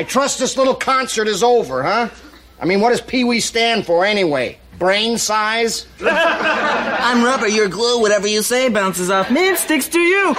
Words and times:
I 0.00 0.02
trust 0.02 0.38
this 0.38 0.56
little 0.56 0.74
concert 0.74 1.28
is 1.28 1.42
over, 1.42 1.82
huh? 1.82 2.08
I 2.58 2.64
mean, 2.64 2.80
what 2.80 2.88
does 2.88 3.02
Pee 3.02 3.22
Wee 3.22 3.38
stand 3.38 3.84
for 3.84 4.06
anyway? 4.06 4.58
Brain 4.78 5.18
size? 5.18 5.86
I'm 6.00 7.22
rubber, 7.22 7.46
you're 7.46 7.68
glue. 7.68 8.00
Whatever 8.00 8.26
you 8.26 8.40
say 8.40 8.70
bounces 8.70 9.10
off 9.10 9.30
me 9.30 9.50
and 9.50 9.58
sticks 9.58 9.88
to 9.88 9.98
you. 10.00 10.32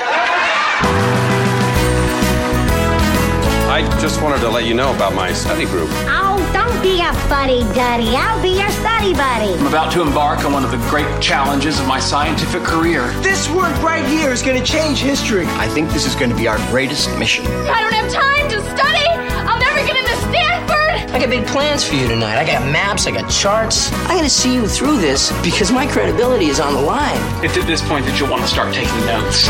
I 3.70 3.88
just 4.02 4.20
wanted 4.24 4.39
to 4.39 4.50
let 4.50 4.66
you 4.66 4.74
know 4.74 4.96
about 4.96 5.13
my 5.13 5.31
study 5.31 5.65
group. 5.65 5.89
Oh, 6.09 6.41
don't 6.51 6.81
be 6.81 6.99
a 6.99 7.13
buddy 7.29 7.62
duddy. 7.75 8.15
I'll 8.15 8.41
be 8.41 8.59
your 8.59 8.71
study 8.71 9.13
buddy. 9.13 9.53
I'm 9.59 9.67
about 9.67 9.93
to 9.93 10.01
embark 10.01 10.43
on 10.43 10.53
one 10.53 10.65
of 10.65 10.71
the 10.71 10.81
great 10.89 11.21
challenges 11.21 11.79
of 11.79 11.85
my 11.85 11.99
scientific 11.99 12.63
career. 12.63 13.05
This 13.21 13.47
work 13.51 13.79
right 13.83 14.03
here 14.07 14.31
is 14.31 14.41
going 14.41 14.57
to 14.57 14.65
change 14.65 15.01
history. 15.01 15.46
I 15.46 15.67
think 15.67 15.91
this 15.91 16.07
is 16.07 16.16
going 16.16 16.31
to 16.31 16.35
be 16.35 16.48
our 16.48 16.57
greatest 16.71 17.16
mission. 17.20 17.45
I 17.45 17.80
don't 17.80 17.93
have 17.93 18.12
time 18.12 18.49
to 18.49 18.59
study. 18.75 19.20
I'll 19.48 19.59
never 19.59 19.85
get 19.88 19.98
into 19.98 20.16
Stanford. 20.17 21.12
I 21.13 21.20
got 21.20 21.29
big 21.29 21.47
plans 21.47 21.84
for 21.84 21.95
you 21.95 22.07
tonight. 22.07 22.38
I 22.38 22.45
got 22.45 22.61
maps, 22.71 23.07
I 23.07 23.11
got 23.11 23.29
charts. 23.31 23.91
I 24.05 24.16
got 24.16 24.21
to 24.21 24.29
see 24.29 24.53
you 24.53 24.67
through 24.67 24.99
this 24.99 25.31
because 25.41 25.71
my 25.71 25.88
credibility 25.88 26.45
is 26.45 26.59
on 26.59 26.73
the 26.73 26.81
line. 26.81 27.17
It's 27.43 27.57
at 27.57 27.66
this 27.66 27.81
point 27.88 28.05
that 28.05 28.19
you'll 28.19 28.30
want 28.30 28.43
to 28.43 28.47
start 28.47 28.73
taking 28.73 29.05
notes. 29.07 29.49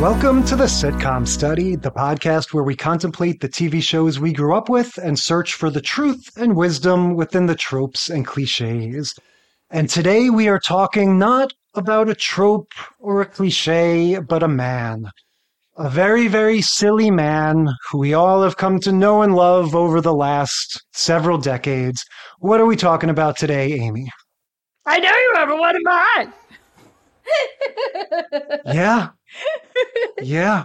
Welcome 0.00 0.44
to 0.44 0.56
the 0.56 0.64
Sitcom 0.64 1.26
Study, 1.26 1.76
the 1.76 1.90
podcast 1.90 2.52
where 2.52 2.64
we 2.64 2.74
contemplate 2.74 3.40
the 3.40 3.48
TV 3.48 3.80
shows 3.82 4.18
we 4.18 4.32
grew 4.32 4.54
up 4.54 4.68
with 4.68 4.98
and 4.98 5.18
search 5.18 5.54
for 5.54 5.70
the 5.70 5.80
truth 5.80 6.30
and 6.36 6.56
wisdom 6.56 7.14
within 7.14 7.46
the 7.46 7.54
tropes 7.54 8.10
and 8.10 8.26
cliches. 8.26 9.14
And 9.70 9.88
today 9.88 10.30
we 10.30 10.48
are 10.48 10.58
talking 10.60 11.18
not 11.18 11.52
about 11.74 12.08
a 12.08 12.14
trope 12.14 12.72
or 12.98 13.20
a 13.20 13.26
cliche, 13.26 14.18
but 14.18 14.42
a 14.42 14.48
man. 14.48 15.10
A 15.78 15.90
very, 15.90 16.26
very 16.26 16.62
silly 16.62 17.10
man 17.10 17.68
who 17.90 17.98
we 17.98 18.14
all 18.14 18.42
have 18.42 18.56
come 18.56 18.80
to 18.80 18.92
know 18.92 19.20
and 19.20 19.34
love 19.34 19.74
over 19.74 20.00
the 20.00 20.14
last 20.14 20.82
several 20.94 21.36
decades. 21.36 22.02
What 22.38 22.60
are 22.60 22.66
we 22.66 22.76
talking 22.76 23.10
about 23.10 23.36
today, 23.36 23.72
Amy? 23.74 24.08
I 24.86 24.98
know 24.98 25.10
you 25.10 25.32
have 25.34 25.50
What 25.50 25.76
am 25.76 25.82
I? 25.86 26.28
Yeah. 28.72 29.08
Yeah. 30.22 30.64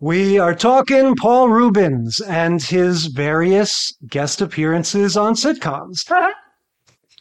We 0.00 0.38
are 0.38 0.54
talking 0.54 1.16
Paul 1.16 1.48
Reubens 1.48 2.20
and 2.20 2.62
his 2.62 3.06
various 3.06 3.92
guest 4.08 4.40
appearances 4.40 5.16
on 5.16 5.34
sitcoms. 5.34 6.00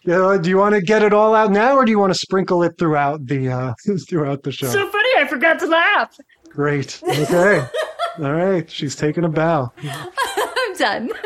Uh, 0.07 0.37
do 0.37 0.51
you 0.51 0.57
want 0.57 0.75
to 0.75 0.81
get 0.81 1.01
it 1.01 1.13
all 1.13 1.33
out 1.33 1.49
now, 1.49 1.75
or 1.75 1.83
do 1.83 1.89
you 1.89 1.97
want 1.97 2.13
to 2.13 2.19
sprinkle 2.19 2.61
it 2.61 2.73
throughout 2.77 3.25
the 3.25 3.49
uh, 3.49 3.73
throughout 4.07 4.43
the 4.43 4.51
show? 4.51 4.67
so 4.67 4.87
funny, 4.91 5.09
I 5.17 5.25
forgot 5.27 5.57
to 5.61 5.65
laugh. 5.65 6.15
Great. 6.55 7.01
Okay. 7.03 7.67
all 8.19 8.33
right. 8.33 8.69
She's 8.71 8.95
taking 8.95 9.25
a 9.25 9.29
bow. 9.29 9.71
I'm 9.83 10.75
done. 10.77 11.11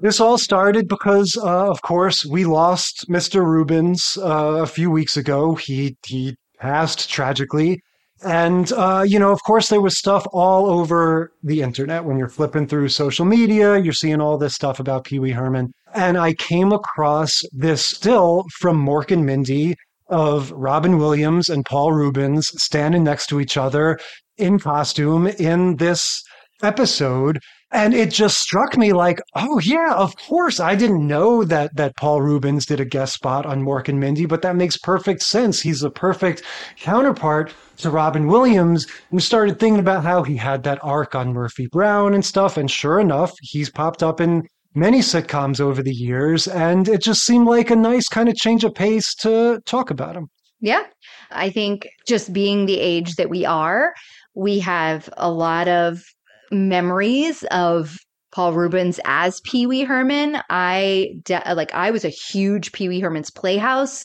This 0.00 0.20
all 0.20 0.38
started 0.38 0.86
because, 0.86 1.36
uh, 1.42 1.68
of 1.68 1.82
course, 1.82 2.24
we 2.24 2.44
lost 2.44 3.06
Mr. 3.08 3.44
Reubens 3.44 4.16
uh, 4.22 4.60
a 4.62 4.66
few 4.66 4.92
weeks 4.92 5.16
ago. 5.16 5.56
He 5.56 5.96
he 6.06 6.36
passed 6.60 7.10
tragically, 7.10 7.80
and 8.22 8.70
uh, 8.74 9.04
you 9.04 9.18
know, 9.18 9.32
of 9.32 9.42
course, 9.42 9.70
there 9.70 9.80
was 9.80 9.98
stuff 9.98 10.24
all 10.32 10.66
over 10.66 11.32
the 11.42 11.62
internet 11.62 12.04
when 12.04 12.16
you're 12.16 12.28
flipping 12.28 12.68
through 12.68 12.90
social 12.90 13.24
media. 13.24 13.76
You're 13.76 13.92
seeing 13.92 14.20
all 14.20 14.38
this 14.38 14.54
stuff 14.54 14.78
about 14.78 15.02
Pee 15.02 15.18
Wee 15.18 15.32
Herman, 15.32 15.72
and 15.94 16.16
I 16.16 16.34
came 16.34 16.70
across 16.70 17.42
this 17.50 17.84
still 17.84 18.44
from 18.60 18.80
Mork 18.80 19.10
and 19.10 19.26
Mindy 19.26 19.74
of 20.08 20.52
Robin 20.52 20.98
Williams 20.98 21.48
and 21.48 21.64
Paul 21.64 21.92
Reubens 21.92 22.50
standing 22.62 23.02
next 23.02 23.26
to 23.28 23.40
each 23.40 23.56
other 23.56 23.98
in 24.38 24.58
costume 24.58 25.26
in 25.26 25.76
this 25.76 26.22
episode 26.62 27.38
and 27.70 27.94
it 27.94 28.10
just 28.10 28.38
struck 28.38 28.76
me 28.76 28.92
like 28.92 29.20
oh 29.36 29.60
yeah 29.60 29.94
of 29.94 30.16
course 30.16 30.58
i 30.58 30.74
didn't 30.74 31.06
know 31.06 31.44
that 31.44 31.74
that 31.76 31.94
paul 31.96 32.20
reubens 32.20 32.66
did 32.66 32.80
a 32.80 32.84
guest 32.84 33.14
spot 33.14 33.46
on 33.46 33.62
mork 33.62 33.88
and 33.88 34.00
mindy 34.00 34.26
but 34.26 34.42
that 34.42 34.56
makes 34.56 34.76
perfect 34.76 35.22
sense 35.22 35.60
he's 35.60 35.82
a 35.84 35.90
perfect 35.90 36.42
counterpart 36.76 37.54
to 37.76 37.90
robin 37.90 38.26
williams 38.26 38.86
and 39.12 39.22
started 39.22 39.60
thinking 39.60 39.78
about 39.78 40.02
how 40.02 40.22
he 40.22 40.36
had 40.36 40.62
that 40.64 40.80
arc 40.82 41.14
on 41.14 41.32
murphy 41.32 41.68
brown 41.70 42.12
and 42.14 42.24
stuff 42.24 42.56
and 42.56 42.70
sure 42.70 42.98
enough 42.98 43.32
he's 43.40 43.70
popped 43.70 44.02
up 44.02 44.20
in 44.20 44.42
many 44.74 44.98
sitcoms 44.98 45.60
over 45.60 45.82
the 45.82 45.94
years 45.94 46.48
and 46.48 46.88
it 46.88 47.00
just 47.02 47.24
seemed 47.24 47.46
like 47.46 47.70
a 47.70 47.76
nice 47.76 48.08
kind 48.08 48.28
of 48.28 48.34
change 48.34 48.64
of 48.64 48.74
pace 48.74 49.14
to 49.14 49.60
talk 49.64 49.90
about 49.90 50.16
him 50.16 50.28
Yeah. 50.60 50.84
I 51.30 51.50
think 51.50 51.86
just 52.06 52.32
being 52.32 52.66
the 52.66 52.80
age 52.80 53.14
that 53.16 53.30
we 53.30 53.44
are, 53.44 53.92
we 54.38 54.60
have 54.60 55.10
a 55.16 55.30
lot 55.30 55.66
of 55.66 56.04
memories 56.52 57.42
of 57.50 57.98
Paul 58.30 58.52
Reubens 58.52 59.00
as 59.04 59.40
Pee 59.40 59.66
Wee 59.66 59.82
Herman. 59.82 60.40
I 60.48 61.14
de- 61.24 61.54
like 61.56 61.74
I 61.74 61.90
was 61.90 62.04
a 62.04 62.08
huge 62.08 62.70
Pee 62.70 62.88
Wee 62.88 63.00
Herman's 63.00 63.32
Playhouse 63.32 64.04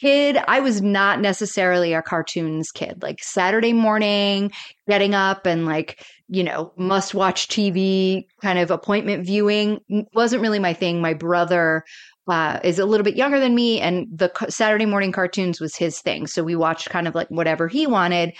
kid. 0.00 0.38
I 0.48 0.60
was 0.60 0.80
not 0.80 1.20
necessarily 1.20 1.92
a 1.92 2.00
cartoons 2.00 2.70
kid. 2.70 3.02
Like 3.02 3.22
Saturday 3.22 3.74
morning, 3.74 4.52
getting 4.88 5.14
up 5.14 5.44
and 5.44 5.66
like, 5.66 6.02
you 6.28 6.44
know, 6.44 6.72
must 6.78 7.12
watch 7.12 7.48
TV 7.48 8.22
kind 8.40 8.58
of 8.58 8.70
appointment 8.70 9.26
viewing 9.26 9.80
wasn't 10.14 10.40
really 10.40 10.60
my 10.60 10.72
thing. 10.72 11.02
My 11.02 11.12
brother 11.12 11.84
uh, 12.26 12.58
is 12.64 12.78
a 12.78 12.86
little 12.86 13.04
bit 13.04 13.16
younger 13.16 13.40
than 13.40 13.54
me, 13.54 13.80
and 13.80 14.06
the 14.14 14.30
Saturday 14.48 14.86
morning 14.86 15.12
cartoons 15.12 15.60
was 15.60 15.76
his 15.76 16.00
thing. 16.00 16.26
So 16.26 16.42
we 16.42 16.56
watched 16.56 16.88
kind 16.88 17.06
of 17.06 17.14
like 17.14 17.28
whatever 17.28 17.68
he 17.68 17.86
wanted. 17.86 18.32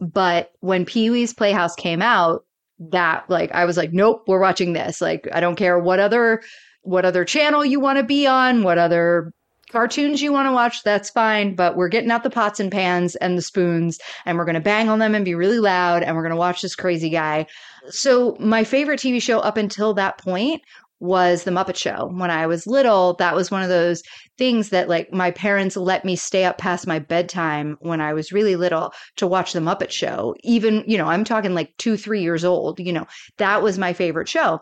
But 0.00 0.52
when 0.60 0.84
Pee 0.84 1.10
Wee's 1.10 1.32
Playhouse 1.32 1.74
came 1.74 2.02
out, 2.02 2.44
that 2.78 3.28
like 3.28 3.52
I 3.52 3.64
was 3.64 3.76
like, 3.76 3.92
nope, 3.92 4.24
we're 4.26 4.40
watching 4.40 4.72
this. 4.72 5.00
Like 5.00 5.28
I 5.32 5.40
don't 5.40 5.56
care 5.56 5.78
what 5.78 6.00
other 6.00 6.42
what 6.82 7.04
other 7.04 7.24
channel 7.24 7.64
you 7.64 7.80
want 7.80 7.98
to 7.98 8.04
be 8.04 8.26
on, 8.26 8.62
what 8.62 8.78
other 8.78 9.32
cartoons 9.70 10.22
you 10.22 10.32
want 10.32 10.46
to 10.46 10.52
watch, 10.52 10.82
that's 10.84 11.10
fine. 11.10 11.54
But 11.54 11.76
we're 11.76 11.88
getting 11.88 12.10
out 12.10 12.22
the 12.22 12.30
pots 12.30 12.60
and 12.60 12.70
pans 12.70 13.16
and 13.16 13.38
the 13.38 13.42
spoons, 13.42 13.98
and 14.26 14.38
we're 14.38 14.44
gonna 14.44 14.60
bang 14.60 14.88
on 14.88 14.98
them 14.98 15.14
and 15.14 15.24
be 15.24 15.34
really 15.34 15.58
loud, 15.58 16.02
and 16.02 16.14
we're 16.14 16.22
gonna 16.22 16.36
watch 16.36 16.62
this 16.62 16.76
crazy 16.76 17.10
guy. 17.10 17.46
So 17.88 18.36
my 18.38 18.64
favorite 18.64 19.00
TV 19.00 19.20
show 19.20 19.40
up 19.40 19.56
until 19.56 19.94
that 19.94 20.18
point 20.18 20.62
was 21.00 21.44
the 21.44 21.50
Muppet 21.50 21.76
Show. 21.76 22.10
When 22.12 22.30
I 22.30 22.46
was 22.46 22.66
little, 22.66 23.14
that 23.14 23.34
was 23.34 23.50
one 23.50 23.62
of 23.62 23.68
those 23.68 24.02
things 24.38 24.70
that 24.70 24.88
like 24.88 25.12
my 25.12 25.30
parents 25.30 25.76
let 25.76 26.04
me 26.04 26.16
stay 26.16 26.44
up 26.44 26.58
past 26.58 26.86
my 26.86 26.98
bedtime 26.98 27.76
when 27.80 28.00
I 28.00 28.12
was 28.12 28.32
really 28.32 28.56
little 28.56 28.92
to 29.16 29.26
watch 29.26 29.52
the 29.52 29.60
Muppet 29.60 29.90
Show. 29.90 30.34
Even, 30.42 30.84
you 30.86 30.96
know, 30.96 31.06
I'm 31.06 31.24
talking 31.24 31.54
like 31.54 31.74
2 31.78 31.96
3 31.96 32.22
years 32.22 32.44
old, 32.44 32.80
you 32.80 32.92
know. 32.92 33.06
That 33.38 33.62
was 33.62 33.78
my 33.78 33.92
favorite 33.92 34.28
show. 34.28 34.60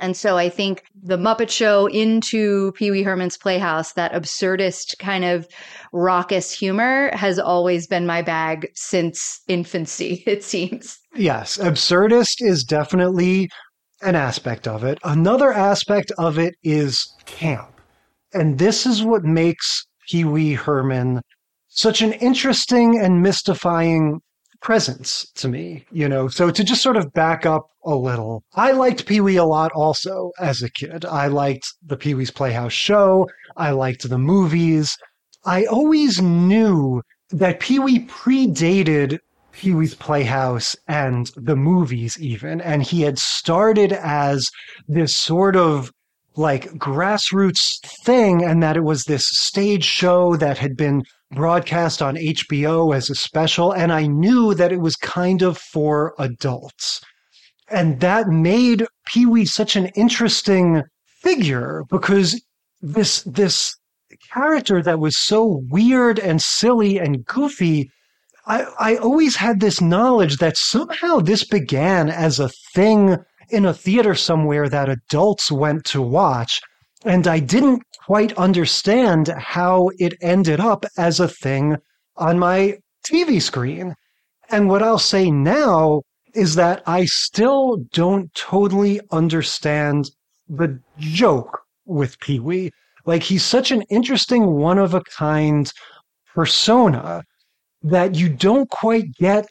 And 0.00 0.16
so 0.16 0.36
I 0.36 0.48
think 0.48 0.82
the 1.02 1.16
Muppet 1.16 1.50
Show 1.50 1.86
into 1.86 2.72
Pee 2.72 2.90
Wee 2.90 3.02
Herman's 3.02 3.38
Playhouse, 3.38 3.92
that 3.92 4.12
absurdist 4.12 4.98
kind 4.98 5.24
of 5.24 5.46
raucous 5.92 6.50
humor 6.50 7.10
has 7.14 7.38
always 7.38 7.86
been 7.86 8.06
my 8.06 8.20
bag 8.20 8.68
since 8.74 9.40
infancy, 9.46 10.24
it 10.26 10.42
seems. 10.42 10.98
Yes, 11.14 11.58
absurdist 11.58 12.36
is 12.40 12.64
definitely 12.64 13.48
an 14.04 14.14
aspect 14.14 14.68
of 14.68 14.84
it. 14.84 14.98
Another 15.02 15.52
aspect 15.52 16.12
of 16.18 16.38
it 16.38 16.54
is 16.62 17.12
camp. 17.24 17.80
And 18.32 18.58
this 18.58 18.86
is 18.86 19.02
what 19.02 19.24
makes 19.24 19.86
Pee 20.08 20.24
Wee 20.24 20.54
Herman 20.54 21.20
such 21.68 22.02
an 22.02 22.12
interesting 22.14 23.00
and 23.00 23.22
mystifying 23.22 24.20
presence 24.60 25.30
to 25.34 25.48
me, 25.48 25.84
you 25.90 26.08
know. 26.08 26.28
So 26.28 26.50
to 26.50 26.64
just 26.64 26.82
sort 26.82 26.96
of 26.96 27.12
back 27.12 27.44
up 27.46 27.66
a 27.84 27.94
little, 27.94 28.44
I 28.54 28.72
liked 28.72 29.06
Pee 29.06 29.20
Wee 29.20 29.36
a 29.36 29.44
lot 29.44 29.72
also 29.72 30.30
as 30.38 30.62
a 30.62 30.70
kid. 30.70 31.04
I 31.04 31.26
liked 31.26 31.66
the 31.84 31.96
Pee 31.96 32.14
Wee's 32.14 32.30
Playhouse 32.30 32.72
show, 32.72 33.28
I 33.56 33.70
liked 33.70 34.08
the 34.08 34.18
movies. 34.18 34.96
I 35.44 35.66
always 35.66 36.20
knew 36.20 37.02
that 37.30 37.60
Pee 37.60 37.78
Wee 37.78 38.06
predated 38.06 39.18
Pee 39.56 39.72
Wee's 39.72 39.94
Playhouse 39.94 40.74
and 40.88 41.30
the 41.36 41.56
movies, 41.56 42.18
even. 42.20 42.60
And 42.60 42.82
he 42.82 43.02
had 43.02 43.18
started 43.18 43.92
as 43.92 44.48
this 44.88 45.14
sort 45.14 45.56
of 45.56 45.92
like 46.36 46.64
grassroots 46.72 47.78
thing, 48.04 48.42
and 48.42 48.62
that 48.62 48.76
it 48.76 48.82
was 48.82 49.04
this 49.04 49.24
stage 49.26 49.84
show 49.84 50.34
that 50.36 50.58
had 50.58 50.76
been 50.76 51.04
broadcast 51.30 52.02
on 52.02 52.16
HBO 52.16 52.94
as 52.94 53.08
a 53.08 53.14
special. 53.14 53.72
And 53.72 53.92
I 53.92 54.06
knew 54.06 54.54
that 54.54 54.72
it 54.72 54.80
was 54.80 54.96
kind 54.96 55.42
of 55.42 55.56
for 55.56 56.14
adults. 56.18 57.00
And 57.70 58.00
that 58.00 58.28
made 58.28 58.86
Pee 59.06 59.26
Wee 59.26 59.46
such 59.46 59.76
an 59.76 59.86
interesting 59.94 60.82
figure 61.22 61.84
because 61.88 62.42
this, 62.82 63.22
this 63.22 63.74
character 64.32 64.82
that 64.82 64.98
was 64.98 65.16
so 65.16 65.62
weird 65.70 66.18
and 66.18 66.42
silly 66.42 66.98
and 66.98 67.24
goofy 67.24 67.88
I, 68.46 68.66
I 68.78 68.96
always 68.96 69.36
had 69.36 69.60
this 69.60 69.80
knowledge 69.80 70.36
that 70.36 70.56
somehow 70.56 71.20
this 71.20 71.44
began 71.44 72.10
as 72.10 72.38
a 72.38 72.50
thing 72.74 73.16
in 73.48 73.64
a 73.64 73.74
theater 73.74 74.14
somewhere 74.14 74.68
that 74.68 74.88
adults 74.88 75.50
went 75.50 75.84
to 75.86 76.02
watch. 76.02 76.60
And 77.04 77.26
I 77.26 77.38
didn't 77.38 77.82
quite 78.04 78.36
understand 78.36 79.28
how 79.28 79.90
it 79.98 80.14
ended 80.20 80.60
up 80.60 80.84
as 80.98 81.20
a 81.20 81.28
thing 81.28 81.76
on 82.16 82.38
my 82.38 82.78
TV 83.06 83.40
screen. 83.40 83.94
And 84.50 84.68
what 84.68 84.82
I'll 84.82 84.98
say 84.98 85.30
now 85.30 86.02
is 86.34 86.54
that 86.56 86.82
I 86.86 87.06
still 87.06 87.78
don't 87.92 88.32
totally 88.34 89.00
understand 89.10 90.10
the 90.48 90.80
joke 90.98 91.60
with 91.86 92.18
Pee 92.20 92.40
Wee. 92.40 92.70
Like 93.06 93.22
he's 93.22 93.44
such 93.44 93.70
an 93.70 93.82
interesting 93.90 94.52
one 94.52 94.78
of 94.78 94.94
a 94.94 95.02
kind 95.02 95.70
persona 96.34 97.22
that 97.84 98.14
you 98.14 98.28
don't 98.28 98.68
quite 98.70 99.12
get. 99.14 99.46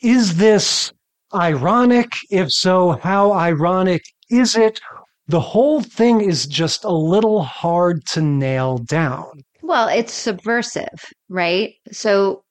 Is 0.00 0.36
this 0.36 0.92
ironic? 1.34 2.08
If 2.30 2.52
so, 2.52 2.92
how 3.02 3.32
ironic 3.32 4.02
is 4.30 4.56
it? 4.56 4.80
The 5.26 5.40
whole 5.40 5.82
thing 5.82 6.20
is 6.20 6.46
just 6.46 6.84
a 6.84 6.92
little 6.92 7.42
hard 7.42 8.04
to 8.08 8.20
nail 8.20 8.78
down. 8.78 9.42
Well, 9.62 9.88
it's 9.88 10.12
subversive, 10.12 11.04
right? 11.28 11.74
So 11.90 12.42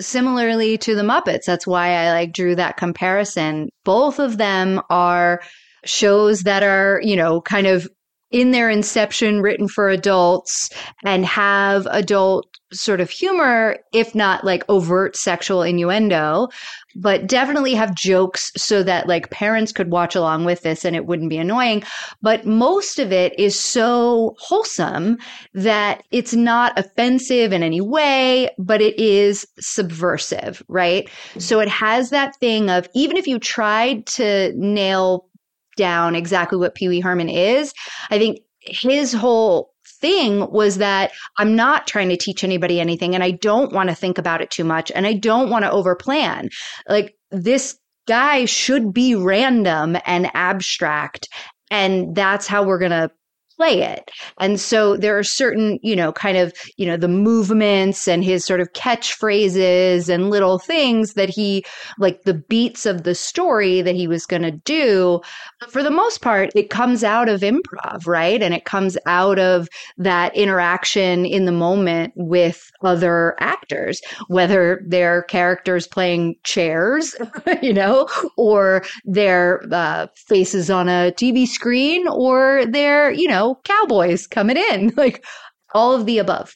similarly 0.00 0.78
to 0.78 0.94
the 0.94 1.02
Muppets, 1.02 1.44
that's 1.44 1.66
why 1.66 1.90
I 1.90 2.12
like 2.12 2.32
drew 2.32 2.54
that 2.56 2.78
comparison. 2.78 3.68
Both 3.84 4.18
of 4.18 4.38
them 4.38 4.80
are 4.88 5.42
shows 5.84 6.40
that 6.40 6.62
are, 6.62 7.00
you 7.04 7.16
know, 7.16 7.42
kind 7.42 7.66
of 7.66 7.88
in 8.32 8.50
their 8.50 8.68
inception 8.68 9.40
written 9.40 9.68
for 9.68 9.88
adults 9.88 10.70
and 11.04 11.24
have 11.24 11.86
adult 11.90 12.46
sort 12.72 13.00
of 13.00 13.10
humor, 13.10 13.76
if 13.92 14.14
not 14.14 14.44
like 14.44 14.64
overt 14.68 15.16
sexual 15.16 15.62
innuendo, 15.62 16.48
but 16.96 17.26
definitely 17.26 17.74
have 17.74 17.94
jokes 17.94 18.50
so 18.56 18.82
that 18.82 19.06
like 19.06 19.30
parents 19.30 19.72
could 19.72 19.90
watch 19.90 20.14
along 20.14 20.44
with 20.44 20.62
this 20.62 20.84
and 20.84 20.96
it 20.96 21.06
wouldn't 21.06 21.30
be 21.30 21.38
annoying. 21.38 21.82
But 22.20 22.46
most 22.46 22.98
of 22.98 23.12
it 23.12 23.38
is 23.38 23.58
so 23.58 24.34
wholesome 24.38 25.18
that 25.54 26.02
it's 26.10 26.34
not 26.34 26.78
offensive 26.78 27.52
in 27.52 27.62
any 27.62 27.80
way, 27.80 28.50
but 28.58 28.80
it 28.80 28.98
is 28.98 29.46
subversive, 29.60 30.62
right? 30.68 31.06
Mm-hmm. 31.06 31.40
So 31.40 31.60
it 31.60 31.68
has 31.68 32.10
that 32.10 32.36
thing 32.36 32.70
of 32.70 32.88
even 32.94 33.16
if 33.16 33.26
you 33.26 33.38
tried 33.38 34.06
to 34.06 34.52
nail 34.56 35.26
down 35.76 36.14
exactly 36.14 36.58
what 36.58 36.74
Pee 36.74 36.88
Wee 36.88 37.00
Herman 37.00 37.28
is, 37.28 37.72
I 38.10 38.18
think 38.18 38.40
his 38.60 39.12
whole 39.12 39.72
thing 40.00 40.50
was 40.50 40.78
that 40.78 41.12
I'm 41.38 41.56
not 41.56 41.86
trying 41.86 42.08
to 42.08 42.16
teach 42.16 42.44
anybody 42.44 42.80
anything 42.80 43.14
and 43.14 43.24
I 43.24 43.30
don't 43.30 43.72
want 43.72 43.88
to 43.88 43.94
think 43.94 44.18
about 44.18 44.40
it 44.40 44.50
too 44.50 44.64
much 44.64 44.90
and 44.94 45.06
I 45.06 45.14
don't 45.14 45.50
want 45.50 45.64
to 45.64 45.70
overplan. 45.70 46.48
Like 46.88 47.14
this 47.30 47.78
guy 48.06 48.44
should 48.44 48.92
be 48.92 49.14
random 49.14 49.96
and 50.04 50.30
abstract 50.34 51.28
and 51.70 52.14
that's 52.14 52.46
how 52.46 52.64
we're 52.64 52.78
going 52.78 52.90
to 52.90 53.10
play 53.62 53.82
it. 53.82 54.10
And 54.40 54.58
so 54.58 54.96
there 54.96 55.16
are 55.16 55.22
certain, 55.22 55.78
you 55.82 55.94
know, 55.94 56.12
kind 56.12 56.36
of, 56.36 56.52
you 56.78 56.84
know, 56.84 56.96
the 56.96 57.06
movements 57.06 58.08
and 58.08 58.24
his 58.24 58.44
sort 58.44 58.60
of 58.60 58.72
catchphrases 58.72 60.08
and 60.08 60.30
little 60.30 60.58
things 60.58 61.14
that 61.14 61.28
he, 61.28 61.64
like 61.96 62.24
the 62.24 62.34
beats 62.34 62.86
of 62.86 63.04
the 63.04 63.14
story 63.14 63.80
that 63.80 63.94
he 63.94 64.08
was 64.08 64.26
going 64.26 64.42
to 64.42 64.50
do. 64.50 65.20
For 65.68 65.84
the 65.84 65.92
most 65.92 66.22
part, 66.22 66.50
it 66.56 66.70
comes 66.70 67.04
out 67.04 67.28
of 67.28 67.42
improv, 67.42 68.04
right? 68.04 68.42
And 68.42 68.52
it 68.52 68.64
comes 68.64 68.98
out 69.06 69.38
of 69.38 69.68
that 69.96 70.34
interaction 70.36 71.24
in 71.24 71.44
the 71.44 71.52
moment 71.52 72.14
with 72.16 72.68
other 72.82 73.36
actors, 73.38 74.00
whether 74.26 74.82
they're 74.88 75.22
characters 75.24 75.86
playing 75.86 76.34
chairs, 76.42 77.14
you 77.62 77.72
know, 77.72 78.08
or 78.36 78.82
their 79.04 79.62
uh, 79.70 80.08
faces 80.16 80.68
on 80.68 80.88
a 80.88 81.12
TV 81.12 81.46
screen, 81.46 82.08
or 82.08 82.64
they're, 82.66 83.12
you 83.12 83.28
know, 83.28 83.51
cowboys 83.64 84.26
coming 84.26 84.56
in, 84.56 84.92
like 84.96 85.24
all 85.74 85.94
of 85.94 86.06
the 86.06 86.18
above. 86.18 86.54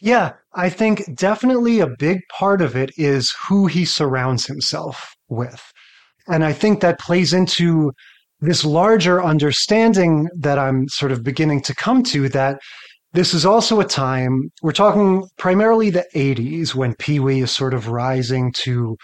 Yeah, 0.00 0.32
I 0.54 0.68
think 0.68 1.16
definitely 1.16 1.80
a 1.80 1.88
big 1.98 2.20
part 2.36 2.60
of 2.60 2.76
it 2.76 2.90
is 2.96 3.34
who 3.48 3.66
he 3.66 3.84
surrounds 3.84 4.46
himself 4.46 5.14
with. 5.28 5.62
And 6.28 6.44
I 6.44 6.52
think 6.52 6.80
that 6.80 7.00
plays 7.00 7.32
into 7.32 7.92
this 8.40 8.64
larger 8.64 9.22
understanding 9.22 10.28
that 10.38 10.58
I'm 10.58 10.88
sort 10.88 11.12
of 11.12 11.22
beginning 11.22 11.62
to 11.62 11.74
come 11.74 12.02
to 12.04 12.28
that 12.30 12.60
this 13.12 13.32
is 13.32 13.46
also 13.46 13.80
a 13.80 13.84
time, 13.84 14.50
we're 14.60 14.72
talking 14.72 15.24
primarily 15.38 15.88
the 15.88 16.04
80s 16.14 16.74
when 16.74 16.94
Pee 16.96 17.18
Wee 17.18 17.40
is 17.40 17.50
sort 17.50 17.72
of 17.72 17.88
rising 17.88 18.52
to 18.64 18.96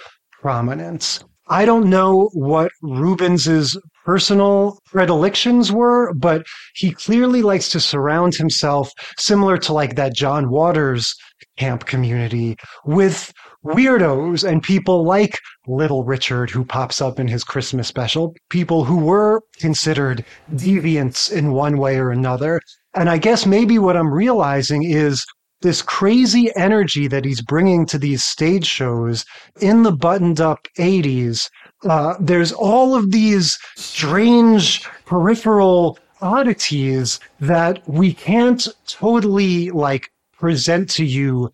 prominence. 0.43 1.25
I 1.49 1.65
don't 1.65 1.91
know 1.91 2.31
what 2.35 2.71
Reubens's 2.83 3.77
personal 4.05 4.79
predilections 4.87 5.71
were, 5.73 6.13
but 6.15 6.45
he 6.75 6.93
clearly 6.93 7.43
likes 7.43 7.69
to 7.71 7.81
surround 7.81 8.35
himself, 8.35 8.91
similar 9.19 9.59
to 9.59 9.73
like 9.73 9.97
that 9.97 10.15
John 10.15 10.51
Waters 10.51 11.15
camp 11.59 11.87
community, 11.87 12.57
with 12.85 13.33
weirdos 13.65 14.49
and 14.49 14.63
people 14.63 15.05
like 15.05 15.39
Little 15.67 16.05
Richard, 16.05 16.51
who 16.51 16.65
pops 16.65 17.01
up 17.01 17.21
in 17.21 17.29
his 17.29 17.45
Christmas 17.45 17.89
special, 17.89 18.35
people 18.49 18.85
who 18.85 18.97
were 18.97 19.43
considered 19.59 20.25
deviants 20.55 21.31
in 21.31 21.53
one 21.53 21.79
way 21.79 21.99
or 21.99 22.11
another. 22.11 22.61
And 22.95 23.09
I 23.09 23.19
guess 23.19 23.47
maybe 23.47 23.79
what 23.79 23.97
I'm 23.97 24.13
realizing 24.13 24.83
is 24.85 25.25
this 25.63 25.83
crazy 25.83 26.55
energy 26.57 27.09
that 27.09 27.25
he's 27.25 27.41
bringing 27.41 27.87
to 27.87 27.99
these 27.99 28.25
stage 28.25 28.67
shows 28.67 29.25
in 29.61 29.83
the 29.83 29.93
buttoned 29.93 30.41
up 30.41 30.67
80s 30.79 31.49
uh, 31.85 32.15
there's 32.21 32.53
all 32.53 32.95
of 32.95 33.11
these 33.11 33.59
strange 33.77 34.85
peripheral 35.05 35.99
oddities 36.21 37.19
that 37.41 37.87
we 37.89 38.15
can't 38.15 38.69
totally 38.87 39.71
like 39.71 40.09
present 40.33 40.89
to 40.91 41.05
you 41.05 41.51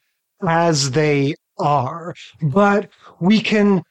as 0.47 0.91
they 0.91 1.35
are, 1.59 2.15
but 2.43 2.89
we 3.21 3.41
can 3.41 3.83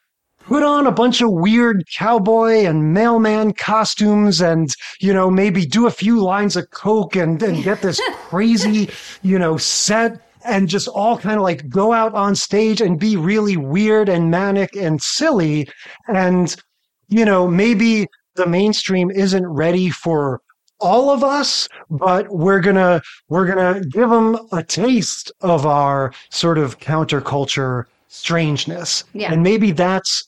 put 0.47 0.63
on 0.63 0.87
a 0.87 0.91
bunch 0.91 1.21
of 1.21 1.31
weird 1.31 1.83
cowboy 1.95 2.65
and 2.65 2.93
mailman 2.93 3.53
costumes 3.53 4.41
and, 4.41 4.69
you 5.01 5.13
know, 5.13 5.29
maybe 5.29 5.65
do 5.65 5.87
a 5.87 5.91
few 5.91 6.21
lines 6.21 6.55
of 6.55 6.69
coke 6.71 7.15
and, 7.15 7.41
and 7.43 7.63
get 7.63 7.81
this 7.81 7.99
crazy, 8.13 8.89
you 9.23 9.37
know, 9.37 9.57
set 9.57 10.21
and 10.45 10.69
just 10.69 10.87
all 10.87 11.17
kind 11.17 11.35
of 11.35 11.43
like 11.43 11.67
go 11.67 11.91
out 11.91 12.13
on 12.13 12.33
stage 12.33 12.79
and 12.79 12.99
be 12.99 13.17
really 13.17 13.57
weird 13.57 14.07
and 14.07 14.31
manic 14.31 14.75
and 14.75 15.01
silly. 15.01 15.67
And, 16.07 16.55
you 17.09 17.25
know, 17.25 17.47
maybe 17.47 18.07
the 18.35 18.47
mainstream 18.47 19.11
isn't 19.11 19.45
ready 19.45 19.89
for 19.89 20.39
all 20.79 21.09
of 21.09 21.23
us, 21.23 21.67
but 21.89 22.27
we're 22.29 22.59
gonna 22.61 23.01
we're 23.29 23.47
gonna 23.47 23.81
give 23.91 24.09
them 24.11 24.37
a 24.51 24.61
taste 24.63 25.31
of 25.41 25.65
our 25.65 26.13
sort 26.29 26.59
of 26.59 26.79
counterculture 26.79 27.85
strangeness, 28.09 29.03
Yeah. 29.13 29.33
and 29.33 29.41
maybe 29.41 29.71
that's 29.71 30.23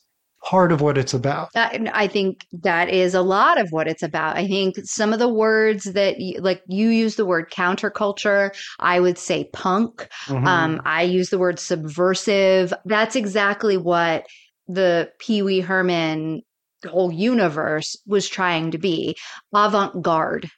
part 0.49 0.71
of 0.71 0.81
what 0.81 0.97
it's 0.97 1.13
about. 1.13 1.53
That, 1.53 1.79
I 1.93 2.07
think 2.07 2.47
that 2.63 2.89
is 2.89 3.13
a 3.13 3.21
lot 3.21 3.61
of 3.61 3.67
what 3.69 3.87
it's 3.87 4.01
about. 4.01 4.35
I 4.35 4.47
think 4.47 4.77
some 4.83 5.13
of 5.13 5.19
the 5.19 5.31
words 5.31 5.83
that, 5.83 6.19
you, 6.19 6.41
like 6.41 6.63
you 6.67 6.89
use 6.89 7.17
the 7.17 7.25
word 7.25 7.51
counterculture, 7.51 8.49
I 8.79 8.99
would 8.99 9.19
say 9.19 9.47
punk. 9.53 10.09
Mhm. 10.25 10.47
Um, 10.47 10.81
I 10.85 11.03
use 11.03 11.29
the 11.29 11.37
word 11.37 11.59
subversive. 11.59 12.73
That's 12.85 13.15
exactly 13.15 13.77
what 13.77 14.25
the 14.67 15.11
Pee 15.19 15.43
Wee 15.43 15.59
Herman 15.59 16.41
whole 16.87 17.11
universe 17.11 17.95
was 18.07 18.27
trying 18.27 18.71
to 18.71 18.79
be 18.79 19.15
avant 19.53 20.01
garde. 20.01 20.49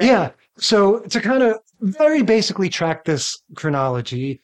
Yeah. 0.00 0.30
So 0.56 1.00
to 1.00 1.20
kind 1.20 1.42
of 1.42 1.58
very 1.80 2.22
basically 2.22 2.70
track 2.70 3.04
this 3.04 3.36
chronology, 3.54 4.40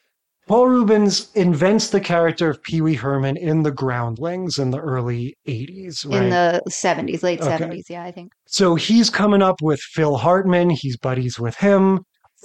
Paul 0.49 0.69
Reubens 0.69 1.31
invents 1.35 1.91
the 1.91 2.01
character 2.01 2.51
of 2.51 2.63
Pee 2.63 2.81
Wee 2.81 2.95
Herman 2.95 3.37
in 3.37 3.63
the 3.63 3.71
Groundlings 3.71 4.59
in 4.59 4.71
the 4.71 4.81
early 4.81 5.37
80s, 5.47 6.05
right? 6.11 6.23
In 6.25 6.31
the 6.31 6.61
70s, 6.69 7.23
late 7.23 7.41
Okay. 7.41 7.65
70s, 7.65 7.89
yeah, 7.89 8.03
I 8.05 8.11
think. 8.11 8.33
so 8.47 8.75
he's 8.75 9.09
coming 9.09 9.41
up 9.41 9.63
with 9.63 9.81
Phil 9.81 10.17
Hartman, 10.17 10.71
he's 10.71 10.97
buddies 10.97 11.39
with 11.39 11.57
him, 11.57 12.01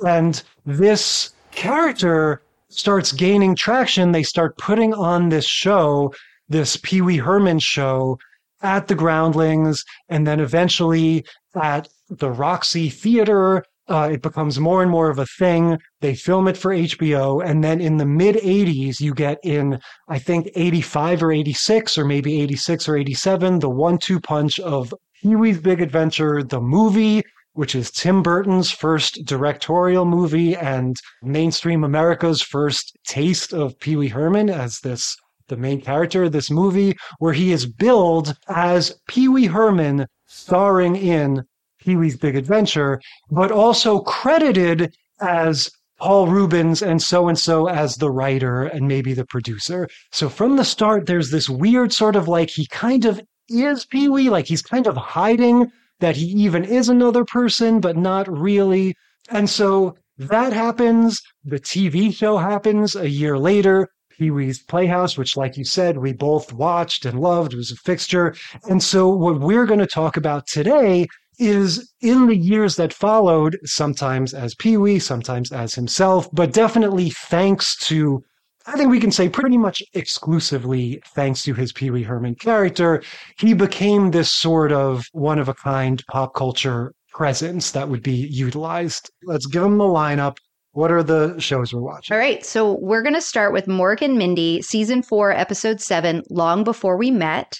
and 0.05 0.43
this 0.65 1.31
character 1.51 2.41
starts 2.69 3.11
gaining 3.11 3.55
traction. 3.55 4.11
They 4.11 4.23
start 4.23 4.57
putting 4.57 4.93
on 4.93 5.29
this 5.29 5.45
show, 5.45 6.13
this 6.49 6.77
Pee 6.77 7.01
Wee 7.01 7.17
Herman 7.17 7.59
show 7.59 8.17
at 8.61 8.87
the 8.87 8.95
Groundlings, 8.95 9.83
and 10.09 10.27
then 10.27 10.39
eventually 10.39 11.25
at 11.55 11.87
the 12.09 12.29
Roxy 12.29 12.89
Theater. 12.89 13.63
Uh, 13.89 14.09
it 14.11 14.21
becomes 14.21 14.59
more 14.59 14.81
and 14.81 14.91
more 14.91 15.09
of 15.09 15.19
a 15.19 15.25
thing. 15.25 15.77
They 16.01 16.13
film 16.13 16.47
it 16.47 16.57
for 16.57 16.71
HBO. 16.71 17.43
And 17.43 17.63
then 17.63 17.79
in 17.79 17.97
the 17.97 18.05
mid 18.05 18.35
80s, 18.35 18.99
you 18.99 19.13
get 19.13 19.37
in, 19.43 19.79
I 20.09 20.19
think, 20.19 20.49
85 20.55 21.23
or 21.23 21.31
86, 21.31 21.97
or 21.97 22.05
maybe 22.05 22.41
86 22.41 22.89
or 22.89 22.97
87, 22.97 23.59
the 23.59 23.69
one 23.69 23.97
two 23.97 24.19
punch 24.19 24.59
of 24.59 24.93
Pee 25.21 25.35
Wee's 25.35 25.59
Big 25.59 25.81
Adventure, 25.81 26.43
the 26.43 26.61
movie, 26.61 27.23
which 27.53 27.73
is 27.73 27.89
Tim 27.89 28.21
Burton's 28.21 28.71
first 28.71 29.25
directorial 29.25 30.05
movie 30.05 30.55
and 30.55 30.95
mainstream 31.23 31.83
America's 31.83 32.41
first 32.41 32.95
taste 33.07 33.51
of 33.51 33.79
Pee 33.79 33.95
Wee 33.95 34.09
Herman 34.09 34.49
as 34.49 34.79
this 34.83 35.15
the 35.47 35.57
main 35.57 35.81
character 35.81 36.25
of 36.25 36.33
this 36.33 36.51
movie, 36.51 36.95
where 37.19 37.33
he 37.33 37.51
is 37.51 37.65
billed 37.65 38.35
as 38.49 38.93
Pee 39.07 39.27
Wee 39.27 39.45
Herman, 39.45 40.05
starring 40.27 40.95
in 40.95 41.43
Pee 41.87 41.95
Wee's 41.95 42.17
Big 42.17 42.35
Adventure, 42.35 42.99
but 43.31 43.49
also 43.49 43.99
credited 44.01 44.93
as 45.21 45.71
Paul 45.97 46.27
Reubens 46.27 46.81
and 46.81 47.01
so 47.01 47.29
and 47.29 47.39
so 47.39 47.69
as 47.69 47.95
the 47.95 48.11
writer 48.11 48.63
and 48.63 48.89
maybe 48.89 49.13
the 49.13 49.25
producer. 49.25 49.87
So 50.11 50.27
from 50.27 50.57
the 50.57 50.65
start, 50.65 51.05
there's 51.05 51.31
this 51.31 51.47
weird 51.47 51.93
sort 51.93 52.17
of 52.17 52.27
like 52.27 52.49
he 52.49 52.67
kind 52.67 53.05
of 53.05 53.21
is 53.47 53.85
Pee 53.85 54.09
Wee. 54.09 54.29
Like 54.29 54.47
he's 54.47 54.61
kind 54.61 54.85
of 54.85 54.97
hiding 54.97 55.71
that 56.01 56.17
he 56.17 56.25
even 56.25 56.65
is 56.65 56.89
another 56.89 57.23
person, 57.23 57.79
but 57.79 57.95
not 57.95 58.27
really. 58.27 58.93
And 59.29 59.49
so 59.49 59.95
that 60.17 60.51
happens. 60.51 61.17
The 61.45 61.59
TV 61.59 62.13
show 62.13 62.37
happens 62.37 62.97
a 62.97 63.09
year 63.09 63.39
later. 63.39 63.87
Pee 64.11 64.29
Wee's 64.29 64.61
Playhouse, 64.61 65.17
which, 65.17 65.37
like 65.37 65.55
you 65.55 65.63
said, 65.63 65.99
we 65.99 66.11
both 66.11 66.51
watched 66.51 67.05
and 67.05 67.19
loved, 67.21 67.53
was 67.53 67.71
a 67.71 67.75
fixture. 67.75 68.35
And 68.67 68.83
so, 68.83 69.07
what 69.07 69.39
we're 69.39 69.67
going 69.67 69.79
to 69.79 69.87
talk 69.87 70.17
about 70.17 70.47
today 70.47 71.07
is 71.39 71.93
in 72.01 72.27
the 72.27 72.35
years 72.35 72.75
that 72.77 72.93
followed, 72.93 73.57
sometimes 73.63 74.33
as 74.33 74.55
Pee 74.55 74.77
Wee, 74.77 74.99
sometimes 74.99 75.51
as 75.51 75.75
himself, 75.75 76.27
but 76.33 76.53
definitely 76.53 77.09
thanks 77.09 77.75
to, 77.87 78.23
I 78.65 78.75
think 78.75 78.89
we 78.89 78.99
can 78.99 79.11
say 79.11 79.29
pretty 79.29 79.57
much 79.57 79.81
exclusively 79.93 81.01
thanks 81.13 81.43
to 81.43 81.53
his 81.53 81.71
Pee 81.71 81.91
Wee 81.91 82.03
Herman 82.03 82.35
character, 82.35 83.03
he 83.39 83.53
became 83.53 84.11
this 84.11 84.31
sort 84.31 84.71
of 84.71 85.05
one 85.11 85.39
of 85.39 85.47
a 85.47 85.53
kind 85.53 86.03
pop 86.11 86.33
culture 86.33 86.93
presence 87.11 87.71
that 87.71 87.89
would 87.89 88.03
be 88.03 88.11
utilized. 88.11 89.09
Let's 89.23 89.45
give 89.47 89.63
him 89.63 89.77
the 89.77 89.85
lineup. 89.85 90.37
What 90.73 90.91
are 90.91 91.01
the 91.01 91.39
shows 91.39 91.73
we're 91.73 91.81
watching? 91.81 92.13
All 92.13 92.19
right, 92.19 92.45
so 92.45 92.77
we're 92.79 93.01
going 93.01 93.15
to 93.15 93.21
start 93.21 93.51
with 93.51 93.65
Mork 93.65 94.03
and 94.03 94.15
Mindy, 94.15 94.61
season 94.61 95.01
four, 95.01 95.31
episode 95.31 95.81
seven, 95.81 96.21
Long 96.29 96.63
Before 96.63 96.97
We 96.97 97.09
Met. 97.09 97.59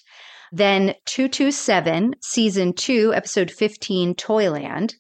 Then 0.52 0.96
227, 1.06 2.16
season 2.22 2.74
two, 2.74 3.14
episode 3.14 3.52
15, 3.52 4.16
Toyland. 4.16 4.96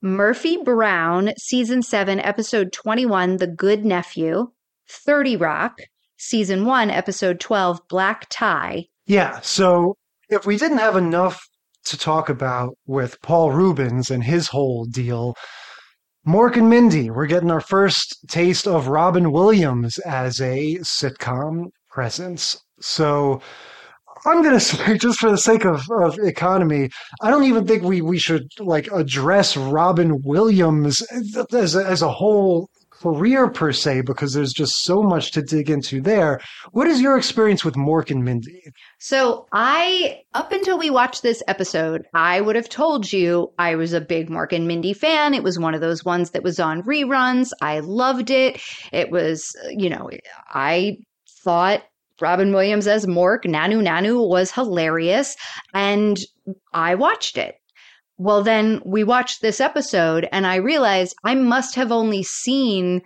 Murphy 0.00 0.56
Brown, 0.56 1.32
season 1.38 1.82
seven, 1.82 2.20
episode 2.20 2.72
21, 2.72 3.38
The 3.38 3.48
Good 3.48 3.84
Nephew. 3.84 4.48
30 4.88 5.36
Rock, 5.36 5.80
season 6.16 6.64
one, 6.64 6.90
episode 6.90 7.40
12, 7.40 7.80
Black 7.88 8.26
Tie. 8.30 8.86
Yeah, 9.06 9.40
so 9.40 9.96
if 10.28 10.46
we 10.46 10.56
didn't 10.56 10.78
have 10.78 10.96
enough 10.96 11.40
to 11.86 11.98
talk 11.98 12.28
about 12.28 12.76
with 12.86 13.20
Paul 13.22 13.52
Reubens 13.52 14.10
and 14.10 14.22
his 14.22 14.48
whole 14.48 14.84
deal, 14.84 15.34
Mork 16.26 16.56
and 16.56 16.68
Mindy, 16.68 17.10
we're 17.10 17.26
getting 17.26 17.50
our 17.50 17.60
first 17.60 18.16
taste 18.28 18.66
of 18.66 18.88
Robin 18.88 19.32
Williams 19.32 19.98
as 20.00 20.40
a 20.40 20.76
sitcom 20.82 21.66
presence. 21.90 22.56
So 22.80 23.40
I'm 24.26 24.42
going 24.42 24.54
to 24.58 24.60
say, 24.60 24.98
just 24.98 25.18
for 25.18 25.30
the 25.30 25.38
sake 25.38 25.64
of, 25.64 25.82
of 25.90 26.18
economy, 26.18 26.90
I 27.20 27.30
don't 27.30 27.44
even 27.44 27.66
think 27.66 27.82
we, 27.82 28.00
we 28.00 28.18
should 28.18 28.48
like 28.58 28.88
address 28.92 29.56
Robin 29.56 30.22
Williams 30.22 31.02
as 31.52 31.74
a, 31.74 31.84
as 31.86 32.02
a 32.02 32.10
whole 32.10 32.68
career 33.00 33.48
per 33.48 33.72
se, 33.72 34.02
because 34.02 34.34
there's 34.34 34.52
just 34.52 34.82
so 34.82 35.02
much 35.02 35.30
to 35.32 35.42
dig 35.42 35.70
into 35.70 36.00
there. 36.00 36.40
What 36.72 36.88
is 36.88 37.00
your 37.00 37.16
experience 37.16 37.64
with 37.64 37.74
Mork 37.74 38.10
and 38.10 38.24
Mindy? 38.24 38.60
So 38.98 39.46
I, 39.52 40.22
up 40.34 40.50
until 40.52 40.78
we 40.78 40.90
watched 40.90 41.22
this 41.22 41.42
episode, 41.46 42.06
I 42.14 42.40
would 42.40 42.56
have 42.56 42.68
told 42.68 43.12
you 43.12 43.52
I 43.58 43.76
was 43.76 43.92
a 43.92 44.00
big 44.00 44.30
Mork 44.30 44.52
and 44.52 44.66
Mindy 44.66 44.92
fan. 44.92 45.34
It 45.34 45.42
was 45.42 45.58
one 45.58 45.74
of 45.74 45.80
those 45.80 46.04
ones 46.04 46.30
that 46.32 46.42
was 46.42 46.58
on 46.58 46.82
reruns. 46.82 47.50
I 47.62 47.80
loved 47.80 48.30
it. 48.30 48.60
It 48.92 49.10
was, 49.10 49.54
you 49.70 49.90
know, 49.90 50.10
I 50.48 50.96
thought 51.44 51.84
Robin 52.20 52.52
Williams 52.52 52.86
as 52.86 53.06
Mork, 53.06 53.44
Nanu 53.44 53.82
Nanu 53.82 54.28
was 54.28 54.50
hilarious. 54.50 55.36
And 55.74 56.18
I 56.72 56.94
watched 56.94 57.38
it. 57.38 57.56
Well, 58.16 58.42
then 58.42 58.82
we 58.84 59.04
watched 59.04 59.42
this 59.42 59.60
episode 59.60 60.28
and 60.32 60.46
I 60.46 60.56
realized 60.56 61.14
I 61.24 61.36
must 61.36 61.76
have 61.76 61.92
only 61.92 62.24
seen 62.24 63.02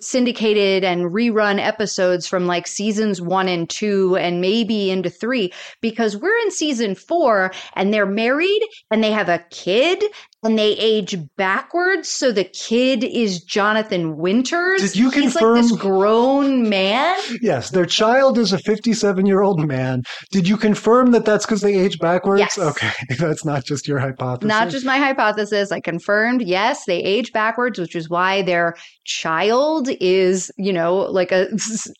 syndicated 0.00 0.84
and 0.84 1.06
rerun 1.12 1.58
episodes 1.58 2.26
from 2.26 2.46
like 2.46 2.66
seasons 2.66 3.20
one 3.20 3.48
and 3.48 3.68
two 3.68 4.16
and 4.16 4.40
maybe 4.40 4.90
into 4.90 5.10
three 5.10 5.52
because 5.80 6.16
we're 6.16 6.36
in 6.38 6.50
season 6.50 6.94
four 6.94 7.50
and 7.74 7.92
they're 7.92 8.06
married 8.06 8.62
and 8.90 9.02
they 9.02 9.10
have 9.10 9.28
a 9.28 9.44
kid 9.50 10.04
and 10.44 10.58
they 10.58 10.72
age 10.76 11.16
backwards. 11.36 12.08
So 12.08 12.30
the 12.30 12.44
kid 12.44 13.02
is 13.02 13.42
Jonathan 13.42 14.16
Winters. 14.16 14.80
Did 14.80 14.96
you 14.96 15.10
He's 15.10 15.32
confirm- 15.32 15.54
like 15.56 15.62
this 15.62 15.72
grown 15.72 16.68
man. 16.68 17.18
Yes, 17.40 17.70
their 17.70 17.86
child 17.86 18.38
is 18.38 18.52
a 18.52 18.58
57 18.58 19.26
year 19.26 19.40
old 19.40 19.66
man. 19.66 20.02
Did 20.30 20.46
you 20.46 20.56
confirm 20.56 21.10
that 21.10 21.24
that's 21.24 21.44
because 21.44 21.60
they 21.60 21.74
age 21.74 21.98
backwards? 21.98 22.40
Yes. 22.40 22.58
Okay, 22.58 22.90
that's 23.18 23.44
not 23.44 23.64
just 23.64 23.88
your 23.88 23.98
hypothesis. 23.98 24.48
Not 24.48 24.68
just 24.68 24.86
my 24.86 24.98
hypothesis. 24.98 25.72
I 25.72 25.80
confirmed, 25.80 26.42
yes, 26.42 26.84
they 26.86 26.98
age 26.98 27.32
backwards, 27.32 27.78
which 27.78 27.96
is 27.96 28.08
why 28.08 28.42
their 28.42 28.76
child 29.04 29.88
is, 30.00 30.52
you 30.56 30.72
know, 30.72 30.96
like 30.96 31.32
a, 31.32 31.48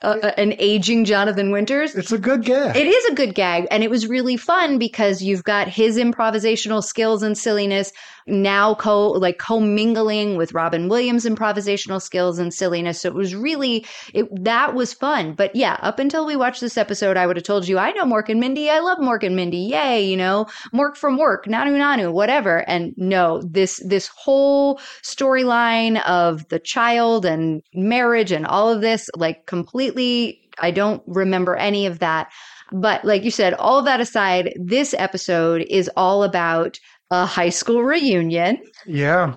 a 0.02 0.38
an 0.38 0.54
aging 0.59 1.04
Jonathan 1.04 1.50
Winters. 1.50 1.95
It's 1.97 2.12
a 2.12 2.18
good 2.18 2.45
gag. 2.45 2.76
It 2.76 2.87
is 2.87 3.04
a 3.07 3.14
good 3.14 3.35
gag, 3.35 3.66
and 3.73 3.83
it 3.83 3.90
was 3.90 4.07
really 4.07 4.37
fun 4.37 4.78
because 4.78 5.23
you've 5.23 5.45
got 5.45 5.66
his 5.66 5.97
improvisational 5.97 6.85
skills 6.85 7.23
and 7.23 7.37
silliness 7.37 7.92
now 8.28 8.75
co 8.75 9.11
like 9.11 9.38
commingling 9.38 10.37
with 10.37 10.52
Robin 10.52 10.88
Williams' 10.88 11.25
improvisational 11.25 12.00
skills 12.00 12.38
and 12.38 12.52
silliness. 12.52 13.00
So 13.00 13.08
it 13.08 13.14
was 13.14 13.35
really 13.35 13.87
it 14.14 14.26
that 14.44 14.75
was 14.75 14.92
fun. 14.92 15.35
But 15.35 15.54
yeah, 15.54 15.78
up 15.82 15.99
until 15.99 16.26
we 16.26 16.37
watched 16.37 16.61
this 16.61 16.76
episode, 16.76 17.16
I 17.16 17.26
would 17.26 17.37
have 17.37 17.44
told 17.44 17.68
you 17.68 17.78
I 17.78 17.92
know 17.92 18.04
Mork 18.04 18.28
and 18.28 18.40
Mindy. 18.40 18.70
I 18.70 18.80
love 18.80 18.99
Mork 18.99 19.23
and 19.23 19.37
Mindy. 19.37 19.58
Yay, 19.58 20.04
you 20.04 20.16
know, 20.16 20.47
Mork 20.75 20.97
from 20.97 21.18
work, 21.18 21.47
Nanu 21.47 21.73
Nanu, 21.73 22.12
whatever. 22.12 22.68
And 22.68 22.94
no, 22.97 23.42
this 23.42 23.80
this 23.85 24.08
whole 24.08 24.78
storyline 25.02 26.02
of 26.06 26.49
the 26.49 26.58
child 26.58 27.25
and 27.25 27.62
marriage 27.75 28.32
and 28.32 28.47
all 28.47 28.70
of 28.70 28.80
this, 28.80 29.08
like 29.16 29.47
completely, 29.47 30.40
I 30.58 30.70
don't 30.70 31.02
remember 31.06 31.56
any 31.56 31.87
of 31.87 31.99
that. 32.00 32.30
But 32.73 33.04
like 33.04 33.23
you 33.23 33.30
said, 33.30 33.54
all 33.54 33.82
that 33.82 34.00
aside, 34.00 34.52
this 34.56 34.94
episode 34.99 35.64
is 35.70 35.90
all 35.97 36.23
about 36.23 36.78
a 37.11 37.27
high 37.27 37.49
school 37.49 37.83
reunion, 37.83 38.59
yeah. 38.87 39.35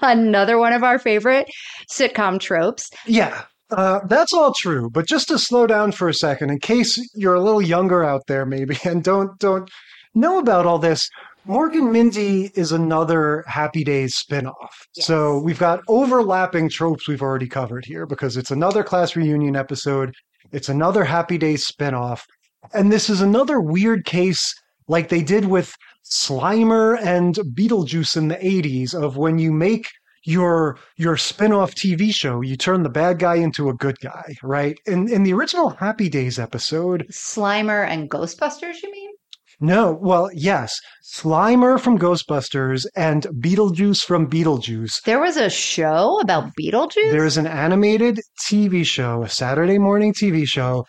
another 0.00 0.58
one 0.58 0.72
of 0.72 0.84
our 0.84 0.98
favorite 0.98 1.48
sitcom 1.90 2.38
tropes. 2.40 2.90
Yeah. 3.06 3.44
Uh, 3.70 4.00
that's 4.06 4.32
all 4.32 4.52
true, 4.52 4.90
but 4.90 5.06
just 5.06 5.28
to 5.28 5.38
slow 5.38 5.66
down 5.66 5.90
for 5.90 6.08
a 6.08 6.14
second, 6.14 6.50
in 6.50 6.60
case 6.60 7.00
you're 7.14 7.34
a 7.34 7.42
little 7.42 7.62
younger 7.62 8.04
out 8.04 8.22
there, 8.28 8.46
maybe, 8.46 8.78
and 8.84 9.02
don't 9.02 9.36
don't 9.40 9.68
know 10.14 10.38
about 10.38 10.66
all 10.66 10.78
this, 10.78 11.08
Mork 11.48 11.72
and 11.72 11.90
Mindy 11.90 12.52
is 12.54 12.72
another 12.72 13.42
Happy 13.48 13.82
Days 13.82 14.22
spinoff. 14.22 14.70
Yes. 14.94 15.06
So 15.06 15.38
we've 15.38 15.58
got 15.58 15.80
overlapping 15.88 16.68
tropes 16.68 17.08
we've 17.08 17.22
already 17.22 17.48
covered 17.48 17.84
here 17.84 18.06
because 18.06 18.36
it's 18.36 18.50
another 18.50 18.84
class 18.84 19.16
reunion 19.16 19.56
episode, 19.56 20.14
it's 20.52 20.68
another 20.68 21.02
Happy 21.02 21.38
Days 21.38 21.66
spinoff, 21.66 22.20
and 22.74 22.92
this 22.92 23.10
is 23.10 23.22
another 23.22 23.60
weird 23.60 24.04
case 24.04 24.54
like 24.88 25.08
they 25.08 25.22
did 25.22 25.46
with 25.46 25.74
Slimer 26.04 26.98
and 27.00 27.34
Beetlejuice 27.34 28.16
in 28.16 28.28
the 28.28 28.36
80s 28.36 28.94
of 28.94 29.16
when 29.16 29.38
you 29.38 29.52
make 29.52 29.88
your 30.24 30.78
your 30.96 31.16
spin-off 31.16 31.74
TV 31.74 32.12
show, 32.14 32.40
you 32.40 32.56
turn 32.56 32.82
the 32.82 32.88
bad 32.88 33.18
guy 33.18 33.36
into 33.36 33.68
a 33.68 33.74
good 33.74 33.98
guy, 34.00 34.34
right? 34.42 34.78
In 34.86 35.08
in 35.08 35.22
the 35.22 35.32
original 35.32 35.70
Happy 35.70 36.08
Days 36.08 36.38
episode, 36.38 37.06
Slimer 37.10 37.86
and 37.86 38.10
Ghostbusters, 38.10 38.82
you 38.82 38.90
mean? 38.90 39.10
no, 39.60 39.98
well, 40.00 40.30
yes, 40.34 40.78
Slimer 41.04 41.78
from 41.78 41.98
Ghostbusters 41.98 42.86
and 42.96 43.22
Beetlejuice 43.40 44.04
from 44.04 44.28
Beetlejuice. 44.28 45.02
There 45.04 45.20
was 45.20 45.36
a 45.36 45.48
show 45.50 46.18
about 46.20 46.50
Beetlejuice? 46.60 47.12
There's 47.12 47.36
an 47.36 47.46
animated 47.46 48.20
TV 48.48 48.84
show, 48.84 49.22
a 49.22 49.28
Saturday 49.28 49.78
morning 49.78 50.12
TV 50.12 50.46
show. 50.46 50.84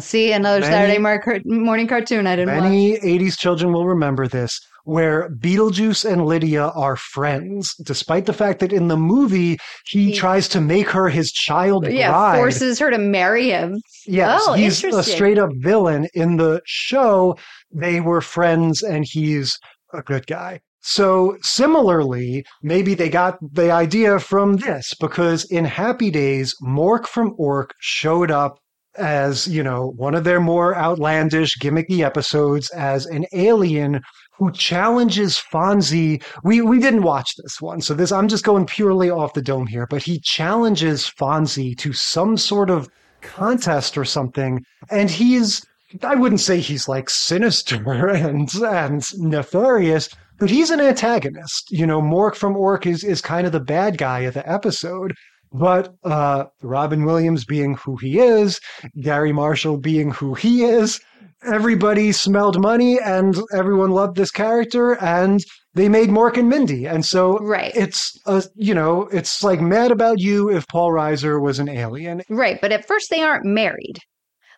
See, 0.00 0.32
another 0.32 0.60
Many- 0.60 0.72
Saturday 0.72 0.98
mar- 0.98 1.22
morning 1.44 1.86
cartoon 1.86 2.26
I 2.26 2.36
didn't 2.36 2.54
watch. 2.54 2.62
Many 2.64 2.98
80s 3.00 3.36
children 3.38 3.72
will 3.72 3.86
remember 3.86 4.26
this, 4.26 4.58
where 4.84 5.28
Beetlejuice 5.38 6.10
and 6.10 6.24
Lydia 6.24 6.68
are 6.68 6.96
friends, 6.96 7.74
despite 7.84 8.24
the 8.26 8.32
fact 8.32 8.60
that 8.60 8.72
in 8.72 8.88
the 8.88 8.96
movie 8.96 9.58
he, 9.86 10.10
He- 10.10 10.16
tries 10.16 10.48
to 10.48 10.60
make 10.60 10.88
her 10.90 11.08
his 11.08 11.30
child 11.30 11.86
Yeah, 11.90 12.10
bride. 12.10 12.36
forces 12.38 12.78
her 12.78 12.90
to 12.90 12.98
marry 12.98 13.50
him. 13.50 13.80
Yes, 14.06 14.42
Oh, 14.46 14.54
he's 14.54 14.82
a 14.84 15.02
straight 15.02 15.38
up 15.38 15.50
villain. 15.58 16.06
In 16.14 16.36
the 16.36 16.62
show, 16.64 17.36
they 17.74 18.00
were 18.00 18.20
friends 18.22 18.82
and 18.82 19.04
he's 19.06 19.58
a 19.92 20.00
good 20.02 20.26
guy. 20.26 20.60
So 20.80 21.36
similarly, 21.42 22.44
maybe 22.62 22.94
they 22.94 23.08
got 23.08 23.38
the 23.42 23.72
idea 23.72 24.20
from 24.20 24.56
this 24.56 24.94
because 25.00 25.44
in 25.50 25.64
Happy 25.64 26.10
Days, 26.12 26.54
Mork 26.62 27.06
from 27.08 27.34
Ork 27.38 27.72
showed 27.80 28.30
up 28.30 28.56
as, 28.98 29.46
you 29.46 29.62
know, 29.62 29.92
one 29.96 30.14
of 30.14 30.24
their 30.24 30.40
more 30.40 30.76
outlandish, 30.76 31.58
gimmicky 31.58 32.00
episodes 32.00 32.70
as 32.70 33.06
an 33.06 33.26
alien 33.32 34.00
who 34.38 34.52
challenges 34.52 35.42
Fonzie. 35.52 36.22
We 36.44 36.60
we 36.60 36.78
didn't 36.78 37.02
watch 37.02 37.34
this 37.36 37.60
one, 37.60 37.80
so 37.80 37.94
this 37.94 38.12
I'm 38.12 38.28
just 38.28 38.44
going 38.44 38.66
purely 38.66 39.10
off 39.10 39.34
the 39.34 39.42
dome 39.42 39.66
here, 39.66 39.86
but 39.88 40.02
he 40.02 40.20
challenges 40.20 41.10
Fonzie 41.18 41.76
to 41.78 41.92
some 41.92 42.36
sort 42.36 42.70
of 42.70 42.88
contest 43.22 43.96
or 43.96 44.04
something, 44.04 44.64
and 44.90 45.10
he's 45.10 45.62
I 46.02 46.14
wouldn't 46.14 46.40
say 46.40 46.60
he's 46.60 46.88
like 46.88 47.08
sinister 47.08 48.08
and 48.08 48.52
and 48.54 49.04
nefarious, 49.18 50.08
but 50.38 50.50
he's 50.50 50.70
an 50.70 50.80
antagonist. 50.80 51.70
You 51.70 51.86
know, 51.86 52.02
Mork 52.02 52.34
from 52.34 52.56
Ork 52.56 52.86
is 52.86 53.04
is 53.04 53.20
kind 53.22 53.46
of 53.46 53.52
the 53.52 53.60
bad 53.60 53.96
guy 53.98 54.20
of 54.20 54.34
the 54.34 54.48
episode. 54.50 55.14
But 55.58 55.94
uh, 56.04 56.44
Robin 56.62 57.04
Williams 57.04 57.44
being 57.44 57.74
who 57.76 57.96
he 57.96 58.18
is, 58.18 58.60
Garry 59.00 59.32
Marshall 59.32 59.78
being 59.78 60.10
who 60.10 60.34
he 60.34 60.64
is, 60.64 61.00
everybody 61.44 62.12
smelled 62.12 62.60
money 62.60 62.98
and 63.00 63.36
everyone 63.54 63.90
loved 63.90 64.16
this 64.16 64.30
character 64.30 64.92
and 65.02 65.40
they 65.74 65.88
made 65.88 66.08
Mork 66.08 66.36
and 66.36 66.48
Mindy. 66.48 66.86
And 66.86 67.04
so 67.04 67.38
Right. 67.38 67.72
it's 67.76 68.18
a, 68.26 68.42
you 68.54 68.74
know, 68.74 69.02
it's 69.12 69.42
like 69.42 69.60
mad 69.60 69.90
about 69.92 70.18
you 70.20 70.50
if 70.50 70.66
Paul 70.68 70.90
Reiser 70.90 71.40
was 71.40 71.58
an 71.58 71.68
alien. 71.68 72.22
Right. 72.28 72.58
But 72.60 72.72
at 72.72 72.86
first, 72.86 73.10
they 73.10 73.22
aren't 73.22 73.44
married. 73.44 73.98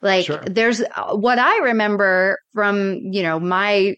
Like, 0.01 0.27
Sure. 0.27 0.43
there's 0.47 0.81
uh, 0.81 1.17
what 1.17 1.39
I 1.41 1.59
remember 1.59 2.39
from, 2.55 3.01
you 3.03 3.23
know, 3.23 3.41
my 3.41 3.97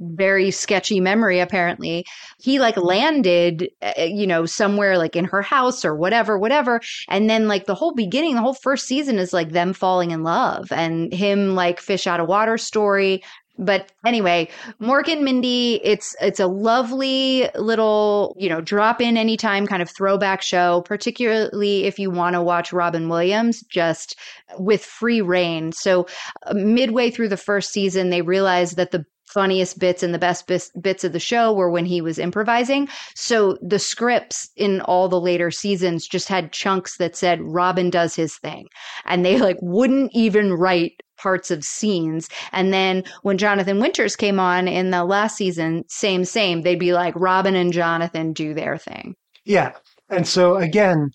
very 0.00 0.50
sketchy 0.50 1.00
memory 1.00 1.40
apparently. 1.40 2.06
He 2.40 2.58
like 2.58 2.76
landed 2.76 3.68
uh, 3.82 4.02
you 4.02 4.26
know 4.26 4.46
somewhere 4.46 4.98
like 4.98 5.16
in 5.16 5.26
her 5.26 5.42
house 5.42 5.84
or 5.84 5.94
whatever 5.94 6.38
whatever. 6.38 6.80
And 7.08 7.28
then 7.28 7.48
like 7.48 7.66
the 7.66 7.74
whole 7.74 7.94
beginning 7.94 8.34
the 8.34 8.42
whole 8.42 8.54
first 8.54 8.86
season 8.86 9.18
is 9.18 9.32
like 9.32 9.50
them 9.50 9.72
falling 9.72 10.10
in 10.10 10.22
love 10.22 10.72
and 10.72 11.12
him 11.12 11.54
like 11.54 11.80
fish 11.80 12.06
out 12.06 12.20
of 12.20 12.28
water 12.28 12.58
story. 12.58 13.22
But 13.58 13.92
anyway 14.06 14.48
mork 14.80 15.06
and 15.08 15.22
mindy 15.22 15.82
it's 15.84 16.16
it's 16.22 16.40
a 16.40 16.46
lovely 16.46 17.46
little 17.56 18.34
you 18.38 18.48
know 18.48 18.62
drop 18.62 19.02
in 19.02 19.18
anytime 19.18 19.66
kind 19.66 19.82
of 19.82 19.90
throwback 19.90 20.40
show 20.40 20.80
particularly 20.86 21.84
if 21.84 21.98
you 21.98 22.10
want 22.10 22.34
to 22.34 22.42
watch 22.42 22.72
robin 22.72 23.10
williams 23.10 23.62
just 23.64 24.16
with 24.58 24.82
free 24.82 25.20
reign. 25.20 25.72
So 25.72 26.06
uh, 26.46 26.54
midway 26.54 27.10
through 27.10 27.28
the 27.28 27.36
first 27.36 27.70
season 27.70 28.08
they 28.08 28.22
realized 28.22 28.76
that 28.78 28.92
the 28.92 29.04
funniest 29.32 29.78
bits 29.78 30.02
and 30.02 30.12
the 30.12 30.18
best 30.18 30.46
bis- 30.46 30.70
bits 30.80 31.04
of 31.04 31.12
the 31.12 31.20
show 31.20 31.52
were 31.52 31.70
when 31.70 31.84
he 31.84 32.00
was 32.00 32.18
improvising. 32.18 32.88
So 33.14 33.56
the 33.62 33.78
scripts 33.78 34.50
in 34.56 34.80
all 34.82 35.08
the 35.08 35.20
later 35.20 35.50
seasons 35.50 36.06
just 36.06 36.28
had 36.28 36.52
chunks 36.52 36.96
that 36.98 37.16
said 37.16 37.40
Robin 37.42 37.90
does 37.90 38.14
his 38.14 38.36
thing. 38.38 38.66
And 39.06 39.24
they 39.24 39.38
like 39.38 39.58
wouldn't 39.60 40.10
even 40.14 40.54
write 40.54 41.00
parts 41.16 41.50
of 41.50 41.64
scenes. 41.64 42.28
And 42.52 42.72
then 42.72 43.04
when 43.22 43.38
Jonathan 43.38 43.78
Winters 43.78 44.16
came 44.16 44.40
on 44.40 44.66
in 44.66 44.90
the 44.90 45.04
last 45.04 45.36
season, 45.36 45.84
same, 45.88 46.24
same, 46.24 46.62
they'd 46.62 46.78
be 46.78 46.92
like 46.92 47.14
Robin 47.16 47.54
and 47.54 47.72
Jonathan 47.72 48.32
do 48.32 48.54
their 48.54 48.78
thing. 48.78 49.14
Yeah. 49.44 49.72
And 50.08 50.26
so 50.26 50.56
again, 50.56 51.10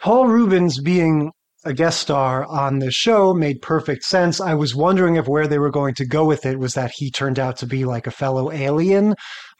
Paul 0.00 0.26
Rubens 0.26 0.80
being 0.80 1.32
a 1.64 1.72
guest 1.72 2.00
star 2.00 2.44
on 2.46 2.78
the 2.78 2.90
show 2.90 3.32
made 3.34 3.62
perfect 3.62 4.04
sense. 4.04 4.40
I 4.40 4.54
was 4.54 4.74
wondering 4.74 5.16
if 5.16 5.28
where 5.28 5.46
they 5.46 5.58
were 5.58 5.70
going 5.70 5.94
to 5.94 6.06
go 6.06 6.24
with 6.24 6.44
it 6.44 6.58
was 6.58 6.74
that 6.74 6.92
he 6.92 7.10
turned 7.10 7.38
out 7.38 7.56
to 7.58 7.66
be 7.66 7.84
like 7.84 8.06
a 8.06 8.10
fellow 8.10 8.50
alien, 8.50 9.14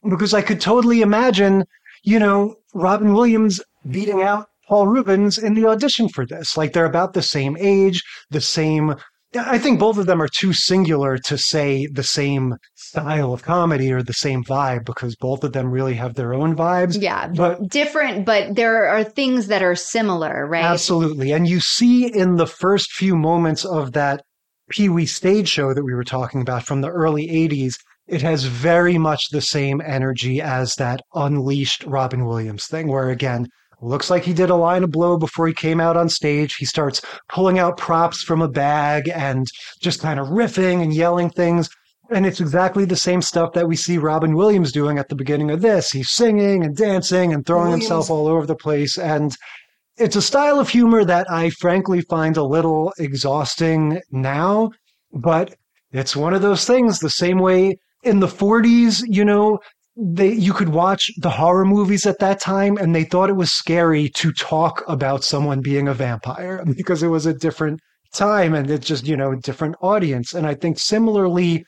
because 0.08 0.34
I 0.34 0.42
could 0.42 0.60
totally 0.60 1.00
imagine, 1.00 1.64
you 2.02 2.18
know, 2.18 2.56
Robin 2.74 3.12
Williams 3.14 3.60
beating 3.88 4.22
out 4.22 4.46
Paul 4.68 4.88
Reubens 4.88 5.38
in 5.38 5.54
the 5.54 5.66
audition 5.66 6.08
for 6.08 6.26
this. 6.26 6.56
Like 6.56 6.72
they're 6.72 6.84
about 6.84 7.12
the 7.12 7.22
same 7.22 7.56
age, 7.58 8.02
the 8.30 8.40
same. 8.40 8.94
I 9.34 9.58
think 9.58 9.78
both 9.78 9.96
of 9.96 10.06
them 10.06 10.20
are 10.20 10.28
too 10.28 10.52
singular 10.52 11.16
to 11.18 11.38
say 11.38 11.86
the 11.86 12.02
same 12.02 12.56
style 12.74 13.32
of 13.32 13.42
comedy 13.42 13.92
or 13.92 14.02
the 14.02 14.12
same 14.12 14.44
vibe 14.44 14.84
because 14.84 15.16
both 15.16 15.42
of 15.42 15.52
them 15.52 15.70
really 15.70 15.94
have 15.94 16.14
their 16.14 16.34
own 16.34 16.54
vibes. 16.54 17.00
Yeah. 17.00 17.28
But 17.28 17.68
Different, 17.68 18.26
but 18.26 18.56
there 18.56 18.86
are 18.88 19.02
things 19.02 19.46
that 19.46 19.62
are 19.62 19.74
similar, 19.74 20.46
right? 20.46 20.64
Absolutely. 20.64 21.32
And 21.32 21.48
you 21.48 21.60
see 21.60 22.06
in 22.06 22.36
the 22.36 22.46
first 22.46 22.92
few 22.92 23.16
moments 23.16 23.64
of 23.64 23.92
that 23.92 24.22
Pee 24.70 24.88
Wee 24.88 25.06
stage 25.06 25.48
show 25.48 25.72
that 25.74 25.84
we 25.84 25.94
were 25.94 26.04
talking 26.04 26.40
about 26.40 26.64
from 26.64 26.82
the 26.82 26.90
early 26.90 27.26
80s, 27.28 27.74
it 28.06 28.22
has 28.22 28.44
very 28.44 28.98
much 28.98 29.30
the 29.30 29.40
same 29.40 29.80
energy 29.80 30.40
as 30.40 30.74
that 30.74 31.00
unleashed 31.14 31.84
Robin 31.84 32.26
Williams 32.26 32.66
thing, 32.66 32.88
where 32.88 33.08
again, 33.08 33.46
looks 33.82 34.10
like 34.10 34.24
he 34.24 34.32
did 34.32 34.50
a 34.50 34.54
line 34.54 34.84
of 34.84 34.90
blow 34.90 35.18
before 35.18 35.46
he 35.46 35.54
came 35.54 35.80
out 35.80 35.96
on 35.96 36.08
stage. 36.08 36.54
He 36.54 36.64
starts 36.64 37.00
pulling 37.28 37.58
out 37.58 37.76
props 37.76 38.22
from 38.22 38.40
a 38.40 38.48
bag 38.48 39.10
and 39.14 39.46
just 39.80 40.00
kind 40.00 40.20
of 40.20 40.28
riffing 40.28 40.82
and 40.82 40.94
yelling 40.94 41.30
things. 41.30 41.68
And 42.10 42.26
it's 42.26 42.40
exactly 42.40 42.84
the 42.84 42.96
same 42.96 43.22
stuff 43.22 43.52
that 43.54 43.68
we 43.68 43.76
see 43.76 43.98
Robin 43.98 44.36
Williams 44.36 44.72
doing 44.72 44.98
at 44.98 45.08
the 45.08 45.14
beginning 45.14 45.50
of 45.50 45.62
this. 45.62 45.90
He's 45.90 46.10
singing 46.10 46.64
and 46.64 46.76
dancing 46.76 47.32
and 47.32 47.44
throwing 47.44 47.70
Williams- 47.70 47.84
himself 47.84 48.10
all 48.10 48.28
over 48.28 48.46
the 48.46 48.54
place. 48.54 48.98
And 48.98 49.34
it's 49.96 50.16
a 50.16 50.22
style 50.22 50.58
of 50.58 50.68
humor 50.68 51.04
that 51.04 51.30
I 51.30 51.50
frankly 51.50 52.02
find 52.02 52.36
a 52.36 52.44
little 52.44 52.92
exhausting 52.98 54.00
now, 54.10 54.70
but 55.12 55.54
it's 55.92 56.16
one 56.16 56.34
of 56.34 56.42
those 56.42 56.64
things 56.64 56.98
the 56.98 57.10
same 57.10 57.38
way 57.38 57.76
in 58.02 58.20
the 58.20 58.26
40s, 58.26 59.02
you 59.06 59.24
know, 59.24 59.58
they 59.96 60.32
you 60.32 60.52
could 60.52 60.70
watch 60.70 61.10
the 61.18 61.30
horror 61.30 61.64
movies 61.64 62.06
at 62.06 62.18
that 62.18 62.40
time 62.40 62.78
and 62.78 62.94
they 62.94 63.04
thought 63.04 63.28
it 63.28 63.34
was 63.34 63.52
scary 63.52 64.08
to 64.08 64.32
talk 64.32 64.82
about 64.88 65.24
someone 65.24 65.60
being 65.60 65.88
a 65.88 65.94
vampire 65.94 66.64
because 66.76 67.02
it 67.02 67.08
was 67.08 67.26
a 67.26 67.34
different 67.34 67.80
time 68.12 68.54
and 68.54 68.70
it's 68.70 68.86
just, 68.86 69.06
you 69.06 69.16
know, 69.16 69.32
a 69.32 69.36
different 69.36 69.76
audience. 69.80 70.34
And 70.34 70.46
I 70.46 70.54
think 70.54 70.78
similarly 70.78 71.64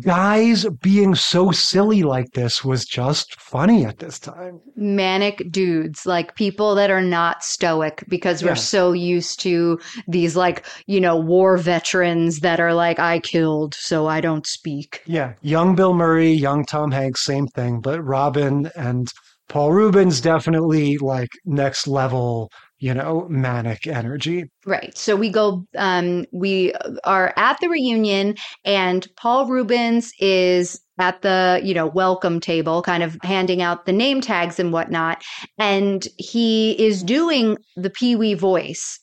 guys 0.00 0.66
being 0.82 1.14
so 1.14 1.50
silly 1.50 2.02
like 2.02 2.30
this 2.32 2.64
was 2.64 2.84
just 2.84 3.40
funny 3.40 3.84
at 3.84 3.98
this 3.98 4.18
time. 4.18 4.60
manic 4.76 5.42
dudes, 5.50 6.04
like 6.06 6.34
people 6.36 6.74
that 6.74 6.90
are 6.90 7.02
not 7.02 7.42
stoic 7.44 8.04
because 8.08 8.42
we're 8.42 8.50
Yeah. 8.50 8.54
so 8.54 8.92
used 8.92 9.40
to 9.40 9.78
these 10.08 10.36
like, 10.36 10.66
you 10.86 11.00
know, 11.00 11.16
war 11.16 11.56
veterans 11.56 12.40
that 12.40 12.60
are 12.60 12.74
like, 12.74 12.98
I 12.98 13.20
killed, 13.20 13.74
so 13.74 14.06
I 14.06 14.20
don't 14.20 14.46
speak. 14.46 15.02
Yeah, 15.06 15.34
young 15.42 15.74
Bill 15.74 15.94
Murray, 15.94 16.32
young 16.32 16.64
Tom 16.64 16.90
Hanks, 16.90 17.24
same 17.24 17.46
thing. 17.48 17.80
But 17.80 18.02
Robin 18.02 18.70
and 18.76 19.08
Paul 19.48 19.72
Reubens 19.72 20.20
definitely 20.20 20.96
like 20.98 21.28
next 21.44 21.86
level, 21.86 22.50
you 22.84 22.92
know, 22.92 23.26
manic 23.30 23.86
energy. 23.86 24.44
Right. 24.66 24.94
So 24.94 25.16
we 25.16 25.30
go, 25.30 25.66
um, 25.74 26.26
we 26.32 26.74
are 27.04 27.32
at 27.38 27.58
the 27.60 27.70
reunion, 27.70 28.34
and 28.62 29.08
Paul 29.16 29.46
Reubens 29.46 30.12
is 30.18 30.82
at 30.98 31.22
the, 31.22 31.62
you 31.64 31.72
know, 31.72 31.86
welcome 31.86 32.40
table, 32.40 32.82
kind 32.82 33.02
of 33.02 33.16
handing 33.22 33.62
out 33.62 33.86
the 33.86 33.92
name 33.92 34.20
tags 34.20 34.60
and 34.60 34.70
whatnot. 34.70 35.24
And 35.56 36.06
he 36.18 36.72
is 36.72 37.02
doing 37.02 37.56
the 37.74 37.88
Pee 37.88 38.16
Wee 38.16 38.34
voice. 38.34 39.00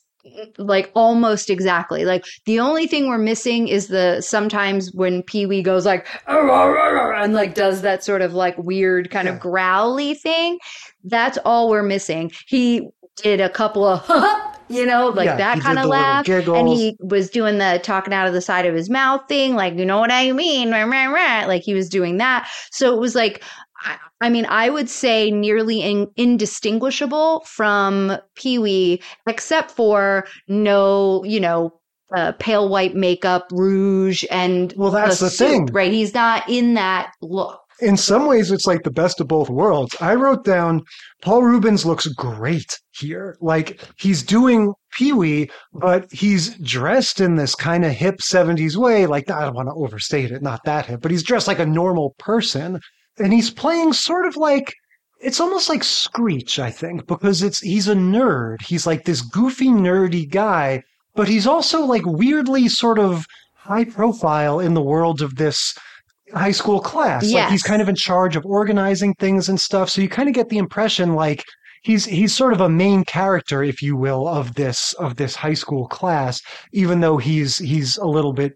Like 0.58 0.92
almost 0.94 1.50
exactly. 1.50 2.04
Like 2.04 2.24
the 2.46 2.60
only 2.60 2.86
thing 2.86 3.08
we're 3.08 3.18
missing 3.18 3.66
is 3.66 3.88
the 3.88 4.20
sometimes 4.20 4.92
when 4.94 5.24
Pee 5.24 5.46
Wee 5.46 5.62
goes 5.62 5.84
like 5.84 6.06
and 6.28 7.34
like 7.34 7.54
does 7.56 7.82
that 7.82 8.04
sort 8.04 8.22
of 8.22 8.32
like 8.32 8.56
weird 8.56 9.10
kind 9.10 9.26
of 9.26 9.40
growly 9.40 10.14
thing. 10.14 10.60
That's 11.02 11.38
all 11.44 11.68
we're 11.68 11.82
missing. 11.82 12.30
He 12.46 12.88
did 13.16 13.40
a 13.40 13.48
couple 13.48 13.84
of 13.84 14.04
you 14.68 14.86
know, 14.86 15.08
like 15.08 15.26
Yeah, 15.26 15.36
that 15.36 15.60
kind 15.60 15.78
of 15.78 15.86
laugh. 15.86 16.26
And 16.54 16.68
he 16.68 16.96
was 17.00 17.30
doing 17.30 17.58
the 17.58 17.80
talking 17.82 18.14
out 18.14 18.26
of 18.26 18.32
the 18.32 18.40
side 18.40 18.66
of 18.66 18.74
his 18.74 18.88
mouth 18.88 19.22
thing, 19.28 19.54
like, 19.54 19.74
you 19.74 19.84
know 19.84 19.98
what 19.98 20.10
I 20.12 20.32
mean? 20.32 20.70
Rah, 20.70 20.84
rah, 20.84 21.06
rah. 21.06 21.46
Like 21.46 21.62
he 21.62 21.74
was 21.74 21.88
doing 21.88 22.18
that. 22.18 22.48
So 22.70 22.94
it 22.94 23.00
was 23.00 23.14
like, 23.14 23.42
I, 23.84 23.96
I 24.20 24.28
mean, 24.30 24.46
I 24.46 24.70
would 24.70 24.88
say 24.88 25.30
nearly 25.30 25.80
in, 25.82 26.08
indistinguishable 26.16 27.44
from 27.46 28.16
Pee 28.36 28.58
Wee, 28.58 29.02
except 29.26 29.70
for 29.72 30.26
no, 30.48 31.24
you 31.24 31.40
know, 31.40 31.78
uh, 32.14 32.32
pale 32.38 32.68
white 32.68 32.94
makeup, 32.94 33.48
rouge, 33.50 34.24
and 34.30 34.72
Well, 34.76 34.90
that's 34.90 35.20
a 35.22 35.24
the 35.24 35.30
suit, 35.30 35.66
thing. 35.66 35.66
right? 35.72 35.92
He's 35.92 36.14
not 36.14 36.48
in 36.48 36.74
that 36.74 37.12
look. 37.22 37.61
In 37.82 37.96
some 37.96 38.26
ways, 38.26 38.50
it's 38.50 38.66
like 38.66 38.84
the 38.84 38.90
best 38.90 39.20
of 39.20 39.26
both 39.28 39.50
worlds. 39.50 39.94
I 40.00 40.14
wrote 40.14 40.44
down 40.44 40.82
Paul 41.20 41.42
Reubens 41.42 41.84
looks 41.84 42.06
great 42.06 42.78
here. 42.92 43.36
Like 43.40 43.80
he's 43.98 44.22
doing 44.22 44.72
Pee 44.92 45.12
Wee, 45.12 45.50
but 45.72 46.06
he's 46.12 46.56
dressed 46.58 47.20
in 47.20 47.34
this 47.34 47.54
kind 47.54 47.84
of 47.84 47.92
hip 47.92 48.20
70s 48.20 48.76
way. 48.76 49.06
Like, 49.06 49.30
I 49.30 49.44
don't 49.44 49.56
want 49.56 49.68
to 49.68 49.74
overstate 49.74 50.30
it, 50.30 50.42
not 50.42 50.60
that 50.64 50.86
hip, 50.86 51.00
but 51.02 51.10
he's 51.10 51.24
dressed 51.24 51.48
like 51.48 51.58
a 51.58 51.66
normal 51.66 52.14
person. 52.18 52.78
And 53.18 53.32
he's 53.32 53.50
playing 53.50 53.92
sort 53.92 54.26
of 54.26 54.36
like 54.36 54.72
it's 55.22 55.40
almost 55.40 55.68
like 55.68 55.84
Screech, 55.84 56.58
I 56.58 56.70
think, 56.70 57.06
because 57.06 57.42
it's 57.42 57.60
he's 57.60 57.88
a 57.88 57.94
nerd. 57.94 58.62
He's 58.62 58.86
like 58.86 59.04
this 59.04 59.22
goofy, 59.22 59.68
nerdy 59.68 60.28
guy, 60.28 60.82
but 61.14 61.28
he's 61.28 61.46
also 61.46 61.84
like 61.84 62.04
weirdly 62.04 62.68
sort 62.68 62.98
of 62.98 63.26
high 63.54 63.84
profile 63.84 64.58
in 64.58 64.74
the 64.74 64.82
world 64.82 65.22
of 65.22 65.36
this 65.36 65.74
high 66.34 66.50
school 66.52 66.80
class. 66.80 67.24
Like 67.42 67.50
he's 67.50 67.62
kind 67.62 67.82
of 67.82 67.88
in 67.88 67.94
charge 67.94 68.36
of 68.36 68.44
organizing 68.46 69.14
things 69.14 69.48
and 69.48 69.60
stuff. 69.60 69.90
So 69.90 70.00
you 70.00 70.08
kind 70.08 70.28
of 70.28 70.34
get 70.34 70.48
the 70.48 70.58
impression 70.58 71.14
like 71.14 71.44
he's 71.82 72.04
he's 72.04 72.34
sort 72.34 72.52
of 72.52 72.60
a 72.60 72.68
main 72.68 73.04
character, 73.04 73.62
if 73.62 73.82
you 73.82 73.96
will, 73.96 74.26
of 74.26 74.54
this 74.54 74.92
of 74.94 75.16
this 75.16 75.34
high 75.34 75.54
school 75.54 75.86
class, 75.88 76.40
even 76.72 77.00
though 77.00 77.18
he's 77.18 77.58
he's 77.58 77.96
a 77.98 78.06
little 78.06 78.32
bit 78.32 78.54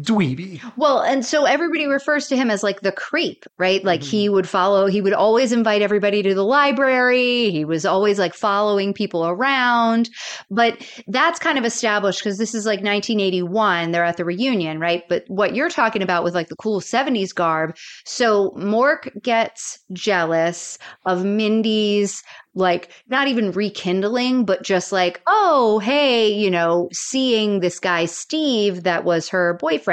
dweeby. 0.00 0.60
Well, 0.76 1.00
and 1.00 1.24
so 1.24 1.44
everybody 1.44 1.86
refers 1.86 2.26
to 2.28 2.36
him 2.36 2.50
as 2.50 2.62
like 2.62 2.80
the 2.80 2.92
creep, 2.92 3.46
right? 3.58 3.82
Like 3.84 4.02
he 4.02 4.26
mm-hmm. 4.26 4.34
would 4.34 4.48
follow, 4.48 4.86
he 4.86 5.00
would 5.00 5.12
always 5.12 5.52
invite 5.52 5.82
everybody 5.82 6.22
to 6.22 6.34
the 6.34 6.44
library. 6.44 7.50
He 7.50 7.64
was 7.64 7.86
always 7.86 8.18
like 8.18 8.34
following 8.34 8.92
people 8.92 9.26
around. 9.26 10.10
But 10.50 10.86
that's 11.06 11.38
kind 11.38 11.58
of 11.58 11.64
established 11.64 12.20
because 12.20 12.38
this 12.38 12.54
is 12.54 12.66
like 12.66 12.78
1981. 12.78 13.92
They're 13.92 14.04
at 14.04 14.16
the 14.16 14.24
reunion, 14.24 14.78
right? 14.78 15.02
But 15.08 15.24
what 15.28 15.54
you're 15.54 15.70
talking 15.70 16.02
about 16.02 16.24
with 16.24 16.34
like 16.34 16.48
the 16.48 16.56
cool 16.56 16.80
70s 16.80 17.34
garb. 17.34 17.76
So 18.04 18.50
Mork 18.50 19.22
gets 19.22 19.78
jealous 19.92 20.78
of 21.06 21.24
Mindy's 21.24 22.22
like 22.56 22.90
not 23.08 23.28
even 23.28 23.52
rekindling, 23.52 24.44
but 24.44 24.62
just 24.62 24.90
like, 24.90 25.20
oh, 25.26 25.78
hey, 25.78 26.32
you 26.32 26.50
know, 26.50 26.88
seeing 26.90 27.60
this 27.60 27.78
guy, 27.78 28.06
Steve, 28.06 28.82
that 28.84 29.04
was 29.04 29.28
her 29.28 29.54
boyfriend. 29.60 29.85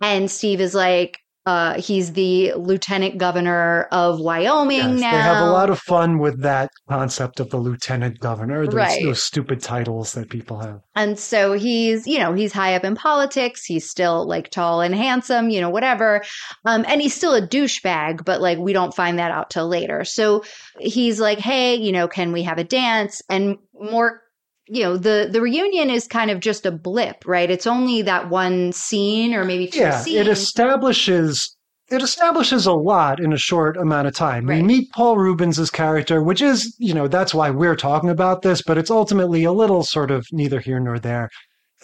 And 0.00 0.30
Steve 0.30 0.60
is 0.60 0.74
like, 0.74 1.18
uh, 1.44 1.74
he's 1.80 2.12
the 2.12 2.52
lieutenant 2.52 3.18
governor 3.18 3.88
of 3.90 4.20
Wyoming 4.20 4.76
Yes, 4.92 5.00
now. 5.00 5.10
They 5.10 5.22
have 5.22 5.40
a 5.40 5.50
lot 5.50 5.70
of 5.70 5.78
fun 5.80 6.20
with 6.20 6.40
that 6.42 6.70
concept 6.88 7.40
of 7.40 7.50
the 7.50 7.56
lieutenant 7.56 8.20
governor, 8.20 8.64
those, 8.64 8.74
Right. 8.74 9.02
those 9.02 9.24
stupid 9.24 9.60
titles 9.60 10.12
that 10.12 10.30
people 10.30 10.60
have. 10.60 10.82
And 10.94 11.18
so 11.18 11.54
he's, 11.54 12.06
you 12.06 12.20
know, 12.20 12.32
he's 12.32 12.52
high 12.52 12.76
up 12.76 12.84
in 12.84 12.94
politics. 12.94 13.64
He's 13.64 13.90
still 13.90 14.24
like 14.24 14.50
tall 14.50 14.82
and 14.82 14.94
handsome, 14.94 15.50
you 15.50 15.60
know, 15.60 15.70
whatever. 15.70 16.22
Um, 16.64 16.84
and 16.86 17.00
he's 17.00 17.14
still 17.14 17.34
a 17.34 17.42
douchebag, 17.44 18.24
but 18.24 18.40
like 18.40 18.58
we 18.58 18.72
don't 18.72 18.94
find 18.94 19.18
that 19.18 19.32
out 19.32 19.50
till 19.50 19.66
later. 19.66 20.04
So 20.04 20.44
he's 20.78 21.18
like, 21.18 21.40
hey, 21.40 21.74
you 21.74 21.90
know, 21.90 22.06
can 22.06 22.30
we 22.30 22.44
have 22.44 22.58
a 22.58 22.64
dance? 22.64 23.20
And 23.28 23.56
more, 23.74 24.21
you 24.68 24.82
know, 24.82 24.96
the 24.96 25.28
the 25.30 25.40
reunion 25.40 25.90
is 25.90 26.06
kind 26.06 26.30
of 26.30 26.40
just 26.40 26.66
a 26.66 26.70
blip, 26.70 27.24
right? 27.26 27.50
It's 27.50 27.66
only 27.66 28.02
that 28.02 28.30
one 28.30 28.72
scene 28.72 29.34
or 29.34 29.44
maybe 29.44 29.66
two 29.66 29.80
Yeah, 29.80 30.02
scenes. 30.02 30.16
it 30.20 30.28
establishes 30.28 31.56
it 31.90 32.02
establishes 32.02 32.64
a 32.64 32.72
lot 32.72 33.20
in 33.20 33.32
a 33.34 33.38
short 33.38 33.76
amount 33.76 34.08
of 34.08 34.14
time. 34.14 34.46
We 34.46 34.62
meet 34.62 34.90
Paul 34.92 35.18
Reubens' 35.18 35.68
character, 35.70 36.22
which 36.22 36.40
is, 36.40 36.74
you 36.78 36.94
know, 36.94 37.06
that's 37.06 37.34
why 37.34 37.50
we're 37.50 37.76
talking 37.76 38.08
about 38.08 38.40
this, 38.40 38.62
but 38.62 38.78
it's 38.78 38.90
ultimately 38.90 39.44
a 39.44 39.52
little 39.52 39.82
sort 39.82 40.10
of 40.10 40.26
neither 40.32 40.58
here 40.60 40.80
nor 40.80 40.98
there. 40.98 41.28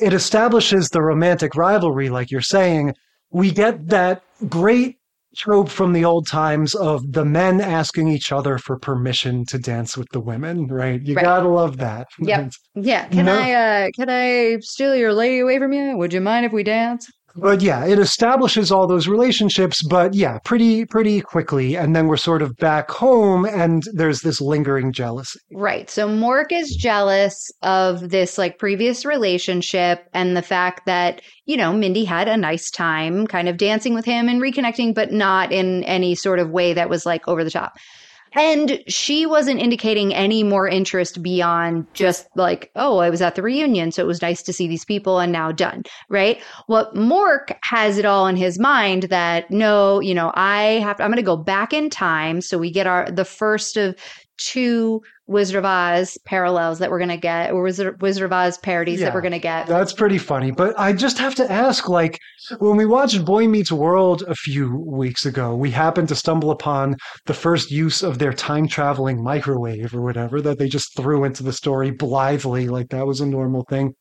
It 0.00 0.14
establishes 0.14 0.88
the 0.88 1.02
romantic 1.02 1.54
rivalry, 1.56 2.08
like 2.08 2.30
you're 2.30 2.40
saying. 2.40 2.94
We 3.30 3.50
get 3.50 3.88
that 3.88 4.22
great 4.48 4.97
trope 5.38 5.68
from 5.70 5.92
the 5.92 6.04
old 6.04 6.26
times 6.26 6.74
of 6.74 7.12
the 7.12 7.24
men 7.24 7.60
asking 7.60 8.08
each 8.08 8.32
other 8.32 8.58
for 8.58 8.78
permission 8.78 9.44
to 9.46 9.58
dance 9.58 9.96
with 9.96 10.08
the 10.12 10.20
women, 10.20 10.66
right? 10.68 11.00
You 11.02 11.14
Right. 11.14 11.24
gotta 11.24 11.48
love 11.48 11.78
that. 11.78 12.08
Yep. 12.18 12.50
yeah. 12.74 13.08
Can 13.08 13.26
No. 13.26 13.32
I 13.34 13.52
uh 13.52 13.88
can 13.96 14.08
I 14.10 14.58
steal 14.60 14.94
your 14.96 15.12
lady 15.14 15.40
away 15.40 15.58
from 15.58 15.72
you? 15.72 15.96
Would 15.96 16.12
you 16.12 16.20
mind 16.20 16.46
if 16.46 16.52
we 16.52 16.62
dance? 16.64 17.08
But 17.40 17.62
yeah, 17.62 17.86
it 17.86 17.98
establishes 17.98 18.72
all 18.72 18.86
those 18.86 19.08
relationships, 19.08 19.82
but 19.82 20.14
yeah, 20.14 20.38
pretty 20.44 20.84
pretty 20.84 21.20
quickly, 21.20 21.76
and 21.76 21.94
then 21.94 22.06
we're 22.06 22.16
sort 22.16 22.42
of 22.42 22.56
back 22.56 22.90
home, 22.90 23.44
and 23.44 23.82
there's 23.92 24.22
this 24.22 24.40
lingering 24.40 24.92
jealousy. 24.92 25.40
Right. 25.52 25.88
So 25.88 26.08
Mork 26.08 26.46
is 26.50 26.74
jealous 26.74 27.50
of 27.62 28.10
this 28.10 28.38
like 28.38 28.58
previous 28.58 29.04
relationship 29.04 30.08
and 30.12 30.36
the 30.36 30.42
fact 30.42 30.86
that, 30.86 31.22
you 31.46 31.56
know, 31.56 31.72
Mindy 31.72 32.04
had 32.04 32.28
a 32.28 32.36
nice 32.36 32.70
time 32.70 33.26
kind 33.26 33.48
of 33.48 33.56
dancing 33.56 33.94
with 33.94 34.04
him 34.04 34.28
and 34.28 34.40
reconnecting, 34.40 34.94
but 34.94 35.12
not 35.12 35.52
in 35.52 35.84
any 35.84 36.14
sort 36.14 36.38
of 36.38 36.50
way 36.50 36.72
that 36.72 36.90
was 36.90 37.06
like 37.06 37.26
over 37.28 37.44
the 37.44 37.50
top. 37.50 37.74
And 38.38 38.84
she 38.86 39.26
wasn't 39.26 39.58
indicating 39.58 40.14
any 40.14 40.44
more 40.44 40.68
interest 40.68 41.24
beyond 41.24 41.88
just 41.92 42.28
like, 42.36 42.70
oh, 42.76 42.98
I 42.98 43.10
was 43.10 43.20
at 43.20 43.34
the 43.34 43.42
reunion, 43.42 43.90
so 43.90 44.00
it 44.00 44.06
was 44.06 44.22
nice 44.22 44.44
to 44.44 44.52
see 44.52 44.68
these 44.68 44.84
people 44.84 45.18
and 45.18 45.32
now 45.32 45.50
done, 45.50 45.82
right? 46.08 46.40
What 46.68 46.94
Mork 46.94 47.56
has 47.64 47.98
it 47.98 48.04
all 48.04 48.28
in 48.28 48.36
his 48.36 48.56
mind 48.56 49.04
that 49.04 49.50
no, 49.50 49.98
you 49.98 50.14
know, 50.14 50.30
I 50.36 50.78
have 50.84 51.00
I'm 51.00 51.08
going 51.08 51.16
to 51.16 51.22
go 51.22 51.36
back 51.36 51.72
in 51.72 51.90
time 51.90 52.40
so 52.40 52.58
we 52.58 52.70
get 52.70 52.86
our 52.86 53.10
the 53.10 53.24
first 53.24 53.76
of 53.76 53.96
two 54.38 55.02
Wizard 55.26 55.56
of 55.56 55.64
Oz 55.64 56.16
parallels 56.24 56.78
that 56.78 56.90
we're 56.90 56.98
going 56.98 57.10
to 57.10 57.16
get 57.16 57.52
or 57.52 57.62
Wizard, 57.62 58.00
Wizard 58.00 58.24
of 58.24 58.32
Oz 58.32 58.56
parodies 58.58 59.00
Yeah. 59.00 59.06
that 59.06 59.14
we're 59.14 59.20
going 59.20 59.32
to 59.32 59.38
get. 59.38 59.66
That's 59.66 59.92
pretty 59.92 60.16
funny. 60.18 60.50
But 60.50 60.78
I 60.78 60.92
just 60.94 61.18
have 61.18 61.34
to 61.34 61.52
ask, 61.52 61.88
like, 61.88 62.18
when 62.58 62.76
we 62.76 62.86
watched 62.86 63.24
Boy 63.24 63.46
Meets 63.46 63.70
World 63.70 64.22
a 64.26 64.34
few 64.34 64.76
weeks 64.86 65.26
ago, 65.26 65.54
we 65.54 65.70
happened 65.70 66.08
to 66.08 66.14
stumble 66.14 66.50
upon 66.50 66.96
the 67.26 67.34
first 67.34 67.70
use 67.70 68.02
of 68.02 68.18
their 68.18 68.32
time 68.32 68.66
traveling 68.68 69.22
microwave 69.22 69.94
or 69.94 70.00
whatever 70.00 70.40
that 70.40 70.58
they 70.58 70.68
just 70.68 70.96
threw 70.96 71.24
into 71.24 71.42
the 71.42 71.52
story 71.52 71.90
blithely, 71.90 72.68
like 72.68 72.88
that 72.88 73.06
was 73.06 73.20
a 73.20 73.26
normal 73.26 73.64
thing. 73.68 73.92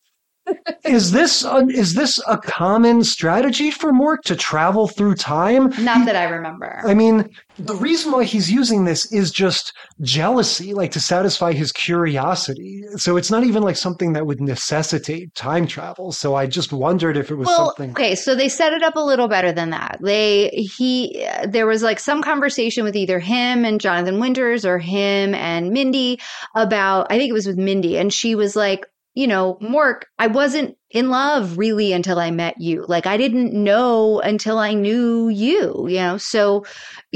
Is 0.85 1.11
this 1.11 1.43
a, 1.43 1.57
is 1.67 1.93
this 1.93 2.19
a 2.27 2.37
common 2.37 3.03
strategy 3.03 3.71
for 3.71 3.91
Mork 3.91 4.21
to 4.25 4.35
travel 4.35 4.87
through 4.87 5.15
time? 5.15 5.69
Not 5.83 6.05
that 6.05 6.15
I 6.15 6.25
remember. 6.25 6.81
I 6.85 6.93
mean, 6.93 7.29
the 7.59 7.75
reason 7.75 8.11
why 8.11 8.23
he's 8.23 8.51
using 8.51 8.85
this 8.85 9.11
is 9.11 9.31
just 9.31 9.73
jealousy, 10.01 10.73
like 10.73 10.91
to 10.91 10.99
satisfy 10.99 11.53
his 11.53 11.71
curiosity. 11.71 12.83
So 12.97 13.17
it's 13.17 13.31
not 13.31 13.43
even 13.43 13.63
like 13.63 13.77
something 13.77 14.13
that 14.13 14.25
would 14.25 14.39
necessitate 14.39 15.33
time 15.33 15.67
travel. 15.67 16.11
So 16.11 16.35
I 16.35 16.45
just 16.45 16.71
wondered 16.71 17.17
if 17.17 17.31
it 17.31 17.35
was 17.35 17.47
well, 17.47 17.67
something. 17.67 17.91
okay, 17.91 18.15
so 18.15 18.35
they 18.35 18.49
set 18.49 18.73
it 18.73 18.83
up 18.83 18.95
a 18.95 19.01
little 19.01 19.27
better 19.27 19.51
than 19.51 19.71
that. 19.71 19.97
They 20.01 20.49
he 20.49 21.27
there 21.47 21.65
was 21.65 21.81
like 21.81 21.99
some 21.99 22.21
conversation 22.21 22.83
with 22.83 22.95
either 22.95 23.19
him 23.19 23.65
and 23.65 23.81
Jonathan 23.81 24.19
Winters 24.19 24.65
or 24.65 24.77
him 24.77 25.33
and 25.33 25.71
Mindy 25.71 26.19
about 26.55 27.07
I 27.09 27.17
think 27.17 27.29
it 27.29 27.33
was 27.33 27.47
with 27.47 27.57
Mindy 27.57 27.97
and 27.97 28.13
she 28.13 28.35
was 28.35 28.55
like, 28.55 28.85
you 29.17 29.25
know, 29.25 29.55
Mork, 29.55 30.03
I 30.19 30.27
wasn't 30.27 30.77
in 30.91 31.09
love 31.09 31.57
really 31.57 31.91
until 31.91 32.19
I 32.19 32.29
met 32.29 32.61
you. 32.61 32.85
Like 32.87 33.07
I 33.07 33.17
didn't 33.17 33.51
know 33.51 34.19
until 34.19 34.59
I 34.59 34.75
knew 34.75 35.27
you, 35.27 35.87
you 35.87 35.97
know. 35.97 36.19
So, 36.19 36.65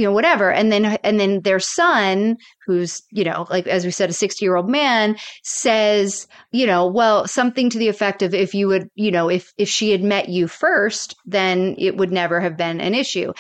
you 0.02 0.08
know, 0.08 0.14
whatever. 0.14 0.52
And 0.52 0.72
then 0.72 0.98
and 1.04 1.20
then 1.20 1.42
their 1.42 1.60
son 1.60 2.38
who's, 2.66 3.04
you 3.12 3.24
know, 3.24 3.46
like 3.52 3.68
as 3.68 3.86
we 3.86 3.92
said 3.92 4.10
a 4.10 4.14
60-year-old 4.14 4.68
man 4.68 5.16
says, 5.44 6.28
you 6.52 6.66
know, 6.66 6.88
well, 6.88 7.28
something 7.28 7.70
to 7.70 7.78
the 7.78 7.88
effect 7.88 8.24
of 8.24 8.34
if 8.34 8.56
you 8.56 8.68
would, 8.68 8.90
you 8.96 9.12
know, 9.12 9.30
if 9.30 9.54
if 9.58 9.70
she 9.70 9.92
had 9.92 10.02
met 10.02 10.28
you 10.28 10.48
first, 10.48 11.16
then 11.26 11.76
it 11.78 11.98
would 11.98 12.12
never 12.12 12.40
have 12.42 12.58
been 12.58 12.82
an 12.82 12.96
issue. 12.96 13.32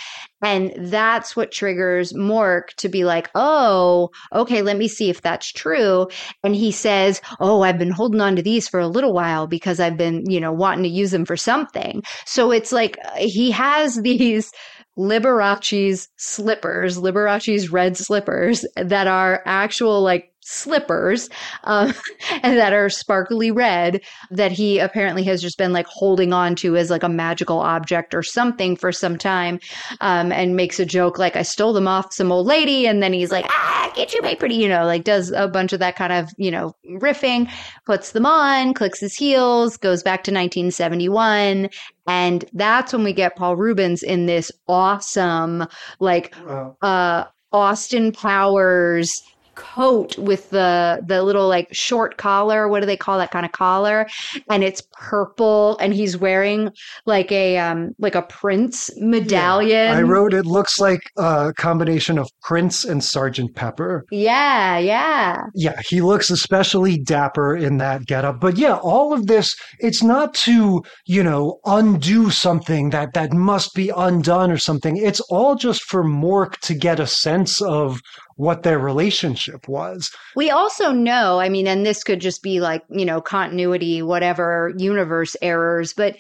And 0.43 0.73
that's 0.77 1.35
what 1.35 1.51
triggers 1.51 2.13
Mork 2.13 2.69
to 2.77 2.89
be 2.89 3.03
like, 3.03 3.29
oh, 3.33 4.09
okay, 4.33 4.61
let 4.61 4.77
me 4.77 4.87
see 4.87 5.09
if 5.09 5.21
that's 5.21 5.51
true. 5.51 6.07
And 6.43 6.55
he 6.55 6.71
says, 6.71 7.21
oh, 7.39 7.61
I've 7.61 7.77
been 7.77 7.91
holding 7.91 8.21
on 8.21 8.35
to 8.35 8.41
these 8.41 8.67
for 8.67 8.79
a 8.79 8.87
little 8.87 9.13
while 9.13 9.47
because 9.47 9.79
I've 9.79 9.97
been, 9.97 10.29
you 10.29 10.39
know, 10.39 10.51
wanting 10.51 10.83
to 10.83 10.89
use 10.89 11.11
them 11.11 11.25
for 11.25 11.37
something. 11.37 12.03
So 12.25 12.51
it's 12.51 12.71
like 12.71 12.97
uh, 13.03 13.11
he 13.17 13.49
has 13.51 13.95
these 14.01 14.51
Liberace's 14.97 16.09
slippers, 16.17 16.97
Liberace's 16.97 17.71
red 17.71 17.97
slippers 17.97 18.65
that 18.75 19.07
are 19.07 19.41
actual 19.45 20.01
like 20.01 20.30
slippers 20.41 21.29
um, 21.63 21.93
and 22.43 22.57
that 22.57 22.73
are 22.73 22.89
sparkly 22.89 23.51
red 23.51 24.01
that 24.29 24.51
he 24.51 24.79
apparently 24.79 25.23
has 25.23 25.41
just 25.41 25.57
been 25.57 25.71
like 25.73 25.87
holding 25.87 26.33
on 26.33 26.55
to 26.55 26.75
as 26.75 26.89
like 26.89 27.03
a 27.03 27.09
magical 27.09 27.59
object 27.59 28.13
or 28.13 28.23
something 28.23 28.75
for 28.75 28.91
some 28.91 29.17
time 29.17 29.59
um, 30.01 30.31
and 30.31 30.55
makes 30.55 30.79
a 30.79 30.85
joke 30.85 31.17
like 31.17 31.35
I 31.35 31.43
stole 31.43 31.73
them 31.73 31.87
off 31.87 32.13
some 32.13 32.31
old 32.31 32.47
lady 32.47 32.87
and 32.87 33.01
then 33.01 33.13
he's 33.13 33.31
like 33.31 33.45
ah 33.49 33.91
get 33.95 34.13
you 34.13 34.21
my 34.21 34.35
pretty 34.35 34.55
you 34.55 34.67
know 34.67 34.85
like 34.85 35.03
does 35.03 35.31
a 35.31 35.47
bunch 35.47 35.73
of 35.73 35.79
that 35.79 35.95
kind 35.95 36.13
of 36.13 36.29
you 36.37 36.51
know 36.51 36.73
riffing 36.89 37.49
puts 37.85 38.11
them 38.11 38.25
on 38.25 38.73
clicks 38.73 38.99
his 38.99 39.15
heels 39.15 39.77
goes 39.77 40.01
back 40.03 40.23
to 40.23 40.31
1971 40.31 41.69
and 42.07 42.45
that's 42.53 42.93
when 42.93 43.03
we 43.03 43.13
get 43.13 43.35
Paul 43.35 43.55
Reubens 43.55 44.01
in 44.03 44.25
this 44.25 44.51
awesome 44.67 45.65
like 45.99 46.33
Wow. 46.45 46.77
uh 46.81 47.25
Austin 47.53 48.11
Powers 48.13 49.21
coat 49.61 50.17
with 50.17 50.49
the 50.49 51.01
the 51.05 51.21
little 51.21 51.47
like 51.47 51.71
short 51.71 52.17
collar 52.17 52.67
what 52.67 52.79
do 52.79 52.87
they 52.87 52.97
call 52.97 53.19
that 53.19 53.31
kind 53.31 53.45
of 53.45 53.51
collar? 53.51 54.07
And 54.49 54.63
it's 54.63 54.81
purple 55.01 55.77
and 55.79 55.93
he's 55.93 56.15
wearing 56.15 56.69
like 57.05 57.31
a 57.31 57.57
um 57.57 57.89
like 57.97 58.15
a 58.15 58.21
prince 58.21 58.89
medallion 58.97 59.91
I 59.91 60.01
wrote 60.03 60.33
it 60.33 60.45
looks 60.45 60.79
like 60.79 61.01
a 61.17 61.53
combination 61.57 62.17
of 62.17 62.29
Prince 62.41 62.85
and 62.85 63.03
Sergeant 63.03 63.55
Pepper. 63.55 64.05
yeah 64.11 64.77
yeah 64.77 65.41
Yeah, 65.55 65.81
he 65.89 66.01
looks 66.01 66.29
especially 66.29 66.97
dapper 66.99 67.55
in 67.55 67.77
that 67.77 68.05
getup. 68.05 68.39
But 68.39 68.57
yeah, 68.57 68.77
all 68.77 69.13
of 69.13 69.27
this, 69.27 69.55
it's 69.79 70.03
not 70.03 70.33
to, 70.45 70.83
you 71.05 71.23
know, 71.23 71.59
undo 71.65 72.29
something 72.29 72.91
that, 72.91 73.13
that 73.13 73.33
must 73.33 73.73
be 73.73 73.91
undone 73.95 74.51
or 74.51 74.57
something. 74.57 74.97
It's 74.97 75.19
all 75.29 75.55
just 75.55 75.83
for 75.83 76.03
Mork 76.03 76.57
to 76.59 76.73
get 76.73 76.99
a 76.99 77.07
sense 77.07 77.61
of 77.61 77.99
what 78.35 78.63
their 78.63 78.79
relationship 78.79 79.67
was. 79.67 80.09
We 80.35 80.49
also 80.49 80.91
know, 80.91 81.39
I 81.39 81.47
mean, 81.47 81.67
and 81.67 81.85
this 81.85 82.03
could 82.03 82.19
just 82.19 82.41
be 82.41 82.59
like, 82.59 82.81
you 82.89 83.05
know, 83.05 83.21
continuity, 83.21 84.01
whatever, 84.01 84.73
universe 84.91 85.35
errors, 85.41 85.93
but 85.93 86.17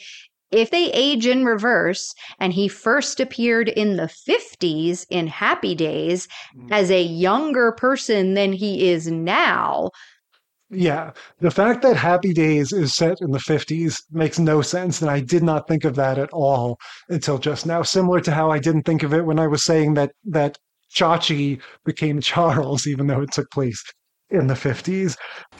if 0.51 0.69
they 0.69 0.91
age 0.91 1.25
in 1.25 1.45
reverse 1.45 2.13
and 2.39 2.53
he 2.53 2.67
first 2.67 3.19
appeared 3.19 3.69
in 3.69 3.95
the 3.95 4.11
50s 4.29 5.05
in 5.09 5.27
Happy 5.27 5.73
Days 5.75 6.27
mm. 6.55 6.67
as 6.71 6.91
a 6.91 7.01
younger 7.01 7.71
person 7.71 8.33
than 8.33 8.53
he 8.53 8.89
is 8.89 9.07
now, 9.07 9.89
Yeah, 10.69 11.11
the 11.39 11.51
fact 11.51 11.81
that 11.83 11.95
Happy 11.95 12.33
Days 12.33 12.71
is 12.73 12.95
set 12.95 13.17
in 13.21 13.31
the 13.31 13.39
50s 13.39 14.01
makes 14.11 14.39
no 14.39 14.61
sense, 14.61 15.01
and 15.01 15.09
I 15.09 15.19
did 15.21 15.43
not 15.43 15.67
think 15.67 15.85
of 15.85 15.95
that 15.95 16.17
at 16.17 16.29
all 16.31 16.77
until 17.09 17.37
just 17.37 17.65
now. 17.65 17.81
Similar 17.81 18.21
to 18.21 18.31
how 18.31 18.51
I 18.51 18.59
didn't 18.59 18.83
think 18.83 19.03
of 19.03 19.13
it 19.13 19.25
when 19.25 19.39
I 19.39 19.47
was 19.47 19.63
saying 19.63 19.93
that 19.95 20.11
that 20.25 20.57
Chachi 20.93 21.61
became 21.85 22.21
Charles, 22.31 22.87
even 22.87 23.07
though 23.07 23.21
it 23.21 23.31
took 23.31 23.49
place 23.51 23.81
in 24.29 24.47
the 24.47 24.53
50s. 24.53 25.17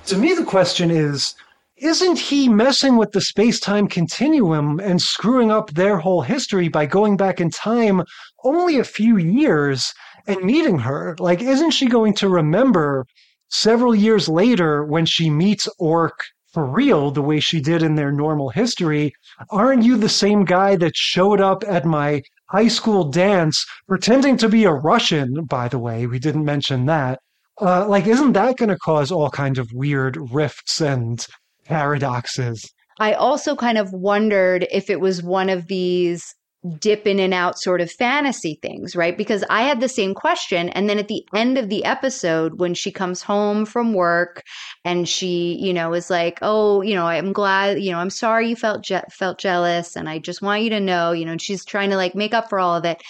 To 0.07 0.17
me, 0.17 0.33
the 0.33 0.45
question 0.45 0.91
is 0.91 1.35
isn't 1.81 2.19
he 2.19 2.47
messing 2.47 2.95
with 2.95 3.11
the 3.11 3.21
space 3.21 3.59
time 3.59 3.87
continuum 3.87 4.79
and 4.79 5.01
screwing 5.01 5.49
up 5.49 5.71
their 5.71 5.97
whole 5.97 6.21
history 6.21 6.67
by 6.67 6.85
going 6.85 7.17
back 7.17 7.41
in 7.41 7.49
time 7.49 8.03
only 8.43 8.77
a 8.77 8.83
few 8.83 9.17
years 9.17 9.91
and 10.27 10.43
meeting 10.43 10.77
her? 10.77 11.15
Like, 11.17 11.41
isn't 11.41 11.71
she 11.71 11.87
going 11.87 12.13
to 12.15 12.29
remember 12.29 13.07
several 13.49 13.95
years 13.95 14.29
later, 14.29 14.85
when 14.85 15.07
she 15.07 15.31
meets 15.31 15.67
Orc 15.79 16.13
for 16.53 16.67
real, 16.67 17.09
the 17.09 17.21
way 17.23 17.39
she 17.39 17.59
did 17.59 17.81
in 17.81 17.95
their 17.95 18.11
normal 18.11 18.49
history, 18.49 19.11
aren't 19.49 19.83
you 19.83 19.97
the 19.97 20.09
same 20.09 20.45
guy 20.45 20.75
that 20.75 20.95
showed 20.95 21.41
up 21.41 21.63
at 21.67 21.83
my 21.83 22.21
high 22.51 22.67
school 22.67 23.05
dance 23.05 23.65
pretending 23.87 24.37
to 24.37 24.49
be 24.49 24.65
a 24.65 24.71
Russian, 24.71 25.45
by 25.45 25.67
the 25.67 25.79
way? 25.79 26.05
We 26.05 26.19
didn't 26.19 26.45
mention 26.45 26.85
that. 26.85 27.19
Uh, 27.59 27.87
like, 27.87 28.05
isn't 28.05 28.33
that 28.33 28.57
going 28.57 28.69
to 28.69 28.77
cause 28.77 29.11
all 29.11 29.29
kinds 29.29 29.57
of 29.57 29.71
weird 29.73 30.17
rifts 30.31 30.79
and 30.79 31.25
paradoxes? 31.71 32.69
I 32.99 33.13
also 33.13 33.55
kind 33.55 33.77
of 33.77 33.91
wondered 33.93 34.67
if 34.71 34.89
it 34.89 34.99
was 34.99 35.23
one 35.23 35.49
of 35.49 35.67
these 35.67 36.35
dip 36.79 37.07
in 37.07 37.19
and 37.19 37.33
out 37.33 37.57
sort 37.57 37.81
of 37.81 37.91
fantasy 37.91 38.59
things, 38.61 38.95
right? 38.95 39.17
Because 39.17 39.43
I 39.49 39.63
had 39.63 39.81
the 39.81 39.89
same 39.89 40.13
question. 40.13 40.69
And 40.69 40.87
then 40.87 40.99
at 40.99 41.07
the 41.07 41.25
end 41.33 41.57
of 41.57 41.69
the 41.69 41.83
episode, 41.83 42.59
when 42.59 42.75
she 42.75 42.91
comes 42.91 43.23
home 43.23 43.65
from 43.65 43.93
work 43.93 44.43
and 44.85 45.09
she, 45.09 45.57
you 45.59 45.73
know, 45.73 45.93
is 45.93 46.11
like, 46.11 46.37
oh, 46.43 46.81
you 46.83 46.93
know, 46.93 47.07
I'm 47.07 47.33
glad, 47.33 47.81
you 47.81 47.91
know, 47.91 47.97
I'm 47.97 48.11
sorry 48.11 48.49
you 48.49 48.55
felt, 48.55 48.83
je- 48.83 49.01
felt 49.09 49.39
jealous. 49.39 49.95
And 49.95 50.07
I 50.07 50.19
just 50.19 50.43
want 50.43 50.61
you 50.61 50.69
to 50.69 50.79
know, 50.79 51.13
you 51.13 51.25
know, 51.25 51.31
and 51.31 51.41
she's 51.41 51.65
trying 51.65 51.89
to 51.89 51.95
like 51.95 52.13
make 52.13 52.33
up 52.35 52.49
for 52.49 52.59
all 52.59 52.75
of 52.75 52.85
it. 52.85 53.01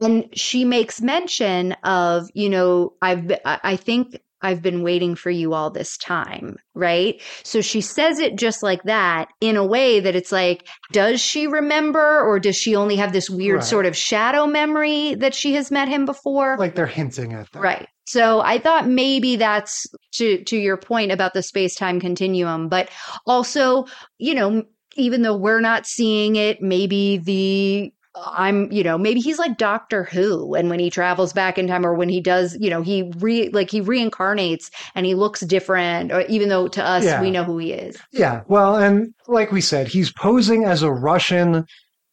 And 0.00 0.28
she 0.32 0.64
makes 0.64 1.00
mention 1.00 1.72
of, 1.82 2.28
you 2.34 2.50
know, 2.50 2.92
I've, 3.02 3.32
I 3.44 3.76
think 3.76 4.16
I've 4.42 4.60
been 4.62 4.82
waiting 4.82 5.14
for 5.14 5.30
you 5.30 5.54
all 5.54 5.70
this 5.70 5.96
time, 5.96 6.56
right? 6.74 7.20
So 7.44 7.60
she 7.60 7.80
says 7.80 8.18
it 8.18 8.36
just 8.36 8.62
like 8.62 8.82
that 8.84 9.28
in 9.40 9.56
a 9.56 9.64
way 9.66 10.00
that 10.00 10.16
it's 10.16 10.32
like, 10.32 10.66
does 10.90 11.20
she 11.20 11.46
remember 11.46 12.20
or 12.20 12.38
does 12.40 12.56
she 12.56 12.74
only 12.76 12.96
have 12.96 13.12
this 13.12 13.30
weird 13.30 13.60
Right. 13.60 13.64
sort 13.64 13.86
of 13.86 13.96
shadow 13.96 14.46
memory 14.46 15.14
that 15.14 15.34
she 15.34 15.54
has 15.54 15.70
met 15.70 15.88
him 15.88 16.04
before? 16.04 16.56
Like 16.58 16.74
they're 16.74 16.86
hinting 16.86 17.32
at 17.32 17.50
that. 17.52 17.62
Right. 17.62 17.88
So 18.06 18.40
I 18.40 18.58
thought 18.58 18.88
maybe 18.88 19.36
that's 19.36 19.86
to 20.14 20.42
to 20.44 20.56
your 20.56 20.76
point 20.76 21.12
about 21.12 21.34
the 21.34 21.42
space-time 21.42 22.00
continuum, 22.00 22.68
but 22.68 22.90
also, 23.26 23.84
you 24.18 24.34
know, 24.34 24.64
even 24.96 25.22
though 25.22 25.36
we're 25.36 25.60
not 25.60 25.86
seeing 25.86 26.36
it, 26.36 26.60
maybe 26.60 27.18
the 27.18 27.92
I'm, 28.14 28.70
you 28.70 28.84
know, 28.84 28.98
maybe 28.98 29.20
he's 29.20 29.38
like 29.38 29.56
Doctor 29.56 30.04
Who 30.04 30.54
and 30.54 30.68
when 30.68 30.78
he 30.78 30.90
travels 30.90 31.32
back 31.32 31.56
in 31.58 31.66
time 31.66 31.86
or 31.86 31.94
when 31.94 32.08
he 32.08 32.20
does, 32.20 32.56
you 32.60 32.68
know, 32.68 32.82
he 32.82 33.10
re 33.18 33.48
like 33.50 33.70
he 33.70 33.80
reincarnates 33.80 34.70
and 34.94 35.06
he 35.06 35.14
looks 35.14 35.40
different 35.40 36.12
or 36.12 36.20
even 36.22 36.48
though 36.48 36.68
to 36.68 36.84
us 36.84 37.04
Yeah. 37.04 37.20
we 37.22 37.30
know 37.30 37.44
who 37.44 37.58
he 37.58 37.72
is. 37.72 37.96
Yeah, 38.12 38.42
well, 38.48 38.76
and 38.76 39.14
like 39.28 39.50
we 39.50 39.60
said, 39.62 39.88
he's 39.88 40.12
posing 40.12 40.64
as 40.64 40.82
a 40.82 40.92
Russian 40.92 41.64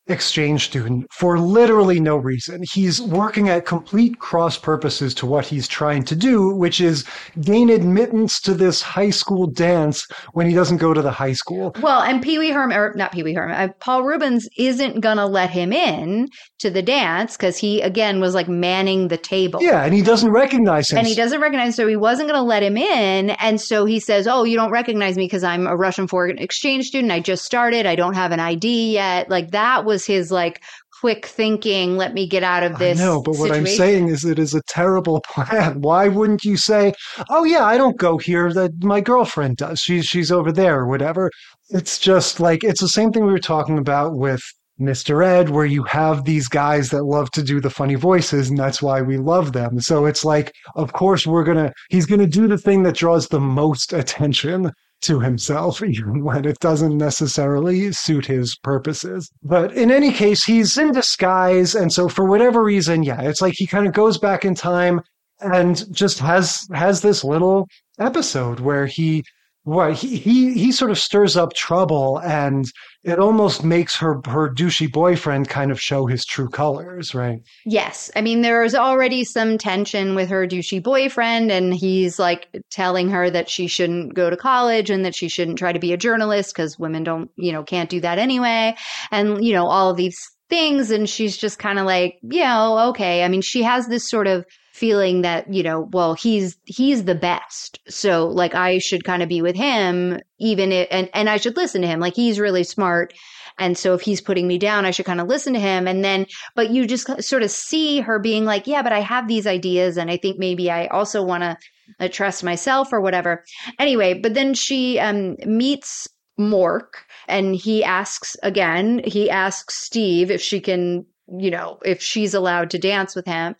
exchange 0.10 0.65
student 0.65 1.08
for 1.12 1.39
literally 1.39 2.00
no 2.00 2.17
reason. 2.17 2.63
He's 2.72 3.02
working 3.02 3.50
at 3.50 3.65
complete 3.65 4.19
cross 4.19 4.58
purposes 4.58 5.13
to 5.15 5.26
what 5.26 5.45
he's 5.45 5.67
trying 5.67 6.04
to 6.06 6.15
do, 6.15 6.50
which 6.50 6.82
is 6.82 7.06
gain 7.41 7.69
admittance 7.69 8.39
to 8.41 8.54
this 8.54 8.82
high 8.82 9.10
school 9.10 9.48
dance 9.48 10.08
when 10.34 10.48
he 10.48 10.54
doesn't 10.54 10.78
go 10.78 10.93
to 10.93 11.02
the 11.02 11.12
high 11.12 11.34
school. 11.34 11.76
Well, 11.82 12.02
and 12.02 12.22
Pee 12.22 12.39
Wee 12.39 12.52
Herman, 12.52 12.78
or 12.78 12.93
not 12.95 13.12
Pee 13.12 13.24
Wee 13.24 13.34
Herman, 13.34 13.56
uh, 13.56 13.74
Paul 13.80 14.04
Reubens 14.04 14.48
isn't 14.58 15.00
gonna 15.02 15.28
let 15.28 15.50
him 15.50 15.72
in 15.72 16.30
to 16.60 16.69
the 16.69 16.82
dance 16.82 17.38
because 17.38 17.58
he 17.58 17.82
again 17.82 18.19
was 18.19 18.36
like 18.36 18.48
manning 18.48 19.08
the 19.08 19.17
table. 19.17 19.62
Yeah, 19.62 19.84
and 19.84 19.93
he 19.93 20.02
doesn't 20.02 20.32
recognize 20.32 20.91
him. 20.91 20.98
And 20.98 21.08
he 21.08 21.15
doesn't 21.15 21.41
recognize, 21.41 21.76
so 21.76 21.88
he 21.88 21.95
wasn't 21.95 22.30
going 22.30 22.39
to 22.39 22.45
let 22.45 22.63
him 22.63 22.78
in. 22.78 23.32
And 23.32 23.60
so 23.60 23.86
he 23.86 24.00
says, 24.00 24.28
"Oh, 24.28 24.43
you 24.43 24.56
don't 24.56 24.72
recognize 24.72 25.15
me 25.17 25.26
because 25.26 25.43
I'm 25.43 25.67
a 25.67 25.76
Russian 25.76 26.08
foreign 26.08 26.38
exchange 26.38 26.88
student. 26.88 27.12
I 27.12 27.19
just 27.19 27.45
started. 27.45 27.86
I 27.86 27.95
don't 27.95 28.13
have 28.13 28.32
an 28.32 28.39
ID 28.39 28.93
yet." 28.93 29.30
Like 29.30 29.52
that 29.52 29.86
was 29.86 29.99
his 30.06 30.32
like 30.32 30.62
quick 31.00 31.26
thinking. 31.26 31.98
Let 31.98 32.14
me 32.14 32.28
get 32.28 32.44
out 32.44 32.64
of 32.64 32.78
this. 32.78 32.98
No, 32.98 33.22
but 33.22 33.38
what 33.38 33.52
I'm 33.52 33.66
saying 33.66 34.10
is 34.10 34.26
it 34.26 34.40
is 34.40 34.54
a 34.54 34.62
terrible 34.68 35.22
plan. 35.34 35.82
Why 35.82 36.08
wouldn't 36.08 36.44
you 36.44 36.58
say, 36.58 36.94
"Oh 37.30 37.44
yeah, 37.44 37.66
I 37.66 37.78
don't 37.78 37.98
go 37.98 38.18
here. 38.18 38.54
That 38.54 38.84
my 38.84 39.02
girlfriend 39.02 39.58
does. 39.58 39.80
She's 39.80 40.06
she's 40.06 40.32
over 40.32 40.52
there 40.52 40.80
or 40.80 40.88
whatever." 40.88 41.32
It's 41.70 42.00
just 42.00 42.40
like 42.40 42.64
it's 42.64 42.82
the 42.82 42.90
same 42.90 43.12
thing 43.12 43.26
we 43.26 43.32
were 43.32 43.40
talking 43.40 43.78
about 43.78 44.16
with 44.16 44.42
Mr. 44.80 45.26
Ed, 45.26 45.50
where 45.50 45.66
you 45.66 45.84
have 45.84 46.24
these 46.24 46.48
guys 46.48 46.90
that 46.90 47.04
love 47.04 47.30
to 47.32 47.44
do 47.44 47.60
the 47.60 47.70
funny 47.70 47.96
voices, 47.96 48.50
and 48.50 48.58
that's 48.58 48.82
why 48.82 49.02
we 49.02 49.18
love 49.18 49.52
them. 49.52 49.80
So 49.82 50.06
it's 50.06 50.24
like, 50.24 50.54
of 50.76 50.94
course, 50.94 51.28
we're 51.28 51.44
gonna 51.44 51.74
he's 51.90 52.06
gonna 52.06 52.28
do 52.28 52.48
the 52.48 52.58
thing 52.58 52.84
that 52.84 52.96
draws 52.96 53.28
the 53.28 53.42
most 53.42 53.94
attention 53.94 54.72
to 55.02 55.20
himself, 55.20 55.82
even 55.84 56.24
when 56.24 56.46
it 56.46 56.60
doesn't 56.60 56.98
necessarily 56.98 57.92
suit 57.92 58.26
his 58.26 58.56
purposes. 58.58 59.32
But 59.44 59.74
in 59.74 59.92
any 59.92 60.12
case, 60.12 60.44
he's 60.44 60.78
in 60.78 60.92
disguise. 60.92 61.76
And 61.76 61.92
so 61.92 62.10
for 62.10 62.26
whatever 62.26 62.64
reason, 62.64 63.04
yeah, 63.04 63.22
it's 63.22 63.42
like 63.42 63.54
he 63.56 63.68
kind 63.68 63.88
of 63.88 63.94
goes 63.94 64.18
back 64.18 64.46
in 64.46 64.56
time 64.56 65.02
and 65.42 65.84
just 65.94 66.20
has, 66.20 66.68
has 66.74 67.02
this 67.02 67.24
little 67.24 67.68
episode 68.00 68.60
where 68.60 68.86
he, 68.86 69.24
what 69.64 69.94
he, 69.94 70.18
he, 70.18 70.54
he 70.54 70.72
sort 70.72 70.92
of 70.92 70.98
stirs 70.98 71.38
up 71.38 71.54
trouble 71.54 72.18
and 72.20 72.66
it 73.04 73.18
almost 73.18 73.64
makes 73.64 73.96
her, 73.96 74.16
her 74.26 74.54
douchey 74.54 74.92
boyfriend 74.92 75.48
kind 75.48 75.72
of 75.72 75.80
show 75.80 76.06
his 76.06 76.26
true 76.26 76.50
colors, 76.50 77.16
right? 77.16 77.40
Yes. 77.66 78.12
I 78.16 78.22
mean, 78.22 78.42
there's 78.42 78.76
already 78.76 79.24
some 79.24 79.58
tension 79.58 80.16
with 80.16 80.30
her 80.30 80.46
douchey 80.46 80.84
boyfriend, 80.84 81.52
and 81.52 81.74
he's 81.74 82.20
like 82.20 82.48
telling 82.72 83.10
her 83.10 83.30
that 83.30 83.50
she 83.50 83.68
shouldn't 83.68 84.16
go 84.16 84.30
to 84.30 84.36
college 84.36 84.90
and 84.90 85.06
that 85.06 85.16
she 85.16 85.30
shouldn't 85.30 85.58
try 85.58 85.72
to 85.72 85.80
be 85.80 85.94
a 85.94 85.98
journalist 85.98 86.54
because 86.54 86.78
women 86.78 87.04
don't, 87.04 87.32
you 87.38 87.54
know, 87.54 87.64
can't 87.64 87.90
do 87.90 88.02
that 88.02 88.20
anyway. 88.20 88.76
And, 89.12 89.44
you 89.46 89.54
know, 89.54 89.68
all 89.68 89.90
of 89.90 89.98
these 89.98 90.18
things. 90.50 90.92
And 90.92 91.08
she's 91.08 91.38
just 91.38 91.58
kind 91.60 91.80
of 91.80 91.86
like, 91.86 92.16
you 92.24 92.44
know, 92.44 92.90
okay. 92.90 93.24
I 93.24 93.30
mean, 93.30 93.42
she 93.42 93.64
has 93.64 93.88
this 93.88 94.10
sort 94.10 94.28
of 94.28 94.46
feeling 94.80 95.22
that, 95.24 95.54
you 95.54 95.62
know, 95.62 95.89
well, 95.92 96.13
he's, 96.13 96.58
he's 96.65 97.04
the 97.04 97.15
best. 97.15 97.80
So 97.89 98.28
like 98.28 98.56
I 98.56 98.78
should 98.78 99.04
kind 99.04 99.22
of 99.22 99.28
be 99.28 99.42
with 99.42 99.56
him, 99.56 100.20
even 100.39 100.72
if, 100.72 100.88
and, 100.89 101.10
and 101.13 101.30
I 101.30 101.38
should 101.38 101.58
listen 101.58 101.82
to 101.82 101.88
him. 101.88 102.00
Like 102.00 102.15
he's 102.15 102.39
really 102.39 102.63
smart. 102.63 103.13
And 103.58 103.78
so 103.78 103.94
if 103.94 104.02
he's 104.02 104.22
putting 104.22 104.48
me 104.48 104.58
down, 104.58 104.86
I 104.86 104.92
should 104.92 105.06
kind 105.06 105.20
of 105.20 105.28
listen 105.28 105.52
to 105.54 105.60
him. 105.60 105.86
And 105.86 106.04
then, 106.04 106.28
but 106.56 106.72
you 106.72 106.88
just 106.88 107.22
sort 107.22 107.44
of 107.44 107.52
see 107.52 108.00
her 108.00 108.18
being 108.18 108.46
like, 108.46 108.68
yeah, 108.68 108.82
but 108.82 108.94
I 108.94 109.02
have 109.02 109.28
these 109.28 109.46
ideas. 109.46 109.98
And 109.98 110.10
I 110.10 110.15
think 110.15 110.39
maybe 110.39 110.72
I 110.72 110.88
also 110.88 111.22
want 111.22 111.44
to 111.44 111.58
uh, 112.00 112.08
trust 112.08 112.42
myself 112.42 112.94
or 112.94 113.02
whatever. 113.02 113.44
Anyway, 113.78 114.13
but 114.13 114.34
then 114.34 114.54
she 114.54 114.98
um, 114.98 115.36
meets 115.46 116.08
Mork 116.39 117.04
and 117.28 117.54
he 117.54 117.84
asks 117.84 118.38
again, 118.44 119.02
he 119.04 119.30
asks 119.30 119.76
Steve 119.76 120.32
if 120.32 120.42
she 120.42 120.62
can, 120.62 121.06
you 121.38 121.52
know, 121.52 121.80
if 121.86 122.02
she's 122.02 122.34
allowed 122.34 122.70
to 122.72 122.80
dance 122.80 123.15
with 123.15 123.26
him. 123.26 123.56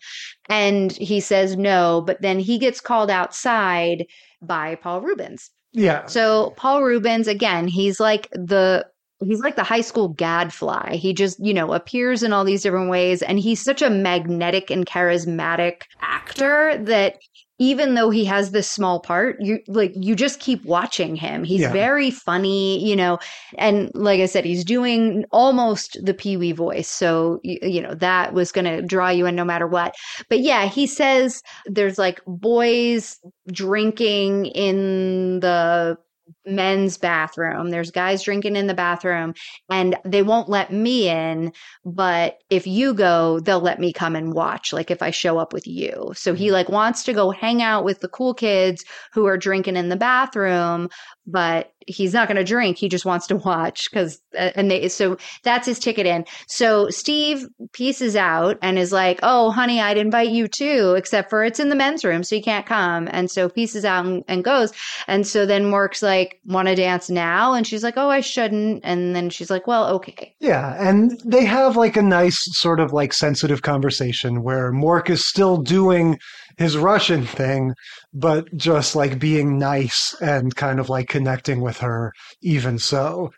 And 0.48 0.92
he 0.92 1.20
says 1.20 1.56
no, 1.56 2.02
but 2.06 2.20
then 2.22 2.38
he 2.38 2.58
gets 2.58 2.80
called 2.80 3.10
outside 3.10 4.06
by 4.42 4.74
Paul 4.76 5.00
Reubens. 5.02 5.50
Yeah. 5.72 6.06
So 6.06 6.54
Paul 6.56 6.82
Reubens, 6.82 7.28
again, 7.28 7.68
he's 7.68 8.00
like 8.00 8.28
the 8.32 8.86
he's 9.22 9.40
like 9.40 9.56
the 9.56 9.64
high 9.64 9.82
school 9.82 10.08
gadfly. 10.08 10.96
He 10.96 11.12
just, 11.12 11.38
you 11.44 11.52
know, 11.52 11.72
appears 11.72 12.22
in 12.22 12.32
all 12.32 12.44
these 12.44 12.62
different 12.62 12.90
ways 12.90 13.22
and 13.22 13.38
he's 13.38 13.62
such 13.62 13.82
a 13.82 13.90
magnetic 13.90 14.70
and 14.70 14.86
charismatic 14.86 15.82
actor 16.00 16.78
that 16.84 17.18
even 17.60 17.94
though 17.94 18.08
he 18.08 18.24
has 18.24 18.50
this 18.50 18.68
small 18.68 19.00
part, 19.00 19.36
you 19.38 19.60
like 19.68 19.92
you 19.94 20.16
just 20.16 20.40
keep 20.40 20.64
watching 20.64 21.14
him. 21.14 21.44
He's 21.44 21.60
Yeah. 21.60 21.72
very 21.72 22.10
funny, 22.10 22.82
you 22.84 22.96
know, 22.96 23.18
and 23.58 23.90
like 23.94 24.20
I 24.20 24.26
said, 24.26 24.46
he's 24.46 24.64
doing 24.64 25.26
almost 25.30 25.98
the 26.02 26.14
Pee 26.14 26.38
Wee 26.38 26.52
voice. 26.52 26.88
So 26.88 27.38
you, 27.44 27.58
you 27.62 27.82
know 27.82 27.94
that 27.94 28.32
was 28.32 28.50
going 28.50 28.64
to 28.64 28.80
draw 28.80 29.10
you 29.10 29.26
in 29.26 29.36
no 29.36 29.44
matter 29.44 29.66
what. 29.66 29.94
But 30.30 30.40
yeah, 30.40 30.66
he 30.66 30.86
says 30.86 31.42
there's 31.66 31.98
like 31.98 32.20
boys 32.26 33.18
drinking 33.52 34.46
in 34.46 35.40
the 35.40 35.98
men's 36.46 36.96
bathroom. 36.96 37.70
There's 37.70 37.90
guys 37.90 38.22
drinking 38.22 38.56
in 38.56 38.66
the 38.66 38.74
bathroom 38.74 39.34
and 39.68 39.96
they 40.04 40.22
won't 40.22 40.48
let 40.48 40.72
me 40.72 41.08
in, 41.08 41.52
but 41.84 42.38
if 42.48 42.66
you 42.66 42.94
go, 42.94 43.40
they'll 43.40 43.60
let 43.60 43.78
me 43.78 43.92
come 43.92 44.16
and 44.16 44.32
watch 44.32 44.72
like 44.72 44.90
if 44.90 45.02
I 45.02 45.10
show 45.10 45.38
up 45.38 45.52
with 45.52 45.66
you. 45.66 46.12
So 46.14 46.34
he 46.34 46.48
mm. 46.48 46.52
like 46.52 46.68
wants 46.68 47.04
to 47.04 47.12
go 47.12 47.30
hang 47.30 47.62
out 47.62 47.84
with 47.84 48.00
the 48.00 48.08
cool 48.08 48.34
kids 48.34 48.84
who 49.12 49.26
are 49.26 49.36
drinking 49.36 49.76
in 49.76 49.88
the 49.88 49.96
bathroom, 49.96 50.88
but 51.30 51.72
he's 51.86 52.14
not 52.14 52.28
going 52.28 52.36
to 52.36 52.44
drink. 52.44 52.76
He 52.76 52.88
just 52.88 53.04
wants 53.04 53.26
to 53.28 53.36
watch 53.36 53.90
cuz 53.92 54.20
uh, 54.38 54.50
and 54.54 54.70
they 54.70 54.88
so 54.88 55.16
that's 55.42 55.66
his 55.66 55.78
ticket 55.78 56.06
in. 56.06 56.24
So 56.46 56.88
Steve 56.90 57.46
pieces 57.72 58.16
out 58.16 58.58
and 58.62 58.78
is 58.78 58.92
like, 58.92 59.18
"Oh, 59.22 59.50
honey, 59.50 59.80
I'd 59.80 59.96
invite 59.96 60.30
you 60.30 60.48
too, 60.48 60.94
except 60.96 61.30
for 61.30 61.44
it's 61.44 61.60
in 61.60 61.68
the 61.68 61.76
men's 61.76 62.04
room, 62.04 62.22
so 62.22 62.36
you 62.36 62.42
can't 62.42 62.66
come." 62.66 63.08
And 63.10 63.30
so 63.30 63.48
pieces 63.48 63.84
out 63.84 64.04
and, 64.04 64.24
and 64.28 64.44
goes. 64.44 64.72
And 65.08 65.26
so 65.26 65.46
then 65.46 65.64
Mork's 65.64 66.02
like, 66.02 66.40
"Want 66.46 66.68
to 66.68 66.74
dance 66.74 67.10
now?" 67.10 67.54
And 67.54 67.66
she's 67.66 67.82
like, 67.82 67.94
"Oh, 67.96 68.08
I 68.08 68.20
shouldn't." 68.20 68.80
And 68.84 69.16
then 69.16 69.30
she's 69.30 69.50
like, 69.50 69.66
"Well, 69.66 69.86
okay." 69.94 70.34
Yeah, 70.40 70.76
and 70.78 71.20
they 71.24 71.44
have 71.44 71.76
like 71.76 71.96
a 71.96 72.02
nice 72.02 72.38
sort 72.52 72.80
of 72.80 72.92
like 72.92 73.12
sensitive 73.12 73.62
conversation 73.62 74.42
where 74.42 74.72
Mork 74.72 75.10
is 75.10 75.26
still 75.26 75.56
doing 75.56 76.18
his 76.60 76.76
Russian 76.76 77.24
thing, 77.24 77.74
but 78.12 78.54
just 78.54 78.94
like 78.94 79.18
being 79.18 79.58
nice 79.58 80.14
and 80.20 80.54
kind 80.54 80.78
of 80.78 80.90
like 80.90 81.08
connecting 81.08 81.62
with 81.62 81.78
her 81.78 82.12
even 82.42 82.78
so. 82.78 83.30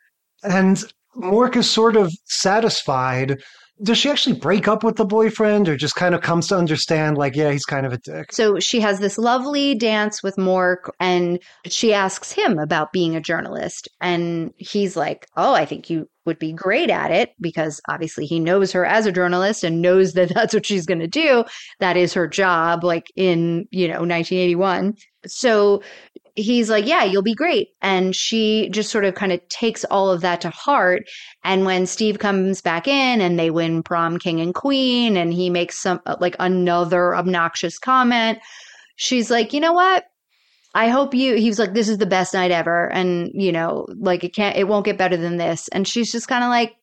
And 0.43 0.83
Mork 1.17 1.55
is 1.55 1.71
sort 1.71 1.95
of 1.95 2.13
satisfied 2.25 3.41
does 3.83 3.99
she 3.99 4.11
actually 4.11 4.38
break 4.38 4.68
up 4.68 4.85
with 4.85 4.97
the 4.97 5.05
boyfriend 5.05 5.68
or 5.68 5.77
just 5.77 5.95
kind 5.95 6.14
of 6.14 6.21
comes 6.21 6.49
to 6.49 6.57
understand 6.57 7.18
like 7.18 7.35
yeah 7.35 7.51
he's 7.51 7.64
kind 7.64 7.87
of 7.87 7.92
a 7.92 7.99
dick 7.99 8.33
So 8.33 8.61
she 8.61 8.81
has 8.81 9.01
this 9.01 9.18
lovely 9.18 9.75
dance 9.75 10.23
with 10.23 10.37
Mork, 10.37 10.90
and 11.01 11.38
she 11.66 11.92
asks 11.92 12.33
him 12.33 12.59
about 12.59 12.92
being 12.92 13.16
a 13.16 13.21
journalist. 13.21 13.88
And 14.01 14.53
he's 14.57 14.97
like, 14.97 15.27
Oh, 15.37 15.55
I 15.55 15.64
think 15.64 15.90
you 15.90 16.09
would 16.25 16.38
be 16.38 16.53
great 16.53 16.90
at 16.90 17.11
it 17.11 17.31
because 17.40 17.81
obviously 17.88 18.27
he 18.27 18.38
knows 18.38 18.71
her 18.73 18.85
as 18.85 19.07
a 19.07 19.12
journalist 19.12 19.64
and 19.64 19.83
knows 19.83 20.12
that 20.12 20.29
that's 20.35 20.55
what 20.55 20.66
she's 20.66 20.87
going 20.87 21.01
to 21.01 21.09
do. 21.09 21.45
That 21.81 21.97
is 21.97 22.12
her 22.14 22.29
job, 22.29 22.85
like 22.85 23.12
in, 23.16 23.66
you 23.71 23.88
know, 23.88 24.01
1981. 24.01 24.95
So 25.27 25.83
he's 26.35 26.71
like, 26.71 26.87
Yeah, 26.87 27.05
you'll 27.05 27.23
be 27.23 27.35
great. 27.35 27.68
And 27.81 28.14
she 28.14 28.68
just 28.71 28.90
sort 28.90 29.05
of 29.05 29.14
kind 29.14 29.33
of 29.33 29.47
takes 29.49 29.85
all 29.85 30.11
of 30.11 30.21
that 30.23 30.40
to 30.42 30.51
heart. 30.51 31.05
And 31.45 31.64
when 31.64 31.87
Steve 31.87 32.18
comes 32.18 32.61
back 32.61 32.88
in 32.88 33.21
and 33.21 33.38
they 33.38 33.51
win 33.51 33.83
prom 33.83 34.18
king 34.18 34.40
and 34.40 34.55
queen, 34.55 35.16
and 35.16 35.33
he 35.33 35.51
makes 35.51 35.79
some 35.79 36.01
like 36.21 36.37
another 36.38 37.14
obnoxious 37.14 37.79
comment, 37.79 38.38
she's 38.97 39.31
like, 39.31 39.53
you 39.53 39.61
know 39.61 39.73
what? 39.73 40.05
I 40.75 40.88
hope 40.88 41.14
you, 41.14 41.35
he 41.35 41.49
was 41.49 41.59
like, 41.59 41.75
this 41.75 41.88
is 41.88 41.99
the 41.99 42.07
best 42.07 42.33
night 42.33 42.51
ever. 42.51 42.90
And, 42.90 43.31
you 43.35 43.53
know, 43.53 43.87
like 43.99 44.25
it 44.25 44.35
can't, 44.35 44.57
it 44.57 44.68
won't 44.68 44.87
get 44.87 44.97
better 44.97 45.18
than 45.18 45.37
this. 45.37 45.68
And 45.68 45.87
she's 45.87 46.11
just 46.11 46.29
kind 46.29 46.42
of 46.42 46.49
like, 46.49 46.75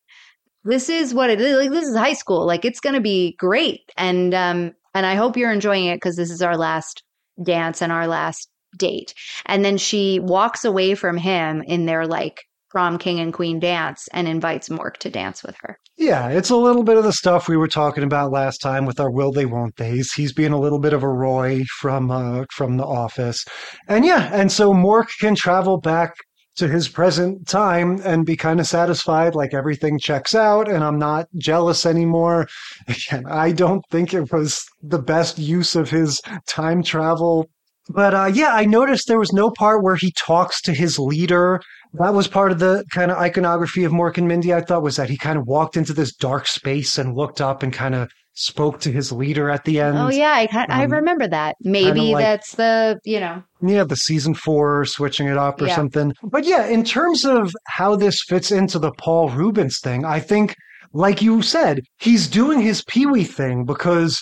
this 0.63 0.89
is 0.89 1.13
what 1.13 1.31
it 1.31 1.41
is. 1.41 1.57
Like, 1.57 1.71
this 1.71 1.87
is 1.87 1.95
high 1.95 2.13
school. 2.13 2.45
Like, 2.45 2.65
it's 2.65 2.81
going 2.81 2.93
to 2.93 3.01
be 3.01 3.35
great. 3.39 3.81
And, 3.97 4.33
um, 4.35 4.73
and 4.93 5.05
I 5.05 5.15
hope 5.15 5.37
you're 5.37 5.51
enjoying 5.51 5.85
it 5.85 5.95
because 5.95 6.17
this 6.17 6.29
is 6.29 6.41
our 6.41 6.57
last 6.57 7.03
dance 7.41 7.81
and 7.81 7.91
our 7.91 8.07
last 8.07 8.48
date. 8.77 9.13
And 9.45 9.63
then 9.63 9.77
she 9.77 10.19
walks 10.19 10.65
away 10.65 10.95
from 10.95 11.17
him 11.17 11.61
in 11.61 11.85
their 11.85 12.05
like 12.05 12.43
prom 12.69 12.97
king 12.97 13.19
and 13.19 13.33
queen 13.33 13.59
dance 13.59 14.07
and 14.13 14.27
invites 14.27 14.69
Mork 14.69 14.97
to 14.97 15.09
dance 15.09 15.43
with 15.43 15.55
her. 15.61 15.77
Yeah, 15.97 16.29
it's 16.29 16.49
a 16.49 16.55
little 16.55 16.83
bit 16.83 16.97
of 16.97 17.03
the 17.03 17.11
stuff 17.11 17.49
we 17.49 17.57
were 17.57 17.67
talking 17.67 18.03
about 18.03 18.31
last 18.31 18.59
time 18.59 18.85
with 18.85 18.99
our 18.99 19.11
will 19.11 19.31
they 19.31 19.45
won't 19.45 19.75
they's. 19.75 20.13
He's 20.13 20.33
being 20.33 20.53
a 20.53 20.59
little 20.59 20.79
bit 20.79 20.93
of 20.93 21.03
a 21.03 21.09
Roy 21.09 21.63
from 21.79 22.11
uh, 22.11 22.45
from 22.51 22.77
the 22.77 22.85
office, 22.85 23.43
and 23.87 24.05
yeah, 24.05 24.29
and 24.31 24.51
so 24.51 24.71
Mork 24.71 25.07
can 25.19 25.35
travel 25.35 25.79
back 25.79 26.13
to 26.59 26.67
his 26.67 26.89
present 26.89 27.47
time 27.47 27.99
and 28.03 28.25
be 28.25 28.35
kind 28.35 28.59
of 28.59 28.67
satisfied, 28.67 29.33
like 29.33 29.53
everything 29.53 29.97
checks 29.97 30.35
out, 30.35 30.69
and 30.69 30.83
I'm 30.83 30.99
not 30.99 31.27
jealous 31.37 31.85
anymore. 31.85 32.47
Again, 32.87 33.25
I 33.27 33.51
don't 33.51 33.83
think 33.89 34.13
it 34.13 34.31
was 34.31 34.63
the 34.81 35.01
best 35.01 35.39
use 35.39 35.75
of 35.75 35.89
his 35.89 36.21
time 36.47 36.83
travel. 36.83 37.49
But 37.89 38.13
uh, 38.13 38.31
yeah, 38.33 38.53
I 38.53 38.65
noticed 38.65 39.07
there 39.07 39.19
was 39.19 39.33
no 39.33 39.49
part 39.51 39.83
where 39.83 39.95
he 39.95 40.11
talks 40.17 40.61
to 40.61 40.73
his 40.73 40.99
leader 40.99 41.59
that 41.93 42.13
was 42.13 42.27
part 42.27 42.51
of 42.51 42.59
the 42.59 42.83
kind 42.93 43.09
of 43.09 43.17
iconography 43.17 43.83
of 43.83 43.91
Mork 43.91 44.17
and 44.19 44.27
Mindy, 44.27 44.53
I 44.53 44.61
thought, 44.61 44.83
was 44.83 44.97
that 44.97 45.09
he 45.09 45.17
kind 45.17 45.39
of 45.39 45.47
walked 45.47 45.75
into 45.75 45.91
this 45.91 46.13
dark 46.13 46.45
space 46.45 46.99
and 46.99 47.15
looked 47.15 47.41
up 47.41 47.63
and 47.63 47.73
kind 47.73 47.95
of 47.95 48.11
spoke 48.33 48.79
to 48.81 48.91
his 48.91 49.11
leader 49.11 49.49
at 49.49 49.65
the 49.65 49.79
end. 49.79 49.97
Oh 49.97 50.09
yeah, 50.11 50.33
I 50.33 50.45
kind 50.45 50.71
I 50.71 50.83
Um, 50.85 50.91
remember 50.91 51.27
that. 51.27 51.55
Maybe 51.61 52.13
like- 52.13 52.23
that's 52.23 52.55
the, 52.55 52.99
you 53.05 53.19
know, 53.19 53.41
Yeah, 53.61 53.83
the 53.85 53.95
season 53.95 54.35
four 54.35 54.85
switching 54.85 55.27
it 55.27 55.37
up 55.37 55.59
or 55.61 55.65
Yeah. 55.67 55.75
something. 55.75 56.13
But 56.23 56.45
yeah, 56.45 56.67
in 56.67 56.83
terms 56.83 57.25
of 57.25 57.51
how 57.67 57.95
this 57.95 58.23
fits 58.23 58.51
into 58.51 58.77
the 58.77 58.91
Paul 58.91 59.29
Reubens 59.29 59.79
thing, 59.79 60.05
I 60.05 60.19
think, 60.19 60.55
like 60.93 61.21
you 61.23 61.41
said, 61.41 61.81
he's 61.99 62.27
doing 62.27 62.61
his 62.61 62.83
Pee 62.83 63.07
Wee 63.07 63.23
thing 63.23 63.65
because 63.65 64.21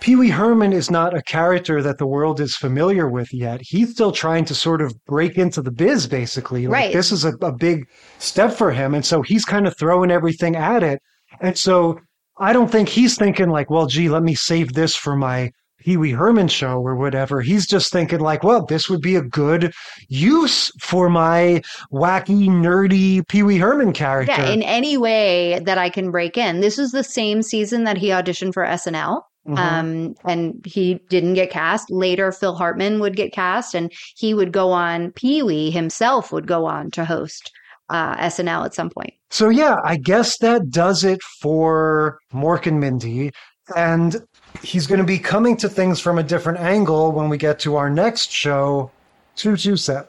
Pee 0.00 0.16
Wee 0.16 0.30
Herman 0.30 0.72
is 0.72 0.90
not 0.90 1.16
a 1.16 1.22
character 1.22 1.82
that 1.82 1.98
the 1.98 2.06
world 2.06 2.40
is 2.40 2.54
familiar 2.54 3.08
with 3.08 3.32
yet. 3.34 3.60
He's 3.62 3.90
still 3.90 4.12
trying 4.12 4.44
to 4.46 4.54
sort 4.54 4.80
of 4.80 4.94
break 5.06 5.36
into 5.36 5.60
the 5.60 5.72
biz, 5.72 6.06
basically. 6.06 6.66
Like, 6.66 6.72
Right. 6.72 6.92
This 6.92 7.10
is 7.10 7.24
a, 7.24 7.32
a 7.42 7.52
big 7.52 7.84
step 8.18 8.52
for 8.52 8.70
him. 8.70 8.94
And 8.94 9.04
so 9.04 9.22
he's 9.22 9.44
kind 9.44 9.66
of 9.66 9.76
throwing 9.76 10.10
everything 10.10 10.54
at 10.56 10.82
it. 10.82 11.00
And 11.40 11.58
so 11.58 11.98
I 12.38 12.52
don't 12.52 12.70
think 12.70 12.88
he's 12.88 13.16
thinking 13.16 13.48
like, 13.50 13.70
well, 13.70 13.86
gee, 13.86 14.08
let 14.08 14.22
me 14.22 14.34
save 14.34 14.72
this 14.74 14.94
for 14.94 15.16
my 15.16 15.50
Pee 15.80 15.96
Wee 15.96 16.10
Herman 16.10 16.48
show 16.48 16.78
or 16.80 16.96
whatever. 16.96 17.40
He's 17.40 17.66
just 17.66 17.92
thinking 17.92 18.20
like, 18.20 18.42
well, 18.42 18.64
this 18.64 18.88
would 18.88 19.00
be 19.00 19.16
a 19.16 19.22
good 19.22 19.72
use 20.08 20.70
for 20.80 21.08
my 21.08 21.62
wacky, 21.92 22.48
nerdy 22.48 23.26
Pee 23.28 23.42
Wee 23.42 23.58
Herman 23.58 23.92
character. 23.92 24.32
yeah, 24.32 24.50
in 24.50 24.62
any 24.62 24.96
way 24.96 25.60
that 25.60 25.78
I 25.78 25.88
can 25.88 26.10
break 26.10 26.36
in. 26.36 26.60
This 26.60 26.78
was 26.78 26.90
the 26.90 27.04
same 27.04 27.42
season 27.42 27.84
that 27.84 27.96
he 27.96 28.08
auditioned 28.08 28.54
for 28.54 28.64
SNL. 28.64 29.22
Mhm. 29.48 29.58
Um, 29.58 30.14
and 30.24 30.64
he 30.66 31.00
didn't 31.08 31.34
get 31.34 31.50
cast. 31.50 31.90
Later, 31.90 32.32
Phil 32.32 32.54
Hartman 32.54 33.00
would 33.00 33.16
get 33.16 33.32
cast, 33.32 33.74
and 33.74 33.90
he 34.14 34.34
would 34.34 34.52
go 34.52 34.70
on. 34.72 35.12
Pee 35.12 35.42
Wee 35.42 35.70
himself 35.70 36.32
would 36.32 36.46
go 36.46 36.66
on 36.66 36.90
to 36.92 37.04
host 37.04 37.50
uh, 37.88 38.14
SNL 38.16 38.66
at 38.66 38.74
some 38.74 38.90
point. 38.90 39.14
So 39.30 39.48
yeah, 39.48 39.76
I 39.84 39.96
guess 39.96 40.38
that 40.38 40.70
does 40.70 41.04
it 41.04 41.22
for 41.40 42.18
Mork 42.32 42.66
and 42.66 42.80
Mindy. 42.80 43.30
And 43.76 44.16
he's 44.62 44.86
going 44.86 45.00
to 45.00 45.06
be 45.06 45.18
coming 45.18 45.56
to 45.58 45.68
things 45.68 46.00
from 46.00 46.18
a 46.18 46.22
different 46.22 46.58
angle 46.58 47.12
when 47.12 47.28
we 47.28 47.36
get 47.36 47.58
to 47.60 47.76
our 47.76 47.90
next 47.90 48.30
show, 48.30 48.90
227. 49.36 50.06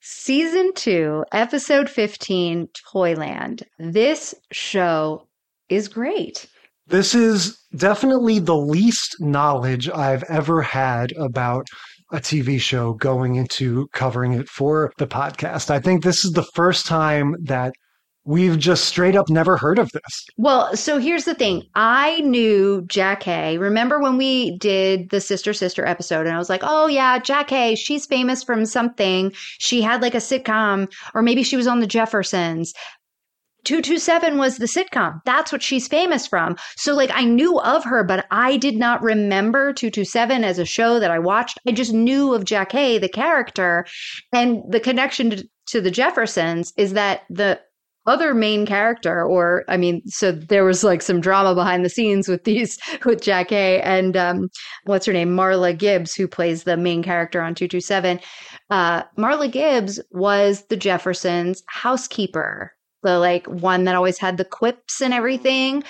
Season 0.00 0.72
two, 0.74 1.24
episode 1.32 1.88
15, 1.88 2.68
Toyland. 2.90 3.64
This 3.78 4.34
show 4.50 5.28
is 5.68 5.88
great. 5.88 6.46
This 6.86 7.14
is 7.14 7.56
definitely 7.76 8.38
the 8.38 8.56
least 8.56 9.16
knowledge 9.20 9.88
I've 9.88 10.24
ever 10.24 10.62
had 10.62 11.12
about 11.12 11.66
a 12.12 12.16
TV 12.16 12.60
show 12.60 12.92
going 12.94 13.36
into 13.36 13.88
covering 13.92 14.34
it 14.34 14.48
for 14.48 14.92
the 14.98 15.06
podcast. 15.06 15.70
I 15.70 15.80
think 15.80 16.02
this 16.02 16.24
is 16.24 16.32
the 16.32 16.46
first 16.54 16.86
time 16.86 17.34
that 17.44 17.72
we've 18.24 18.58
just 18.58 18.84
straight 18.84 19.16
up 19.16 19.28
never 19.28 19.56
heard 19.56 19.78
of 19.78 19.90
this. 19.92 20.26
Well, 20.36 20.76
so 20.76 20.98
here's 20.98 21.24
the 21.24 21.34
thing. 21.34 21.64
I 21.74 22.20
knew 22.20 22.82
Jackée. 22.82 23.58
Remember 23.58 24.00
when 24.00 24.16
we 24.16 24.56
did 24.58 25.10
the 25.10 25.20
Sister 25.20 25.52
Sister 25.52 25.86
episode 25.86 26.26
and 26.26 26.34
I 26.34 26.38
was 26.38 26.48
like, 26.48 26.62
oh 26.62 26.86
yeah, 26.86 27.18
Jackée, 27.18 27.76
she's 27.76 28.06
famous 28.06 28.44
from 28.44 28.64
something. 28.64 29.32
She 29.58 29.82
had 29.82 30.02
like 30.02 30.14
a 30.14 30.18
sitcom 30.18 30.92
or 31.14 31.22
maybe 31.22 31.42
she 31.42 31.56
was 31.56 31.66
on 31.66 31.80
the 31.80 31.86
Jeffersons. 31.86 32.72
227 33.64 34.38
was 34.38 34.58
the 34.58 34.66
sitcom. 34.66 35.20
That's 35.24 35.52
what 35.52 35.62
she's 35.62 35.88
famous 35.88 36.26
from. 36.26 36.56
So 36.76 36.94
like 36.94 37.10
I 37.12 37.24
knew 37.24 37.60
of 37.60 37.84
her, 37.84 38.02
but 38.04 38.26
I 38.30 38.56
did 38.56 38.76
not 38.76 39.02
remember 39.02 39.72
227 39.72 40.44
as 40.44 40.58
a 40.58 40.64
show 40.64 40.98
that 40.98 41.10
I 41.10 41.18
watched. 41.18 41.58
I 41.66 41.72
just 41.72 41.92
knew 41.92 42.34
of 42.34 42.44
Jackée, 42.44 43.00
the 43.00 43.08
character. 43.08 43.86
And 44.32 44.62
the 44.68 44.80
connection 44.80 45.42
to, 45.66 45.80
the 45.80 45.90
Jeffersons 45.90 46.72
is 46.76 46.92
that 46.94 47.22
the 47.30 47.60
other 48.06 48.34
main 48.34 48.66
character, 48.66 49.24
or 49.24 49.64
I 49.68 49.76
mean, 49.76 50.02
so 50.06 50.32
there 50.32 50.64
was 50.64 50.82
like 50.82 51.02
some 51.02 51.20
drama 51.20 51.54
behind 51.54 51.84
the 51.84 51.90
scenes 51.90 52.28
with 52.28 52.44
these 52.44 52.78
with 53.04 53.20
Jackée 53.20 53.80
and 53.84 54.16
um, 54.16 54.48
what's 54.84 55.06
her 55.06 55.12
name, 55.12 55.36
Marla 55.36 55.76
Gibbs, 55.76 56.14
who 56.14 56.26
plays 56.26 56.64
the 56.64 56.76
main 56.76 57.02
character 57.02 57.40
on 57.40 57.54
two 57.54 57.68
two 57.68 57.80
seven. 57.80 58.18
Uh, 58.70 59.02
Marla 59.16 59.50
Gibbs 59.50 60.00
was 60.10 60.64
the 60.68 60.76
Jeffersons' 60.76 61.62
housekeeper, 61.68 62.72
the 63.02 63.18
like 63.18 63.46
one 63.46 63.84
that 63.84 63.94
always 63.94 64.18
had 64.18 64.36
the 64.36 64.44
quips 64.44 65.00
and 65.00 65.12
everything. 65.12 65.82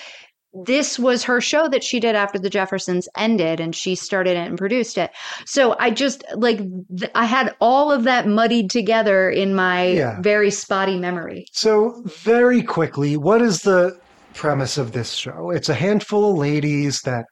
This 0.65 0.99
was 0.99 1.23
her 1.23 1.41
show 1.41 1.67
that 1.69 1.83
she 1.83 1.99
did 1.99 2.15
after 2.15 2.37
the 2.37 2.49
Jeffersons 2.49 3.09
ended, 3.17 3.59
and 3.59 3.75
she 3.75 3.95
started 3.95 4.37
it 4.37 4.47
and 4.47 4.55
produced 4.57 4.99
it. 4.99 5.09
So 5.47 5.75
I 5.79 5.89
just 5.89 6.23
like 6.35 6.59
th- 6.95 7.11
I 7.15 7.25
had 7.25 7.55
all 7.59 7.91
of 7.91 8.03
that 8.03 8.27
muddied 8.27 8.69
together 8.69 9.31
in 9.31 9.55
my 9.55 9.87
Yeah. 9.87 10.21
very 10.21 10.51
spotty 10.51 10.99
memory. 10.99 11.47
So, 11.53 12.03
very 12.05 12.61
quickly, 12.61 13.17
what 13.17 13.41
is 13.41 13.63
the 13.63 13.97
premise 14.35 14.77
of 14.77 14.91
this 14.91 15.13
show? 15.13 15.49
It's 15.49 15.69
a 15.69 15.73
handful 15.73 16.31
of 16.31 16.37
ladies 16.37 17.01
that 17.01 17.25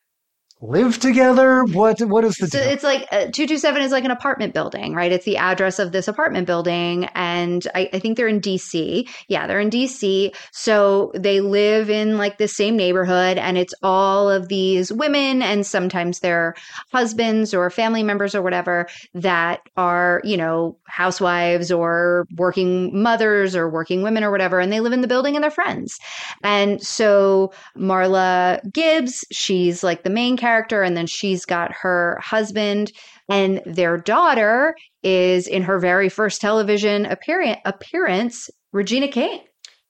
live 0.62 1.00
together. 1.00 1.64
What 1.64 2.00
what 2.02 2.24
is 2.24 2.38
the 2.38 2.48
So 2.48 2.60
deal? 2.60 2.70
it's 2.70 2.84
like 2.84 3.02
uh, 3.12 3.32
227 3.32 3.82
is 3.82 3.92
like 3.92 4.06
an 4.06 4.12
apartment 4.12 4.54
building, 4.54 4.94
right? 4.94 5.12
It's 5.12 5.26
the 5.26 5.38
address 5.38 5.80
of 5.80 5.92
this 5.92 6.08
apartment 6.08 6.46
building. 6.46 7.06
And 7.16 7.68
I, 7.74 7.90
I 7.94 8.00
think 8.00 8.16
they're 8.16 8.28
in 8.28 8.40
DC. 8.42 9.10
Yeah, 9.28 9.48
they're 9.48 9.60
in 9.60 9.72
DC. 9.72 10.36
So 10.52 11.12
they 11.16 11.42
live 11.42 11.90
in 11.90 12.20
like 12.20 12.38
the 12.38 12.48
same 12.48 12.78
neighborhood 12.78 13.40
and 13.40 13.58
it's 13.58 13.74
all 13.82 14.30
of 14.30 14.50
these 14.50 14.92
women 14.94 15.42
and 15.42 15.66
sometimes 15.66 16.20
their 16.20 16.54
husbands 16.92 17.56
or 17.56 17.70
family 17.72 18.04
members 18.04 18.36
or 18.36 18.44
whatever 18.44 18.88
that 19.16 19.62
are, 19.78 20.22
you 20.24 20.38
know, 20.38 20.78
housewives 20.88 21.72
or 21.72 22.28
working 22.38 23.02
mothers 23.02 23.56
or 23.56 23.68
working 23.68 24.04
women 24.04 24.24
or 24.24 24.30
whatever. 24.30 24.60
And 24.60 24.72
they 24.72 24.80
live 24.80 24.94
in 24.94 25.02
the 25.02 25.08
building 25.08 25.36
and 25.36 25.44
they're 25.44 25.50
friends. 25.50 25.98
And 26.44 26.82
so 26.84 27.52
Marla 27.76 28.60
Gibbs, 28.72 29.26
she's 29.32 29.84
like 29.84 30.04
the 30.04 30.10
main 30.12 30.38
character, 30.38 30.51
and 30.60 30.96
then 30.98 31.08
she's 31.08 31.46
got 31.46 31.72
her 31.74 32.20
husband, 32.22 32.92
and 33.30 33.62
their 33.66 33.98
daughter 33.98 34.76
is 35.04 35.48
in 35.48 35.64
her 35.64 35.80
very 35.80 36.10
first 36.10 36.42
television 36.42 37.06
appearance, 37.06 37.60
appearance 37.66 38.50
Regina 38.72 39.08
King. 39.08 39.42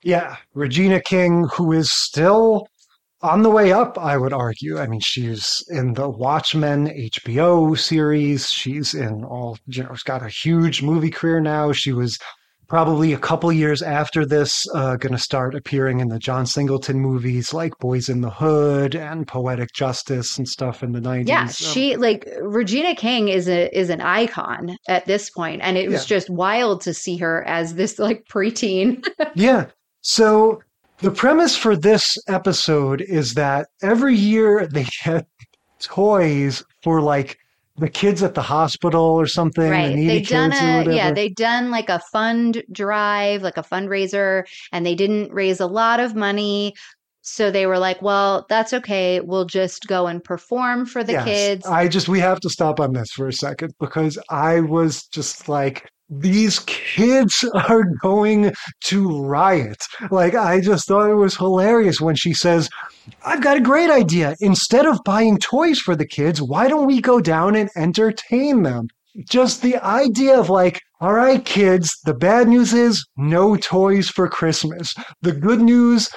yeah, 0.03 0.38
Regina 0.53 0.99
King, 1.01 1.47
who 1.53 1.72
is 1.72 1.91
still 1.91 2.68
on 3.22 3.43
the 3.43 3.51
way 3.51 3.72
up, 3.72 3.97
I 3.99 4.18
would 4.18 4.34
argue. 4.34 4.80
I 4.80 4.88
mean, 4.88 4.99
she's 4.99 5.64
in 5.70 5.93
the 5.93 6.09
Watchmen 6.09 6.88
HBO 6.88 7.78
series. 7.78 8.49
She's 8.49 8.93
in 8.95 9.24
all, 9.24 9.57
you 9.68 9.84
know, 9.84 9.93
she's 9.93 10.03
got 10.03 10.26
a 10.26 10.30
huge 10.30 10.82
movie 10.82 11.12
career 11.12 11.39
now. 11.39 11.72
She 11.72 11.93
was 11.93 12.18
probably 12.72 13.11
a 13.11 13.17
couple 13.17 13.51
years 13.51 13.82
after 13.82 14.26
this, 14.26 14.65
uh, 14.74 14.95
going 14.95 15.11
to 15.11 15.17
start 15.19 15.53
appearing 15.55 15.99
in 15.99 16.07
the 16.07 16.17
John 16.17 16.45
Singleton 16.45 17.01
movies 17.01 17.53
like 17.53 17.74
Boyz 17.80 18.09
n 18.09 18.22
the 18.22 18.30
Hood 18.30 18.95
and 18.95 19.28
Poetic 19.28 19.74
Justice 19.74 20.38
and 20.38 20.47
stuff 20.47 20.82
in 20.82 20.93
the 20.93 21.01
90s. 21.01 21.28
Yeah, 21.28 21.47
she 21.49 21.97
like 21.97 22.26
Regina 22.41 22.95
King 22.95 23.28
is 23.28 23.49
a 23.49 23.67
is 23.78 23.89
an 23.89 23.99
icon 23.99 24.78
at 24.88 25.05
this 25.05 25.30
point, 25.30 25.61
and 25.61 25.78
it 25.78 25.89
was 25.89 26.03
Yeah. 26.09 26.15
just 26.15 26.30
wild 26.30 26.80
to 26.84 26.93
see 26.93 27.17
her 27.17 27.43
as 27.45 27.76
this 27.76 27.99
like 27.99 28.24
preteen. 28.32 29.05
Yeah. 29.36 29.65
So 29.99 30.61
the 30.99 31.11
premise 31.11 31.57
for 31.57 31.76
this 31.76 32.15
episode 32.30 33.01
is 33.01 33.34
that 33.34 33.67
every 33.82 34.15
year 34.15 34.65
they 34.65 34.86
get 35.03 35.28
toys 35.82 36.63
for 36.84 37.01
like 37.01 37.38
the 37.82 37.90
kids 37.90 38.24
at 38.24 38.36
the 38.36 38.42
hospital 38.42 39.02
or 39.04 39.28
something, 39.28 39.70
right? 39.72 39.96
needy 39.96 40.08
They 40.08 40.22
done 40.22 40.54
a 40.54 40.86
yeah, 40.96 41.12
they 41.12 41.30
done 41.30 41.72
like 41.72 41.90
a 41.90 42.00
fund 42.00 42.64
drive, 42.72 43.42
like 43.42 43.58
a 43.58 43.64
fundraiser, 43.64 44.46
and 44.72 44.86
they 44.86 44.96
didn't 44.96 45.34
raise 45.34 45.60
a 45.60 45.68
lot 45.68 46.00
of 46.00 46.16
money. 46.16 46.74
So 47.24 47.52
they 47.52 47.66
were 47.68 47.78
like, 47.80 48.02
"Well, 48.02 48.46
that's 48.50 48.74
okay. 48.74 49.20
We'll 49.22 49.46
just 49.46 49.88
go 49.88 50.08
and 50.08 50.24
perform 50.24 50.86
for 50.86 51.04
the 51.04 51.14
Yes. 51.14 51.26
kids." 51.26 51.66
I 51.68 51.88
just 51.88 52.08
we 52.08 52.20
have 52.20 52.40
to 52.42 52.50
stop 52.50 52.80
on 52.80 52.94
this 52.94 53.12
for 53.12 53.28
a 53.28 53.34
second 53.34 53.74
because 53.80 54.18
I 54.30 54.62
was 54.62 55.06
just 55.08 55.50
like 55.50 55.90
these 56.12 56.59
kids 56.59 57.43
are 57.53 57.84
going 58.01 58.53
to 58.82 59.24
riot. 59.24 59.82
Like 60.12 60.36
I 60.36 60.59
just 60.59 60.88
thought 60.88 61.09
it 61.09 61.16
was 61.16 61.38
hilarious 61.38 62.01
when 62.01 62.16
she 62.16 62.34
says, 62.34 62.70
"I've 63.26 63.41
got 63.41 63.57
a 63.57 63.62
great 63.62 63.89
idea. 63.89 64.36
Instead 64.41 64.86
of 64.86 64.99
buying 65.05 65.38
toys 65.38 65.80
for 65.80 65.95
the 65.95 66.07
kids, 66.07 66.41
why 66.41 66.68
don't 66.68 66.88
we 66.88 67.01
go 67.01 67.20
down 67.22 67.55
and 67.55 67.70
entertain 67.76 68.64
them?" 68.64 68.88
Just 69.28 69.62
the 69.62 69.76
idea 69.78 70.39
of 70.39 70.49
like, 70.49 70.80
all 71.01 71.14
right, 71.14 71.43
kids, 71.43 71.89
the 72.05 72.14
bad 72.14 72.47
news 72.47 72.74
is 72.74 73.05
no 73.18 73.57
toys 73.57 74.07
for 74.07 74.30
Christmas. 74.30 74.93
The 75.22 75.34
good 75.34 75.59
news 75.59 76.09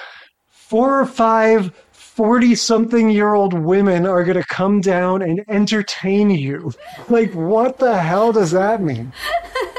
four 0.49 1.01
or 1.01 1.05
five 1.05 1.73
40 1.91 2.55
something 2.55 3.09
year 3.09 3.33
old 3.33 3.53
women 3.53 4.05
are 4.05 4.23
going 4.23 4.37
to 4.37 4.47
come 4.47 4.79
down 4.79 5.21
and 5.21 5.41
entertain 5.49 6.29
you. 6.29 6.71
Like, 7.09 7.33
what 7.33 7.77
the 7.77 7.97
hell 7.97 8.31
does 8.31 8.51
that 8.51 8.81
mean? 8.81 9.11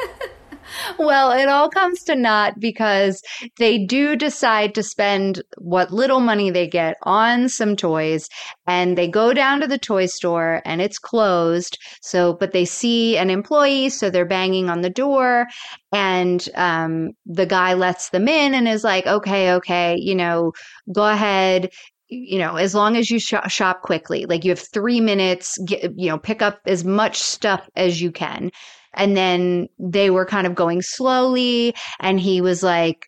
Well, 0.98 1.32
it 1.32 1.48
all 1.48 1.68
comes 1.68 2.02
to 2.04 2.14
naught 2.14 2.58
because 2.58 3.22
they 3.58 3.78
do 3.84 4.16
decide 4.16 4.74
to 4.74 4.82
spend 4.82 5.42
what 5.58 5.92
little 5.92 6.20
money 6.20 6.50
they 6.50 6.66
get 6.66 6.96
on 7.02 7.48
some 7.48 7.76
toys 7.76 8.28
and 8.66 8.96
they 8.96 9.08
go 9.08 9.32
down 9.32 9.60
to 9.60 9.66
the 9.66 9.78
toy 9.78 10.06
store 10.06 10.62
and 10.64 10.80
it's 10.80 10.98
closed. 10.98 11.78
So, 12.02 12.34
but 12.34 12.52
they 12.52 12.64
see 12.64 13.16
an 13.16 13.30
employee, 13.30 13.88
so 13.90 14.10
they're 14.10 14.26
banging 14.26 14.68
on 14.68 14.80
the 14.80 14.90
door 14.90 15.46
and 15.92 16.48
um, 16.54 17.10
the 17.26 17.46
guy 17.46 17.74
lets 17.74 18.10
them 18.10 18.28
in 18.28 18.54
and 18.54 18.68
is 18.68 18.84
like, 18.84 19.06
okay, 19.06 19.52
okay, 19.54 19.96
you 19.98 20.14
know, 20.14 20.52
go 20.92 21.08
ahead. 21.08 21.70
You 22.08 22.38
know, 22.38 22.54
as 22.54 22.72
long 22.72 22.96
as 22.96 23.10
you 23.10 23.18
shop, 23.18 23.82
quickly, 23.82 24.26
like 24.26 24.44
you 24.44 24.50
have 24.52 24.64
three 24.72 25.00
minutes, 25.00 25.58
get, 25.66 25.90
you 25.96 26.08
know, 26.08 26.18
pick 26.18 26.40
up 26.40 26.60
as 26.64 26.84
much 26.84 27.18
stuff 27.18 27.68
as 27.74 28.00
you 28.00 28.12
can 28.12 28.50
and 28.96 29.16
then 29.16 29.68
they 29.78 30.10
were 30.10 30.26
kind 30.26 30.46
of 30.46 30.54
going 30.54 30.82
slowly 30.82 31.74
and 32.00 32.20
he 32.20 32.40
was 32.40 32.62
like 32.62 33.06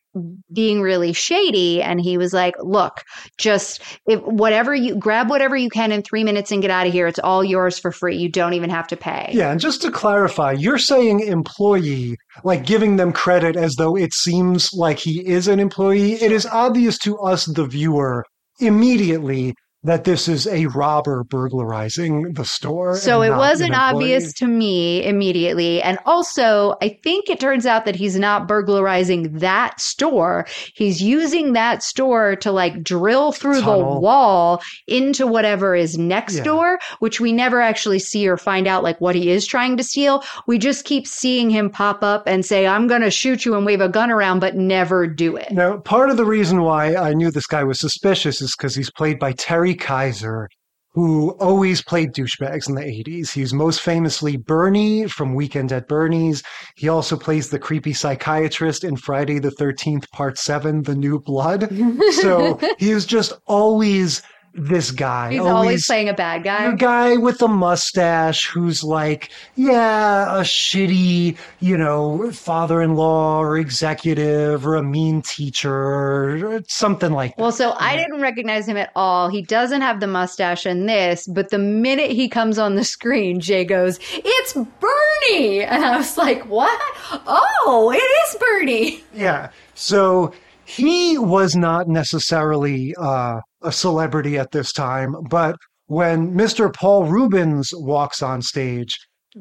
being 0.53 0.81
really 0.81 1.13
shady 1.13 1.81
and 1.81 2.01
he 2.01 2.19
was 2.19 2.33
like 2.33 2.55
look 2.61 3.03
just 3.39 3.83
if 4.09 4.21
whatever 4.23 4.75
you 4.75 4.97
grab 4.97 5.31
whatever 5.31 5.57
you 5.57 5.69
can 5.69 5.93
in 5.93 6.03
3 6.03 6.25
minutes 6.25 6.51
and 6.51 6.63
get 6.63 6.71
out 6.71 6.87
of 6.87 6.93
here. 6.93 7.07
It's 7.07 7.21
all 7.21 7.45
yours 7.45 7.79
for 7.79 7.93
free. 7.93 8.17
You 8.17 8.29
don't 8.29 8.55
even 8.55 8.71
have 8.71 8.89
to 8.89 8.97
pay. 8.97 9.31
Yeah, 9.33 9.53
and 9.53 9.61
just 9.61 9.83
to 9.83 9.91
clarify, 9.91 10.53
you're 10.53 10.79
saying 10.79 11.21
employee, 11.21 12.17
like 12.43 12.67
giving 12.67 12.97
them 12.97 13.13
credit 13.13 13.57
as 13.57 13.77
though 13.77 13.97
it 13.97 14.13
seems 14.13 14.73
like 14.73 14.99
he 14.99 15.27
is 15.27 15.47
an 15.47 15.61
employee. 15.61 16.15
It 16.15 16.33
is 16.33 16.47
obvious 16.47 16.99
to 16.99 17.17
us, 17.19 17.45
the 17.45 17.67
viewer, 17.67 18.25
immediately 18.61 19.55
that 19.85 20.03
this 20.05 20.27
is 20.27 20.47
a 20.49 20.67
robber 20.67 21.23
burglarizing 21.23 22.33
the 22.33 22.45
store. 22.45 22.97
So 22.97 23.23
it 23.23 23.31
wasn't 23.31 23.75
obvious 23.75 24.33
to 24.35 24.47
me 24.47 25.05
immediately. 25.07 25.81
And 25.81 25.99
also, 26.05 26.75
I 26.83 26.99
think 27.05 27.31
it 27.31 27.39
turns 27.39 27.65
out 27.65 27.85
that 27.85 27.95
he's 27.95 28.19
not 28.19 28.49
burglarizing 28.49 29.39
that 29.39 29.81
store. 29.81 30.47
He's 30.75 31.01
using 31.01 31.53
that 31.53 31.85
store 31.85 32.35
to 32.37 32.51
like 32.51 32.83
drill 32.83 33.31
through 33.31 33.61
the 33.61 33.79
wall 33.79 34.61
into 34.89 35.27
whatever 35.29 35.77
is 35.77 35.97
next 35.97 36.39
Yeah. 36.39 36.43
door, 36.43 36.79
which 36.99 37.21
we 37.21 37.33
never 37.33 37.61
actually 37.61 38.01
see 38.01 38.29
or 38.29 38.37
find 38.37 38.67
out 38.67 38.83
like 38.83 39.01
what 39.01 39.15
he 39.15 39.31
is 39.31 39.47
trying 39.47 39.77
to 39.77 39.85
steal. 39.85 40.25
We 40.49 40.59
just 40.59 40.85
keep 40.85 41.07
seeing 41.07 41.51
him 41.51 41.71
pop 41.71 42.03
up 42.03 42.25
and 42.27 42.45
say, 42.45 42.67
I'm 42.67 42.89
going 42.89 43.03
to 43.03 43.11
shoot 43.13 43.45
you 43.45 43.55
and 43.55 43.65
wave 43.65 43.81
a 43.81 43.89
gun 43.89 44.11
around, 44.11 44.41
but 44.41 44.57
never 44.57 45.07
do 45.07 45.37
it. 45.37 45.53
Now, 45.53 45.77
part 45.79 46.11
of 46.11 46.17
the 46.17 46.25
reason 46.25 46.63
why 46.63 46.97
I 46.97 47.15
knew 47.15 47.31
this 47.31 47.47
guy 47.47 47.63
was 47.63 47.79
suspicious 47.79 48.41
is 48.43 48.57
because 48.57 48.75
he's 48.75 48.91
played 48.91 49.21
by 49.21 49.33
Terry 49.33 49.69
Kiser, 49.79 50.49
who 50.93 51.31
always 51.39 51.83
played 51.83 52.13
douchebags 52.13 52.69
in 52.69 52.75
the 52.75 52.81
80s. 52.81 53.31
He's 53.31 53.55
most 53.55 53.81
famously 53.81 54.37
Bernie 54.37 55.07
from 55.07 55.35
Weekend 55.35 55.71
at 55.71 55.87
Bernie's. 55.87 56.43
He 56.77 56.89
also 56.89 57.17
plays 57.17 57.51
the 57.51 57.59
creepy 57.59 57.93
psychiatrist 57.93 58.85
in 58.85 58.97
Friday 58.97 59.39
the 59.39 59.51
13th, 59.51 60.11
Part 60.11 60.39
7, 60.39 60.83
The 60.83 60.97
New 60.97 61.21
Blood. 61.21 61.71
so 62.21 62.59
he 62.79 62.91
is 62.91 63.07
just 63.07 63.33
always 63.47 64.23
this 64.59 64.91
guy. 64.91 65.33
He's 65.33 65.41
always 65.41 65.87
playing 65.87 66.09
a 66.09 66.15
bad 66.15 66.43
guy. 66.43 66.65
a 66.73 66.77
guy 66.77 67.17
with 67.17 67.41
a 67.43 67.49
mustache 67.49 68.49
who's 68.49 68.83
like, 68.83 69.31
yeah, 69.57 70.39
a 70.39 70.41
shitty, 70.41 71.37
you 71.61 71.77
know, 71.77 72.31
father-in-law 72.33 73.39
or 73.41 73.57
executive 73.59 74.67
or 74.67 74.75
a 74.75 74.83
mean 74.83 75.23
teacher 75.23 75.73
or 75.73 76.63
something 76.69 77.13
like 77.13 77.37
that. 77.37 77.43
Well, 77.43 77.53
so 77.53 77.75
I 77.79 77.97
didn't 77.97 78.21
recognize 78.21 78.67
him 78.67 78.77
at 78.77 78.91
all. 78.97 79.29
He 79.29 79.43
doesn't 79.43 79.81
have 79.81 80.01
the 80.01 80.07
mustache 80.07 80.67
in 80.67 80.87
this, 80.87 81.27
but 81.27 81.51
the 81.51 81.59
minute 81.59 82.11
he 82.11 82.29
comes 82.29 82.59
on 82.59 82.75
the 82.75 82.85
screen, 82.85 83.41
Jay 83.41 83.65
goes, 83.65 83.99
It's 84.13 84.55
Bernie! 84.55 85.63
And 85.63 85.85
I 85.85 85.97
was 85.97 86.17
like, 86.19 86.45
What? 86.47 86.81
Oh, 87.27 87.93
it 87.95 87.99
is 87.99 88.37
Bernie. 88.41 89.05
Yeah. 89.15 89.51
So 89.75 90.33
he 90.65 91.17
was 91.17 91.57
not 91.57 91.89
necessarily 91.89 92.95
uh, 92.99 93.41
a 93.63 93.73
celebrity 93.73 94.39
at 94.39 94.51
this 94.53 94.73
time, 94.73 95.15
but 95.31 95.57
when 95.87 96.33
Mr. 96.35 96.73
Paul 96.73 97.05
Reubens 97.05 97.71
walks 97.75 98.23
on 98.23 98.43
stage, 98.43 98.99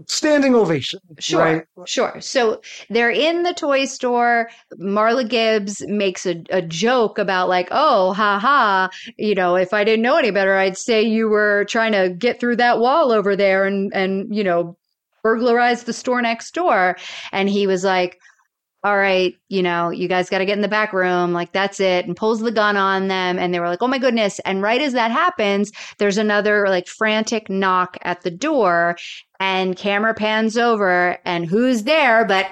standing 0.08 0.54
ovation. 0.54 1.00
Sure, 1.20 1.40
Right? 1.44 1.64
sure. 1.86 2.20
So 2.20 2.62
they're 2.90 3.10
in 3.12 3.44
the 3.44 3.54
toy 3.54 3.86
store. 3.86 4.50
Marla 4.80 5.28
Gibbs 5.28 5.82
makes 5.88 6.26
a, 6.26 6.44
a 6.50 6.62
joke 6.62 7.18
about 7.18 7.50
like, 7.50 7.68
oh, 7.72 8.14
ha 8.14 8.38
ha, 8.40 8.90
you 9.18 9.34
know, 9.34 9.56
if 9.56 9.74
I 9.74 9.84
didn't 9.84 10.04
know 10.04 10.18
any 10.18 10.32
better, 10.32 10.56
I'd 10.56 10.78
say 10.78 11.02
you 11.02 11.30
were 11.30 11.66
trying 11.70 11.94
to 11.94 12.10
get 12.10 12.40
through 12.40 12.58
that 12.58 12.80
wall 12.80 13.12
over 13.12 13.36
there 13.36 13.66
and 13.66 13.92
and 13.94 14.34
you 14.36 14.44
know, 14.44 14.78
burglarize 15.24 15.84
the 15.84 15.94
store 15.94 16.22
next 16.22 16.54
door. 16.54 16.98
And 17.32 17.50
he 17.50 17.66
was 17.68 17.84
like, 17.84 18.20
all 18.84 18.98
right, 18.98 19.36
you 19.50 19.64
know, 19.64 19.90
you 19.90 20.08
guys 20.08 20.30
got 20.30 20.38
to 20.38 20.46
get 20.46 20.56
in 20.56 20.62
the 20.62 20.68
back 20.68 20.94
room. 20.94 21.34
Like, 21.34 21.52
that's 21.52 21.80
it. 21.80 22.06
And 22.06 22.16
pulls 22.16 22.40
the 22.40 22.52
gun 22.52 22.78
on 22.78 23.08
them. 23.08 23.40
And 23.40 23.54
they 23.54 23.60
were 23.60 23.68
like, 23.68 23.82
oh 23.82 23.88
my 23.88 23.98
goodness. 23.98 24.40
And 24.40 24.62
right 24.62 24.82
as 24.82 24.94
that 24.94 25.12
happens, 25.12 25.72
there's 25.98 26.18
another 26.18 26.68
like 26.68 26.88
frantic 26.88 27.50
knock 27.50 27.98
at 28.04 28.22
the 28.22 28.32
door. 28.32 28.98
And 29.40 29.76
camera 29.76 30.14
pans 30.14 30.58
over. 30.58 31.18
And 31.26 31.46
who's 31.46 31.84
there 31.84 32.26
but 32.26 32.50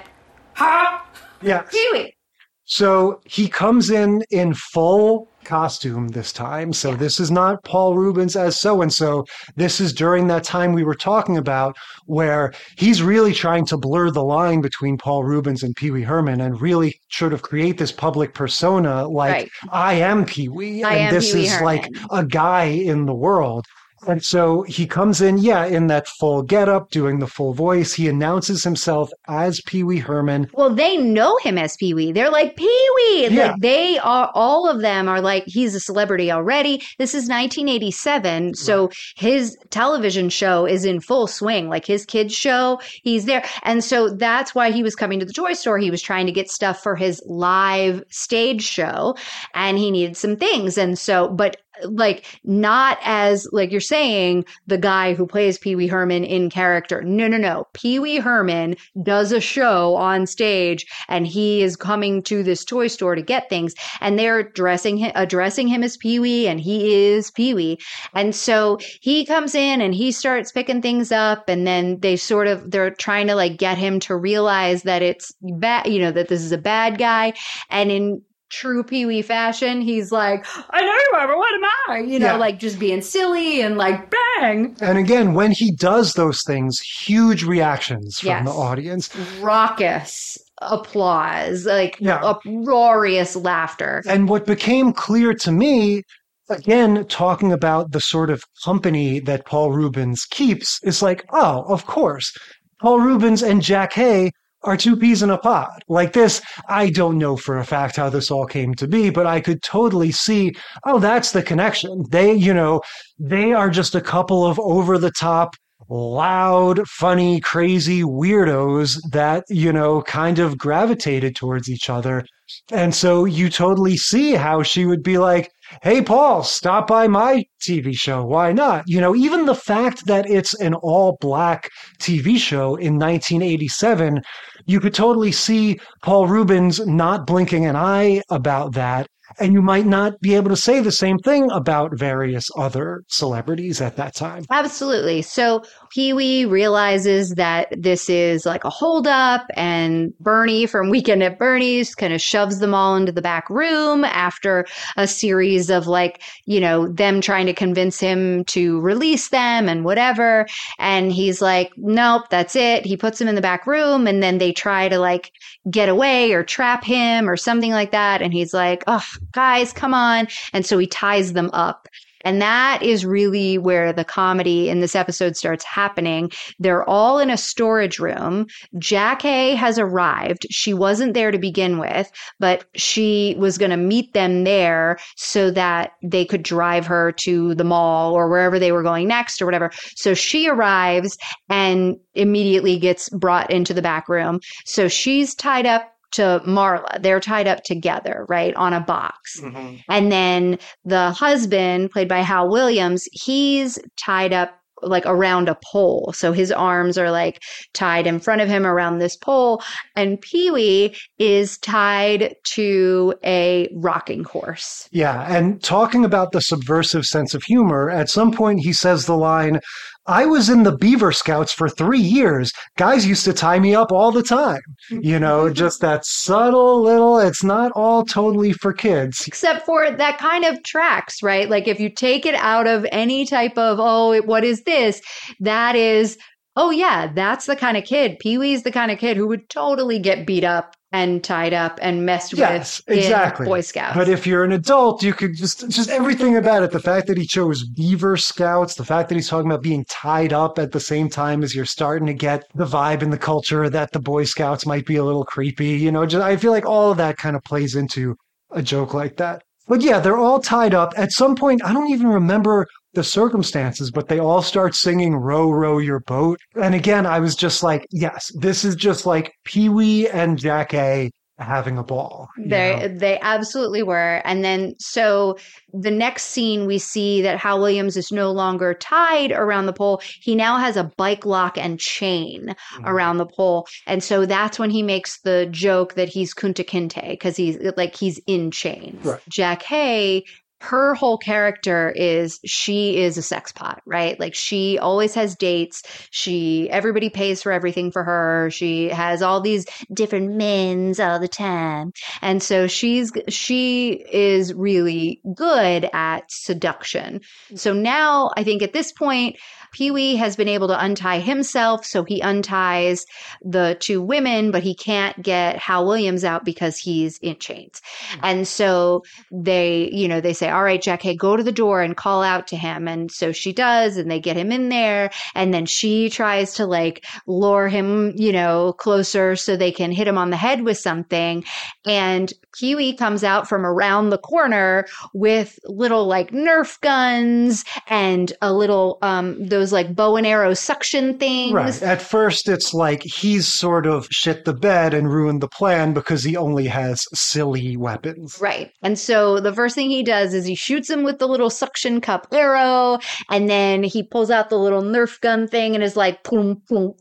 Ha! 0.54 1.06
Yeah. 1.42 1.62
Pee 1.62 1.88
Wee. 1.92 2.16
So 2.64 3.20
he 3.24 3.48
comes 3.48 3.90
in 3.90 4.24
in 4.30 4.54
full 4.54 5.28
costume 5.46 6.08
this 6.08 6.32
time. 6.32 6.72
So 6.72 6.94
this 6.94 7.20
is 7.20 7.30
not 7.30 7.62
Paul 7.64 7.96
Reubens 7.96 8.36
as 8.36 8.60
so 8.60 8.82
and 8.82 8.92
so. 8.92 9.24
This 9.54 9.80
is 9.80 9.92
during 9.92 10.26
that 10.26 10.44
time 10.44 10.72
we 10.72 10.84
were 10.84 10.94
talking 10.94 11.36
about 11.36 11.76
where 12.06 12.52
he's 12.76 13.02
really 13.02 13.32
trying 13.32 13.64
to 13.66 13.76
blur 13.76 14.10
the 14.10 14.24
line 14.24 14.60
between 14.60 14.98
Paul 14.98 15.24
Reubens 15.24 15.62
and 15.62 15.74
Pee 15.76 15.90
Wee 15.90 16.02
Herman 16.02 16.40
and 16.40 16.60
really 16.60 17.00
sort 17.10 17.32
of 17.32 17.42
create 17.42 17.78
this 17.78 17.92
public 17.92 18.34
persona 18.34 19.06
like 19.06 19.32
Right. 19.32 19.50
I 19.70 19.94
am 19.94 20.24
Pee 20.24 20.48
Wee 20.48 20.82
and 20.82 20.94
am 20.94 21.14
this 21.14 21.34
is 21.34 21.60
like 21.60 21.88
a 22.10 22.24
guy 22.24 22.64
in 22.64 23.06
the 23.06 23.14
world. 23.14 23.64
And 24.06 24.22
so 24.22 24.62
he 24.62 24.86
comes 24.86 25.20
in, 25.20 25.38
yeah, 25.38 25.64
in 25.64 25.86
that 25.86 26.06
full 26.06 26.42
getup, 26.42 26.90
doing 26.90 27.18
the 27.18 27.26
full 27.26 27.54
voice. 27.54 27.94
He 27.94 28.08
announces 28.08 28.62
himself 28.62 29.10
as 29.26 29.60
Pee 29.62 29.82
Wee 29.82 29.98
Herman. 29.98 30.48
Well, 30.52 30.74
they 30.74 30.96
know 30.96 31.36
him 31.38 31.56
as 31.58 31.76
Pee 31.76 31.94
Wee. 31.94 32.12
They're 32.12 32.30
like 32.30 32.56
Pee 32.56 32.88
Wee. 32.96 33.28
Yeah. 33.28 33.52
Like 33.52 33.60
they 33.60 33.98
are. 33.98 34.30
All 34.34 34.68
of 34.68 34.80
them 34.80 35.08
are 35.08 35.20
like 35.20 35.44
he's 35.46 35.74
a 35.74 35.80
celebrity 35.80 36.30
already. 36.30 36.82
This 36.98 37.14
is 37.14 37.28
1987, 37.28 38.54
so 38.54 38.90
his 39.16 39.56
television 39.70 40.28
show 40.28 40.66
is 40.66 40.84
in 40.84 41.00
full 41.00 41.26
swing. 41.26 41.68
Like 41.68 41.86
his 41.86 42.04
kids 42.04 42.34
show, 42.34 42.80
he's 43.02 43.24
there, 43.24 43.44
and 43.62 43.82
so 43.82 44.10
that's 44.10 44.54
why 44.54 44.70
he 44.70 44.82
was 44.82 44.94
coming 44.94 45.18
to 45.20 45.26
the 45.26 45.32
toy 45.32 45.54
store. 45.54 45.78
He 45.78 45.90
was 45.90 46.02
trying 46.02 46.26
to 46.26 46.32
get 46.32 46.50
stuff 46.50 46.82
for 46.82 46.96
his 46.96 47.22
live 47.26 48.02
stage 48.10 48.62
show, 48.62 49.16
and 49.54 49.78
he 49.78 49.90
needed 49.90 50.16
some 50.16 50.36
things. 50.36 50.76
And 50.76 50.98
so, 50.98 51.28
but 51.28 51.56
like 51.84 52.24
not 52.44 52.98
as 53.02 53.48
like 53.52 53.70
you're 53.70 53.80
saying 53.80 54.44
the 54.66 54.78
guy 54.78 55.14
who 55.14 55.26
plays 55.26 55.58
Pee 55.58 55.76
Wee 55.76 55.86
Herman 55.86 56.24
in 56.24 56.50
character. 56.50 57.02
No, 57.02 57.28
no, 57.28 57.36
no. 57.36 57.66
Pee 57.72 57.98
Wee 57.98 58.18
Herman 58.18 58.76
does 59.02 59.32
a 59.32 59.40
show 59.40 59.94
on 59.96 60.26
stage, 60.26 60.86
and 61.08 61.26
he 61.26 61.62
is 61.62 61.76
coming 61.76 62.22
to 62.24 62.42
this 62.42 62.64
toy 62.64 62.86
store 62.86 63.14
to 63.14 63.22
get 63.22 63.48
things, 63.48 63.74
and 64.00 64.18
they're 64.18 64.42
dressing 64.42 64.96
him, 64.96 65.12
addressing 65.14 65.68
him 65.68 65.82
as 65.82 65.96
Pee 65.96 66.18
Wee, 66.18 66.48
and 66.48 66.60
he 66.60 66.94
is 66.94 67.30
Pee 67.30 67.54
Wee, 67.54 67.78
and 68.14 68.34
so 68.34 68.78
he 69.00 69.24
comes 69.24 69.54
in 69.54 69.80
and 69.80 69.94
he 69.94 70.12
starts 70.12 70.52
picking 70.52 70.82
things 70.82 71.12
up, 71.12 71.48
and 71.48 71.66
then 71.66 72.00
they 72.00 72.16
sort 72.16 72.46
of 72.46 72.70
they're 72.70 72.90
trying 72.90 73.26
to 73.26 73.34
like 73.34 73.56
get 73.56 73.78
him 73.78 74.00
to 74.00 74.16
realize 74.16 74.82
that 74.82 75.02
it's 75.02 75.32
bad, 75.42 75.86
you 75.86 76.00
know, 76.00 76.12
that 76.12 76.28
this 76.28 76.42
is 76.42 76.52
a 76.52 76.58
bad 76.58 76.98
guy, 76.98 77.32
and 77.70 77.90
in 77.90 78.22
true 78.50 78.82
Pee 78.84 79.06
Wee 79.06 79.22
fashion, 79.22 79.80
he's 79.80 80.12
like, 80.12 80.46
I 80.70 80.80
know 80.80 80.86
you 80.86 81.12
are, 81.16 81.26
but 81.28 81.36
what 81.36 81.54
am 81.54 81.64
I? 81.88 81.98
You 82.00 82.18
know, 82.18 82.26
Yeah. 82.26 82.36
like 82.36 82.58
just 82.58 82.78
being 82.78 83.02
silly 83.02 83.60
and 83.60 83.76
like 83.76 84.10
bang. 84.10 84.76
And 84.80 84.98
again, 84.98 85.34
when 85.34 85.52
he 85.52 85.72
does 85.72 86.12
those 86.14 86.42
things, 86.46 86.78
huge 86.80 87.42
reactions 87.44 88.20
from 88.20 88.28
Yes. 88.28 88.44
the 88.44 88.52
audience. 88.52 89.10
Raucous 89.40 90.38
applause, 90.62 91.66
like 91.66 91.96
Yeah. 92.00 92.16
uproarious 92.22 93.36
laughter. 93.36 94.02
And 94.06 94.28
what 94.28 94.46
became 94.46 94.92
clear 94.92 95.34
to 95.34 95.52
me, 95.52 96.02
again, 96.48 97.04
talking 97.08 97.52
about 97.52 97.92
the 97.92 98.00
sort 98.00 98.30
of 98.30 98.42
company 98.64 99.20
that 99.20 99.44
Paul 99.46 99.72
Reubens 99.72 100.24
keeps, 100.30 100.78
is 100.82 101.02
like, 101.02 101.24
oh, 101.32 101.64
of 101.68 101.86
course, 101.86 102.32
Paul 102.80 103.00
Reubens 103.00 103.42
and 103.42 103.60
Jackée 103.60 104.30
are 104.66 104.76
two 104.76 104.96
peas 104.96 105.22
in 105.22 105.30
a 105.30 105.38
pod. 105.38 105.82
Like 105.88 106.12
this, 106.12 106.42
I 106.68 106.90
don't 106.90 107.18
know 107.18 107.36
for 107.36 107.58
a 107.58 107.64
fact 107.64 107.96
how 107.96 108.10
this 108.10 108.30
all 108.30 108.46
came 108.46 108.74
to 108.74 108.88
be, 108.88 109.10
but 109.10 109.26
I 109.26 109.40
could 109.40 109.62
totally 109.62 110.12
see, 110.12 110.54
oh, 110.84 110.98
that's 110.98 111.32
the 111.32 111.42
connection. 111.42 112.04
They, 112.10 112.34
you 112.34 112.52
know, 112.52 112.82
they 113.18 113.52
are 113.52 113.70
just 113.70 113.94
a 113.94 114.00
couple 114.00 114.44
of 114.44 114.58
over 114.58 114.98
the 114.98 115.12
top, 115.12 115.54
loud, 115.88 116.86
funny, 116.88 117.40
crazy 117.40 118.02
weirdos 118.02 118.98
that, 119.12 119.44
you 119.48 119.72
know, 119.72 120.02
kind 120.02 120.38
of 120.38 120.58
gravitated 120.58 121.36
towards 121.36 121.68
each 121.68 121.88
other. 121.88 122.24
And 122.72 122.94
so 122.94 123.24
you 123.24 123.48
totally 123.50 123.96
see 123.96 124.32
how 124.32 124.62
she 124.62 124.86
would 124.86 125.02
be 125.02 125.18
like, 125.18 125.50
Hey, 125.82 126.00
Paul, 126.00 126.44
stop 126.44 126.86
by 126.86 127.08
my 127.08 127.44
TV 127.60 127.92
show. 127.92 128.24
Why 128.24 128.52
not? 128.52 128.84
You 128.86 129.00
know, 129.00 129.16
even 129.16 129.46
the 129.46 129.54
fact 129.54 130.06
that 130.06 130.30
it's 130.30 130.54
an 130.60 130.74
all 130.74 131.18
black 131.20 131.68
TV 132.00 132.36
show 132.38 132.76
in 132.76 132.98
1987, 132.98 134.22
you 134.66 134.80
could 134.80 134.94
totally 134.94 135.32
see 135.32 135.80
Paul 136.02 136.26
Reubens 136.26 136.84
not 136.86 137.26
blinking 137.26 137.66
an 137.66 137.76
eye 137.76 138.22
about 138.30 138.72
that. 138.74 139.08
And 139.38 139.52
you 139.52 139.60
might 139.60 139.86
not 139.86 140.20
be 140.20 140.34
able 140.34 140.50
to 140.50 140.56
say 140.56 140.80
the 140.80 140.90
same 140.90 141.18
thing 141.18 141.50
about 141.50 141.96
various 141.98 142.48
other 142.56 143.02
celebrities 143.08 143.80
at 143.80 143.96
that 143.96 144.14
time. 144.14 144.44
Absolutely. 144.50 145.22
So 145.22 145.62
Pee 145.90 146.12
Wee 146.12 146.44
realizes 146.44 147.30
that 147.36 147.68
this 147.76 148.08
is 148.08 148.46
like 148.46 148.64
a 148.64 148.70
holdup, 148.70 149.46
and 149.54 150.12
Bernie 150.20 150.66
from 150.66 150.90
Weekend 150.90 151.22
at 151.22 151.38
Bernie's 151.38 151.94
kind 151.94 152.12
of 152.12 152.20
shoves 152.20 152.60
them 152.60 152.74
all 152.74 152.96
into 152.96 153.12
the 153.12 153.22
back 153.22 153.50
room 153.50 154.04
after 154.04 154.66
a 154.96 155.06
series 155.06 155.70
of 155.70 155.86
like, 155.86 156.22
you 156.46 156.60
know, 156.60 156.88
them 156.88 157.20
trying 157.20 157.46
to 157.46 157.54
convince 157.54 158.00
him 158.00 158.44
to 158.46 158.80
release 158.80 159.28
them 159.28 159.68
and 159.68 159.84
whatever. 159.84 160.46
And 160.78 161.12
he's 161.12 161.42
like, 161.42 161.72
nope, 161.76 162.24
that's 162.30 162.56
it. 162.56 162.86
He 162.86 162.96
puts 162.96 163.18
them 163.18 163.28
in 163.28 163.34
the 163.34 163.42
back 163.42 163.66
room, 163.66 164.06
and 164.06 164.22
then 164.22 164.38
they 164.38 164.52
try 164.52 164.88
to 164.88 164.98
like 164.98 165.30
get 165.70 165.88
away 165.88 166.32
or 166.32 166.42
trap 166.44 166.84
him 166.84 167.28
or 167.28 167.36
something 167.36 167.72
like 167.72 167.92
that. 167.92 168.22
And 168.22 168.32
he's 168.32 168.54
like, 168.54 168.84
oh, 168.86 169.04
guys, 169.32 169.72
come 169.72 169.94
on. 169.94 170.28
And 170.52 170.64
so 170.64 170.78
he 170.78 170.86
ties 170.86 171.32
them 171.32 171.50
up. 171.52 171.88
And 172.26 172.42
that 172.42 172.82
is 172.82 173.06
really 173.06 173.56
where 173.56 173.92
the 173.92 174.04
comedy 174.04 174.68
in 174.68 174.80
this 174.80 174.96
episode 174.96 175.36
starts 175.36 175.62
happening. 175.64 176.32
They're 176.58 176.82
all 176.90 177.20
in 177.20 177.30
a 177.30 177.36
storage 177.36 178.00
room. 178.00 178.48
Jackée 178.74 179.54
has 179.54 179.78
arrived. 179.78 180.44
She 180.50 180.74
wasn't 180.74 181.14
there 181.14 181.30
to 181.30 181.38
begin 181.38 181.78
with, 181.78 182.10
but 182.40 182.64
she 182.74 183.36
was 183.38 183.58
going 183.58 183.70
to 183.70 183.76
meet 183.76 184.12
them 184.12 184.42
there 184.42 184.98
so 185.14 185.52
that 185.52 185.92
they 186.02 186.24
could 186.24 186.42
drive 186.42 186.84
her 186.86 187.12
to 187.12 187.54
the 187.54 187.62
mall 187.62 188.14
or 188.14 188.28
wherever 188.28 188.58
they 188.58 188.72
were 188.72 188.82
going 188.82 189.06
next 189.06 189.40
or 189.40 189.46
whatever. 189.46 189.70
So 189.94 190.12
she 190.12 190.48
arrives 190.48 191.16
and 191.48 191.96
immediately 192.14 192.76
gets 192.76 193.08
brought 193.10 193.52
into 193.52 193.72
the 193.72 193.82
back 193.82 194.08
room. 194.08 194.40
So 194.64 194.88
she's 194.88 195.32
tied 195.32 195.66
up 195.66 195.95
to 196.12 196.40
Marla. 196.46 197.02
They're 197.02 197.20
tied 197.20 197.48
up 197.48 197.62
together, 197.64 198.26
right, 198.28 198.54
on 198.54 198.72
a 198.72 198.80
box. 198.80 199.40
Mm-hmm. 199.40 199.76
And 199.88 200.12
then 200.12 200.58
the 200.84 201.10
husband, 201.10 201.90
played 201.90 202.08
by 202.08 202.20
Hal 202.20 202.48
Williams, 202.48 203.08
he's 203.12 203.78
tied 203.96 204.32
up 204.32 204.58
like 204.82 205.04
around 205.06 205.48
a 205.48 205.56
pole. 205.64 206.12
So 206.14 206.32
his 206.32 206.52
arms 206.52 206.98
are 206.98 207.10
like 207.10 207.40
tied 207.72 208.06
in 208.06 208.20
front 208.20 208.42
of 208.42 208.48
him 208.48 208.66
around 208.66 208.98
this 208.98 209.16
pole. 209.16 209.62
And 209.96 210.20
Pee 210.20 210.50
Wee 210.50 210.94
is 211.18 211.56
tied 211.58 212.34
to 212.52 213.14
a 213.24 213.70
rocking 213.74 214.24
horse. 214.24 214.86
Yeah. 214.92 215.24
And 215.34 215.62
talking 215.62 216.04
about 216.04 216.32
the 216.32 216.42
subversive 216.42 217.06
sense 217.06 217.32
of 217.32 217.42
humor, 217.42 217.88
at 217.88 218.10
some 218.10 218.32
point 218.32 218.60
he 218.60 218.74
says 218.74 219.06
the 219.06 219.16
line, 219.16 219.60
I 220.08 220.24
was 220.26 220.48
in 220.48 220.62
the 220.62 220.76
Beaver 220.76 221.12
Scouts 221.12 221.52
for 221.52 221.68
three 221.68 222.00
years. 222.00 222.52
Guys 222.76 223.06
used 223.06 223.24
to 223.24 223.32
tie 223.32 223.58
me 223.58 223.74
up 223.74 223.90
all 223.90 224.12
the 224.12 224.22
time. 224.22 224.60
You 224.90 225.18
know, 225.26 225.50
just 225.50 225.80
that 225.80 226.04
subtle 226.04 226.82
little, 226.82 227.18
it's 227.18 227.42
not 227.42 227.72
all 227.72 228.04
totally 228.04 228.52
for 228.52 228.72
kids. 228.72 229.26
Except 229.26 229.66
for 229.66 229.90
that 229.90 230.18
kind 230.18 230.44
of 230.44 230.62
tracks, 230.62 231.22
right? 231.22 231.48
Like 231.48 231.66
if 231.66 231.80
you 231.80 231.90
take 231.90 232.24
it 232.24 232.34
out 232.36 232.66
of 232.66 232.86
any 232.92 233.26
type 233.26 233.58
of, 233.58 233.78
oh, 233.80 234.20
what 234.22 234.44
is 234.44 234.62
this? 234.62 235.00
That 235.40 235.74
is, 235.74 236.16
oh, 236.56 236.70
yeah, 236.70 237.12
that's 237.12 237.46
the 237.46 237.56
kind 237.56 237.76
of 237.76 237.84
kid. 237.84 238.18
Pee 238.18 238.38
Wee's 238.38 238.62
the 238.62 238.72
kind 238.72 238.90
of 238.90 238.98
kid 238.98 239.16
who 239.16 239.26
would 239.28 239.48
totally 239.48 239.98
get 239.98 240.26
beat 240.26 240.44
up 240.44 240.74
and 240.92 241.22
tied 241.22 241.52
up 241.52 241.78
and 241.82 242.06
messed 242.06 242.32
Yes, 242.32 242.82
with 242.86 242.96
in 242.96 243.04
exactly. 243.04 243.44
Boy 243.44 243.60
Scouts. 243.60 243.96
But 243.96 244.08
if 244.08 244.26
you're 244.26 244.44
an 244.44 244.52
adult, 244.52 245.02
you 245.02 245.12
could 245.12 245.34
just 245.34 245.68
just 245.68 245.90
everything 245.90 246.36
about 246.36 246.62
it. 246.62 246.70
The 246.70 246.80
fact 246.80 247.06
that 247.08 247.18
he 247.18 247.26
chose 247.26 247.68
Beaver 247.68 248.16
Scouts, 248.16 248.76
the 248.76 248.84
fact 248.84 249.08
that 249.08 249.16
he's 249.16 249.28
talking 249.28 249.50
about 249.50 249.62
being 249.62 249.84
tied 249.90 250.32
up 250.32 250.58
at 250.58 250.72
the 250.72 250.80
same 250.80 251.10
time 251.10 251.42
as 251.42 251.54
you're 251.54 251.66
starting 251.66 252.06
to 252.06 252.14
get 252.14 252.44
the 252.54 252.64
vibe 252.64 253.02
and 253.02 253.12
the 253.12 253.18
culture 253.18 253.68
that 253.68 253.92
the 253.92 254.00
Boy 254.00 254.24
Scouts 254.24 254.64
might 254.64 254.86
be 254.86 254.96
a 254.96 255.04
little 255.04 255.24
creepy. 255.24 255.70
You 255.70 255.92
know, 255.92 256.06
just 256.06 256.24
I 256.24 256.36
feel 256.36 256.52
like 256.52 256.66
all 256.66 256.92
of 256.92 256.96
that 256.98 257.18
kind 257.18 257.36
of 257.36 257.42
plays 257.42 257.74
into 257.74 258.16
a 258.52 258.62
joke 258.62 258.94
like 258.94 259.16
that. 259.16 259.42
But 259.68 259.82
yeah, 259.82 259.98
they're 259.98 260.16
all 260.16 260.40
tied 260.40 260.74
up. 260.74 260.94
At 260.96 261.10
some 261.10 261.34
point, 261.34 261.64
I 261.64 261.72
don't 261.72 261.90
even 261.90 262.06
remember 262.06 262.68
the 262.96 263.04
circumstances, 263.04 263.92
but 263.92 264.08
they 264.08 264.18
all 264.18 264.42
start 264.42 264.74
singing 264.74 265.14
Row, 265.14 265.50
Row 265.52 265.78
Your 265.78 266.00
Boat. 266.00 266.40
And 266.60 266.74
again, 266.74 267.06
I 267.06 267.20
was 267.20 267.36
just 267.36 267.62
like, 267.62 267.86
yes, 267.92 268.32
this 268.34 268.64
is 268.64 268.74
just 268.74 269.06
like 269.06 269.32
Pee 269.44 269.68
Wee 269.68 270.08
and 270.08 270.36
Jackée 270.38 271.10
having 271.38 271.76
a 271.76 271.82
ball. 271.82 272.28
They 272.38 272.74
know? 272.88 272.88
they 272.98 273.20
absolutely 273.20 273.82
were. 273.82 274.22
And 274.24 274.42
then 274.42 274.74
so 274.78 275.36
the 275.70 275.90
next 275.90 276.24
scene 276.30 276.64
we 276.64 276.78
see 276.78 277.20
that 277.20 277.38
Hal 277.38 277.60
Williams 277.60 277.94
is 277.98 278.10
no 278.10 278.32
longer 278.32 278.72
tied 278.72 279.32
around 279.32 279.66
the 279.66 279.74
pole. 279.74 280.00
He 280.22 280.34
now 280.34 280.56
has 280.56 280.78
a 280.78 280.90
bike 280.96 281.26
lock 281.26 281.58
and 281.58 281.78
chain 281.78 282.54
Mm-hmm. 282.76 282.86
around 282.86 283.18
the 283.18 283.26
pole. 283.26 283.66
And 283.86 284.02
so 284.02 284.24
that's 284.24 284.58
when 284.58 284.70
he 284.70 284.82
makes 284.82 285.20
the 285.20 285.46
joke 285.50 285.94
that 285.94 286.08
he's 286.08 286.32
Kunta 286.34 286.64
Kinte 286.64 287.10
because 287.10 287.36
he's 287.36 287.58
like 287.76 287.94
he's 287.94 288.18
in 288.26 288.50
chains. 288.50 289.04
Right. 289.04 289.20
Jackée 289.30 290.22
her 290.60 290.94
whole 290.94 291.18
character 291.18 291.92
is 291.94 292.40
she 292.44 292.98
is 292.98 293.18
a 293.18 293.22
sex 293.22 293.52
pot, 293.52 293.82
right? 293.84 294.18
Like 294.18 294.34
she 294.34 294.78
always 294.78 295.14
has 295.14 295.36
dates. 295.36 295.82
She 296.10 296.68
everybody 296.70 297.10
pays 297.10 297.42
for 297.42 297.52
everything 297.52 297.92
for 297.92 298.02
her. 298.02 298.50
She 298.50 298.88
has 298.88 299.22
all 299.22 299.40
these 299.40 299.66
different 299.92 300.34
men's 300.34 300.98
all 300.98 301.18
the 301.18 301.28
time. 301.28 301.92
And 302.22 302.42
so 302.42 302.66
she's 302.66 303.12
she 303.28 304.04
is 304.10 304.54
really 304.54 305.20
good 305.34 305.88
at 305.92 306.30
seduction. 306.30 307.20
Mm-hmm. 307.20 307.56
So 307.56 307.72
now 307.72 308.30
I 308.36 308.42
think 308.42 308.62
at 308.62 308.72
this 308.72 308.92
point 308.92 309.36
Pee 309.72 309.90
Wee 309.90 310.16
has 310.16 310.36
been 310.36 310.48
able 310.48 310.68
to 310.68 310.84
untie 310.84 311.18
himself, 311.18 311.84
so 311.84 312.04
he 312.04 312.22
unties 312.22 313.06
the 313.42 313.76
two 313.80 314.00
women, 314.02 314.50
but 314.50 314.62
he 314.62 314.74
can't 314.74 315.20
get 315.22 315.56
Hal 315.58 315.86
Williams 315.86 316.24
out 316.24 316.44
because 316.44 316.76
he's 316.78 317.18
in 317.18 317.38
chains. 317.38 317.80
And 318.22 318.46
so 318.46 319.02
they, 319.30 319.90
you 319.92 320.08
know, 320.08 320.20
they 320.20 320.32
say, 320.32 320.48
All 320.50 320.64
right, 320.64 320.80
Jack, 320.80 321.02
hey, 321.02 321.14
go 321.14 321.36
to 321.36 321.42
the 321.42 321.52
door 321.52 321.82
and 321.82 321.96
call 321.96 322.22
out 322.22 322.46
to 322.48 322.56
him. 322.56 322.88
And 322.88 323.10
so 323.10 323.32
she 323.32 323.52
does, 323.52 323.96
and 323.96 324.10
they 324.10 324.20
get 324.20 324.36
him 324.36 324.52
in 324.52 324.68
there. 324.68 325.10
And 325.34 325.52
then 325.52 325.66
she 325.66 326.10
tries 326.10 326.54
to 326.54 326.66
like 326.66 327.04
lure 327.26 327.68
him, 327.68 328.12
you 328.16 328.32
know, 328.32 328.74
closer 328.74 329.36
so 329.36 329.56
they 329.56 329.72
can 329.72 329.92
hit 329.92 330.08
him 330.08 330.18
on 330.18 330.30
the 330.30 330.36
head 330.36 330.62
with 330.62 330.78
something. 330.78 331.44
And 331.86 332.32
Pee 332.58 332.74
Wee 332.74 332.94
comes 332.94 333.24
out 333.24 333.48
from 333.48 333.66
around 333.66 334.10
the 334.10 334.18
corner 334.18 334.86
with 335.12 335.58
little 335.64 336.06
like 336.06 336.30
Nerf 336.30 336.80
guns 336.80 337.64
and 337.88 338.32
a 338.40 338.52
little, 338.52 338.98
um, 339.02 339.46
those 339.56 339.72
like 339.72 339.94
bow 339.94 340.16
and 340.16 340.26
arrow 340.26 340.52
suction 340.52 341.16
things. 341.18 341.54
Right. 341.54 341.82
At 341.82 342.02
first, 342.02 342.46
it's 342.48 342.74
like 342.74 343.02
he's 343.02 343.46
sort 343.46 343.86
of 343.86 344.06
shit 344.10 344.44
the 344.44 344.52
bed 344.52 344.92
and 344.92 345.10
ruined 345.10 345.40
the 345.40 345.48
plan 345.48 345.94
because 345.94 346.22
he 346.22 346.36
only 346.36 346.66
has 346.66 347.06
silly 347.14 347.76
weapons. 347.76 348.38
Right. 348.38 348.70
And 348.82 348.98
so 348.98 349.40
the 349.40 349.54
first 349.54 349.74
thing 349.74 349.88
he 349.88 350.02
does 350.02 350.34
is 350.34 350.44
he 350.44 350.54
shoots 350.54 350.90
him 350.90 351.04
with 351.04 351.18
the 351.18 351.28
little 351.28 351.48
suction 351.48 352.00
cup 352.00 352.26
arrow, 352.32 352.98
and 353.30 353.48
then 353.48 353.82
he 353.82 354.02
pulls 354.02 354.30
out 354.30 354.50
the 354.50 354.58
little 354.58 354.82
Nerf 354.82 355.20
gun 355.22 355.48
thing 355.48 355.74
and 355.74 355.82
is 355.82 355.96
like, 355.96 356.22
boom, 356.22 356.60
boom, 356.68 356.94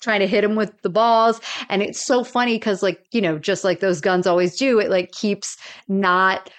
trying 0.00 0.20
to 0.20 0.26
hit 0.26 0.44
him 0.44 0.56
with 0.56 0.80
the 0.80 0.88
balls. 0.88 1.40
And 1.68 1.82
it's 1.82 2.04
so 2.04 2.24
funny 2.24 2.54
because, 2.54 2.82
like, 2.82 3.04
you 3.12 3.20
know, 3.20 3.38
just 3.38 3.64
like 3.64 3.80
those 3.80 4.00
guns 4.00 4.26
always 4.26 4.56
do, 4.56 4.80
it 4.80 4.90
like 4.90 5.12
keeps 5.12 5.58
not 5.88 6.50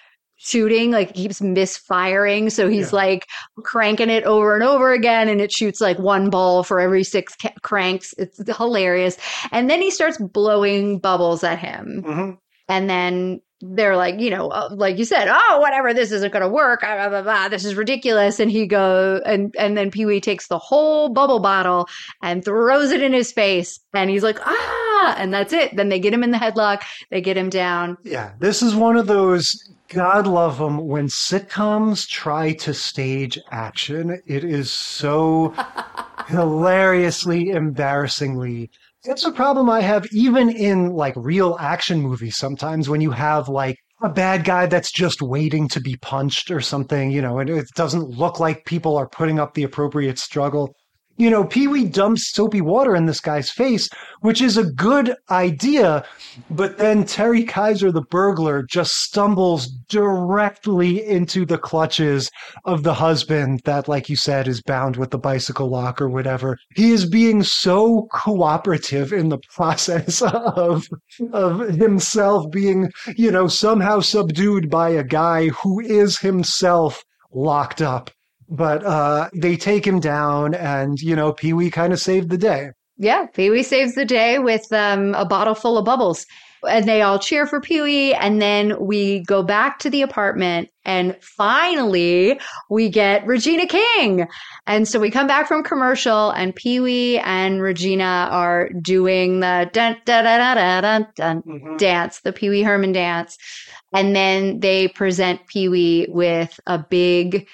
shooting 0.41 0.89
like 0.91 1.13
keeps 1.13 1.41
misfiring 1.41 2.49
so 2.49 2.69
he's 2.69 2.91
Yeah. 2.91 2.95
like 2.95 3.27
cranking 3.63 4.09
it 4.09 4.23
over 4.23 4.55
and 4.55 4.63
over 4.63 4.93
again 4.93 5.27
and 5.27 5.41
it 5.41 5.51
shoots 5.51 5.81
like 5.81 5.99
one 5.99 6.29
ball 6.29 6.63
for 6.63 6.79
every 6.79 7.03
six 7.03 7.35
ca- 7.35 7.51
cranks 7.61 8.13
it's 8.17 8.39
hilarious 8.57 9.17
and 9.51 9.69
then 9.69 9.81
he 9.81 9.91
starts 9.91 10.17
blowing 10.17 10.97
bubbles 10.97 11.43
at 11.43 11.59
him 11.59 12.03
Mhm. 12.07 12.37
and 12.69 12.89
then 12.89 13.41
they're 13.61 13.97
like 13.97 14.19
you 14.19 14.29
know 14.29 14.47
uh, 14.49 14.69
like 14.71 14.97
you 14.97 15.05
said 15.05 15.27
oh 15.29 15.59
whatever 15.59 15.93
this 15.93 16.11
isn't 16.11 16.31
going 16.31 16.41
to 16.41 16.49
work 16.49 16.81
ah, 16.83 16.95
blah, 16.95 17.09
blah, 17.09 17.21
blah, 17.21 17.49
this 17.49 17.65
is 17.65 17.75
ridiculous 17.75 18.39
and 18.39 18.51
he 18.51 18.65
go 18.65 19.21
and 19.25 19.53
and 19.57 19.77
then 19.77 19.91
pee-wee 19.91 20.21
takes 20.21 20.47
the 20.47 20.57
whole 20.57 21.09
bubble 21.09 21.39
bottle 21.39 21.87
and 22.21 22.45
throws 22.45 22.91
it 22.91 23.01
in 23.01 23.13
his 23.13 23.31
face 23.31 23.79
and 23.93 24.09
he's 24.09 24.23
like 24.23 24.39
ah 24.45 25.15
and 25.17 25.33
that's 25.33 25.53
it 25.53 25.75
then 25.75 25.89
they 25.89 25.99
get 25.99 26.13
him 26.13 26.23
in 26.23 26.31
the 26.31 26.37
headlock 26.37 26.83
they 27.11 27.21
get 27.21 27.37
him 27.37 27.49
down 27.49 27.97
Yeah, 28.03 28.31
this 28.39 28.61
is 28.61 28.75
one 28.75 28.95
of 28.97 29.07
those. 29.07 29.55
God 29.87 30.27
love 30.27 30.59
them 30.59 30.87
when 30.87 31.07
sitcoms 31.07 32.07
try 32.07 32.53
to 32.53 32.73
stage 32.73 33.39
action. 33.51 34.21
It 34.27 34.43
is 34.43 34.71
so 34.71 35.53
hilariously, 36.27 37.49
embarrassingly. 37.49 38.69
It's 39.09 39.25
a 39.25 39.31
problem 39.31 39.71
I 39.71 39.81
have 39.81 40.05
even 40.11 40.51
in 40.51 40.91
like 40.91 41.15
real 41.17 41.57
action 41.59 41.99
movies 41.99 42.37
sometimes 42.37 42.89
when 42.89 43.01
you 43.01 43.09
have 43.09 43.49
like 43.49 43.75
a 44.03 44.07
bad 44.07 44.43
guy 44.43 44.67
that's 44.67 44.91
just 44.91 45.19
waiting 45.19 45.67
to 45.69 45.81
be 45.81 45.95
punched 45.95 46.51
or 46.51 46.61
something, 46.61 47.09
you 47.09 47.19
know, 47.19 47.39
and 47.39 47.49
it 47.49 47.65
doesn't 47.75 48.07
look 48.07 48.39
like 48.39 48.65
people 48.65 48.95
are 48.97 49.09
putting 49.09 49.39
up 49.39 49.55
the 49.55 49.63
appropriate 49.63 50.19
struggle. 50.19 50.75
You 51.19 51.29
know, 51.29 51.43
Pee 51.43 51.67
Wee 51.67 51.83
dumps 51.83 52.31
soapy 52.31 52.61
water 52.61 52.95
in 52.95 53.05
this 53.05 53.19
guy's 53.19 53.51
face, 53.51 53.89
which 54.21 54.41
is 54.41 54.55
a 54.55 54.71
good 54.71 55.17
idea, 55.29 56.05
but 56.49 56.77
then 56.77 57.03
Terry 57.03 57.43
Kiser, 57.43 57.91
the 57.91 58.03
burglar, 58.09 58.63
just 58.63 58.93
stumbles 58.93 59.67
directly 59.89 61.05
into 61.05 61.45
the 61.45 61.57
clutches 61.57 62.31
of 62.63 62.83
the 62.83 62.93
husband 62.93 63.59
that, 63.65 63.89
like 63.89 64.07
you 64.07 64.15
said, 64.15 64.47
is 64.47 64.61
bound 64.61 64.95
with 64.95 65.11
the 65.11 65.17
bicycle 65.17 65.69
lock 65.69 66.01
or 66.01 66.07
whatever. 66.07 66.57
He 66.73 66.91
is 66.91 67.05
being 67.05 67.43
so 67.43 68.07
cooperative 68.13 69.11
in 69.11 69.27
the 69.27 69.39
process 69.53 70.21
of, 70.21 70.87
of 71.33 71.67
himself 71.67 72.49
being, 72.49 72.91
you 73.17 73.29
know, 73.29 73.49
somehow 73.49 73.99
subdued 73.99 74.69
by 74.69 74.91
a 74.91 75.03
guy 75.03 75.49
who 75.49 75.81
is 75.81 76.19
himself 76.19 77.03
locked 77.33 77.81
up. 77.81 78.09
But 78.49 78.83
uh, 78.83 79.29
they 79.33 79.55
take 79.55 79.85
him 79.85 79.99
down, 79.99 80.55
and, 80.55 80.99
you 80.99 81.15
know, 81.15 81.31
Pee 81.31 81.53
Wee 81.53 81.69
kind 81.69 81.93
of 81.93 81.99
saved 81.99 82.29
the 82.29 82.37
day. 82.37 82.69
Yeah, 82.97 83.27
Pee 83.27 83.49
Wee 83.49 83.63
saves 83.63 83.93
the 83.95 84.05
day 84.05 84.39
with 84.39 84.71
um, 84.73 85.13
a 85.15 85.23
bottle 85.23 85.55
full 85.55 85.77
of 85.77 85.85
bubbles. 85.85 86.25
And 86.67 86.89
they 86.89 87.01
all 87.01 87.19
cheer 87.19 87.45
for 87.45 87.61
Pee 87.61 87.79
Wee. 87.79 88.13
And 88.13 88.41
then 88.41 88.77
we 88.85 89.21
go 89.21 89.43
back 89.43 89.79
to 89.79 89.89
the 89.89 90.01
apartment. 90.01 90.69
And 90.83 91.15
finally, 91.21 92.37
we 92.69 92.89
get 92.89 93.25
Regina 93.25 93.65
King. 93.65 94.27
And 94.67 94.85
so 94.85 94.99
we 94.99 95.09
come 95.09 95.27
back 95.27 95.47
from 95.47 95.63
commercial, 95.63 96.31
and 96.31 96.53
Pee 96.53 96.81
Wee 96.81 97.19
and 97.19 97.61
Regina 97.61 98.27
are 98.31 98.69
doing 98.81 99.39
the 99.39 99.69
dun, 99.71 99.95
dun, 100.03 100.25
dun, 100.25 100.81
dun, 100.81 101.07
dun 101.15 101.77
dance, 101.77 102.19
the 102.21 102.33
Pee 102.33 102.49
Wee 102.49 102.63
Herman 102.63 102.91
dance. 102.91 103.37
And 103.93 104.13
then 104.13 104.59
they 104.59 104.89
present 104.89 105.47
Pee 105.47 105.69
Wee 105.69 106.07
with 106.09 106.59
a 106.67 106.77
big 106.79 107.47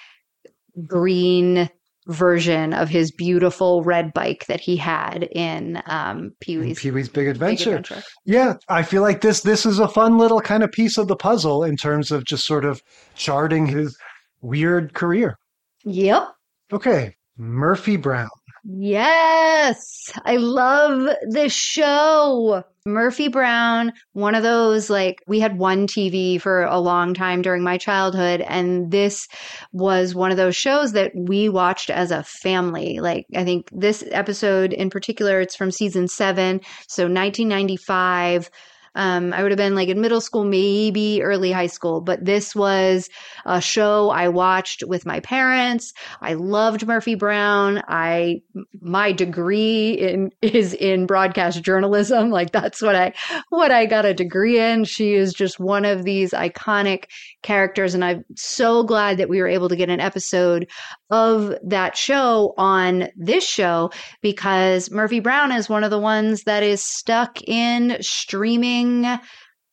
green 0.87 1.69
version 2.07 2.73
of 2.73 2.87
his 2.87 3.11
beautiful 3.11 3.83
red 3.83 4.13
bike 4.13 4.45
that 4.45 4.59
he 4.59 4.77
had 4.77 5.23
in 5.31 5.81
um, 5.87 6.31
Pee 6.39 6.57
Wee's 6.57 6.79
Pee 6.79 6.91
Wee's 6.91 7.09
Big 7.09 7.25
Big 7.25 7.27
Adventure. 7.27 7.77
Adventure. 7.77 8.03
Yeah, 8.25 8.55
I 8.69 8.83
feel 8.83 9.01
like 9.01 9.21
this 9.21 9.41
this 9.41 9.65
is 9.65 9.79
a 9.79 9.87
fun 9.87 10.17
little 10.17 10.41
kind 10.41 10.63
of 10.63 10.71
piece 10.71 10.97
of 10.97 11.07
the 11.07 11.15
puzzle 11.15 11.63
in 11.63 11.77
terms 11.77 12.11
of 12.11 12.25
just 12.25 12.45
sort 12.45 12.65
of 12.65 12.81
charting 13.15 13.65
his 13.65 13.97
weird 14.41 14.93
career. 14.93 15.37
Yep. 15.83 16.27
Okay, 16.71 17.15
Murphy 17.37 17.97
Brown. 17.97 18.29
Yes. 18.67 20.11
I 20.25 20.37
love 20.37 21.15
this 21.29 21.53
show. 21.53 22.63
Murphy 22.87 23.27
Brown, 23.27 23.93
one 24.13 24.35
of 24.35 24.43
those 24.43 24.89
like 24.89 25.17
we 25.27 25.39
had 25.39 25.57
one 25.57 25.87
TV 25.87 26.39
for 26.39 26.63
a 26.63 26.79
long 26.79 27.13
time 27.13 27.41
during 27.41 27.63
my 27.63 27.77
childhood 27.77 28.41
and 28.41 28.91
this 28.91 29.27
was 29.71 30.13
one 30.13 30.29
of 30.29 30.37
those 30.37 30.55
shows 30.55 30.91
that 30.91 31.11
we 31.15 31.49
watched 31.49 31.89
as 31.89 32.11
a 32.11 32.23
family. 32.23 32.99
Like 32.99 33.25
I 33.35 33.43
think 33.43 33.69
this 33.71 34.03
episode 34.11 34.71
in 34.73 34.89
particular 34.89 35.41
it's 35.41 35.55
from 35.55 35.71
season 35.71 36.07
7, 36.07 36.59
so 36.87 37.03
1995 37.03 38.49
um, 38.95 39.33
I 39.33 39.43
would 39.43 39.51
have 39.51 39.57
been 39.57 39.75
like 39.75 39.89
in 39.89 39.99
middle 39.99 40.21
school, 40.21 40.45
maybe 40.45 41.21
early 41.21 41.51
high 41.51 41.67
school, 41.67 42.01
but 42.01 42.23
this 42.23 42.55
was 42.55 43.09
a 43.45 43.59
show 43.59 44.09
I 44.09 44.29
watched 44.29 44.83
with 44.87 45.05
my 45.05 45.19
parents. 45.19 45.93
I 46.21 46.33
loved 46.33 46.87
Murphy 46.87 47.15
Brown. 47.15 47.83
I 47.87 48.41
my 48.81 49.11
degree 49.11 49.91
in 49.91 50.31
is 50.41 50.73
in 50.73 51.05
broadcast 51.05 51.61
journalism. 51.61 52.29
Like 52.29 52.51
that's 52.51 52.81
what 52.81 52.95
I 52.95 53.13
what 53.49 53.71
I 53.71 53.85
got 53.85 54.05
a 54.05 54.13
degree 54.13 54.59
in. 54.59 54.85
She 54.85 55.13
is 55.13 55.33
just 55.33 55.59
one 55.59 55.83
of 55.83 56.03
these 56.03 56.31
iconic 56.31 57.05
characters, 57.43 57.93
and 57.93 58.03
I'm 58.03 58.23
so 58.35 58.83
glad 58.83 59.17
that 59.17 59.29
we 59.29 59.41
were 59.41 59.47
able 59.47 59.69
to 59.69 59.75
get 59.75 59.89
an 59.89 59.99
episode 59.99 60.69
of 61.09 61.53
that 61.63 61.97
show 61.97 62.53
on 62.57 63.09
this 63.17 63.45
show 63.45 63.91
because 64.21 64.89
Murphy 64.89 65.19
Brown 65.19 65.51
is 65.51 65.69
one 65.69 65.83
of 65.83 65.91
the 65.91 65.99
ones 65.99 66.43
that 66.43 66.63
is 66.63 66.83
stuck 66.83 67.41
in 67.43 67.97
streaming 68.01 68.84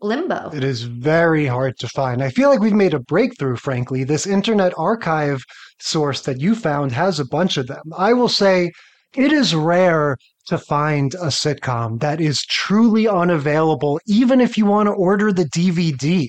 limbo. 0.01 0.51
It 0.53 0.65
is 0.65 0.83
very 0.83 1.47
hard 1.47 1.79
to 1.79 1.89
find. 1.89 2.23
I 2.23 2.31
feel 2.31 2.51
like 2.51 2.61
we've 2.61 2.73
made 2.73 2.95
a 2.95 3.01
breakthrough, 3.01 3.57
frankly. 3.57 4.05
This 4.05 4.27
Internet 4.27 4.73
Archive 4.77 5.43
source 5.81 6.23
that 6.23 6.41
you 6.41 6.55
found 6.55 6.93
has 6.93 7.19
a 7.19 7.25
bunch 7.25 7.57
of 7.57 7.67
them. 7.67 7.85
I 7.97 8.13
will 8.13 8.29
say 8.29 8.73
it 9.15 9.33
is 9.33 9.55
rare 9.55 10.17
to 10.47 10.59
find 10.59 11.15
a 11.15 11.27
sitcom 11.29 12.01
that 12.01 12.21
is 12.21 12.43
truly 12.43 13.07
unavailable, 13.07 14.01
even 14.07 14.41
if 14.41 14.59
you 14.59 14.67
want 14.67 14.89
to 14.89 14.93
order 14.93 15.33
the 15.33 15.45
DVD. 15.45 16.27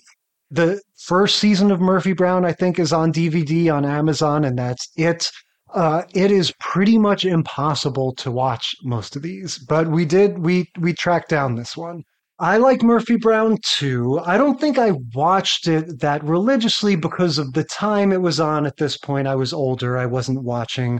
The 0.51 0.81
first 0.99 1.37
season 1.37 1.71
of 1.71 1.81
Murphy 1.81 2.13
Brown, 2.13 2.45
I 2.45 2.51
think, 2.51 2.77
is 2.77 2.93
on 2.93 3.11
DVD 3.11 3.73
on 3.73 3.85
Amazon, 3.85 4.45
and 4.45 4.57
that's 4.57 4.87
it. 4.95 5.31
Uh, 5.73 6.03
it 6.13 6.29
is 6.29 6.53
pretty 6.59 6.99
much 6.99 7.25
impossible 7.25 8.13
to 8.15 8.29
watch 8.29 8.75
most 8.83 9.15
of 9.15 9.23
these, 9.23 9.57
but 9.57 9.87
we 9.87 10.05
did 10.05 10.37
we 10.37 10.69
we 10.79 10.93
tracked 10.93 11.29
down 11.29 11.55
this 11.55 11.75
one. 11.75 12.03
I 12.43 12.57
like 12.57 12.83
Murphy 12.83 13.15
Brown 13.15 13.57
too. 13.65 14.19
I 14.25 14.35
don't 14.37 14.59
think 14.59 14.77
I 14.77 14.91
watched 15.15 15.65
it 15.65 16.01
that 16.01 16.21
religiously 16.25 16.97
because 16.97 17.37
of 17.37 17.53
the 17.53 17.63
time 17.63 18.11
it 18.11 18.21
was 18.21 18.37
on 18.37 18.65
at 18.65 18.75
this 18.75 18.97
point. 18.97 19.29
I 19.29 19.35
was 19.35 19.53
older. 19.53 19.97
I 19.97 20.07
wasn't 20.07 20.43
watching 20.43 20.99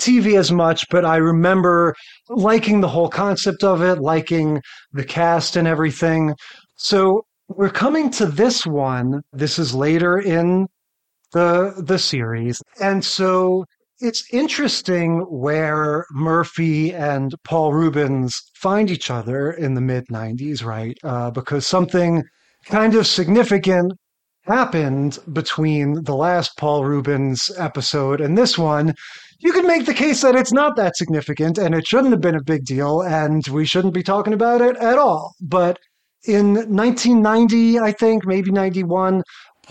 TV 0.00 0.36
as 0.36 0.50
much, 0.50 0.84
but 0.90 1.04
I 1.04 1.18
remember 1.18 1.94
liking 2.28 2.80
the 2.80 2.88
whole 2.88 3.08
concept 3.08 3.62
of 3.62 3.80
it, 3.80 4.00
liking 4.00 4.60
the 4.92 5.04
cast 5.04 5.54
and 5.54 5.68
everything. 5.68 6.34
So 6.74 7.26
we're 7.46 7.70
coming 7.70 8.10
to 8.18 8.26
this 8.26 8.66
one. 8.66 9.22
This 9.32 9.60
is 9.60 9.76
later 9.76 10.18
in 10.18 10.66
the 11.30 11.80
the 11.86 12.00
series. 12.00 12.60
And 12.80 13.04
so 13.04 13.66
it's 14.02 14.24
interesting 14.32 15.20
where 15.30 16.04
Murphy 16.10 16.92
and 16.92 17.32
Paul 17.44 17.72
Reubens 17.72 18.42
find 18.54 18.90
each 18.90 19.10
other 19.10 19.52
in 19.52 19.74
the 19.74 19.80
mid 19.80 20.08
90s, 20.08 20.64
right? 20.64 20.98
Uh, 21.04 21.30
because 21.30 21.66
something 21.66 22.24
kind 22.66 22.96
of 22.96 23.06
significant 23.06 23.92
happened 24.42 25.20
between 25.32 26.02
the 26.02 26.16
last 26.16 26.56
Paul 26.58 26.84
Reubens 26.84 27.48
episode 27.56 28.20
and 28.20 28.36
this 28.36 28.58
one. 28.58 28.92
You 29.38 29.52
could 29.52 29.66
make 29.66 29.86
the 29.86 29.94
case 29.94 30.20
that 30.22 30.34
it's 30.34 30.52
not 30.52 30.74
that 30.76 30.96
significant 30.96 31.56
and 31.56 31.72
it 31.74 31.86
shouldn't 31.86 32.12
have 32.12 32.20
been 32.20 32.36
a 32.36 32.42
big 32.42 32.64
deal 32.64 33.02
and 33.02 33.46
we 33.48 33.64
shouldn't 33.64 33.94
be 33.94 34.02
talking 34.02 34.32
about 34.32 34.60
it 34.60 34.76
at 34.76 34.98
all. 34.98 35.34
But 35.40 35.78
in 36.24 36.54
1990, 36.54 37.78
I 37.78 37.92
think, 37.92 38.26
maybe 38.26 38.50
91, 38.50 39.22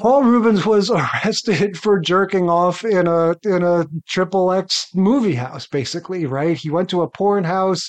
Paul 0.01 0.23
Reubens 0.23 0.65
was 0.65 0.89
arrested 1.25 1.77
for 1.77 1.99
jerking 1.99 2.49
off 2.49 2.83
in 2.83 3.05
a 3.05 3.35
in 3.43 3.61
a 3.61 3.85
triple 4.07 4.51
X 4.51 4.87
movie 4.95 5.35
house, 5.35 5.67
basically, 5.67 6.25
right? 6.25 6.57
He 6.57 6.71
went 6.71 6.89
to 6.89 7.03
a 7.03 7.09
porn 7.09 7.43
house 7.43 7.87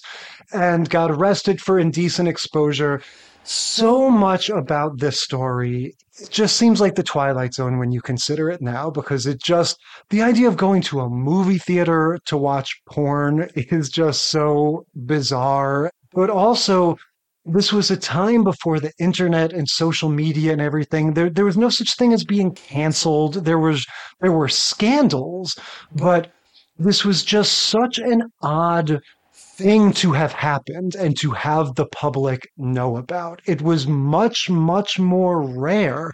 and 0.53 0.91
got 0.91 1.11
arrested 1.11 1.63
for 1.63 1.79
indecent 1.79 2.29
exposure. 2.29 3.01
So 3.45 4.11
much 4.11 4.51
about 4.51 4.99
this 4.99 5.23
story 5.23 5.95
it 6.21 6.31
just 6.31 6.57
seems 6.57 6.81
like 6.81 6.95
the 6.95 7.03
Twilight 7.03 7.55
Zone 7.55 7.79
when 7.79 7.91
you 7.91 8.03
consider 8.03 8.51
it 8.51 8.61
now, 8.61 8.91
because 8.91 9.27
it 9.27 9.43
just 9.43 9.79
the 10.11 10.21
idea 10.23 10.49
of 10.49 10.59
going 10.59 10.83
to 10.83 11.01
a 11.01 11.09
movie 11.09 11.59
theater 11.59 12.19
to 12.27 12.37
watch 12.37 12.83
porn 12.87 13.49
is 13.57 13.89
just 13.89 14.27
so 14.27 14.85
bizarre. 14.95 15.91
But 16.13 16.29
also 16.29 16.99
this 17.45 17.73
was 17.73 17.91
a 17.91 17.97
time 17.97 18.45
before 18.45 18.79
the 18.79 18.93
internet 18.99 19.53
and 19.53 19.69
social 19.69 20.09
media 20.09 20.53
and 20.53 20.61
everything. 20.61 21.15
There, 21.15 21.31
there 21.31 21.45
was 21.45 21.57
no 21.57 21.69
such 21.69 21.97
thing 21.97 22.13
as 22.13 22.25
being 22.25 22.55
canceled. 22.55 23.45
There 23.45 23.59
was, 23.59 23.85
there 24.21 24.33
were 24.33 24.49
scandals, 24.49 25.57
but 25.95 26.31
this 26.79 27.05
was 27.05 27.25
just 27.25 27.53
such 27.55 27.99
an 27.99 28.23
odd 28.43 29.01
thing 29.35 29.93
to 29.93 30.13
have 30.13 30.33
happened 30.33 30.95
and 30.95 31.19
to 31.19 31.33
have 31.33 31.75
the 31.75 31.87
public 31.87 32.49
know 32.57 32.97
about. 32.97 33.43
It 33.47 33.61
was 33.61 33.87
much, 33.87 34.49
much 34.49 34.99
more 34.99 35.43
rare 35.43 36.11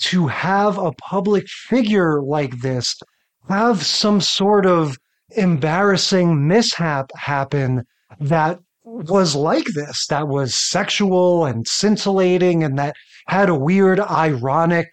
to 0.00 0.26
have 0.26 0.76
a 0.76 0.92
public 0.92 1.48
figure 1.48 2.20
like 2.20 2.60
this 2.60 2.96
have 3.48 3.84
some 3.84 4.20
sort 4.20 4.66
of 4.66 4.98
embarrassing 5.36 6.46
mishap 6.46 7.10
happen 7.16 7.84
that 8.20 8.58
was 8.84 9.34
like 9.34 9.66
this, 9.74 10.06
that 10.08 10.28
was 10.28 10.54
sexual 10.54 11.44
and 11.44 11.66
scintillating 11.66 12.62
and 12.62 12.78
that 12.78 12.94
had 13.26 13.48
a 13.48 13.54
weird, 13.54 13.98
ironic 14.00 14.90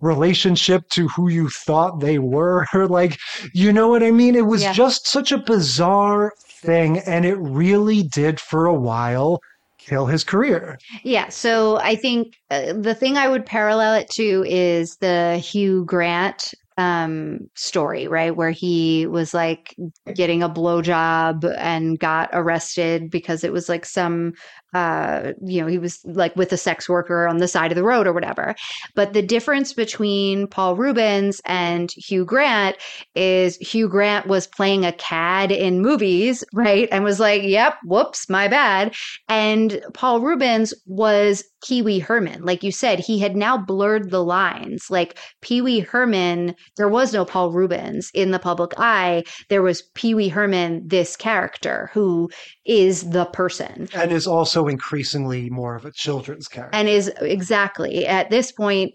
relationship 0.00 0.88
to 0.90 1.08
who 1.08 1.28
you 1.28 1.48
thought 1.48 2.00
they 2.00 2.18
were. 2.18 2.66
like, 2.74 3.18
you 3.52 3.72
know 3.72 3.88
what 3.88 4.02
I 4.02 4.10
mean? 4.10 4.34
It 4.34 4.46
was 4.46 4.62
Yeah. 4.62 4.72
just 4.72 5.06
such 5.06 5.32
a 5.32 5.38
bizarre 5.38 6.32
thing, 6.62 6.98
and 7.00 7.24
it 7.24 7.36
really 7.36 8.02
did 8.02 8.40
for 8.40 8.66
a 8.66 8.74
while 8.74 9.40
kill 9.78 10.06
his 10.06 10.24
career. 10.24 10.78
Yeah, 11.02 11.28
so 11.28 11.76
I 11.76 11.94
think 11.94 12.36
uh, 12.50 12.72
the 12.72 12.94
thing 12.94 13.18
I 13.18 13.28
would 13.28 13.44
parallel 13.44 13.94
it 13.94 14.08
to 14.12 14.44
is 14.48 14.96
the 14.96 15.36
Hugh 15.36 15.84
Grant 15.84 16.54
um 16.76 17.38
story, 17.54 18.08
right? 18.08 18.34
Where 18.34 18.50
he 18.50 19.06
was 19.06 19.32
like 19.32 19.76
getting 20.14 20.42
a 20.42 20.48
blowjob 20.48 21.54
and 21.58 21.98
got 21.98 22.30
arrested 22.32 23.10
because 23.10 23.44
it 23.44 23.52
was 23.52 23.68
like 23.68 23.84
some 23.84 24.32
uh 24.74 25.32
you 25.42 25.60
know, 25.60 25.66
he 25.66 25.78
was 25.78 26.00
like 26.04 26.34
with 26.36 26.52
a 26.52 26.56
sex 26.56 26.88
worker 26.88 27.26
on 27.26 27.38
the 27.38 27.48
side 27.48 27.70
of 27.70 27.76
the 27.76 27.84
road 27.84 28.06
or 28.06 28.12
whatever. 28.12 28.54
But 28.94 29.12
the 29.12 29.22
difference 29.22 29.72
between 29.72 30.46
Paul 30.48 30.76
Reubens 30.76 31.40
and 31.44 31.90
Hugh 31.96 32.24
Grant 32.24 32.76
is 33.14 33.56
Hugh 33.56 33.88
Grant 33.88 34.26
was 34.26 34.46
playing 34.46 34.84
a 34.84 34.92
cad 34.92 35.50
in 35.50 35.80
movies, 35.80 36.44
right? 36.52 36.88
And 36.90 37.04
was 37.04 37.20
like, 37.20 37.42
"Yep, 37.42 37.76
whoops, 37.84 38.28
my 38.28 38.48
bad." 38.48 38.94
And 39.28 39.80
Paul 39.94 40.20
Reubens 40.20 40.74
was 40.86 41.44
Pee 41.66 41.82
Wee 41.82 41.98
Herman. 41.98 42.42
Like 42.42 42.62
you 42.62 42.70
said, 42.70 42.98
he 42.98 43.18
had 43.18 43.36
now 43.36 43.56
blurred 43.56 44.10
the 44.10 44.22
lines. 44.22 44.86
Like 44.90 45.18
Pee 45.40 45.62
Wee 45.62 45.80
Herman, 45.80 46.54
there 46.76 46.88
was 46.88 47.12
no 47.12 47.24
Paul 47.24 47.52
Reubens 47.52 48.10
in 48.14 48.30
the 48.32 48.38
public 48.38 48.72
eye. 48.76 49.24
There 49.48 49.62
was 49.62 49.82
Pee 49.94 50.14
Wee 50.14 50.28
Herman, 50.28 50.82
this 50.86 51.16
character 51.16 51.90
who 51.92 52.28
is 52.66 53.10
the 53.10 53.24
person. 53.26 53.88
And 53.94 54.12
is 54.12 54.26
also 54.26 54.63
increasingly 54.68 55.50
more 55.50 55.74
of 55.74 55.84
a 55.84 55.92
children's 55.92 56.48
character. 56.48 56.76
And 56.76 56.88
is 56.88 57.08
exactly 57.20 58.06
at 58.06 58.30
this 58.30 58.52
point, 58.52 58.94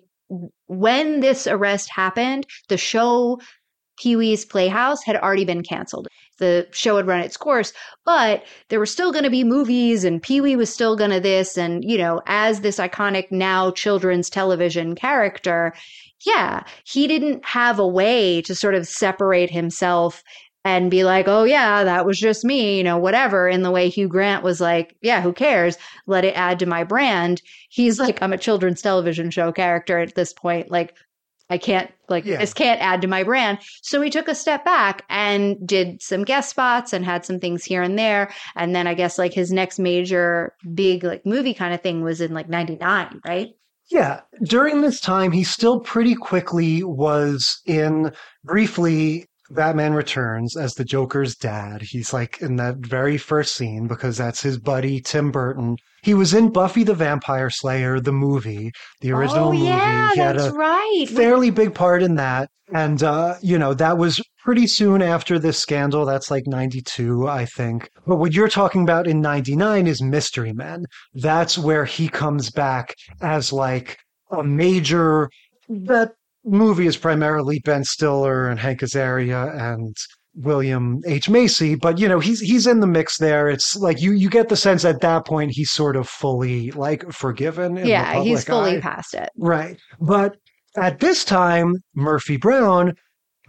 when 0.68 1.22
this 1.22 1.48
arrest 1.48 1.90
happened, 1.90 2.46
the 2.68 2.78
show 2.78 3.40
Pee 4.00 4.16
Wee's 4.16 4.46
Playhouse 4.46 5.04
had 5.04 5.18
already 5.18 5.44
been 5.44 5.64
canceled. 5.64 6.08
The 6.38 6.68
show 6.72 6.96
had 6.96 7.08
run 7.08 7.20
its 7.20 7.36
course, 7.36 7.74
but 8.06 8.46
there 8.70 8.80
were 8.80 8.86
still 8.86 9.12
going 9.12 9.26
to 9.26 9.30
be 9.30 9.44
movies, 9.44 10.06
and 10.06 10.22
Pee 10.22 10.40
Wee 10.40 10.56
was 10.56 10.74
still 10.74 10.96
going 10.96 11.12
to 11.12 11.20
this. 11.20 11.58
And, 11.58 11.84
you 11.84 11.98
know, 11.98 12.22
as 12.28 12.62
this 12.62 12.78
iconic 12.78 13.30
now 13.30 13.72
children's 13.72 14.30
television 14.30 14.96
character, 14.96 15.74
yeah, 16.26 16.64
he 16.86 17.08
didn't 17.08 17.44
have 17.46 17.78
a 17.78 17.88
way 17.88 18.42
to 18.44 18.56
sort 18.56 18.76
of 18.76 18.88
separate 18.88 19.50
himself 19.50 20.24
and 20.66 20.92
be 20.92 21.04
like, 21.04 21.28
oh, 21.28 21.44
yeah, 21.46 21.84
that 21.84 22.06
was 22.06 22.20
just 22.20 22.44
me, 22.44 22.78
you 22.78 22.84
know, 22.84 22.98
whatever. 22.98 23.48
In 23.48 23.62
the 23.64 23.72
way 23.72 23.90
Hugh 23.90 24.08
Grant 24.08 24.44
was 24.44 24.60
like, 24.60 24.96
yeah, 25.02 25.22
who 25.22 25.32
cares? 25.34 25.78
Let 26.06 26.26
it 26.26 26.36
add 26.36 26.60
to 26.60 26.66
my 26.66 26.84
brand. 26.84 27.42
He's 27.70 28.00
like, 28.00 28.22
I'm 28.22 28.34
a 28.34 28.38
children's 28.38 28.82
television 28.82 29.32
show 29.32 29.52
character 29.52 30.00
at 30.00 30.16
this 30.16 30.34
point. 30.34 30.70
Like, 30.70 30.96
I 31.50 31.58
can't, 31.58 31.90
like, 32.10 32.26
Yeah. 32.26 32.38
this 32.38 32.54
can't 32.54 32.80
add 32.82 33.02
to 33.02 33.08
my 33.08 33.24
brand. 33.24 33.60
So 33.82 34.02
he 34.02 34.10
took 34.10 34.28
a 34.28 34.36
step 34.36 34.64
back 34.66 35.04
and 35.10 35.56
did 35.66 36.02
some 36.02 36.24
guest 36.24 36.50
spots 36.52 36.94
and 36.94 37.04
had 37.04 37.26
some 37.26 37.40
things 37.40 37.64
here 37.64 37.82
and 37.82 37.98
there. 37.98 38.32
And 38.56 38.76
then 38.76 38.86
I 38.86 38.94
guess 38.94 39.18
like 39.18 39.34
his 39.34 39.52
next 39.52 39.80
major 39.80 40.54
big, 40.76 41.04
like, 41.04 41.26
movie 41.26 41.54
kind 41.56 41.74
of 41.74 41.82
thing 41.82 42.04
was 42.04 42.22
in 42.22 42.34
like 42.34 42.50
99, 42.50 43.22
right? 43.26 43.48
Yeah, 43.90 44.22
during 44.44 44.82
this 44.82 45.02
time, 45.02 45.32
he 45.32 45.44
still 45.44 45.80
pretty 45.80 46.14
quickly 46.14 46.84
was 46.84 47.60
in 47.66 48.12
briefly 48.44 49.26
Batman 49.52 49.94
Returns 49.94 50.56
as 50.56 50.74
the 50.74 50.86
Joker's 50.86 51.36
dad. 51.36 51.82
He's 51.82 52.14
like 52.14 52.42
in 52.42 52.56
that 52.58 52.78
very 52.78 53.18
first 53.18 53.56
scene 53.56 53.88
because 53.88 54.18
that's 54.18 54.42
his 54.42 54.60
buddy 54.60 55.02
Tim 55.02 55.32
Burton. 55.32 55.78
He 56.04 56.14
was 56.14 56.34
in 56.34 56.52
Buffy 56.52 56.84
the 56.84 56.94
Vampire 56.94 57.50
Slayer, 57.50 58.00
the 58.00 58.12
movie, 58.12 58.72
the 59.02 59.12
original 59.12 59.50
oh, 59.50 59.52
movie. 59.52 59.66
yeah, 59.66 60.12
he 60.14 60.20
had 60.20 60.38
that's 60.38 60.54
a 60.54 60.54
right. 60.54 61.06
fairly 61.10 61.50
big 61.50 61.74
part 61.74 62.04
in 62.04 62.16
that. 62.16 62.50
And, 62.72 63.02
uh, 63.02 63.36
you 63.42 63.58
know, 63.58 63.74
that 63.74 63.98
was 63.98 64.22
pretty 64.38 64.68
soon 64.68 65.02
after 65.02 65.40
this 65.40 65.58
scandal. 65.58 66.06
That's 66.06 66.30
like 66.30 66.46
92, 66.46 67.28
I 67.28 67.46
think. 67.46 67.90
But 68.06 68.18
what 68.18 68.34
you're 68.34 68.50
talking 68.50 68.84
about 68.84 69.08
in 69.08 69.22
99 69.22 69.88
is 69.88 70.02
Mystery 70.02 70.54
Men. 70.54 70.86
That's 71.16 71.58
where 71.58 71.86
he 71.86 72.08
comes 72.08 72.52
back 72.52 72.94
as 73.22 73.52
like 73.52 73.98
a 74.32 74.44
major, 74.44 75.30
that 75.68 76.12
movie 76.46 76.88
is 76.88 76.98
primarily 76.98 77.60
Ben 77.60 77.84
Stiller 77.84 78.48
and 78.48 78.60
Hank 78.60 78.80
Azaria 78.82 79.56
and 79.74 79.96
William 80.36 81.02
H. 81.06 81.30
Macy, 81.30 81.76
but 81.76 81.98
you 81.98 82.08
know, 82.08 82.20
he's 82.20 82.40
he's 82.40 82.68
in 82.68 82.80
the 82.80 82.88
mix 82.88 83.18
there. 83.18 83.50
It's 83.50 83.76
like 83.76 84.02
you 84.02 84.12
you 84.12 84.30
get 84.30 84.50
the 84.50 84.56
sense 84.56 84.86
at 84.86 85.02
that 85.02 85.26
point 85.26 85.52
he's 85.52 85.72
sort 85.72 85.96
of 85.96 86.08
fully 86.08 86.72
like 86.72 87.12
forgiven. 87.12 87.78
in 87.78 87.84
the 87.84 87.90
yeah, 87.90 88.22
he's 88.22 88.46
fully 88.46 88.78
eye. 88.78 88.82
past 88.82 89.14
it. 89.14 89.30
Right. 89.38 89.78
But 90.00 90.38
at 90.78 91.00
this 91.00 91.26
time, 91.26 91.76
Murphy 91.96 92.38
Brown, 92.38 92.94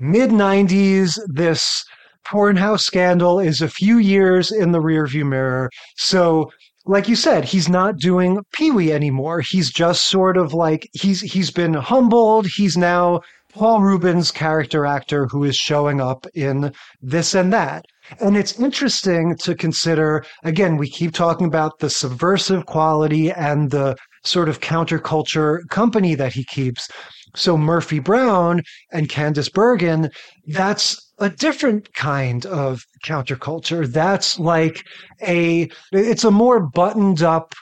mid 0.01 0.31
90s, 0.31 1.19
this 1.29 1.85
porn 2.25 2.57
house 2.57 2.85
scandal 2.85 3.39
is 3.39 3.63
a 3.63 3.69
few 3.69 3.99
years 3.99 4.51
in 4.51 4.73
the 4.73 4.81
rearview 4.81 5.27
mirror. 5.29 5.71
So, 5.97 6.51
like 6.91 7.09
you 7.09 7.15
said, 7.15 7.45
he's 7.45 7.69
not 7.69 7.99
doing 7.99 8.41
Pee 8.53 8.73
Wee 8.73 8.93
anymore. 8.93 9.43
He's 9.43 9.71
just 9.71 10.09
sort 10.09 10.37
of 10.37 10.53
like 10.53 10.89
he's 10.93 11.21
he's 11.21 11.53
been 11.53 11.75
humbled. 11.75 12.49
He's 12.57 12.77
now 12.77 13.21
Paul 13.53 13.81
Reubens' 13.81 14.33
character 14.33 14.85
actor 14.85 15.29
who 15.29 15.45
is 15.45 15.55
showing 15.55 16.01
up 16.01 16.27
in 16.35 16.73
this 17.01 17.33
and 17.33 17.53
that. 17.53 17.85
And 18.19 18.37
it's 18.37 18.59
interesting 18.59 19.37
to 19.37 19.55
consider 19.55 20.25
again, 20.43 20.79
we 20.79 20.91
keep 20.91 21.15
talking 21.15 21.47
about 21.47 21.79
the 21.79 21.91
subversive 21.91 22.67
quality 22.67 23.31
and 23.31 23.71
the 23.71 23.95
sort 24.25 24.49
of 24.49 24.59
counterculture 24.59 25.61
company 25.71 26.17
that 26.17 26.33
he 26.33 26.43
keeps. 26.43 26.89
So 27.37 27.57
Murphy 27.57 28.01
Brown 28.01 28.63
and 28.93 29.09
Candice 29.09 29.53
Bergen, 29.53 30.11
that's 30.49 31.10
a 31.21 31.29
different 31.29 31.93
kind 31.95 32.47
of 32.47 32.87
counterculture. 33.05 33.87
That's 33.87 34.39
like 34.39 34.85
a, 35.23 35.71
it's 35.93 36.25
a 36.25 36.31
more 36.31 36.61
buttoned 36.61 37.23
up, 37.23 37.55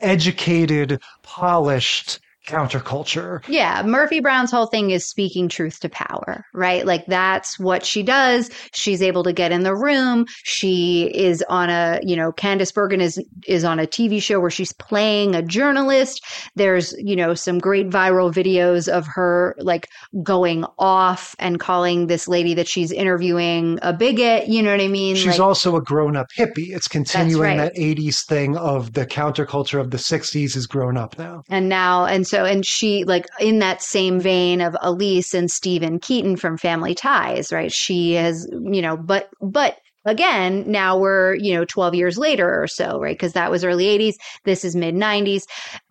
educated, 0.00 1.00
polished 1.22 2.18
counterculture. 2.46 3.42
Yeah, 3.48 3.82
Murphy 3.84 4.20
Brown's 4.20 4.50
whole 4.50 4.66
thing 4.66 4.90
is 4.90 5.06
speaking 5.06 5.48
truth 5.48 5.80
to 5.80 5.88
power, 5.88 6.44
right? 6.54 6.84
Like 6.84 7.06
that's 7.06 7.58
what 7.58 7.84
she 7.84 8.02
does. 8.02 8.50
She's 8.74 9.02
able 9.02 9.22
to 9.24 9.32
get 9.32 9.52
in 9.52 9.62
the 9.62 9.76
room. 9.76 10.26
She 10.42 11.10
is 11.14 11.44
on 11.48 11.70
a, 11.70 12.00
you 12.02 12.16
know, 12.16 12.32
Candice 12.32 12.74
Bergen 12.74 13.00
is 13.00 13.22
is 13.46 13.64
on 13.64 13.78
a 13.78 13.86
TV 13.86 14.20
show 14.20 14.40
where 14.40 14.50
she's 14.50 14.72
playing 14.72 15.34
a 15.34 15.42
journalist. 15.42 16.24
There's, 16.56 16.94
you 16.98 17.16
know, 17.16 17.34
some 17.34 17.58
great 17.58 17.88
viral 17.88 18.32
videos 18.32 18.88
of 18.88 19.06
her 19.06 19.54
like 19.58 19.88
going 20.22 20.64
off 20.78 21.36
and 21.38 21.60
calling 21.60 22.06
this 22.06 22.28
lady 22.28 22.54
that 22.54 22.68
she's 22.68 22.90
interviewing 22.90 23.78
a 23.82 23.92
bigot, 23.92 24.48
you 24.48 24.62
know 24.62 24.72
what 24.72 24.80
I 24.80 24.88
mean? 24.88 25.16
She's 25.16 25.38
like, 25.38 25.40
also 25.40 25.76
a 25.76 25.82
grown 25.82 26.16
up 26.16 26.26
hippie. 26.36 26.74
It's 26.74 26.88
continuing 26.88 27.58
right. 27.58 27.74
that 27.74 27.76
80s 27.76 28.24
thing 28.26 28.56
of 28.56 28.92
the 28.94 29.06
counterculture 29.06 29.80
of 29.80 29.90
the 29.90 29.96
60s 29.96 30.56
is 30.56 30.66
grown 30.66 30.96
up 30.96 31.18
now. 31.18 31.42
and 31.48 31.68
now 31.68 32.04
and 32.04 32.26
so 32.32 32.46
and 32.46 32.64
she 32.64 33.04
like 33.04 33.26
in 33.38 33.58
that 33.58 33.82
same 33.82 34.18
vein 34.18 34.62
of 34.62 34.72
Elyse 34.82 35.34
and 35.34 35.50
Steven 35.50 35.98
Keaton 35.98 36.38
from 36.38 36.56
Family 36.56 36.94
Ties, 36.94 37.52
right? 37.52 37.70
She 37.70 38.14
has, 38.14 38.48
you 38.50 38.80
know, 38.80 38.96
but 38.96 39.28
but 39.42 39.76
again, 40.06 40.64
now 40.66 40.96
we're, 40.96 41.34
you 41.34 41.52
know, 41.52 41.66
12 41.66 41.94
years 41.94 42.16
later 42.16 42.62
or 42.62 42.66
so, 42.66 42.98
right? 42.98 43.14
Because 43.14 43.34
that 43.34 43.50
was 43.50 43.66
early 43.66 43.84
80s. 43.84 44.14
This 44.46 44.64
is 44.64 44.74
mid 44.74 44.94
90s. 44.94 45.42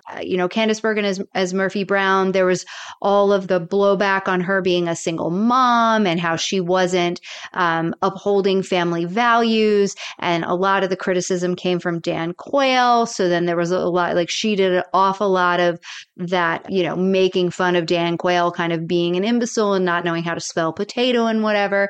Uh, 0.09 0.19
you 0.21 0.37
know, 0.37 0.47
Candice 0.47 0.81
Bergen 0.81 1.05
as, 1.05 1.21
as 1.33 1.53
Murphy 1.53 1.83
Brown, 1.83 2.31
there 2.31 2.45
was 2.45 2.65
all 3.01 3.31
of 3.31 3.47
the 3.47 3.59
blowback 3.59 4.27
on 4.27 4.41
her 4.41 4.61
being 4.61 4.87
a 4.87 4.95
single 4.95 5.29
mom 5.29 6.07
and 6.07 6.19
how 6.19 6.35
she 6.35 6.59
wasn't 6.59 7.19
um, 7.53 7.95
upholding 8.01 8.63
family 8.63 9.05
values. 9.05 9.95
And 10.19 10.43
a 10.43 10.55
lot 10.55 10.83
of 10.83 10.89
the 10.89 10.95
criticism 10.95 11.55
came 11.55 11.79
from 11.79 11.99
Dan 11.99 12.33
Quayle. 12.33 13.05
So 13.05 13.29
then 13.29 13.45
there 13.45 13.57
was 13.57 13.71
a 13.71 13.79
lot, 13.79 14.15
like 14.15 14.29
she 14.29 14.55
did 14.55 14.73
an 14.73 14.83
awful 14.93 15.29
lot 15.29 15.59
of 15.59 15.79
that, 16.17 16.69
you 16.69 16.83
know, 16.83 16.95
making 16.95 17.51
fun 17.51 17.75
of 17.75 17.85
Dan 17.85 18.17
Quayle 18.17 18.51
kind 18.51 18.73
of 18.73 18.87
being 18.87 19.15
an 19.15 19.23
imbecile 19.23 19.73
and 19.73 19.85
not 19.85 20.05
knowing 20.05 20.23
how 20.23 20.33
to 20.33 20.39
spell 20.39 20.73
potato 20.73 21.25
and 21.25 21.43
whatever. 21.43 21.89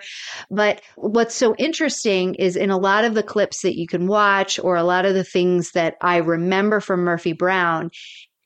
But 0.49 0.81
what's 0.95 1.35
so 1.35 1.55
interesting 1.55 2.35
is 2.35 2.55
in 2.55 2.69
a 2.69 2.77
lot 2.77 3.05
of 3.05 3.13
the 3.13 3.23
clips 3.23 3.61
that 3.61 3.77
you 3.77 3.87
can 3.87 4.07
watch 4.07 4.59
or 4.59 4.75
a 4.75 4.83
lot 4.83 5.05
of 5.05 5.13
the 5.13 5.23
things 5.23 5.71
that 5.71 5.95
I 6.01 6.17
remember 6.17 6.79
from 6.79 7.01
Murphy 7.01 7.33
Brown, 7.33 7.91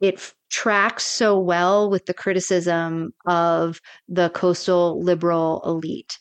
it 0.01 0.33
tracks 0.49 1.05
so 1.05 1.37
well 1.39 1.89
with 1.89 2.05
the 2.05 2.13
criticism 2.13 3.13
of 3.25 3.81
the 4.07 4.29
coastal 4.29 5.01
liberal 5.03 5.61
elite. 5.65 6.17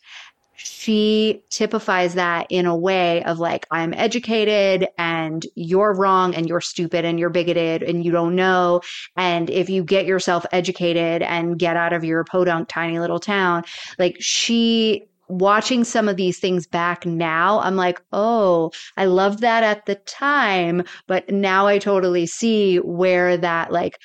She 0.57 1.43
typifies 1.51 2.15
that 2.15 2.47
in 2.49 2.65
a 2.65 2.77
way 2.77 3.23
of 3.25 3.39
like, 3.39 3.67
I'm 3.71 3.93
educated 3.93 4.89
and 4.97 5.45
you're 5.57 5.95
wrong 5.95 6.35
and 6.35 6.49
you're 6.49 6.61
stupid 6.61 7.05
and 7.05 7.19
you're 7.19 7.31
bigoted 7.31 7.83
and 7.83 8.05
you 8.05 8.13
don't 8.13 8.35
know. 8.35 8.81
And 9.17 9.51
if 9.51 9.69
you 9.69 9.85
get 9.85 10.07
yourself 10.07 10.47
educated 10.53 11.23
and 11.23 11.59
get 11.59 11.77
out 11.77 11.93
of 11.93 12.05
your 12.05 12.25
podunk 12.25 12.69
tiny 12.69 12.99
little 12.99 13.21
town, 13.21 13.65
like 13.99 14.17
she 14.21 15.05
watching 15.29 15.85
some 15.85 16.09
of 16.09 16.17
these 16.17 16.39
things 16.39 16.67
back 16.67 17.07
now, 17.07 17.61
I'm 17.61 17.77
like, 17.77 18.01
oh, 18.13 18.73
I 18.97 19.07
loved 19.07 19.41
that 19.41 19.63
at 19.63 19.87
the 19.87 19.97
time, 19.97 20.83
but 21.07 21.29
now 21.31 21.67
I 21.67 21.79
totally 21.79 22.27
see 22.27 22.79
where 22.79 23.37
that 23.37 23.73
like 23.73 23.99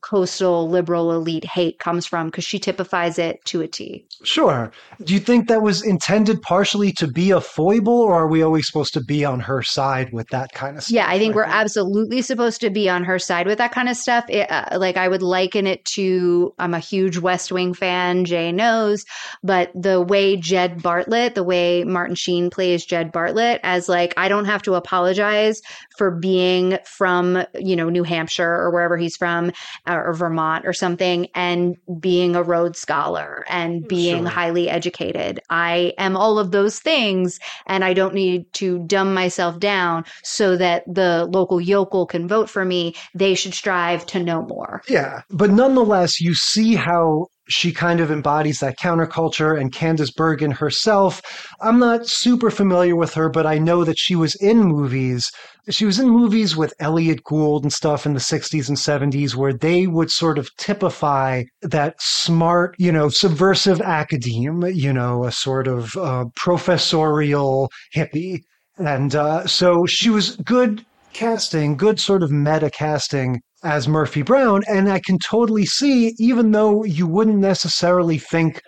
coastal 0.00 0.68
liberal 0.68 1.12
elite 1.12 1.44
hate 1.44 1.78
comes 1.78 2.06
from 2.06 2.26
because 2.26 2.44
she 2.44 2.58
typifies 2.58 3.18
it 3.18 3.44
to 3.46 3.60
a 3.60 3.68
T. 3.68 4.06
Sure. 4.22 4.70
Do 5.02 5.12
you 5.12 5.20
think 5.20 5.48
that 5.48 5.62
was 5.62 5.84
intended 5.84 6.40
partially 6.42 6.92
to 6.92 7.08
be 7.08 7.30
a 7.30 7.40
foible, 7.40 8.00
or 8.00 8.14
are 8.14 8.28
we 8.28 8.42
always 8.42 8.66
supposed 8.66 8.94
to 8.94 9.02
be 9.02 9.24
on 9.24 9.40
her 9.40 9.62
side 9.62 10.12
with 10.12 10.28
that 10.28 10.52
kind 10.52 10.76
of 10.76 10.84
stuff? 10.84 10.94
Yeah, 10.94 11.08
I 11.08 11.18
think 11.18 11.34
we're 11.34 11.44
absolutely 11.44 12.22
supposed 12.22 12.60
to 12.60 12.70
be 12.70 12.88
on 12.88 13.04
her 13.04 13.18
side 13.18 13.46
with 13.46 13.58
that 13.58 13.72
kind 13.72 13.88
of 13.88 13.96
stuff. 13.96 14.24
It, 14.28 14.50
uh, 14.50 14.78
like, 14.78 14.96
I 14.96 15.08
would 15.08 15.22
liken 15.22 15.66
it 15.66 15.84
to 15.96 16.54
I'm 16.58 16.74
a 16.74 16.78
huge 16.78 17.18
West 17.18 17.50
Wing 17.50 17.74
fan, 17.74 18.24
Jay 18.24 18.52
knows, 18.52 19.04
but 19.42 19.70
the 19.74 20.00
way 20.00 20.36
Jed 20.36 20.78
Bartlet, 20.78 21.34
the 21.34 21.42
way 21.42 21.84
Martin 21.84 22.14
Sheen 22.14 22.50
plays 22.50 22.84
Jed 22.84 23.12
Bartlet, 23.12 23.58
as 23.62 23.88
like, 23.88 24.14
I 24.16 24.28
don't 24.28 24.44
have 24.44 24.62
to 24.62 24.74
apologize 24.74 25.60
for 25.98 26.10
being 26.10 26.78
from, 26.84 27.44
you 27.54 27.74
know, 27.74 27.88
New 27.88 28.04
Hampshire 28.04 28.52
or 28.52 28.70
wherever 28.70 28.96
he's 28.96 29.16
from 29.16 29.52
Uh, 29.86 30.00
or 30.04 30.14
Vermont 30.14 30.66
or 30.66 30.72
something 30.72 31.28
and 31.34 31.76
being 32.00 32.36
a 32.36 32.42
Rhodes 32.42 32.78
Scholar 32.78 33.44
and 33.48 33.82
hmm. 33.82 33.88
being 33.88 34.22
Sure. 34.24 34.28
highly 34.30 34.68
educated. 34.68 35.40
I 35.50 35.94
am 35.98 36.16
all 36.16 36.38
of 36.38 36.50
those 36.50 36.78
things 36.78 37.38
and 37.66 37.84
I 37.84 37.94
don't 37.94 38.14
need 38.14 38.52
to 38.54 38.80
dumb 38.86 39.14
myself 39.14 39.58
down 39.58 40.04
so 40.22 40.56
that 40.56 40.84
the 40.86 41.26
local 41.30 41.60
yokel 41.60 42.06
can 42.06 42.28
vote 42.28 42.48
for 42.50 42.64
me. 42.64 42.94
They 43.14 43.34
should 43.34 43.54
strive 43.54 44.06
to 44.06 44.22
know 44.22 44.42
more. 44.42 44.82
Yeah, 44.88 45.22
but 45.30 45.50
nonetheless, 45.50 46.20
you 46.20 46.34
see 46.34 46.74
how 46.74 47.26
she 47.48 47.72
kind 47.72 48.00
of 48.00 48.10
embodies 48.10 48.60
that 48.60 48.78
counterculture 48.78 49.60
and 49.60 49.72
Candice 49.72 50.14
Bergen 50.14 50.52
herself. 50.52 51.20
I'm 51.60 51.78
not 51.78 52.06
super 52.06 52.50
familiar 52.50 52.96
with 52.96 53.14
her, 53.14 53.28
but 53.28 53.46
I 53.46 53.58
know 53.58 53.84
that 53.84 53.98
she 53.98 54.14
was 54.14 54.34
in 54.36 54.62
movies. 54.62 55.30
She 55.70 55.84
was 55.84 56.00
in 56.00 56.08
movies 56.08 56.56
with 56.56 56.74
Elliott 56.80 57.22
Gould 57.22 57.62
and 57.62 57.72
stuff 57.72 58.04
in 58.04 58.14
the 58.14 58.20
60s 58.20 58.68
and 58.68 58.76
70s 58.76 59.36
where 59.36 59.52
they 59.52 59.86
would 59.86 60.10
sort 60.10 60.38
of 60.38 60.54
typify 60.56 61.44
that 61.62 61.94
smart, 62.00 62.74
you 62.78 62.90
know, 62.90 63.08
subversive 63.08 63.80
academe, 63.80 64.62
you 64.74 64.92
know, 64.92 65.24
a 65.24 65.30
sort 65.30 65.68
of 65.68 65.96
uh, 65.96 66.24
professorial 66.34 67.70
hippie. 67.94 68.40
And 68.76 69.14
uh, 69.14 69.46
so 69.46 69.86
she 69.86 70.10
was 70.10 70.36
good 70.36 70.84
casting, 71.12 71.76
good 71.76 72.00
sort 72.00 72.22
of 72.22 72.32
meta 72.32 72.70
casting 72.70 73.40
as 73.62 73.86
Murphy 73.86 74.22
Brown. 74.22 74.62
And 74.68 74.90
I 74.90 74.98
can 74.98 75.18
totally 75.18 75.66
see, 75.66 76.14
even 76.18 76.50
though 76.50 76.82
you 76.84 77.06
wouldn't 77.06 77.38
necessarily 77.38 78.18
think 78.18 78.60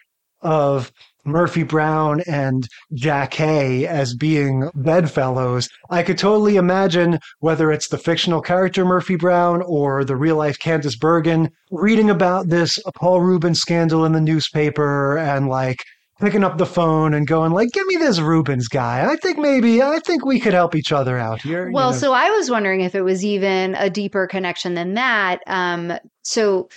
of 0.43 0.93
Murphy 1.25 1.63
Brown 1.63 2.21
and 2.27 2.69
Jackée 2.95 3.87
as 3.87 4.15
being 4.15 4.71
bedfellows, 4.75 5.69
I 5.91 6.03
could 6.03 6.19
totally 6.19 6.57
imagine 6.57 7.19
whether 7.41 7.73
it's 7.73 7.89
the 7.89 7.99
fictional 7.99 8.41
character 8.41 8.85
Murphy 8.85 9.17
Brown 9.17 9.63
or 9.67 10.05
the 10.05 10.17
real 10.17 10.37
life 10.37 10.59
Candice 10.59 10.99
Bergen 10.99 11.51
reading 11.71 12.11
about 12.11 12.49
this 12.49 12.79
Paul 12.95 13.21
Rubin 13.21 13.55
scandal 13.55 14.05
in 14.05 14.13
the 14.13 14.21
newspaper 14.21 15.19
and 15.19 15.49
like 15.49 15.83
picking 16.21 16.45
up 16.45 16.59
the 16.59 16.67
phone 16.67 17.13
and 17.13 17.27
going 17.27 17.53
like, 17.53 17.71
"Give 17.73 17.87
me 17.87 17.97
this 17.97 18.21
Reubens 18.21 18.69
guy. 18.69 19.11
I 19.11 19.17
think 19.17 19.37
maybe 19.39 19.83
I 19.83 19.99
think 19.99 20.25
we 20.25 20.39
could 20.39 20.55
help 20.55 20.75
each 20.75 20.93
other 20.93 21.19
out 21.19 21.43
here." 21.43 21.67
you 21.67 21.75
Well, 21.75 21.91
know. 21.91 21.97
so 21.97 22.13
I 22.13 22.31
was 22.31 22.51
wondering 22.51 22.81
if 22.83 22.95
it 22.95 23.03
was 23.03 23.25
even 23.25 23.75
a 23.75 23.91
deeper 23.91 24.27
connection 24.27 24.75
than 24.75 24.95
that. 24.95 25.41
Um, 25.47 25.93
so 26.23 26.69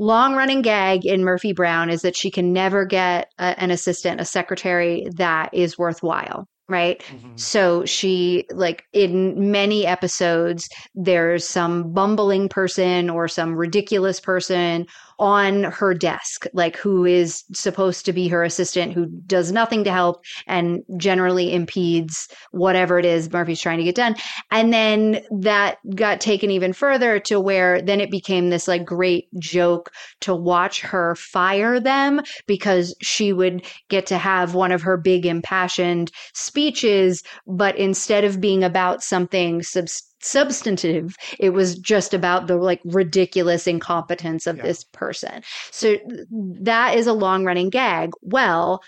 long 0.00 0.34
running 0.34 0.62
gag 0.62 1.04
in 1.04 1.22
Murphy 1.22 1.52
Brown 1.52 1.90
is 1.90 2.00
that 2.02 2.16
she 2.16 2.30
can 2.30 2.52
never 2.52 2.84
get 2.86 3.30
a, 3.38 3.54
an 3.62 3.70
assistant, 3.70 4.20
a 4.20 4.24
secretary 4.24 5.06
that 5.16 5.50
is 5.52 5.78
worthwhile. 5.78 6.48
Right. 6.68 7.02
Mm-hmm. 7.08 7.36
So 7.36 7.84
she, 7.84 8.46
like, 8.52 8.84
in 8.92 9.50
many 9.50 9.86
episodes, 9.86 10.68
there's 10.94 11.44
some 11.46 11.92
bumbling 11.92 12.48
person 12.48 13.10
or 13.10 13.26
some 13.26 13.56
ridiculous 13.56 14.20
person 14.20 14.86
on 15.20 15.64
her 15.64 15.92
desk, 15.92 16.46
like, 16.54 16.76
who 16.76 17.04
is 17.04 17.44
supposed 17.52 18.06
to 18.06 18.12
be 18.12 18.26
her 18.26 18.42
assistant, 18.42 18.94
who 18.94 19.06
does 19.26 19.52
nothing 19.52 19.84
to 19.84 19.92
help 19.92 20.24
and 20.46 20.82
generally 20.96 21.52
impedes 21.52 22.26
whatever 22.52 22.98
it 22.98 23.04
is 23.04 23.30
Murphy's 23.30 23.60
trying 23.60 23.76
to 23.78 23.84
get 23.84 23.94
done. 23.94 24.16
And 24.50 24.72
then 24.72 25.20
that 25.30 25.76
got 25.94 26.22
taken 26.22 26.50
even 26.50 26.72
further 26.72 27.20
to 27.20 27.38
where 27.38 27.82
then 27.82 28.00
it 28.00 28.10
became 28.10 28.48
this 28.48 28.66
like 28.66 28.84
great 28.84 29.28
joke 29.38 29.92
to 30.22 30.34
watch 30.34 30.80
her 30.80 31.14
fire 31.16 31.78
them 31.78 32.22
because 32.46 32.94
she 33.02 33.34
would 33.34 33.64
get 33.90 34.06
to 34.06 34.16
have 34.16 34.54
one 34.54 34.72
of 34.72 34.80
her 34.82 34.96
big 34.96 35.26
impassioned 35.26 36.10
speeches, 36.32 37.22
but 37.46 37.76
instead 37.76 38.24
of 38.24 38.40
being 38.40 38.64
about 38.64 39.02
something 39.02 39.62
subs- 39.62 40.09
substantive, 40.22 41.14
it 41.38 41.50
was 41.50 41.78
just 41.78 42.12
about 42.14 42.46
the 42.46 42.56
like 42.56 42.80
ridiculous 42.84 43.66
incompetence 43.66 44.46
of 44.46 44.56
Yeah. 44.58 44.62
this 44.64 44.84
person. 44.84 45.42
So 45.70 45.96
that 46.30 46.96
is 46.96 47.06
a 47.06 47.12
long 47.12 47.44
running 47.44 47.70
gag. 47.70 48.12
Well, 48.22 48.82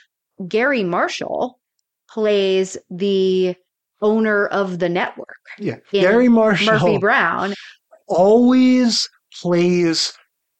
Garry 0.48 0.84
Marshall 0.84 1.58
plays 2.10 2.76
the 2.90 3.54
owner 4.00 4.46
of 4.48 4.78
the 4.80 4.88
network. 4.88 5.28
yeah, 5.58 5.76
Garry 5.92 6.28
Marshall 6.28 6.72
Murphy 6.72 6.98
Brown. 6.98 7.54
always 8.08 9.08
plays 9.40 10.12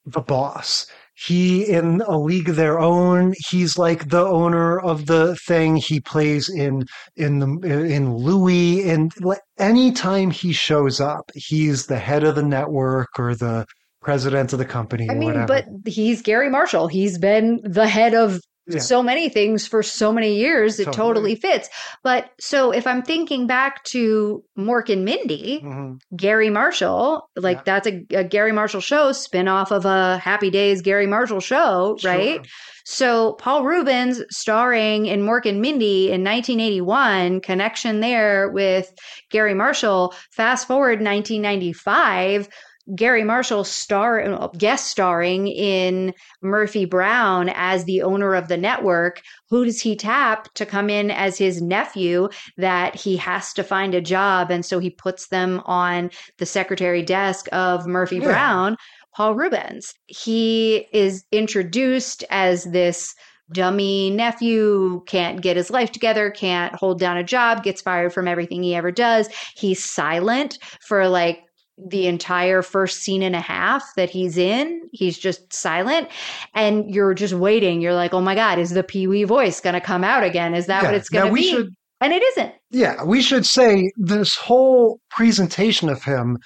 the 0.06 0.20
boss. 0.20 0.86
He 1.14 1.64
in 1.64 2.00
a 2.00 2.18
league 2.18 2.48
of 2.48 2.56
their 2.56 2.80
own. 2.80 3.34
He's 3.48 3.76
like 3.76 4.08
the 4.08 4.24
owner 4.26 4.80
of 4.80 5.06
the 5.06 5.36
thing. 5.36 5.76
He 5.76 6.00
plays 6.00 6.48
in 6.48 6.84
in 7.16 7.38
the 7.38 7.46
in 7.68 8.14
Louis. 8.16 8.88
And 8.88 9.12
anytime 9.58 10.30
he 10.30 10.52
shows 10.52 11.00
up, 11.00 11.30
he's 11.34 11.86
the 11.86 11.98
head 11.98 12.24
of 12.24 12.34
the 12.34 12.42
network 12.42 13.18
or 13.18 13.34
the 13.34 13.66
president 14.00 14.52
of 14.52 14.58
the 14.58 14.64
company. 14.64 15.08
I 15.10 15.14
mean, 15.14 15.28
whatever. 15.28 15.46
but 15.46 15.92
he's 15.92 16.22
Garry 16.22 16.50
Marshall. 16.50 16.88
He's 16.88 17.18
been 17.18 17.60
the 17.62 17.86
head 17.86 18.14
of 18.14 18.40
Yeah. 18.68 18.78
so 18.78 19.02
many 19.02 19.28
things 19.28 19.66
for 19.66 19.82
so 19.82 20.12
many 20.12 20.36
years. 20.36 20.78
It 20.78 20.84
Totally. 20.84 20.96
totally 20.96 21.34
fits. 21.34 21.68
But 22.04 22.30
so 22.40 22.70
if 22.70 22.86
I'm 22.86 23.02
thinking 23.02 23.46
back 23.48 23.82
to 23.86 24.44
Mork 24.56 24.88
and 24.88 25.04
Mindy, 25.04 25.60
Mhm. 25.64 25.98
Garry 26.16 26.48
Marshall, 26.48 27.28
like 27.36 27.58
Yeah. 27.58 27.62
that's 27.66 27.86
a, 27.88 28.04
a 28.14 28.24
Garry 28.24 28.52
Marshall 28.52 28.80
show 28.80 29.10
spin 29.12 29.48
off 29.48 29.72
of 29.72 29.84
a 29.84 30.18
Happy 30.18 30.50
Days 30.50 30.80
Garry 30.80 31.06
Marshall 31.08 31.40
show, 31.40 31.98
right? 32.04 32.34
Sure. 32.36 32.42
So 32.84 33.32
Paul 33.34 33.64
Reubens 33.64 34.20
starring 34.30 35.06
in 35.06 35.22
Mork 35.22 35.46
and 35.46 35.60
Mindy 35.60 36.10
in 36.10 36.22
1981, 36.24 37.40
connection 37.40 38.00
there 38.00 38.48
with 38.50 38.92
Garry 39.30 39.54
Marshall. 39.54 40.14
Fast 40.32 40.66
forward 40.66 41.00
1995, 41.00 42.48
Garry 42.96 43.22
Marshall 43.22 43.64
star 43.64 44.50
guest 44.58 44.88
starring 44.88 45.46
in 45.46 46.12
Murphy 46.42 46.84
Brown 46.84 47.48
as 47.54 47.84
the 47.84 48.02
owner 48.02 48.34
of 48.34 48.48
the 48.48 48.56
network. 48.56 49.22
Who 49.50 49.64
does 49.64 49.80
he 49.80 49.94
tap 49.94 50.52
to 50.54 50.66
come 50.66 50.90
in 50.90 51.10
as 51.10 51.38
his 51.38 51.62
nephew 51.62 52.28
that 52.56 52.96
he 52.96 53.16
has 53.18 53.52
to 53.54 53.62
find 53.62 53.94
a 53.94 54.00
job 54.00 54.50
and 54.50 54.64
so 54.64 54.78
he 54.78 54.90
puts 54.90 55.28
them 55.28 55.62
on 55.64 56.10
the 56.38 56.46
secretary 56.46 57.02
desk 57.02 57.46
of 57.52 57.86
Murphy 57.86 58.16
Yeah. 58.16 58.24
Brown? 58.24 58.76
Paul 59.14 59.34
Reubens. 59.34 59.94
He 60.06 60.86
is 60.92 61.24
introduced 61.30 62.24
as 62.30 62.64
this 62.64 63.14
dummy 63.52 64.10
nephew, 64.10 65.02
can't 65.06 65.42
get 65.42 65.56
his 65.56 65.70
life 65.70 65.92
together, 65.92 66.30
can't 66.30 66.74
hold 66.74 66.98
down 66.98 67.18
a 67.18 67.24
job, 67.24 67.62
gets 67.62 67.82
fired 67.82 68.12
from 68.12 68.26
everything 68.26 68.62
he 68.62 68.74
ever 68.74 68.90
does. 68.90 69.28
He's 69.54 69.84
silent 69.84 70.58
for 70.80 71.06
like 71.08 71.44
the 71.78 72.06
entire 72.06 72.62
first 72.62 73.00
scene 73.02 73.22
and 73.22 73.34
a 73.34 73.40
half 73.40 73.82
that 73.96 74.10
he's 74.10 74.36
in. 74.36 74.82
He's 74.92 75.18
just 75.18 75.52
silent. 75.52 76.08
And 76.54 76.94
you're 76.94 77.14
just 77.14 77.34
waiting. 77.34 77.80
You're 77.80 77.94
like, 77.94 78.12
oh 78.14 78.20
my 78.20 78.34
God, 78.34 78.58
is 78.58 78.70
the 78.70 78.82
Pee 78.82 79.06
Wee 79.06 79.24
voice 79.24 79.60
going 79.60 79.74
to 79.74 79.80
come 79.80 80.04
out 80.04 80.22
again? 80.22 80.54
Is 80.54 80.66
that 80.66 80.82
Yeah. 80.82 80.88
what 80.90 80.94
it's 80.96 81.08
going 81.08 81.28
to 81.28 81.34
be? 81.34 81.50
should- 81.50 81.74
and 82.00 82.12
it 82.12 82.22
isn't. 82.22 82.52
Yeah, 82.70 83.04
we 83.04 83.22
should 83.22 83.46
say 83.46 83.90
this 83.96 84.34
whole 84.34 84.98
presentation 85.10 85.88
of 85.88 86.02
him 86.02 86.36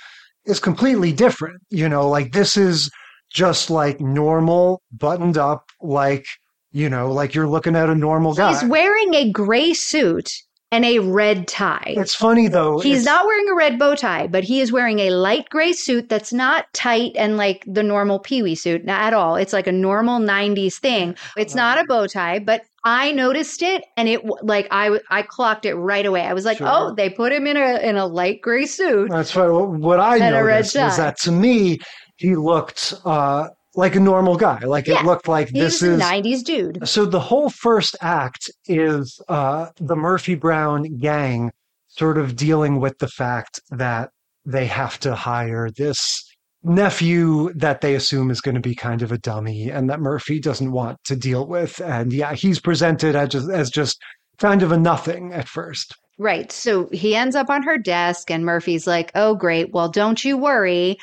is 0.44 0.60
completely 0.60 1.12
different. 1.12 1.60
You 1.70 1.88
know, 1.88 2.08
like 2.08 2.32
this 2.32 2.56
is 2.58 2.90
just 3.32 3.70
like 3.70 3.98
normal, 4.00 4.82
buttoned 4.92 5.38
up, 5.38 5.64
like, 5.80 6.26
you 6.72 6.90
know, 6.90 7.10
like 7.10 7.34
you're 7.34 7.48
looking 7.48 7.74
at 7.74 7.88
a 7.88 7.94
normal 7.94 8.34
guy. 8.34 8.52
He's 8.52 8.68
wearing 8.68 9.14
a 9.14 9.30
gray 9.32 9.72
suit 9.72 10.30
and 10.72 10.84
a 10.84 10.98
red 10.98 11.46
tie. 11.46 11.94
it's 11.96 12.14
funny 12.14 12.48
though. 12.48 12.80
He's 12.80 13.02
it's- 13.02 13.04
not 13.04 13.26
wearing 13.26 13.48
a 13.48 13.54
red 13.54 13.78
bow 13.78 13.94
tie, 13.94 14.26
but 14.26 14.44
he 14.44 14.60
is 14.60 14.72
wearing 14.72 14.98
a 15.00 15.10
light 15.10 15.48
gray 15.48 15.72
suit 15.72 16.08
that's 16.08 16.32
not 16.32 16.66
tight 16.72 17.12
and 17.16 17.36
like 17.36 17.64
the 17.66 17.82
normal 17.82 18.18
Pee 18.18 18.42
Wee 18.42 18.54
suit 18.54 18.84
not 18.84 19.00
at 19.02 19.14
all. 19.14 19.36
It's 19.36 19.52
like 19.52 19.66
a 19.66 19.72
normal 19.72 20.18
90s 20.18 20.74
thing. 20.78 21.16
It's 21.36 21.54
not 21.54 21.78
a 21.78 21.84
bow 21.84 22.06
tie, 22.06 22.40
but 22.40 22.62
I 22.84 23.12
noticed 23.12 23.62
it 23.62 23.84
and 23.96 24.08
it 24.08 24.24
like 24.42 24.66
I 24.70 25.22
clocked 25.28 25.66
it 25.66 25.74
right 25.74 26.06
away. 26.06 26.22
I 26.22 26.32
was 26.32 26.44
like, 26.44 26.58
Sure. 26.58 26.68
"Oh, 26.70 26.94
they 26.94 27.10
put 27.10 27.32
him 27.32 27.46
in 27.46 27.56
a 27.56 27.78
in 27.78 27.96
a 27.96 28.06
light 28.06 28.40
gray 28.42 28.66
suit." 28.66 29.10
That's 29.10 29.34
right. 29.34 29.48
What 29.48 29.98
I 30.00 30.18
noticed 30.18 30.76
was 30.76 30.96
that 30.96 31.18
to 31.20 31.32
me, 31.32 31.78
he 32.16 32.36
looked 32.36 32.94
uh, 33.04 33.48
like 33.76 33.94
a 33.94 34.00
normal 34.00 34.36
guy. 34.36 34.58
Like 34.60 34.86
Yeah. 34.86 35.00
it 35.00 35.04
looked 35.06 35.28
like 35.28 35.48
He's 35.50 35.80
this 35.80 35.82
a 35.82 35.92
is 35.92 36.00
90s 36.00 36.42
dude. 36.42 36.88
So 36.88 37.04
the 37.06 37.20
whole 37.20 37.50
first 37.50 37.94
act 38.00 38.50
is 38.66 39.20
uh, 39.28 39.68
the 39.76 39.96
Murphy 39.96 40.34
Brown 40.34 40.96
gang 40.98 41.52
sort 41.88 42.18
of 42.18 42.36
dealing 42.36 42.80
with 42.80 42.98
the 42.98 43.08
fact 43.08 43.60
that 43.70 44.10
they 44.44 44.66
have 44.66 44.98
to 45.00 45.14
hire 45.14 45.70
this 45.70 46.22
nephew 46.62 47.52
that 47.54 47.80
they 47.80 47.94
assume 47.94 48.30
is 48.30 48.40
going 48.40 48.54
to 48.54 48.60
be 48.60 48.74
kind 48.74 49.02
of 49.02 49.12
a 49.12 49.18
dummy 49.18 49.70
and 49.70 49.88
that 49.88 50.00
Murphy 50.00 50.40
doesn't 50.40 50.72
want 50.72 50.98
to 51.04 51.14
deal 51.16 51.46
with. 51.46 51.80
And 51.80 52.12
yeah, 52.12 52.34
he's 52.34 52.60
presented 52.60 53.14
as 53.14 53.28
just, 53.28 53.50
as 53.50 53.70
just 53.70 53.98
kind 54.38 54.62
of 54.62 54.72
a 54.72 54.78
nothing 54.78 55.32
at 55.32 55.48
first. 55.48 55.94
Right. 56.18 56.50
So 56.50 56.88
he 56.92 57.14
ends 57.14 57.36
up 57.36 57.50
on 57.50 57.62
her 57.62 57.76
desk, 57.76 58.30
and 58.30 58.44
Murphy's 58.44 58.86
like, 58.86 59.12
Oh, 59.14 59.34
great. 59.34 59.72
Well, 59.72 59.90
don't 59.90 60.24
you 60.24 60.38
worry. 60.38 60.96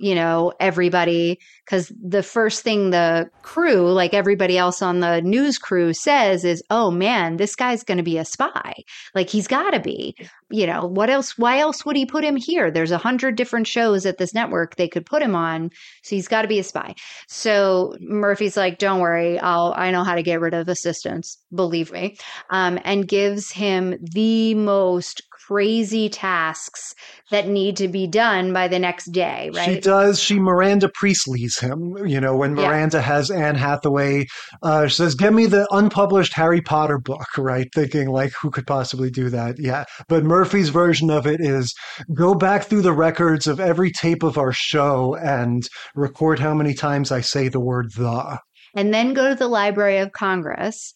You 0.00 0.14
know, 0.14 0.52
everybody, 0.58 1.38
because 1.64 1.92
the 2.02 2.22
first 2.22 2.62
thing 2.62 2.90
the 2.90 3.28
crew, 3.42 3.92
like 3.92 4.14
everybody 4.14 4.56
else 4.56 4.80
on 4.80 5.00
the 5.00 5.20
news 5.20 5.58
crew, 5.58 5.92
says 5.92 6.44
is, 6.44 6.62
Oh 6.70 6.90
man, 6.90 7.36
this 7.36 7.54
guy's 7.54 7.84
going 7.84 7.98
to 7.98 8.04
be 8.04 8.16
a 8.18 8.24
spy. 8.24 8.74
Like 9.14 9.28
he's 9.28 9.46
got 9.46 9.70
to 9.72 9.80
be. 9.80 10.16
You 10.52 10.66
know, 10.66 10.86
what 10.86 11.10
else? 11.10 11.38
Why 11.38 11.58
else 11.58 11.84
would 11.84 11.96
he 11.96 12.06
put 12.06 12.24
him 12.24 12.34
here? 12.34 12.70
There's 12.70 12.90
a 12.90 12.98
hundred 12.98 13.36
different 13.36 13.66
shows 13.66 14.04
at 14.06 14.18
this 14.18 14.34
network 14.34 14.76
they 14.76 14.88
could 14.88 15.06
put 15.06 15.22
him 15.22 15.36
on. 15.36 15.70
So 16.02 16.16
he's 16.16 16.26
got 16.28 16.42
to 16.42 16.48
be 16.48 16.58
a 16.58 16.64
spy. 16.64 16.94
So 17.28 17.96
Murphy's 18.00 18.56
like, 18.56 18.78
Don't 18.78 19.00
worry. 19.00 19.38
I'll, 19.38 19.74
I 19.76 19.90
know 19.90 20.02
how 20.02 20.14
to 20.16 20.22
get 20.22 20.40
rid 20.40 20.54
of 20.54 20.68
assistants. 20.68 21.38
Believe 21.54 21.92
me 21.92 22.16
um, 22.48 22.78
and 22.84 23.06
gives 23.06 23.52
him 23.52 23.96
the 24.00 24.54
most 24.54 25.22
crazy 25.50 26.08
tasks 26.08 26.94
that 27.32 27.48
need 27.48 27.76
to 27.76 27.88
be 27.88 28.06
done 28.06 28.52
by 28.52 28.68
the 28.68 28.78
next 28.78 29.06
day, 29.06 29.50
right? 29.52 29.64
She 29.64 29.80
does. 29.80 30.20
She 30.20 30.38
Miranda 30.38 30.88
Priestly's 30.94 31.58
him. 31.58 31.96
You 32.06 32.20
know, 32.20 32.36
when 32.36 32.56
Yeah. 32.56 32.68
Miranda 32.68 33.00
has 33.02 33.32
Anne 33.32 33.56
Hathaway, 33.56 34.26
uh, 34.62 34.86
she 34.86 34.94
says, 34.94 35.16
"Give 35.16 35.34
me 35.34 35.46
the 35.46 35.66
unpublished 35.72 36.34
Harry 36.34 36.60
Potter 36.60 36.98
book." 36.98 37.26
Right, 37.50 37.68
thinking 37.74 38.08
like, 38.10 38.32
who 38.40 38.50
could 38.50 38.66
possibly 38.66 39.10
do 39.10 39.30
that? 39.30 39.56
Yeah, 39.58 39.84
but 40.08 40.24
Murphy's 40.24 40.68
version 40.68 41.10
of 41.10 41.26
it 41.26 41.40
is 41.40 41.74
go 42.14 42.34
back 42.34 42.64
through 42.64 42.82
the 42.82 42.92
records 42.92 43.46
of 43.46 43.58
every 43.58 43.90
tape 43.90 44.22
of 44.22 44.36
our 44.36 44.52
show 44.52 45.16
and 45.16 45.66
record 45.94 46.38
how 46.38 46.54
many 46.54 46.74
times 46.74 47.10
I 47.10 47.22
say 47.22 47.48
the 47.48 47.60
word 47.60 47.92
"the." 47.96 48.38
and 48.76 48.94
then 48.94 49.14
go 49.14 49.28
to 49.30 49.34
the 49.34 49.48
Library 49.48 49.98
of 49.98 50.12
Congress 50.12 50.94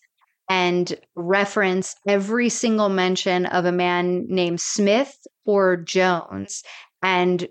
and 0.48 0.98
reference 1.14 1.94
every 2.06 2.48
single 2.48 2.88
mention 2.88 3.46
of 3.46 3.64
a 3.64 3.72
man 3.72 4.26
named 4.28 4.60
Smith 4.60 5.16
or 5.44 5.76
Jones 5.76 6.62
and 7.02 7.48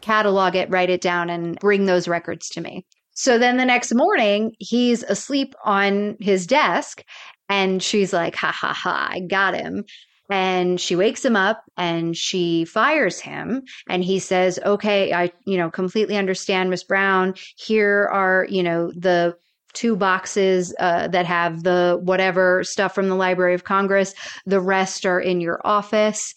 catalog 0.00 0.54
it, 0.54 0.70
write 0.70 0.90
it 0.90 1.00
down, 1.00 1.30
and 1.30 1.58
bring 1.58 1.86
those 1.86 2.08
records 2.08 2.48
to 2.50 2.60
me. 2.60 2.86
So 3.12 3.38
then 3.38 3.56
the 3.56 3.64
next 3.64 3.92
morning, 3.94 4.52
he's 4.60 5.02
asleep 5.02 5.54
on 5.64 6.16
his 6.20 6.46
desk, 6.46 7.02
and 7.48 7.82
she's 7.82 8.12
like, 8.12 8.36
ha 8.36 8.52
ha 8.52 8.72
ha, 8.72 9.08
I 9.10 9.20
got 9.20 9.54
him. 9.54 9.84
And 10.30 10.78
she 10.78 10.94
wakes 10.94 11.24
him 11.24 11.36
up 11.36 11.64
and 11.78 12.14
she 12.14 12.66
fires 12.66 13.18
him. 13.18 13.62
And 13.88 14.04
he 14.04 14.18
says, 14.18 14.58
okay, 14.64 15.12
I, 15.12 15.32
you 15.46 15.56
know, 15.56 15.70
completely 15.70 16.18
understand, 16.18 16.68
Miss 16.68 16.84
Brown. 16.84 17.34
Here 17.56 18.10
are, 18.12 18.46
you 18.50 18.62
know, 18.62 18.92
the 18.94 19.34
two 19.72 19.96
boxes 19.96 20.74
uh, 20.78 21.08
that 21.08 21.26
have 21.26 21.62
the 21.62 21.98
whatever 22.02 22.64
stuff 22.64 22.94
from 22.94 23.08
the 23.08 23.14
Library 23.14 23.54
of 23.54 23.64
Congress. 23.64 24.14
The 24.46 24.60
rest 24.60 25.06
are 25.06 25.20
in 25.20 25.40
your 25.40 25.60
office, 25.64 26.34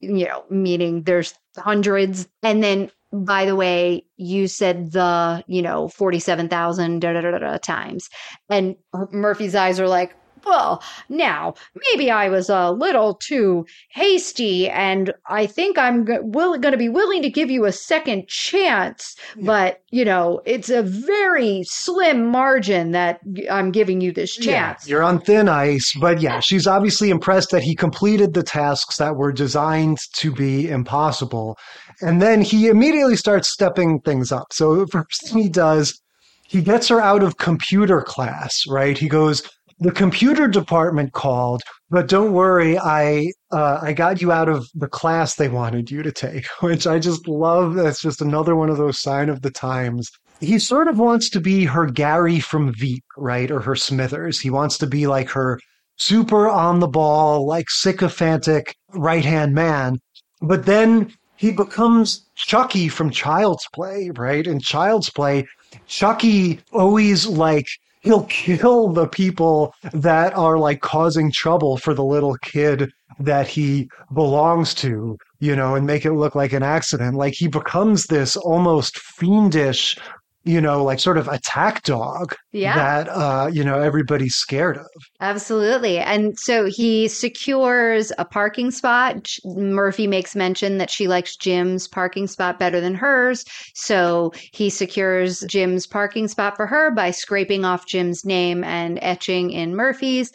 you 0.00 0.26
know, 0.26 0.44
meaning 0.50 1.02
there's 1.02 1.34
hundreds. 1.56 2.28
And 2.42 2.62
then, 2.62 2.90
by 3.12 3.44
the 3.44 3.56
way, 3.56 4.04
you 4.16 4.46
said 4.46 4.92
the, 4.92 5.44
you 5.46 5.62
know, 5.62 5.88
47,000 5.88 7.00
da, 7.00 7.12
da, 7.12 7.20
da, 7.20 7.30
da, 7.32 7.38
da, 7.38 7.58
times. 7.58 8.08
And 8.48 8.76
Murphy's 9.10 9.54
eyes 9.54 9.80
are 9.80 9.88
like, 9.88 10.14
well, 10.44 10.82
now 11.08 11.54
maybe 11.90 12.10
I 12.10 12.28
was 12.28 12.48
a 12.48 12.70
little 12.70 13.14
too 13.14 13.66
hasty, 13.90 14.68
and 14.68 15.12
I 15.28 15.46
think 15.46 15.78
I'm 15.78 16.04
go- 16.04 16.20
will, 16.22 16.58
going 16.58 16.72
to 16.72 16.78
be 16.78 16.88
willing 16.88 17.22
to 17.22 17.30
give 17.30 17.50
you 17.50 17.64
a 17.64 17.72
second 17.72 18.28
chance. 18.28 19.16
But 19.36 19.82
you 19.90 20.04
know, 20.04 20.40
it's 20.44 20.70
a 20.70 20.82
very 20.82 21.62
slim 21.64 22.26
margin 22.26 22.92
that 22.92 23.20
I'm 23.50 23.70
giving 23.70 24.00
you 24.00 24.12
this 24.12 24.34
chance. 24.34 24.88
You're 24.88 25.02
on 25.02 25.20
thin 25.20 25.48
ice, 25.48 25.92
but 26.00 26.20
yeah, 26.20 26.40
she's 26.50 26.66
obviously 26.66 27.10
impressed 27.10 27.50
that 27.50 27.62
he 27.62 27.74
completed 27.74 28.34
the 28.34 28.42
tasks 28.42 28.96
that 28.96 29.16
were 29.16 29.32
designed 29.32 29.98
to 30.14 30.32
be 30.32 30.68
impossible. 30.68 31.58
And 32.00 32.22
then 32.22 32.40
he 32.40 32.68
immediately 32.68 33.16
starts 33.16 33.52
stepping 33.52 34.00
things 34.00 34.32
up. 34.32 34.52
So 34.52 34.76
the 34.76 34.86
first 34.92 35.28
thing 35.28 35.42
he 35.42 35.48
does, 35.48 36.00
he 36.46 36.62
gets 36.62 36.88
her 36.88 37.00
out 37.00 37.22
of 37.22 37.36
computer 37.36 38.02
class, 38.02 38.64
right? 38.68 38.98
He 38.98 39.08
goes, 39.08 39.42
the 39.80 39.90
computer 39.90 40.46
department 40.46 41.12
called, 41.12 41.62
but 41.88 42.06
don't 42.06 42.32
worry, 42.32 42.78
I 42.78 43.32
uh, 43.50 43.80
I 43.82 43.92
got 43.92 44.20
you 44.20 44.30
out 44.30 44.48
of 44.48 44.68
the 44.74 44.88
class 44.88 45.34
they 45.34 45.48
wanted 45.48 45.90
you 45.90 46.02
to 46.02 46.12
take, 46.12 46.46
which 46.60 46.86
I 46.86 46.98
just 46.98 47.26
love. 47.26 47.74
That's 47.74 48.00
just 48.00 48.20
another 48.20 48.54
one 48.54 48.70
of 48.70 48.76
those 48.76 49.00
sign 49.00 49.28
of 49.28 49.42
the 49.42 49.50
times. 49.50 50.10
He 50.40 50.58
sort 50.58 50.88
of 50.88 50.98
wants 50.98 51.28
to 51.30 51.40
be 51.40 51.64
her 51.64 51.86
Gary 51.86 52.40
from 52.40 52.72
Veep, 52.74 53.04
right, 53.16 53.50
or 53.50 53.60
her 53.60 53.74
Smithers. 53.74 54.40
He 54.40 54.50
wants 54.50 54.78
to 54.78 54.86
be 54.86 55.06
like 55.06 55.30
her 55.30 55.58
super 55.96 56.48
on 56.48 56.80
the 56.80 56.88
ball, 56.88 57.46
like 57.46 57.68
sycophantic 57.68 58.74
right 58.94 59.24
hand 59.24 59.54
man. 59.54 59.98
But 60.40 60.64
then 60.64 61.12
he 61.36 61.50
becomes 61.50 62.26
Chucky 62.34 62.88
from 62.88 63.10
Child's 63.10 63.66
Play, 63.74 64.10
right? 64.16 64.46
In 64.46 64.60
Child's 64.60 65.10
Play, 65.10 65.46
Chucky 65.86 66.60
always 66.72 67.26
like 67.26 67.66
he'll 68.00 68.24
kill 68.24 68.88
the 68.88 69.06
people 69.08 69.74
that 69.92 70.34
are 70.34 70.58
like 70.58 70.80
causing 70.80 71.30
trouble 71.30 71.76
for 71.76 71.94
the 71.94 72.04
little 72.04 72.36
kid 72.36 72.90
that 73.18 73.46
he 73.46 73.88
belongs 74.14 74.72
to, 74.74 75.16
you 75.40 75.54
know, 75.54 75.74
and 75.74 75.86
make 75.86 76.04
it 76.04 76.12
look 76.12 76.34
like 76.34 76.52
an 76.52 76.62
accident. 76.62 77.16
Like 77.16 77.34
he 77.34 77.48
becomes 77.48 78.06
this 78.06 78.36
almost 78.36 78.98
fiendish, 78.98 79.98
you 80.44 80.60
know, 80.60 80.82
like 80.82 80.98
sort 80.98 81.18
of 81.18 81.28
attack 81.28 81.82
dog 81.82 82.34
Yeah. 82.52 82.74
that 82.74 83.08
uh, 83.10 83.50
you 83.52 83.62
know, 83.62 83.80
everybody's 83.80 84.34
scared 84.34 84.78
of. 84.78 84.86
Absolutely. 85.20 85.98
And 85.98 86.38
so 86.38 86.64
he 86.66 87.08
secures 87.08 88.10
a 88.16 88.24
parking 88.24 88.70
spot. 88.70 89.28
Murphy 89.44 90.06
makes 90.06 90.34
mention 90.34 90.78
that 90.78 90.90
she 90.90 91.08
likes 91.08 91.36
Jim's 91.36 91.86
parking 91.88 92.26
spot 92.26 92.58
better 92.58 92.80
than 92.80 92.94
hers. 92.94 93.44
So 93.74 94.32
he 94.52 94.70
secures 94.70 95.40
Jim's 95.48 95.86
parking 95.86 96.26
spot 96.26 96.56
for 96.56 96.66
her 96.66 96.90
by 96.90 97.10
scraping 97.10 97.64
off 97.66 97.86
Jim's 97.86 98.24
name 98.24 98.64
and 98.64 98.98
etching 99.02 99.50
in 99.50 99.76
Murphy's. 99.76 100.32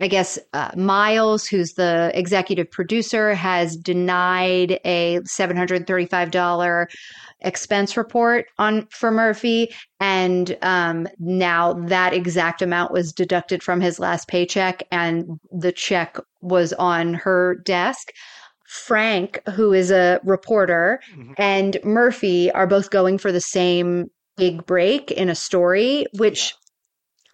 I 0.00 0.06
guess 0.06 0.38
uh, 0.52 0.70
Miles, 0.76 1.46
who's 1.48 1.72
the 1.72 2.12
executive 2.14 2.70
producer, 2.70 3.34
has 3.34 3.76
denied 3.76 4.78
a 4.84 5.18
$735 5.22 6.86
expense 7.40 7.96
report 7.96 8.46
on 8.58 8.86
for 8.90 9.10
Murphy, 9.10 9.72
and 10.00 10.56
um, 10.62 11.06
now 11.18 11.74
that 11.74 12.14
exact 12.14 12.62
amount 12.62 12.92
was 12.92 13.12
deducted 13.12 13.62
from 13.62 13.80
his 13.80 13.98
last 13.98 14.28
paycheck, 14.28 14.82
and 14.90 15.38
the 15.52 15.72
check 15.72 16.18
was 16.40 16.72
on 16.74 17.14
her 17.14 17.56
desk. 17.64 18.12
Frank, 18.66 19.40
who 19.54 19.72
is 19.72 19.90
a 19.90 20.20
reporter, 20.24 21.00
and 21.38 21.78
Murphy 21.84 22.50
are 22.50 22.66
both 22.66 22.90
going 22.90 23.16
for 23.16 23.32
the 23.32 23.40
same 23.40 24.10
big 24.36 24.66
break 24.66 25.10
in 25.10 25.30
a 25.30 25.34
story, 25.34 26.04
which 26.18 26.54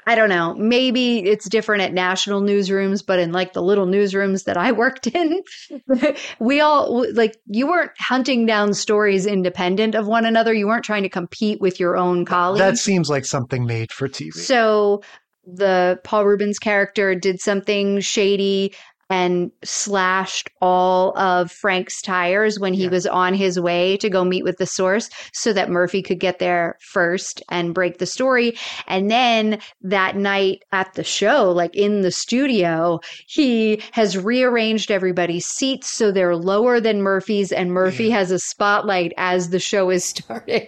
I 0.07 0.15
don't 0.15 0.29
know. 0.29 0.55
Maybe 0.55 1.19
it's 1.21 1.49
different 1.49 1.83
at 1.83 1.93
national 1.93 2.43
newsrooms, 2.43 3.05
but 3.05 3.19
in 3.19 3.33
like 3.33 3.53
the 3.53 3.63
little 3.63 3.87
newsrooms 3.87 4.45
that 4.45 4.57
I 4.57 4.73
worked 4.85 5.07
in, 5.07 5.43
we 6.39 6.61
all 6.61 7.05
like 7.15 7.37
you 7.47 7.67
weren't 7.67 7.93
hunting 7.99 8.47
down 8.47 8.75
stories 8.75 9.27
independent 9.27 9.95
of 9.95 10.07
one 10.07 10.25
another. 10.25 10.53
You 10.53 10.67
weren't 10.67 10.85
trying 10.85 11.05
to 11.05 11.09
compete 11.09 11.61
with 11.61 11.81
your 11.81 11.97
own 11.97 12.25
colleagues. 12.25 12.61
That 12.61 12.79
seems 12.79 13.09
like 13.09 13.25
something 13.25 13.67
made 13.67 13.93
for 13.93 14.09
TV. 14.09 14.33
So 14.35 15.03
the 15.47 16.01
Paul 16.05 16.25
Reubens 16.25 16.59
character 16.59 17.15
did 17.15 17.41
something 17.41 18.01
shady 18.01 18.75
and 19.11 19.51
slashed 19.63 20.49
all 20.61 21.17
of 21.19 21.51
Frank's 21.51 22.01
tires 22.03 22.59
when 22.59 22.73
he 22.75 22.85
Yeah. 22.85 22.91
was 22.91 23.07
on 23.07 23.35
his 23.35 23.59
way 23.61 23.97
to 23.99 24.09
go 24.11 24.25
meet 24.25 24.45
with 24.45 24.57
the 24.59 24.67
source 24.67 25.09
so 25.33 25.53
that 25.53 25.71
Murphy 25.71 26.03
could 26.03 26.21
get 26.21 26.39
there 26.39 26.77
first 26.81 27.43
and 27.51 27.75
break 27.75 27.99
the 27.99 28.07
story. 28.07 28.57
And 28.87 29.11
then 29.11 29.59
that 29.83 30.17
night 30.17 30.63
at 30.73 30.93
the 30.95 31.05
show, 31.05 31.51
like 31.51 31.75
in 31.75 32.03
the 32.03 32.11
studio, 32.11 33.01
he 33.27 33.83
has 33.93 34.17
rearranged 34.19 34.91
everybody's 34.91 35.47
seats 35.47 35.91
so 35.93 36.11
they're 36.11 36.37
lower 36.37 36.81
than 36.81 37.03
Murphy's, 37.03 37.53
and 37.53 37.73
Murphy 37.73 38.11
has 38.11 38.31
a 38.31 38.39
spotlight 38.39 39.13
as 39.17 39.51
the 39.51 39.59
show 39.61 39.91
is 39.91 40.05
starting. 40.15 40.67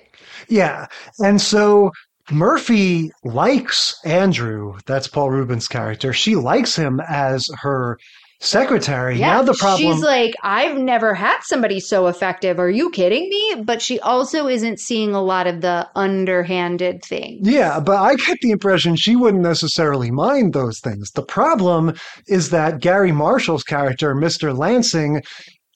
Yeah. 0.49 0.87
And 1.20 1.41
so 1.41 1.91
Murphy 2.30 3.11
likes 3.24 3.97
Andrew. 4.05 4.76
That's 4.87 5.09
Paul 5.09 5.30
Reubens' 5.30 5.68
character. 5.68 6.12
She 6.12 6.37
likes 6.37 6.74
him 6.76 7.01
as 7.09 7.45
her 7.61 7.99
secretary. 8.41 9.18
now 9.18 9.43
the 9.43 9.55
problem 9.55 9.93
She's 9.93 10.03
like, 10.03 10.34
I've 10.43 10.76
never 10.78 11.14
had 11.14 11.41
somebody 11.43 11.80
so 11.80 12.07
effective. 12.07 12.59
Are 12.59 12.70
you 12.70 12.91
kidding 12.91 13.28
me? 13.28 13.62
But 13.64 13.82
she 13.82 13.99
also 14.01 14.47
isn't 14.47 14.78
seeing 14.78 15.14
a 15.14 15.22
lot 15.22 15.47
of 15.47 15.61
the 15.61 15.89
underhanded 15.95 17.03
things. 17.05 17.49
Yeah, 17.49 17.80
but 17.80 17.97
I 17.97 18.14
get 18.16 18.39
the 18.41 18.51
impression 18.51 18.97
she 18.97 19.16
wouldn't 19.16 19.43
necessarily 19.43 20.11
mind 20.11 20.53
those 20.53 20.80
things. 20.80 21.11
The 21.12 21.24
problem 21.24 21.95
is 22.26 22.51
that 22.51 22.80
Garry 22.80 23.12
Marshall's 23.12 23.64
character, 23.64 24.14
Mr. 24.14 24.57
Lansing, 24.57 25.22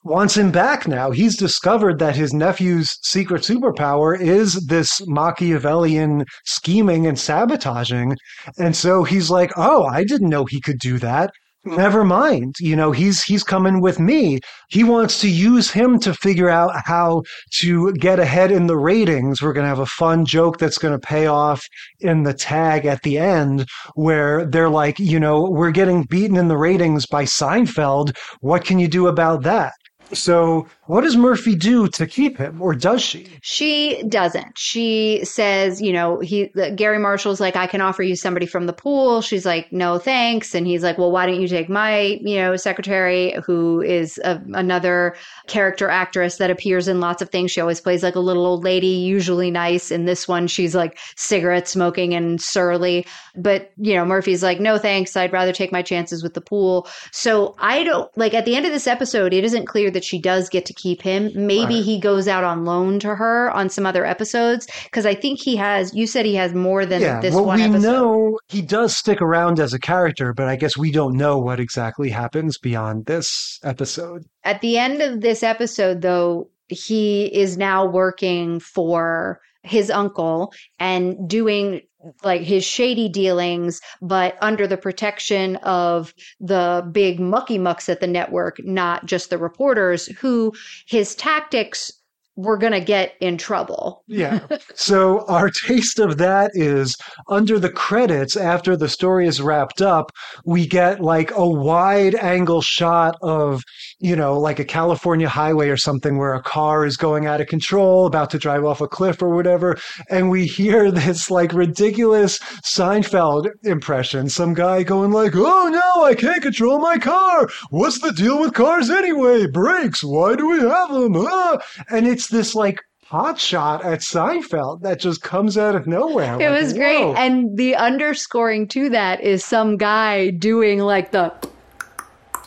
wants 0.03 0.37
him 0.37 0.51
back 0.51 0.89
now. 0.89 1.11
He's 1.11 1.37
discovered 1.37 1.99
that 1.99 2.17
his 2.17 2.33
nephew's 2.33 2.97
secret 3.03 3.43
superpower 3.43 4.19
is 4.19 4.67
this 4.67 5.01
Machiavellian 5.07 6.25
scheming 6.47 7.07
and 7.07 7.19
sabotaging. 7.19 8.17
And 8.59 8.75
so 8.75 9.05
he's 9.05 9.31
like, 9.31 9.53
"Oh, 9.57 9.85
I 9.85 10.05
didn't 10.05 10.31
know 10.31 10.47
he 10.47 10.61
could 10.61 10.79
do 10.79 10.99
that." 10.99 11.31
Never 11.65 12.05
mind. 12.05 12.55
You 12.59 12.75
know, 12.75 12.91
he's 12.91 13.23
he's 13.23 13.45
coming 13.45 13.83
with 13.83 14.01
me. 14.01 14.41
He 14.71 14.83
wants 14.83 15.21
to 15.21 15.29
use 15.29 15.71
him 15.71 15.99
to 16.01 16.15
figure 16.15 16.49
out 16.49 16.73
how 16.87 17.23
to 17.59 17.93
get 17.93 18.19
ahead 18.19 18.51
in 18.51 18.67
the 18.67 18.79
ratings. 18.79 19.43
We're 19.43 19.53
going 19.53 19.65
to 19.65 19.69
have 19.69 19.79
a 19.79 19.85
fun 19.85 20.25
joke 20.25 20.59
that's 20.59 20.79
going 20.79 20.99
to 20.99 21.07
pay 21.07 21.27
off 21.27 21.63
in 22.01 22.23
the 22.23 22.33
tag 22.33 22.87
at 22.87 23.03
the 23.03 23.19
end 23.19 23.67
where 23.95 24.47
they're 24.47 24.71
like, 24.71 24.99
you 24.99 25.21
know, 25.21 25.51
we're 25.51 25.71
getting 25.71 26.05
beaten 26.05 26.39
in 26.39 26.49
the 26.49 26.57
ratings 26.57 27.05
by 27.05 27.25
Seinfeld. 27.25 28.17
What 28.41 28.65
can 28.65 28.79
you 28.79 28.89
do 28.89 29.07
about 29.07 29.43
that? 29.43 29.75
So, 30.13 30.67
what 30.91 31.03
does 31.03 31.17
Murphy 31.17 31.55
do 31.55 31.87
to 31.87 32.05
keep 32.05 32.37
him, 32.37 32.61
or 32.61 32.75
does 32.75 33.01
she? 33.01 33.29
She 33.43 34.03
doesn't. 34.09 34.59
She 34.59 35.21
says, 35.23 35.81
you 35.81 35.93
know, 35.93 36.19
he 36.19 36.51
Garry 36.75 36.99
Marshall's 36.99 37.39
like, 37.41 37.55
I 37.55 37.69
can 37.69 37.81
offer 37.81 38.03
you 38.03 38.17
somebody 38.17 38.45
from 38.45 38.67
the 38.67 38.73
pool. 38.73 39.23
She's 39.23 39.47
like, 39.47 39.71
no, 39.71 40.01
thanks. 40.01 40.53
And 40.53 40.67
he's 40.67 40.83
like, 40.83 40.99
well, 40.99 41.13
why 41.13 41.27
don't 41.27 41.41
you 41.41 41.47
take 41.47 41.69
my, 41.69 42.19
you 42.23 42.35
know, 42.39 42.57
secretary, 42.57 43.37
who 43.47 43.81
is 43.81 44.19
a, 44.25 44.43
another 44.53 45.15
character 45.47 45.89
actress 45.89 46.39
that 46.39 46.51
appears 46.51 46.89
in 46.89 46.99
lots 46.99 47.23
of 47.23 47.31
things. 47.31 47.53
She 47.53 47.61
always 47.61 47.81
plays 47.81 48.03
like 48.03 48.17
a 48.17 48.21
little 48.21 48.45
old 48.45 48.65
lady, 48.65 48.89
usually 48.89 49.53
nice. 49.53 49.93
In 49.93 50.07
this 50.07 50.27
one, 50.27 50.49
she's 50.49 50.75
like 50.75 50.99
cigarette 51.15 51.69
smoking 51.69 52.15
and 52.15 52.43
surly. 52.43 53.07
But 53.37 53.71
you 53.77 53.95
know, 53.95 54.05
Murphy's 54.05 54.43
like, 54.43 54.59
no, 54.59 54.77
thanks. 54.77 55.17
I'd 55.17 55.33
rather 55.33 55.53
take 55.53 55.71
my 55.71 55.83
chances 55.83 56.25
with 56.25 56.35
the 56.35 56.41
pool. 56.41 56.89
So 57.13 57.55
I 57.61 57.85
don't 57.85 58.11
like 58.19 58.35
at 58.35 58.45
the 58.45 58.57
end 58.57 58.67
of 58.67 58.73
this 58.73 58.89
episode, 58.89 59.33
it 59.33 59.45
isn't 59.45 59.67
clear 59.67 59.89
that 59.93 60.03
she 60.03 60.19
does 60.19 60.49
get 60.49 60.67
to 60.67 60.80
keep 60.81 61.03
him. 61.03 61.31
Maybe 61.35 61.77
Right. 61.77 61.85
he 61.85 61.99
goes 62.01 62.27
out 62.29 62.45
on 62.45 62.65
loan 62.65 62.99
to 63.01 63.15
her 63.15 63.51
on 63.51 63.69
some 63.69 63.87
other 63.87 64.05
episodes 64.07 64.67
because 64.85 65.05
I 65.07 65.15
think 65.15 65.41
he 65.41 65.57
has. 65.57 65.93
You 65.95 66.07
said 66.07 66.25
he 66.27 66.35
has 66.37 66.55
more 66.55 66.87
than 66.87 67.01
yeah, 67.03 67.21
this 67.21 67.35
well, 67.35 67.45
one 67.45 67.59
we 67.59 67.65
episode. 67.65 67.83
know 67.83 68.39
he 68.49 68.63
does 68.63 68.97
stick 68.97 69.21
around 69.21 69.61
as 69.61 69.73
a 69.73 69.79
character, 69.79 70.33
but 70.33 70.47
I 70.49 70.57
guess 70.57 70.77
we 70.77 70.91
don't 70.91 71.17
know 71.17 71.39
what 71.39 71.61
exactly 71.61 72.11
happens 72.11 72.59
beyond 72.59 73.07
this 73.07 73.59
episode. 73.65 74.25
At 74.45 74.61
the 74.61 74.79
end 74.79 75.03
of 75.03 75.21
this 75.21 75.43
episode, 75.43 76.03
though, 76.03 76.49
he 76.69 77.27
is 77.27 77.59
now 77.59 77.85
working 77.87 78.61
for 78.61 79.41
his 79.63 79.91
uncle 79.91 80.53
and 80.79 81.29
doing 81.29 81.83
like 82.25 82.41
his 82.41 82.65
shady 82.65 83.09
dealings, 83.09 83.81
but 84.01 84.37
under 84.41 84.67
the 84.67 84.77
protection 84.77 85.57
of 85.57 86.15
the 86.41 86.89
big 86.93 87.21
mucky 87.21 87.59
mucks 87.59 87.89
at 87.89 88.01
the 88.01 88.07
network, 88.07 88.57
not 88.65 89.05
just 89.07 89.31
the 89.31 89.39
reporters 89.39 90.07
who 90.07 90.53
his 90.87 91.15
tactics 91.15 91.93
were 92.37 92.57
going 92.57 92.73
to 92.73 92.81
get 92.81 93.15
in 93.21 93.37
trouble. 93.37 94.03
Yeah. 94.07 94.47
so 94.75 95.27
our 95.27 95.51
taste 95.51 95.99
of 95.99 96.17
that 96.19 96.53
is 96.55 96.97
under 97.29 97.59
the 97.59 97.71
credits 97.71 98.37
after 98.37 98.77
the 98.77 98.89
story 98.89 99.27
is 99.27 99.43
wrapped 99.43 99.83
up, 99.83 100.11
we 100.45 100.67
get 100.67 101.01
like 101.01 101.31
a 101.33 101.47
wide 101.47 102.15
angle 102.15 102.63
shot 102.63 103.17
of, 103.21 103.63
you 104.01 104.17
know, 104.17 104.39
like 104.39 104.59
a 104.59 104.65
California 104.65 105.29
highway 105.29 105.69
or 105.69 105.77
something 105.77 106.17
where 106.19 106.35
a 106.35 106.43
car 106.43 106.87
is 106.87 106.97
going 106.97 107.27
out 107.27 107.41
of 107.41 107.47
control, 107.49 108.07
about 108.07 108.31
to 108.31 108.39
drive 108.39 108.65
off 108.65 108.81
a 108.81 108.89
cliff 108.89 109.21
or 109.23 109.29
whatever. 109.29 109.77
And 110.09 110.31
we 110.31 110.47
hear 110.47 110.91
this 111.01 111.31
like 111.31 111.53
ridiculous 111.53 112.39
Seinfeld 112.65 113.49
impression. 113.65 114.29
Some 114.29 114.55
guy 114.55 114.83
going 114.83 115.11
like, 115.13 115.33
Oh 115.37 115.69
no, 115.69 116.05
I 116.05 116.15
can't 116.15 116.43
control 116.43 116.79
my 116.79 116.99
car. 116.99 117.49
What's 117.71 118.01
the 118.01 118.13
deal 118.13 118.41
with 118.41 118.55
cars 118.55 118.89
anyway? 118.91 119.47
Brakes. 119.47 120.03
Why 120.03 120.35
do 120.35 120.49
we 120.49 120.61
have 120.61 120.91
them? 120.93 121.15
Ah. 121.17 121.59
And 121.91 122.07
it's 122.07 122.29
this 122.29 122.55
like 122.55 122.81
hot 123.05 123.39
shot 123.39 123.85
at 123.85 124.01
Seinfeld 124.01 124.83
that 124.83 125.01
just 125.01 125.21
comes 125.23 125.59
out 125.59 125.75
of 125.75 125.87
nowhere. 125.87 126.41
It 126.41 126.49
Like, 126.51 126.63
was 126.63 126.73
great. 126.73 127.05
whoa. 127.05 127.15
And 127.15 127.57
the 127.59 127.75
underscoring 127.75 128.69
to 128.69 128.89
that 128.91 129.21
is 129.21 129.45
some 129.45 129.77
guy 129.77 130.31
doing 130.31 130.79
like 130.79 131.11
the 131.11 131.33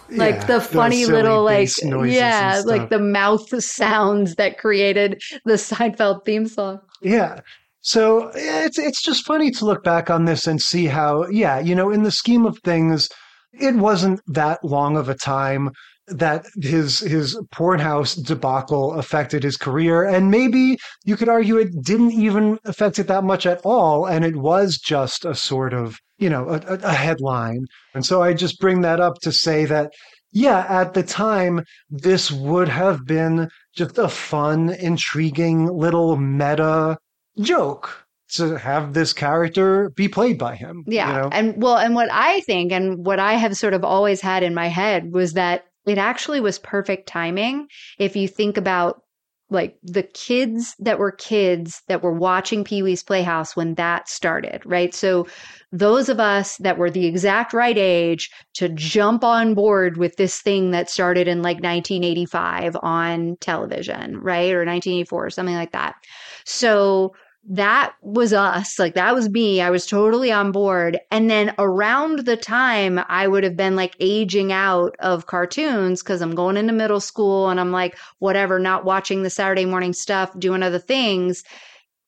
like 0.10 0.36
Yeah, 0.36 0.46
the 0.48 0.62
funny 0.62 1.06
little 1.06 1.44
like 1.44 1.70
yeah, 1.82 2.62
like 2.66 2.90
the 2.90 3.00
mouth 3.00 3.48
sounds 3.64 4.36
that 4.36 4.58
created 4.58 5.22
the 5.46 5.54
Seinfeld 5.58 6.26
theme 6.26 6.48
song. 6.48 6.80
Yeah. 7.02 7.42
So 7.82 8.32
it's 8.34 8.80
it's 8.80 9.02
just 9.04 9.26
funny 9.26 9.52
to 9.52 9.66
look 9.66 9.84
back 9.84 10.10
on 10.10 10.26
this 10.26 10.48
and 10.48 10.62
see 10.62 10.86
how, 10.86 11.28
yeah, 11.28 11.60
you 11.60 11.76
know, 11.76 11.92
in 11.92 12.04
the 12.04 12.12
scheme 12.12 12.46
of 12.46 12.58
things, 12.60 13.10
it 13.54 13.76
wasn't 13.76 14.22
that 14.28 14.64
long 14.64 14.96
of 14.98 15.10
a 15.10 15.16
time 15.16 15.72
that 16.08 16.46
his 16.62 17.00
his 17.00 17.40
porn 17.52 17.80
house 17.80 18.16
debacle 18.16 18.94
affected 18.94 19.44
his 19.44 19.58
career, 19.58 20.04
and 20.04 20.32
maybe 20.32 20.78
you 21.04 21.16
could 21.18 21.30
argue 21.30 21.58
it 21.58 21.82
didn't 21.84 22.12
even 22.14 22.58
affect 22.66 23.00
it 23.00 23.08
that 23.08 23.24
much 23.24 23.46
at 23.46 23.62
all, 23.64 24.06
and 24.06 24.26
it 24.26 24.38
was 24.38 24.78
just 24.78 25.26
a 25.26 25.36
sort 25.36 25.74
of 25.74 25.98
you 26.24 26.30
know 26.30 26.44
a, 26.50 26.60
a- 26.92 26.94
headline. 27.06 27.66
And 27.96 28.04
so 28.06 28.22
I 28.28 28.34
just 28.34 28.60
bring 28.60 28.82
that 28.82 29.00
up 29.00 29.16
to 29.24 29.32
say 29.32 29.66
that 29.66 29.92
yeah, 30.36 30.66
at 30.68 30.96
the 30.96 31.04
time, 31.04 31.64
this 31.92 32.32
would 32.32 32.68
have 32.68 33.06
been 33.06 33.50
just 33.76 34.00
a 34.00 34.10
fun, 34.10 34.70
intriguing 34.72 35.68
little 35.68 36.16
meta 36.18 36.98
joke 37.40 37.86
to 38.36 38.58
have 38.58 38.94
this 38.94 39.14
character 39.14 39.92
be 39.92 40.08
played 40.08 40.40
by 40.40 40.56
him. 40.56 40.84
you 40.88 40.96
Yeah. 40.96 41.12
know? 41.22 41.30
And 41.32 41.62
well, 41.62 41.78
and 41.78 41.94
what 41.94 42.10
I 42.12 42.40
think 42.42 42.72
and 42.72 43.06
what 43.06 43.20
I 43.20 43.34
have 43.34 43.56
sort 43.56 43.76
of 43.76 43.84
always 43.84 44.22
had 44.22 44.42
in 44.42 44.56
my 44.56 44.68
head 44.70 45.12
was 45.14 45.34
that 45.34 45.66
it 45.86 45.98
actually 46.00 46.42
was 46.42 46.58
perfect 46.58 47.08
timing. 47.08 47.68
If 48.00 48.16
you 48.16 48.28
think 48.28 48.58
about 48.58 49.02
like 49.54 49.78
the 49.84 50.04
kids 50.04 50.76
that 50.80 51.00
were 51.00 51.12
kids 51.12 51.84
that 51.88 52.02
were 52.02 52.12
watching 52.12 52.64
Pee 52.64 52.84
Wee's 52.84 53.04
Playhouse 53.04 53.56
when 53.56 53.76
that 53.76 54.10
started, 54.10 54.62
right? 54.66 54.94
So 54.94 55.28
those 55.72 56.10
of 56.10 56.20
us 56.20 56.58
that 56.58 56.78
were 56.78 56.92
the 56.92 57.06
exact 57.06 57.54
right 57.54 57.78
age 57.78 58.32
to 58.56 58.70
jump 58.70 59.24
on 59.24 59.54
board 59.54 59.98
with 59.98 60.18
this 60.18 60.42
thing 60.42 60.72
that 60.72 60.90
started 60.90 61.28
in 61.28 61.42
like 61.42 61.58
1985 61.58 62.78
on 62.82 63.38
television, 63.38 64.18
right? 64.20 64.52
Or 64.52 64.66
1984 64.66 65.26
or 65.26 65.30
something 65.30 65.56
like 65.56 65.72
that. 65.72 65.96
So 66.46 67.14
that 67.50 67.94
was 68.02 68.32
us. 68.32 68.80
Like 68.80 68.94
that 68.94 69.14
was 69.14 69.30
me. 69.30 69.60
I 69.60 69.70
was 69.70 69.86
totally 69.86 70.32
on 70.32 70.52
board. 70.52 71.00
And 71.12 71.30
then 71.30 71.54
around 71.58 72.20
the 72.20 72.38
time 72.38 73.00
I 73.10 73.28
would 73.28 73.44
have 73.44 73.58
been 73.58 73.76
like 73.76 73.96
aging 74.00 74.54
out 74.54 74.96
of 75.00 75.26
cartoons 75.26 76.02
because 76.02 76.22
I'm 76.22 76.36
going 76.36 76.56
into 76.56 76.72
middle 76.72 77.02
school 77.02 77.50
and 77.50 77.60
I'm 77.60 77.72
like, 77.72 77.98
whatever, 78.20 78.60
not 78.60 78.86
watching 78.86 79.24
the 79.24 79.30
Saturday 79.30 79.66
morning 79.66 79.94
stuff, 79.94 80.38
doing 80.40 80.64
other 80.64 80.80
things. 80.80 81.44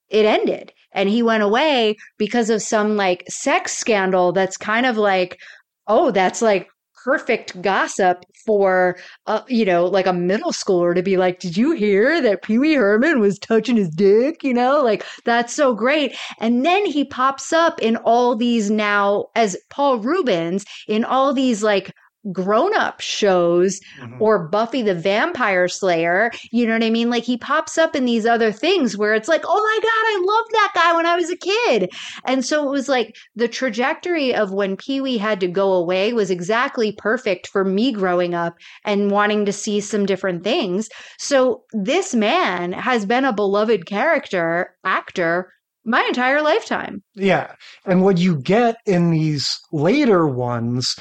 It 0.09 0.25
ended. 0.25 0.71
And 0.93 1.09
he 1.09 1.21
went 1.21 1.43
away 1.43 1.97
because 2.17 2.49
of 2.49 2.61
some 2.61 2.95
like 2.95 3.25
sex 3.27 3.77
scandal 3.77 4.31
that's 4.31 4.55
kind 4.55 4.85
of 4.85 4.97
like, 4.97 5.39
oh, 5.87 6.11
that's 6.11 6.41
like 6.41 6.69
perfect 7.05 7.61
gossip 7.61 8.25
for 8.47 8.97
uh, 9.27 9.41
you 9.47 9.63
know 9.63 9.85
like 9.85 10.07
a 10.07 10.13
middle 10.13 10.51
schooler 10.51 10.95
to 10.95 11.03
be 11.03 11.17
like 11.17 11.39
did 11.39 11.55
you 11.55 11.71
hear 11.73 12.19
that 12.19 12.41
pee-wee 12.41 12.73
herman 12.73 13.19
was 13.19 13.37
touching 13.37 13.75
his 13.75 13.89
dick? 13.89 14.43
You 14.43 14.55
know 14.55 14.81
like 14.83 15.05
that's 15.23 15.53
so 15.53 15.75
great. 15.75 16.17
And 16.39 16.65
then 16.65 16.83
he 16.87 17.05
pops 17.05 17.53
up 17.53 17.79
in 17.79 17.95
all 17.97 18.35
these 18.35 18.71
now 18.71 19.25
as 19.35 19.55
paul 19.69 19.99
reubens 19.99 20.65
in 20.87 21.05
all 21.05 21.31
these 21.31 21.61
like 21.61 21.93
grown-up 22.31 22.99
shows 23.01 23.79
Mhm. 24.01 24.19
or 24.19 24.47
Buffy 24.47 24.81
the 24.81 24.95
Vampire 24.95 25.67
Slayer, 25.67 26.31
you 26.51 26.65
know 26.65 26.73
what 26.73 26.83
I 26.83 26.89
mean? 26.89 27.09
Like 27.09 27.23
he 27.23 27.37
pops 27.37 27.77
up 27.77 27.95
in 27.95 28.05
these 28.05 28.25
other 28.25 28.51
things 28.51 28.97
where 28.97 29.13
it's 29.13 29.27
like, 29.27 29.43
"Oh 29.45 29.61
my 29.61 29.79
god, 29.81 29.89
I 29.89 30.23
loved 30.25 30.51
that 30.51 30.71
guy 30.75 30.95
when 30.95 31.05
I 31.05 31.15
was 31.15 31.29
a 31.29 31.37
kid." 31.37 31.91
And 32.25 32.45
so 32.45 32.67
it 32.67 32.71
was 32.71 32.89
like 32.89 33.15
the 33.35 33.47
trajectory 33.47 34.33
of 34.33 34.51
when 34.51 34.75
Pee-wee 34.77 35.17
had 35.17 35.39
to 35.41 35.47
go 35.47 35.73
away 35.73 36.13
was 36.13 36.31
exactly 36.31 36.91
perfect 36.91 37.47
for 37.47 37.63
me 37.63 37.91
growing 37.91 38.33
up 38.33 38.55
and 38.83 39.11
wanting 39.11 39.45
to 39.45 39.53
see 39.53 39.79
some 39.79 40.05
different 40.05 40.43
things. 40.43 40.89
So 41.19 41.63
this 41.73 42.13
man 42.15 42.71
has 42.73 43.05
been 43.05 43.25
a 43.25 43.33
beloved 43.33 43.85
character, 43.85 44.73
actor 44.83 45.51
my 45.87 46.01
entire 46.07 46.41
lifetime. 46.41 47.03
Yeah. 47.13 47.51
And 47.85 48.01
what 48.03 48.17
you 48.17 48.37
get 48.41 48.77
in 48.87 49.11
these 49.11 49.47
later 49.71 50.25
ones, 50.27 50.95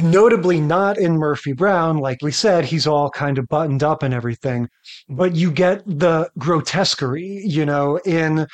notably 0.00 0.60
not 0.60 0.98
in 0.98 1.16
Murphy 1.18 1.52
Brown, 1.52 1.98
like 1.98 2.18
we 2.22 2.32
said, 2.32 2.64
he's 2.64 2.86
all 2.86 3.10
kind 3.10 3.38
of 3.38 3.46
buttoned 3.48 3.82
up 3.82 4.02
and 4.02 4.12
everything, 4.14 4.68
but 5.08 5.34
you 5.36 5.50
get 5.50 5.82
the 5.86 6.30
grotesquerie, 6.38 7.42
you 7.44 7.64
know, 7.64 7.98
in 8.04 8.46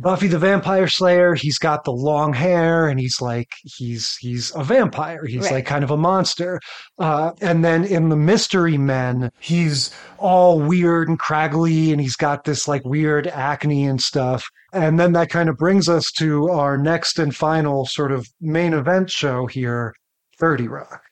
Buffy 0.00 0.28
the 0.28 0.38
Vampire 0.38 0.86
Slayer, 0.86 1.34
he's 1.34 1.58
got 1.58 1.82
the 1.82 1.90
long 1.90 2.32
hair 2.32 2.86
and 2.88 3.00
he's 3.00 3.20
like 3.20 3.48
he's 3.64 4.14
he's 4.20 4.54
a 4.54 4.62
vampire. 4.62 5.24
He's 5.26 5.42
Right. 5.46 5.54
like 5.54 5.66
kind 5.66 5.82
of 5.82 5.90
a 5.90 5.96
monster. 5.96 6.60
Uh, 7.00 7.32
and 7.40 7.64
then 7.64 7.82
in 7.82 8.08
the 8.08 8.14
Mystery 8.16 8.78
Men, 8.78 9.32
he's 9.40 9.90
all 10.18 10.60
weird 10.60 11.08
and 11.08 11.18
craggly 11.18 11.90
and 11.90 12.00
he's 12.00 12.14
got 12.14 12.44
this 12.44 12.68
like 12.68 12.84
weird 12.84 13.26
acne 13.26 13.86
and 13.86 14.00
stuff. 14.00 14.44
And 14.72 15.00
then 15.00 15.14
that 15.14 15.30
kind 15.30 15.48
of 15.48 15.56
brings 15.56 15.88
us 15.88 16.12
to 16.18 16.48
our 16.48 16.78
next 16.78 17.18
and 17.18 17.34
final 17.34 17.84
sort 17.84 18.12
of 18.12 18.28
main 18.40 18.74
event 18.74 19.10
show 19.10 19.46
here, 19.46 19.94
30 20.38 20.68
Rock. 20.68 21.02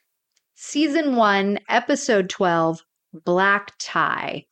Season 0.54 1.16
1, 1.16 1.58
episode 1.68 2.30
12, 2.30 2.82
Black 3.24 3.72
Tie. 3.78 4.46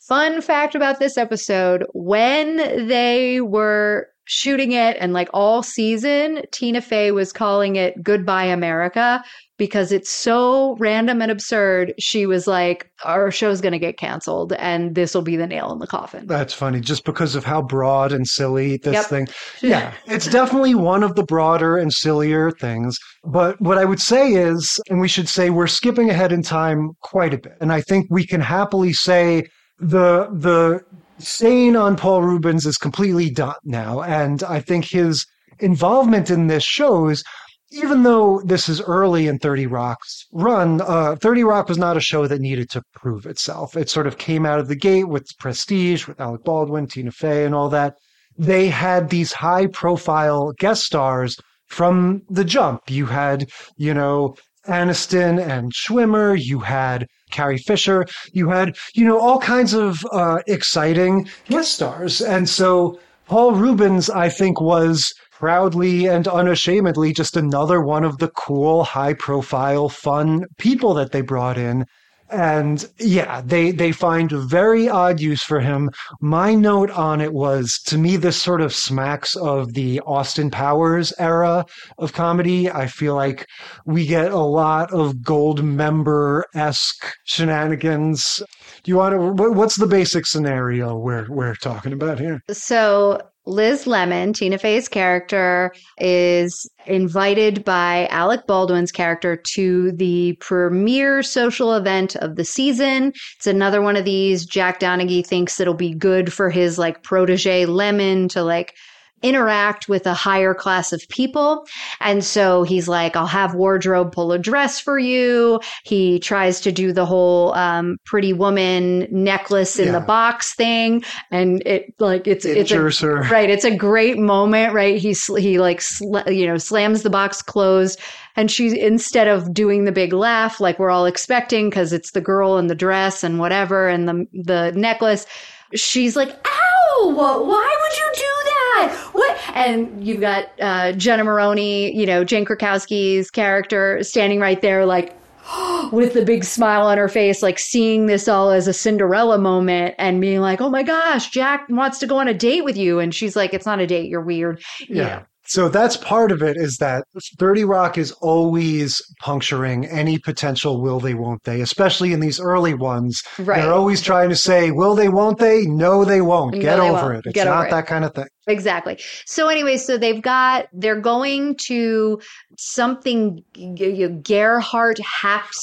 Fun 0.00 0.40
fact 0.40 0.74
about 0.74 0.98
this 0.98 1.16
episode 1.16 1.84
when 1.92 2.56
they 2.86 3.40
were 3.40 4.08
shooting 4.24 4.72
it 4.72 4.96
and 5.00 5.12
like 5.12 5.28
all 5.34 5.62
season, 5.62 6.42
Tina 6.52 6.80
Fey 6.80 7.10
was 7.10 7.32
calling 7.32 7.76
it 7.76 8.02
Goodbye 8.02 8.44
America 8.44 9.22
because 9.58 9.92
it's 9.92 10.10
so 10.10 10.74
random 10.76 11.22
and 11.22 11.30
absurd. 11.30 11.94
She 12.00 12.26
was 12.26 12.46
like, 12.46 12.90
Our 13.04 13.30
show's 13.30 13.60
going 13.60 13.72
to 13.72 13.78
get 13.78 13.96
canceled 13.98 14.52
and 14.54 14.94
this 14.94 15.14
will 15.14 15.22
be 15.22 15.36
the 15.36 15.46
nail 15.46 15.72
in 15.72 15.78
the 15.78 15.86
coffin. 15.86 16.26
That's 16.26 16.54
funny, 16.54 16.80
just 16.80 17.04
because 17.04 17.34
of 17.36 17.44
how 17.44 17.62
broad 17.62 18.12
and 18.12 18.26
silly 18.26 18.78
this 18.78 18.94
Yep. 18.94 19.04
thing. 19.06 19.28
Yeah, 19.62 19.94
it's 20.06 20.26
definitely 20.26 20.74
one 20.74 21.02
of 21.04 21.14
the 21.14 21.22
broader 21.24 21.76
and 21.76 21.92
sillier 21.92 22.50
things. 22.50 22.96
But 23.24 23.60
what 23.60 23.78
I 23.78 23.84
would 23.84 24.00
say 24.00 24.32
is, 24.32 24.80
and 24.90 25.00
we 25.00 25.06
should 25.06 25.28
say, 25.28 25.50
we're 25.50 25.68
skipping 25.68 26.10
ahead 26.10 26.32
in 26.32 26.42
time 26.42 26.90
quite 27.00 27.32
a 27.32 27.38
bit. 27.38 27.56
And 27.60 27.72
I 27.72 27.80
think 27.82 28.06
we 28.10 28.26
can 28.26 28.40
happily 28.40 28.92
say 28.92 29.44
the 29.78 30.28
the 30.32 30.80
stain 31.22 31.76
on 31.76 31.96
Paul 31.96 32.22
Reubens 32.22 32.66
is 32.66 32.76
completely 32.76 33.30
done 33.30 33.54
now. 33.64 34.02
And 34.02 34.42
I 34.42 34.60
think 34.60 34.86
his 34.90 35.26
involvement 35.58 36.30
in 36.30 36.46
this 36.46 36.64
shows. 36.64 37.22
Even 37.70 38.02
though 38.02 38.42
this 38.44 38.68
is 38.68 38.82
early 38.82 39.26
in 39.28 39.38
30 39.38 39.66
Rock's 39.66 40.26
run, 40.32 40.82
uh, 40.82 41.16
30 41.16 41.44
Rock 41.44 41.68
was 41.70 41.78
not 41.78 41.96
a 41.96 42.00
show 42.00 42.26
that 42.26 42.40
needed 42.40 42.68
to 42.70 42.82
prove 42.94 43.24
itself. 43.24 43.76
It 43.78 43.88
sort 43.88 44.06
of 44.06 44.18
came 44.18 44.44
out 44.44 44.58
of 44.58 44.68
the 44.68 44.76
gate 44.76 45.08
with 45.08 45.26
prestige, 45.38 46.06
with 46.06 46.20
Alec 46.20 46.44
Baldwin, 46.44 46.86
Tina 46.86 47.10
Fey, 47.10 47.46
and 47.46 47.54
all 47.54 47.70
that. 47.70 47.94
They 48.36 48.68
had 48.68 49.08
these 49.08 49.32
high 49.32 49.68
profile 49.68 50.52
guest 50.58 50.82
stars 50.82 51.36
from 51.68 52.20
the 52.28 52.44
jump. 52.44 52.90
You 52.90 53.06
had, 53.06 53.48
you 53.78 53.94
know, 53.94 54.34
Aniston 54.66 55.40
and 55.40 55.72
Schwimmer. 55.72 56.38
You 56.40 56.60
had 56.60 57.06
Carrie 57.30 57.58
Fisher. 57.58 58.06
You 58.32 58.50
had, 58.50 58.76
you 58.94 59.04
know, 59.04 59.18
all 59.18 59.38
kinds 59.38 59.74
of 59.74 60.04
uh, 60.12 60.40
exciting 60.46 61.28
guest 61.48 61.72
stars. 61.72 62.20
And 62.20 62.48
so 62.48 62.98
Paul 63.26 63.52
Reubens, 63.52 64.10
I 64.10 64.28
think, 64.28 64.60
was 64.60 65.12
proudly 65.32 66.06
and 66.06 66.28
unashamedly 66.28 67.12
just 67.12 67.36
another 67.36 67.80
one 67.80 68.04
of 68.04 68.18
the 68.18 68.28
cool, 68.28 68.84
high 68.84 69.14
profile, 69.14 69.88
fun 69.88 70.44
people 70.58 70.94
that 70.94 71.12
they 71.12 71.20
brought 71.20 71.58
in. 71.58 71.84
And 72.32 72.84
yeah, 72.98 73.42
they, 73.44 73.70
they 73.70 73.92
find 73.92 74.30
very 74.30 74.88
odd 74.88 75.20
use 75.20 75.42
for 75.42 75.60
him. 75.60 75.90
My 76.20 76.54
note 76.54 76.90
on 76.90 77.20
it 77.20 77.32
was 77.32 77.78
to 77.86 77.98
me, 77.98 78.16
this 78.16 78.40
sort 78.40 78.60
of 78.60 78.74
smacks 78.74 79.36
of 79.36 79.74
the 79.74 80.00
Austin 80.06 80.50
Powers 80.50 81.12
era 81.18 81.64
of 81.98 82.12
comedy. 82.12 82.70
I 82.70 82.86
feel 82.86 83.14
like 83.14 83.46
we 83.86 84.06
get 84.06 84.32
a 84.32 84.38
lot 84.38 84.92
of 84.92 85.16
Goldmember 85.16 86.42
esque 86.54 87.12
shenanigans. 87.24 88.42
Do 88.82 88.90
you 88.90 88.96
want 88.96 89.14
to, 89.14 89.50
what's 89.52 89.76
the 89.76 89.86
basic 89.86 90.26
scenario 90.26 90.96
we're, 90.96 91.26
we're 91.28 91.54
talking 91.56 91.92
about 91.92 92.18
here? 92.18 92.40
So 92.50 93.20
Liz 93.44 93.86
Lemon, 93.86 94.32
Tina 94.32 94.56
Fey's 94.58 94.88
character, 94.88 95.74
is 95.98 96.70
invited 96.86 97.64
by 97.64 98.06
Alec 98.06 98.46
Baldwin's 98.46 98.92
character 98.92 99.36
to 99.54 99.92
the 99.92 100.34
premiere 100.40 101.22
social 101.22 101.74
event 101.74 102.14
of 102.16 102.36
the 102.36 102.44
season. 102.44 103.12
It's 103.36 103.46
another 103.46 103.82
one 103.82 103.96
of 103.96 104.04
these. 104.04 104.46
Jack 104.46 104.78
Donaghy 104.78 105.26
thinks 105.26 105.58
it'll 105.58 105.74
be 105.74 105.94
good 105.94 106.32
for 106.32 106.50
his 106.50 106.78
like 106.78 107.02
protege 107.02 107.66
Lemon 107.66 108.28
to 108.28 108.42
like 108.42 108.74
interact 109.22 109.88
with 109.88 110.06
a 110.06 110.14
higher 110.14 110.54
class 110.54 110.92
of 110.92 111.02
people. 111.08 111.66
And 112.00 112.24
so 112.24 112.62
he's 112.62 112.88
like, 112.88 113.16
I'll 113.16 113.26
have 113.26 113.54
wardrobe 113.54 114.12
pull 114.12 114.32
a 114.32 114.38
dress 114.38 114.80
for 114.80 114.98
you. 114.98 115.60
He 115.84 116.18
tries 116.18 116.60
to 116.62 116.72
do 116.72 116.92
the 116.92 117.06
whole 117.06 117.54
um, 117.54 117.98
pretty 118.04 118.32
woman 118.32 119.06
necklace 119.10 119.78
in 119.78 119.92
the 119.92 120.00
box 120.00 120.54
thing. 120.54 121.04
And 121.30 121.62
it 121.66 121.94
like 121.98 122.26
it's 122.26 122.44
it's 122.44 122.70
a, 122.70 122.76
her. 122.76 123.22
right. 123.30 123.50
It's 123.50 123.64
a 123.64 123.74
great 123.74 124.18
moment, 124.18 124.74
right? 124.74 124.98
He 124.98 125.14
he 125.38 125.58
like 125.58 125.80
sl- 125.80 126.28
you 126.28 126.46
know 126.46 126.58
slams 126.58 127.02
the 127.02 127.10
box 127.10 127.42
closed, 127.42 128.00
and 128.36 128.50
she 128.50 128.78
instead 128.80 129.28
of 129.28 129.52
doing 129.52 129.84
the 129.84 129.92
big 129.92 130.12
laugh 130.12 130.60
like 130.60 130.78
we're 130.78 130.90
all 130.90 131.06
expecting 131.06 131.70
because 131.70 131.92
it's 131.92 132.12
the 132.12 132.20
girl 132.20 132.58
in 132.58 132.66
the 132.66 132.74
dress 132.74 133.22
and 133.22 133.38
whatever 133.38 133.88
and 133.88 134.08
the 134.08 134.26
the 134.32 134.72
necklace, 134.72 135.26
she's 135.74 136.16
like, 136.16 136.30
"Ow! 136.30 137.12
Why 137.14 137.76
would 137.82 137.96
you 137.96 138.12
do 138.14 138.41
that? 138.74 139.10
What?" 139.12 139.38
And 139.54 140.04
you've 140.06 140.20
got 140.20 140.46
uh, 140.60 140.92
Jenna 140.92 141.24
Maroney, 141.24 141.96
you 141.96 142.06
know 142.06 142.24
Jane 142.24 142.44
Krakowski's 142.44 143.30
character 143.30 144.02
standing 144.02 144.40
right 144.40 144.60
there, 144.60 144.86
like 144.86 145.16
with 145.92 146.14
the 146.14 146.24
big 146.24 146.44
smile 146.44 146.86
on 146.86 146.98
her 146.98 147.08
face, 147.08 147.42
like 147.42 147.58
seeing 147.58 148.06
this 148.06 148.28
all 148.28 148.50
as 148.50 148.68
a 148.68 148.72
Cinderella 148.72 149.38
moment 149.38 149.94
and 149.98 150.20
being 150.20 150.40
like, 150.40 150.60
oh 150.60 150.70
my 150.70 150.82
gosh, 150.82 151.30
Jack 151.30 151.66
wants 151.68 151.98
to 151.98 152.06
go 152.06 152.18
on 152.18 152.28
a 152.28 152.34
date 152.34 152.64
with 152.64 152.76
you. 152.76 152.98
And 152.98 153.14
she's 153.14 153.36
like, 153.36 153.54
it's 153.54 153.66
not 153.66 153.80
a 153.80 153.86
date. 153.86 154.08
You're 154.08 154.22
weird. 154.22 154.62
You 154.80 154.96
Yeah. 154.96 155.22
Know. 155.44 155.48
So 155.64 155.68
that's 155.68 155.96
part 155.96 156.32
of 156.32 156.42
it 156.42 156.56
is 156.56 156.76
that 156.78 157.04
30 157.38 157.64
Rock 157.64 157.98
is 157.98 158.12
always 158.20 159.00
puncturing 159.20 159.86
any 159.86 160.18
potential 160.18 160.80
will 160.80 161.00
they, 161.00 161.14
won't 161.14 161.42
they, 161.44 161.60
especially 161.60 162.12
in 162.12 162.20
these 162.20 162.40
early 162.40 162.74
ones. 162.74 163.22
Right. 163.38 163.60
They're 163.60 163.72
always 163.72 164.00
trying 164.02 164.28
to 164.30 164.36
say, 164.36 164.70
will 164.70 164.94
they, 164.94 165.08
won't 165.08 165.38
they? 165.38 165.62
No, 165.66 166.04
they 166.04 166.20
won't. 166.20 166.54
No, 166.54 166.60
Get 166.60 166.76
they 166.76 166.88
over 166.88 166.92
won't. 167.12 167.14
it. 167.18 167.22
It's 167.26 167.34
Get 167.34 167.44
not 167.44 167.66
it. 167.66 167.70
that 167.70 167.86
kind 167.86 168.04
of 168.04 168.14
thing. 168.14 168.26
Exactly. 168.46 168.98
So 169.26 169.48
anyway, 169.48 169.76
so 169.76 169.98
they've 169.98 170.22
got, 170.22 170.66
they're 170.72 171.00
going 171.00 171.56
to 171.66 172.20
something, 172.58 173.42
G- 173.54 173.72
G- 173.74 174.08
Gerhardt 174.08 174.98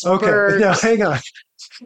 Okay. 0.06 0.58
Now, 0.60 0.74
hang 0.74 1.04
on. 1.04 1.20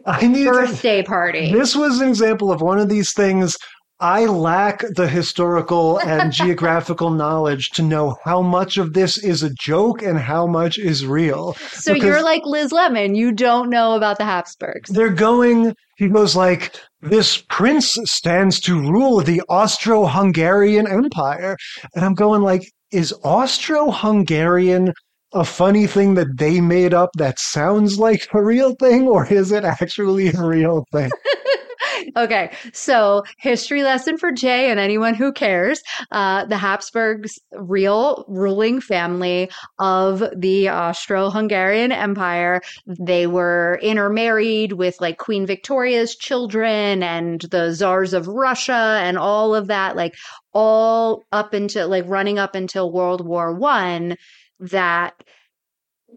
I 0.06 0.26
need 0.26 0.44
to, 0.44 0.50
birthday 0.50 1.02
party. 1.02 1.52
This 1.52 1.76
was 1.76 2.00
an 2.00 2.08
example 2.08 2.50
of 2.50 2.60
one 2.60 2.78
of 2.78 2.88
these 2.88 3.12
things. 3.12 3.56
I 4.04 4.26
lack 4.26 4.84
the 4.96 5.08
historical 5.08 5.98
and 5.98 6.30
geographical 6.42 7.08
knowledge 7.08 7.70
to 7.70 7.82
know 7.82 8.16
how 8.22 8.42
much 8.42 8.76
of 8.76 8.92
this 8.92 9.16
is 9.16 9.42
a 9.42 9.48
joke 9.54 10.02
and 10.02 10.18
how 10.18 10.46
much 10.46 10.76
is 10.76 11.06
real. 11.06 11.54
so 11.72 11.94
you're 11.94 12.22
like 12.22 12.42
Liz 12.44 12.70
Lemon. 12.70 13.14
You 13.14 13.32
don't 13.32 13.70
know 13.70 13.94
about 13.96 14.18
the 14.18 14.24
Habsburgs. 14.26 14.90
they're 14.90 15.08
going 15.08 15.74
he 15.96 16.08
goes 16.08 16.36
like 16.36 16.74
this 17.00 17.42
prince 17.48 17.96
stands 18.04 18.60
to 18.60 18.78
rule 18.78 19.22
the 19.22 19.40
austro-hungarian 19.48 20.86
empire 20.86 21.56
and 21.94 22.04
i'm 22.04 22.14
going 22.14 22.42
like 22.42 22.70
is 22.90 23.14
austro-hungarian 23.24 24.92
a 25.32 25.44
funny 25.44 25.86
thing 25.86 26.12
that 26.14 26.36
they 26.36 26.60
made 26.60 26.92
up 26.92 27.08
that 27.16 27.38
sounds 27.38 27.98
like 27.98 28.28
a 28.34 28.42
real 28.42 28.74
thing 28.74 29.06
or 29.08 29.26
is 29.32 29.50
it 29.50 29.64
actually 29.64 30.28
a 30.28 30.42
real 30.42 30.84
thing 30.92 31.10
okay, 32.16 32.50
so 32.72 33.22
history 33.38 33.82
lesson 33.82 34.18
for 34.18 34.32
Jay 34.32 34.70
and 34.70 34.80
anyone 34.80 35.14
who 35.14 35.32
cares. 35.32 35.82
Uh, 36.10 36.44
the 36.44 36.56
Habsburgs, 36.56 37.38
real 37.52 38.24
ruling 38.28 38.80
family 38.80 39.50
of 39.78 40.22
the 40.36 40.68
Austro 40.68 41.30
Hungarian 41.30 41.92
Empire, 41.92 42.60
they 42.86 43.26
were 43.26 43.78
intermarried 43.82 44.72
with 44.72 45.00
like 45.00 45.18
Queen 45.18 45.46
Victoria's 45.46 46.16
children 46.16 47.02
and 47.02 47.42
the 47.50 47.72
czars 47.72 48.12
of 48.12 48.28
Russia 48.28 49.00
and 49.02 49.18
all 49.18 49.54
of 49.54 49.66
that, 49.68 49.96
like 49.96 50.14
all 50.52 51.22
up 51.32 51.52
until 51.52 51.88
like 51.88 52.04
running 52.06 52.38
up 52.38 52.54
until 52.54 52.92
World 52.92 53.26
War 53.26 53.54
One, 53.54 54.16
that 54.60 55.14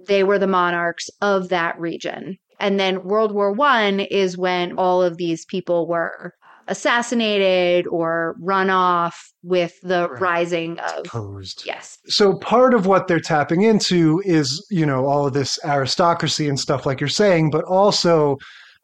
they 0.08 0.24
were 0.24 0.40
the 0.40 0.48
monarchs 0.48 1.10
of 1.22 1.50
that 1.50 1.80
region. 1.80 2.38
And 2.60 2.80
then 2.80 3.04
World 3.04 3.34
War 3.34 3.52
One 3.52 4.00
is 4.00 4.38
when 4.38 4.74
all 4.78 5.02
of 5.04 5.18
these 5.18 5.46
people 5.46 5.88
were 5.88 6.34
assassinated 6.70 7.88
or 7.88 8.36
run 8.42 8.70
off 8.70 9.32
with 9.44 9.80
the 9.84 10.10
Right. 10.10 10.22
rising 10.22 10.80
of 10.80 11.06
Posed. 11.06 11.64
yes. 11.66 11.98
So 12.08 12.38
part 12.40 12.74
of 12.74 12.86
what 12.86 13.08
they're 13.08 13.20
tapping 13.20 13.62
into 13.62 14.22
is, 14.26 14.66
you 14.70 14.86
know, 14.86 15.06
all 15.06 15.28
of 15.28 15.34
this 15.34 15.58
aristocracy 15.64 16.48
and 16.50 16.60
stuff 16.60 16.86
like 16.86 17.00
you're 17.00 17.08
saying, 17.10 17.52
but 17.52 17.64
also 17.66 18.38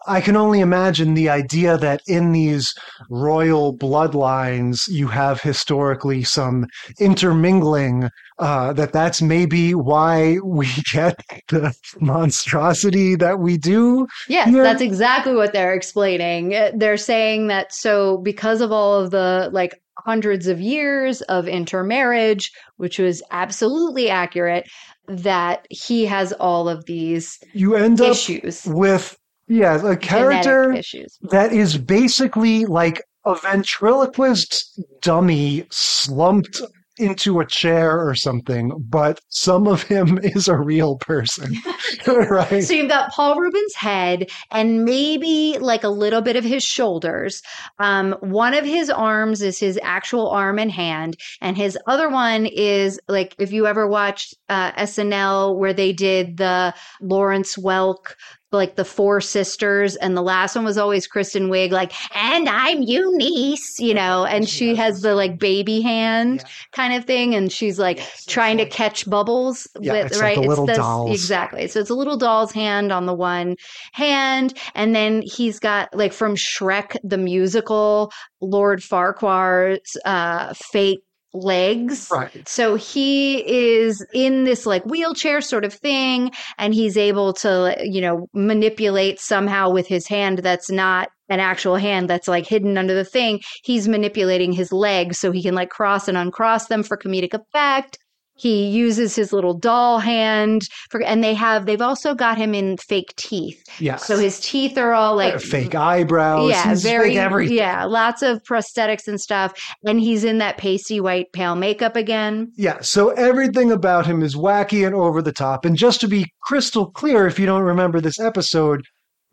I 0.07 0.21
can 0.21 0.35
only 0.35 0.59
imagine 0.59 1.13
the 1.13 1.29
idea 1.29 1.77
that 1.77 2.01
in 2.07 2.31
these 2.31 2.73
royal 3.09 3.75
bloodlines 3.77 4.87
you 4.87 5.07
have 5.07 5.41
historically 5.41 6.23
some 6.23 6.65
intermingling 6.99 8.09
uh, 8.39 8.73
that 8.73 8.91
that's 8.93 9.21
maybe 9.21 9.73
why 9.75 10.37
we 10.43 10.67
get 10.93 11.19
the 11.49 11.73
monstrosity 12.01 13.15
that 13.15 13.39
we 13.39 13.57
do 13.57 14.07
Yes, 14.27 14.49
Yeah. 14.51 14.63
that's 14.63 14.81
exactly 14.81 15.35
what 15.35 15.53
they're 15.53 15.73
explaining. 15.73 16.49
They're 16.75 16.97
saying 16.97 17.47
that 17.47 17.73
so 17.73 18.17
because 18.17 18.61
of 18.61 18.71
all 18.71 18.99
of 18.99 19.11
the 19.11 19.49
like 19.51 19.81
hundreds 19.99 20.47
of 20.47 20.59
years 20.59 21.21
of 21.23 21.47
intermarriage, 21.47 22.51
which 22.77 22.99
was 22.99 23.21
absolutely 23.31 24.09
accurate, 24.09 24.67
that 25.07 25.65
he 25.69 26.05
has 26.05 26.33
all 26.33 26.67
of 26.69 26.85
these 26.85 27.39
you 27.53 27.75
end 27.75 28.01
up 28.01 28.11
issues, 28.11 28.65
with 28.65 29.17
yeah 29.47 29.85
a 29.87 29.97
character 29.97 30.71
issues. 30.73 31.17
that 31.31 31.51
is 31.51 31.77
basically 31.77 32.65
like 32.65 33.01
a 33.25 33.35
ventriloquist 33.35 34.81
dummy 35.01 35.65
slumped 35.71 36.61
into 36.97 37.39
a 37.39 37.45
chair 37.45 38.07
or 38.07 38.13
something, 38.13 38.71
but 38.77 39.19
some 39.29 39.67
of 39.67 39.83
him 39.83 40.19
is 40.23 40.47
a 40.47 40.57
real 40.57 40.97
person. 40.97 41.55
right? 42.07 42.63
So 42.63 42.73
you've 42.73 42.89
got 42.89 43.11
Paul 43.11 43.39
Reubens' 43.39 43.75
head 43.75 44.29
and 44.51 44.83
maybe 44.83 45.57
like 45.59 45.83
a 45.83 45.89
little 45.89 46.21
bit 46.21 46.35
of 46.35 46.43
his 46.43 46.63
shoulders. 46.63 47.41
Um, 47.79 48.15
one 48.21 48.53
of 48.53 48.65
his 48.65 48.89
arms 48.89 49.41
is 49.41 49.59
his 49.59 49.79
actual 49.81 50.29
arm 50.29 50.59
and 50.59 50.71
hand, 50.71 51.17
and 51.41 51.57
his 51.57 51.77
other 51.87 52.09
one 52.09 52.45
is 52.45 52.99
like 53.07 53.35
if 53.39 53.51
you 53.51 53.67
ever 53.67 53.87
watched 53.87 54.35
uh, 54.49 54.71
SNL 54.73 55.57
where 55.57 55.73
they 55.73 55.93
did 55.93 56.37
the 56.37 56.73
Lawrence 57.01 57.55
Welk. 57.55 58.15
Like 58.53 58.75
the 58.75 58.85
four 58.85 59.19
sisters, 59.19 59.95
and 59.95 60.15
the 60.15 60.21
last 60.21 60.55
one 60.55 60.63
was 60.63 60.77
always 60.77 61.07
Kristen 61.07 61.49
Wiig, 61.49 61.71
like, 61.71 61.91
and 62.15 62.47
I'm 62.47 62.83
Eunice, 62.83 63.79
you 63.79 63.93
know, 63.93 64.25
and 64.25 64.47
she 64.47 64.75
has 64.75 65.01
the 65.01 65.15
like 65.15 65.39
baby 65.39 65.81
hand 65.81 66.41
Yeah. 66.43 66.49
kind 66.71 66.93
of 66.93 67.05
thing, 67.05 67.33
and 67.33 67.51
she's 67.51 67.79
like 67.79 67.99
trying 68.27 68.57
to 68.59 68.65
catch 68.67 69.09
bubbles 69.09 69.67
Yeah, 69.81 69.93
with 69.93 70.05
it's 70.07 70.15
like 70.17 70.21
right. 70.21 70.35
the 70.41 70.47
little 70.47 70.65
this- 70.67 70.77
exactly. 71.21 71.67
So 71.67 71.79
it's 71.79 71.89
a 71.89 71.95
little 71.95 72.15
doll's 72.17 72.51
hand 72.51 72.91
on 72.91 73.07
the 73.07 73.13
one 73.13 73.55
hand, 73.93 74.53
and 74.75 74.95
then 74.95 75.23
he's 75.25 75.59
got 75.59 75.89
like 75.95 76.13
from 76.13 76.35
Shrek 76.35 76.95
the 77.03 77.17
musical, 77.17 78.11
Lord 78.39 78.81
Farquaad's 78.81 79.97
uh, 80.05 80.53
fake 80.53 81.03
legs. 81.33 82.09
Right. 82.11 82.47
So 82.47 82.75
he 82.75 83.39
is 83.47 84.05
in 84.13 84.43
this 84.43 84.65
like 84.65 84.85
wheelchair 84.85 85.41
sort 85.41 85.65
of 85.65 85.73
thing, 85.73 86.31
and 86.57 86.73
he's 86.73 86.97
able 86.97 87.33
to, 87.33 87.75
you 87.83 88.01
know, 88.01 88.27
manipulate 88.33 89.19
somehow 89.19 89.69
with 89.69 89.87
his 89.87 90.07
hand 90.07 90.39
that's 90.39 90.69
not 90.69 91.09
an 91.29 91.39
actual 91.39 91.77
hand 91.77 92.09
that's 92.09 92.27
like 92.27 92.45
hidden 92.45 92.77
under 92.77 92.93
the 92.93 93.05
thing. 93.05 93.41
He's 93.63 93.87
manipulating 93.87 94.51
his 94.51 94.71
legs 94.71 95.19
so 95.19 95.31
he 95.31 95.41
can 95.41 95.55
like 95.55 95.69
cross 95.69 96.07
and 96.07 96.17
uncross 96.17 96.67
them 96.67 96.83
for 96.83 96.97
comedic 96.97 97.33
effect. 97.33 97.97
He 98.35 98.67
uses 98.69 99.15
his 99.15 99.31
little 99.31 99.53
doll 99.53 99.99
hand 99.99 100.63
for, 100.89 101.01
and 101.03 101.23
they 101.23 101.33
have, 101.35 101.65
they've 101.65 101.81
also 101.81 102.15
got 102.15 102.37
him 102.37 102.53
in 102.55 102.77
fake 102.77 103.13
teeth. 103.15 103.61
Yeah. 103.79 103.97
So 103.97 104.17
his 104.17 104.39
teeth 104.39 104.77
are 104.77 104.93
all 104.93 105.15
like 105.15 105.39
fake 105.39 105.75
eyebrows. 105.75 106.49
yeah, 106.49 106.69
He's 106.69 106.83
very 106.83 107.17
everything. 107.17 107.55
yeah, 107.57 107.85
lots 107.85 108.21
of 108.21 108.41
prosthetics 108.43 109.07
and 109.07 109.19
stuff, 109.21 109.53
and 109.85 109.99
he's 109.99 110.23
in 110.23 110.39
that 110.39 110.57
pasty 110.57 110.99
white 110.99 111.27
pale 111.33 111.55
makeup 111.55 111.95
again. 111.95 112.51
Yeah, 112.55 112.81
so 112.81 113.09
everything 113.11 113.71
about 113.71 114.05
him 114.05 114.23
is 114.23 114.35
wacky 114.35 114.85
and 114.85 114.95
over 114.95 115.21
the 115.21 115.31
top. 115.31 115.63
And 115.65 115.77
just 115.77 116.01
to 116.01 116.07
be 116.07 116.31
crystal 116.41 116.89
clear, 116.91 117.27
if 117.27 117.37
you 117.39 117.45
don't 117.45 117.63
remember 117.63 118.01
this 118.01 118.19
episode, 118.19 118.83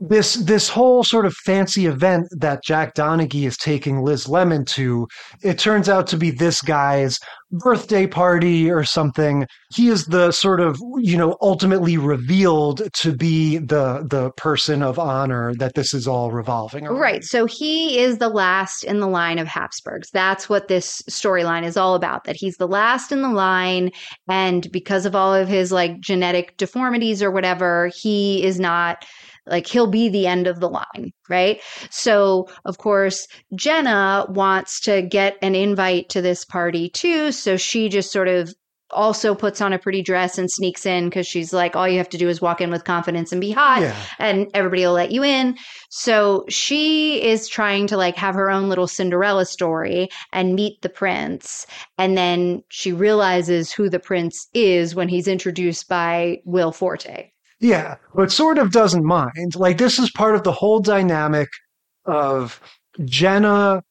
this 0.01 0.35
this 0.35 0.69
whole 0.69 1.05
sort 1.05 1.27
of 1.27 1.35
fancy 1.35 1.87
event 1.87 2.27
that 2.31 2.65
Jack 2.65 2.95
Donaghy 2.95 3.47
is 3.47 3.57
taking 3.57 4.01
Liz 4.01 4.29
Lemon 4.29 4.65
to, 4.67 5.07
it 5.43 5.59
turns 5.59 5.89
out 5.89 6.07
to 6.09 6.17
be 6.17 6.31
this 6.31 6.63
guy's 6.63 7.19
birthday 7.53 8.07
party 8.07 8.71
or 8.71 8.85
something. 8.85 9.47
He 9.75 9.89
is 9.89 10.07
the 10.07 10.31
sort 10.33 10.61
of, 10.61 10.81
you 10.99 11.17
know, 11.17 11.37
ultimately 11.43 11.99
revealed 11.99 12.83
to 12.95 13.15
be 13.15 13.59
the 13.59 14.07
the 14.09 14.31
person 14.37 14.83
of 14.83 14.99
honor 14.99 15.55
that 15.57 15.75
this 15.75 15.93
is 15.93 16.09
all 16.09 16.31
revolving 16.31 16.87
around. 16.87 16.99
Right. 16.99 17.25
So 17.25 17.45
he 17.45 17.99
is 17.99 18.19
the 18.19 18.29
last 18.29 18.85
in 18.85 19.01
the 19.01 19.09
line 19.09 19.39
of 19.39 19.49
Habsburgs. 19.49 20.11
That's 20.13 20.49
what 20.49 20.69
this 20.69 21.03
storyline 21.11 21.65
is 21.65 21.77
all 21.77 21.95
about. 21.95 22.25
That 22.25 22.37
he's 22.37 22.57
the 22.57 22.69
last 22.69 23.13
in 23.13 23.21
the 23.21 23.29
line. 23.29 23.91
And 24.29 24.71
because 24.73 25.05
of 25.05 25.15
all 25.15 25.35
of 25.35 25.47
his 25.49 25.73
like 25.73 26.01
genetic 26.01 26.57
deformities 26.57 27.23
or 27.23 27.31
whatever, 27.31 27.91
he 27.95 28.43
is 28.45 28.59
not 28.59 29.05
like 29.51 29.67
he'll 29.67 29.87
be 29.87 30.09
the 30.09 30.27
end 30.27 30.47
of 30.47 30.61
the 30.61 30.69
line. 30.69 31.13
Right. 31.29 31.61
So, 31.91 32.49
of 32.65 32.79
course, 32.79 33.27
Jenna 33.55 34.27
wants 34.31 34.81
to 34.81 35.03
get 35.03 35.37
an 35.43 35.55
invite 35.55 36.09
to 36.11 36.23
this 36.23 36.45
party 36.45 36.89
too. 36.89 37.33
So 37.33 37.57
she 37.57 37.89
just 37.89 38.13
sort 38.13 38.29
of 38.29 38.55
also 38.93 39.35
puts 39.37 39.61
on 39.61 39.73
a 39.73 39.79
pretty 39.79 40.03
dress 40.03 40.37
and 40.37 40.51
sneaks 40.51 40.85
in 40.85 41.05
because 41.05 41.27
she's 41.27 41.53
like, 41.53 41.77
all 41.77 41.89
you 41.89 41.99
have 41.99 42.09
to 42.09 42.19
do 42.19 42.29
is 42.29 42.41
walk 42.41 42.61
in 42.61 42.71
with 42.73 42.83
confidence 42.83 43.31
and 43.31 43.41
be 43.41 43.53
hot 43.53 43.83
Yeah. 43.83 43.95
and 44.19 44.49
everybody 44.53 44.85
will 44.85 44.95
let 44.95 45.13
you 45.13 45.23
in. 45.23 45.57
So 45.91 46.45
she 46.49 47.23
is 47.23 47.49
trying 47.49 47.87
to 47.89 47.97
like 47.97 48.17
have 48.17 48.35
her 48.35 48.51
own 48.51 48.69
little 48.69 48.89
Cinderella 48.89 49.47
story 49.47 50.09
and 50.33 50.57
meet 50.57 50.83
the 50.83 50.89
prince. 50.89 51.69
And 51.99 52.17
then 52.19 52.63
she 52.69 52.93
realizes 52.93 53.71
who 53.71 53.89
the 53.89 54.01
prince 54.01 54.49
is 54.55 54.95
when 54.97 55.09
he's 55.09 55.29
introduced 55.29 55.89
by 55.89 56.39
Will 56.45 56.73
Forte. 56.73 57.31
Yeah, 57.61 57.97
but 58.15 58.33
sort 58.33 58.59
of 58.59 58.73
doesn't 58.73 59.05
mind. 59.05 59.55
Like 59.55 59.79
this 59.79 59.99
is 59.99 60.11
part 60.11 60.35
of 60.35 60.43
the 60.43 60.53
whole 60.53 60.81
dynamic 60.81 61.49
of 62.07 62.61
Jenna 63.05 63.83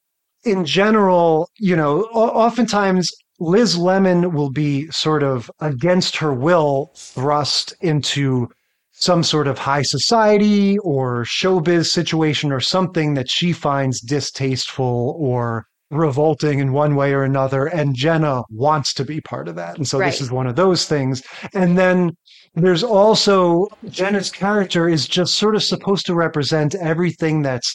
in 0.44 0.64
general, 0.64 1.48
you 1.58 1.76
know, 1.76 2.08
o- 2.12 2.30
oftentimes 2.30 3.08
Liz 3.38 3.76
Lemon 3.76 4.32
will 4.32 4.50
be 4.50 4.88
sort 4.90 5.22
of 5.22 5.50
against 5.60 6.16
her 6.16 6.32
will 6.34 6.90
thrust 6.96 7.74
into 7.80 8.48
some 8.92 9.22
sort 9.22 9.46
of 9.46 9.58
high 9.58 9.82
society 9.82 10.76
or 10.78 11.24
showbiz 11.24 11.86
situation 11.86 12.52
or 12.52 12.60
something 12.60 13.14
that 13.14 13.30
she 13.30 13.52
finds 13.52 14.00
distasteful 14.00 15.14
or 15.18 15.64
revolting 15.90 16.58
in 16.58 16.72
one 16.72 16.94
way 16.96 17.12
or 17.12 17.22
another. 17.22 17.66
And 17.66 17.94
Jenna 17.94 18.42
wants 18.50 18.92
to 18.94 19.04
be 19.04 19.20
part 19.22 19.48
of 19.48 19.56
that. 19.56 19.76
And 19.76 19.88
so 19.88 19.98
Right. 19.98 20.06
this 20.06 20.20
is 20.20 20.30
one 20.30 20.46
of 20.46 20.56
those 20.56 20.84
things. 20.86 21.22
And 21.54 21.78
then 21.78 22.12
there's 22.54 22.82
also 22.82 23.68
Jenna's 23.88 24.30
character 24.30 24.88
is 24.88 25.06
just 25.06 25.36
sort 25.36 25.54
of 25.54 25.62
supposed 25.62 26.06
to 26.06 26.14
represent 26.14 26.74
everything 26.74 27.42
that's 27.42 27.72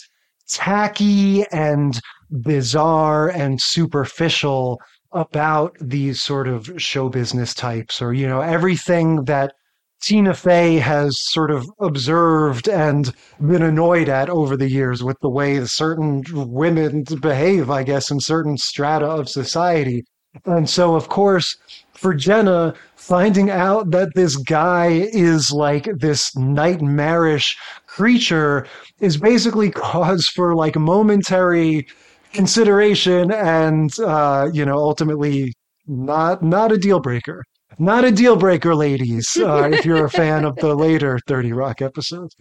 tacky 0.50 1.46
and 1.52 2.00
bizarre 2.44 3.30
and 3.30 3.60
superficial 3.62 4.80
about 5.12 5.76
these 5.80 6.22
sort 6.22 6.48
of 6.48 6.70
show 6.78 7.08
business 7.10 7.54
types 7.54 8.02
or 8.02 8.14
you 8.14 8.28
know 8.28 8.42
everything 8.42 9.24
that 9.26 9.54
Tina 10.02 10.34
Fey 10.34 10.76
has 10.76 11.18
sort 11.32 11.50
of 11.50 11.66
observed 11.80 12.68
and 12.68 13.12
been 13.40 13.64
annoyed 13.64 14.10
at 14.10 14.30
over 14.30 14.56
the 14.58 14.70
years 14.70 15.04
with 15.04 15.18
the 15.22 15.30
way 15.30 15.64
certain 15.66 16.22
women 16.32 17.06
behave, 17.22 17.72
I 17.72 17.84
guess, 17.84 18.12
in 18.12 18.20
certain 18.20 18.58
strata 18.58 19.08
of 19.08 19.30
society. 19.30 20.04
And 20.46 20.70
so, 20.70 20.96
of 20.96 21.10
course, 21.10 21.56
for 21.94 22.14
Jenna, 22.14 22.74
finding 22.96 23.50
out 23.50 23.92
that 23.92 24.10
this 24.16 24.36
guy 24.36 25.08
is 25.14 25.52
like 25.52 25.86
this 25.98 26.36
nightmarish 26.36 27.58
creature 27.88 28.68
is 29.00 29.18
basically 29.18 29.72
cause 29.90 30.28
for 30.28 30.56
like 30.56 30.76
momentary 30.76 31.88
consideration 32.34 33.32
and, 33.32 33.98
uh, 34.00 34.50
you 34.52 34.66
know, 34.66 34.78
ultimately 34.78 35.54
not 35.88 36.42
not 36.44 36.72
a 36.72 36.78
deal 36.78 37.00
breaker. 37.00 37.44
Not 37.78 38.06
a 38.06 38.12
deal 38.12 38.38
breaker, 38.38 38.74
ladies, 38.74 39.36
uh, 39.38 39.70
if 39.70 39.86
you're 39.86 40.06
a 40.06 40.10
fan 40.10 40.46
of 40.46 40.56
the 40.58 40.74
later 40.74 41.20
30 41.28 41.52
Rock 41.52 41.82
episodes. 41.82 42.34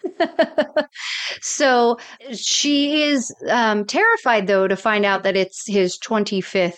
so 1.43 1.99
she 2.33 3.03
is 3.03 3.35
um, 3.51 3.85
terrified, 3.85 4.47
though, 4.47 4.69
to 4.69 4.77
find 4.77 5.05
out 5.05 5.25
that 5.25 5.37
it's 5.37 5.66
his 5.66 5.99
25th 5.99 6.75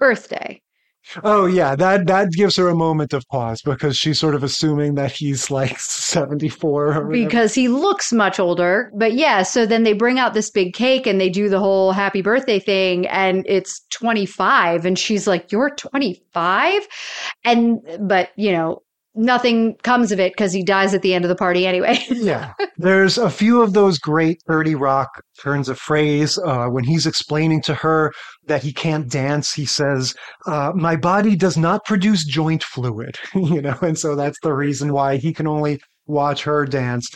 birthday. 0.00 0.60
Oh 1.24 1.46
yeah, 1.46 1.74
that 1.76 2.06
that 2.06 2.30
gives 2.32 2.56
her 2.56 2.68
a 2.68 2.74
moment 2.74 3.12
of 3.14 3.26
pause 3.28 3.62
because 3.62 3.96
she's 3.96 4.18
sort 4.18 4.34
of 4.34 4.44
assuming 4.44 4.94
that 4.94 5.10
he's 5.10 5.50
like 5.50 5.78
74 5.80 6.94
or 6.94 7.04
because 7.06 7.54
he 7.54 7.68
looks 7.68 8.12
much 8.12 8.38
older. 8.38 8.92
But 8.94 9.14
yeah, 9.14 9.42
so 9.42 9.66
then 9.66 9.82
they 9.82 9.94
bring 9.94 10.18
out 10.18 10.34
this 10.34 10.50
big 10.50 10.74
cake 10.74 11.06
and 11.06 11.20
they 11.20 11.30
do 11.30 11.48
the 11.48 11.58
whole 11.58 11.92
happy 11.92 12.22
birthday 12.22 12.58
thing 12.58 13.08
and 13.08 13.44
it's 13.48 13.80
25 13.90 14.84
and 14.84 14.98
she's 14.98 15.26
like 15.26 15.50
you're 15.50 15.70
25 15.70 16.86
and 17.44 17.80
but 18.00 18.30
you 18.36 18.52
know 18.52 18.82
nothing 19.14 19.74
comes 19.82 20.12
of 20.12 20.20
it 20.20 20.32
because 20.32 20.52
he 20.52 20.62
dies 20.62 20.94
at 20.94 21.02
the 21.02 21.14
end 21.14 21.24
of 21.24 21.28
the 21.28 21.36
party 21.36 21.66
anyway. 21.66 21.98
yeah. 22.08 22.52
There's 22.76 23.18
a 23.18 23.30
few 23.30 23.62
of 23.62 23.72
those 23.72 23.98
great 23.98 24.42
30 24.46 24.74
Rock 24.74 25.22
turns 25.40 25.68
of 25.68 25.78
phrase. 25.78 26.38
Uh, 26.38 26.66
when 26.66 26.84
he's 26.84 27.06
explaining 27.06 27.62
to 27.62 27.74
her 27.74 28.12
that 28.46 28.62
he 28.62 28.72
can't 28.72 29.10
dance, 29.10 29.52
he 29.52 29.66
says, 29.66 30.14
uh, 30.46 30.72
My 30.74 30.96
body 30.96 31.36
does 31.36 31.56
not 31.56 31.84
produce 31.84 32.24
joint 32.24 32.62
fluid, 32.62 33.18
you 33.34 33.60
know, 33.60 33.76
and 33.82 33.98
so 33.98 34.14
that's 34.14 34.38
the 34.42 34.54
reason 34.54 34.92
why 34.92 35.16
he 35.16 35.32
can 35.32 35.46
only 35.46 35.80
watch 36.06 36.42
her 36.44 36.64
dance. 36.64 37.08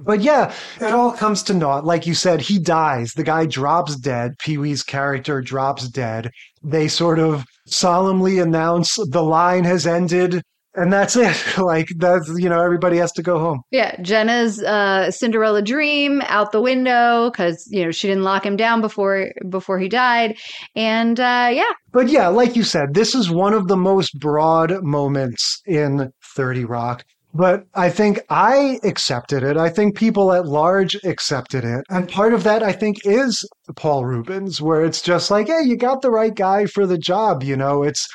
But 0.00 0.20
yeah, 0.20 0.54
it 0.80 0.92
all 0.92 1.10
comes 1.10 1.42
to 1.44 1.54
naught. 1.54 1.84
Like 1.84 2.06
you 2.06 2.14
said, 2.14 2.40
he 2.40 2.60
dies. 2.60 3.14
The 3.14 3.24
guy 3.24 3.46
drops 3.46 3.96
dead. 3.96 4.38
Pee 4.38 4.56
Wee's 4.56 4.84
character 4.84 5.40
drops 5.40 5.88
dead. 5.88 6.30
They 6.62 6.86
sort 6.86 7.18
of 7.18 7.44
solemnly 7.66 8.38
announce 8.38 8.94
the 9.10 9.24
line 9.24 9.64
has 9.64 9.88
ended 9.88 10.42
and 10.74 10.92
that's 10.92 11.16
it. 11.16 11.36
Like 11.58 11.88
that's 11.96 12.28
you 12.36 12.48
know 12.48 12.62
everybody 12.62 12.96
has 12.98 13.12
to 13.12 13.22
go 13.22 13.38
home. 13.38 13.62
Yeah, 13.70 14.00
Jenna's 14.00 14.62
uh, 14.62 15.10
Cinderella 15.10 15.60
dream 15.60 16.22
out 16.26 16.52
the 16.52 16.62
window 16.62 17.30
because 17.30 17.66
you 17.70 17.84
know 17.84 17.90
she 17.90 18.06
didn't 18.06 18.22
lock 18.22 18.46
him 18.46 18.56
down 18.56 18.80
before 18.80 19.32
before 19.48 19.78
he 19.78 19.88
died, 19.88 20.38
and 20.76 21.18
uh, 21.18 21.50
yeah. 21.52 21.72
But 21.92 22.08
yeah, 22.08 22.28
like 22.28 22.56
you 22.56 22.62
said, 22.62 22.94
this 22.94 23.14
is 23.14 23.30
one 23.30 23.54
of 23.54 23.66
the 23.66 23.76
most 23.76 24.18
broad 24.18 24.82
moments 24.82 25.60
in 25.66 26.12
Thirty 26.34 26.64
Rock. 26.64 27.04
But 27.34 27.64
I 27.74 27.90
think 27.90 28.20
I 28.30 28.78
accepted 28.84 29.42
it. 29.42 29.56
I 29.56 29.68
think 29.68 29.96
people 29.96 30.32
at 30.32 30.46
large 30.46 30.96
accepted 31.04 31.64
it. 31.64 31.84
And 31.90 32.08
part 32.08 32.32
of 32.32 32.42
that, 32.44 32.62
I 32.62 32.72
think, 32.72 33.04
is 33.04 33.46
Paul 33.76 34.06
Reubens, 34.06 34.62
where 34.62 34.82
it's 34.84 35.02
just 35.02 35.30
like, 35.30 35.48
hey, 35.48 35.62
you 35.64 35.76
got 35.76 36.00
the 36.00 36.10
right 36.10 36.34
guy 36.34 36.64
for 36.66 36.86
the 36.86 36.98
job. 36.98 37.42
You 37.42 37.56
know, 37.56 37.82
it's 37.82 38.08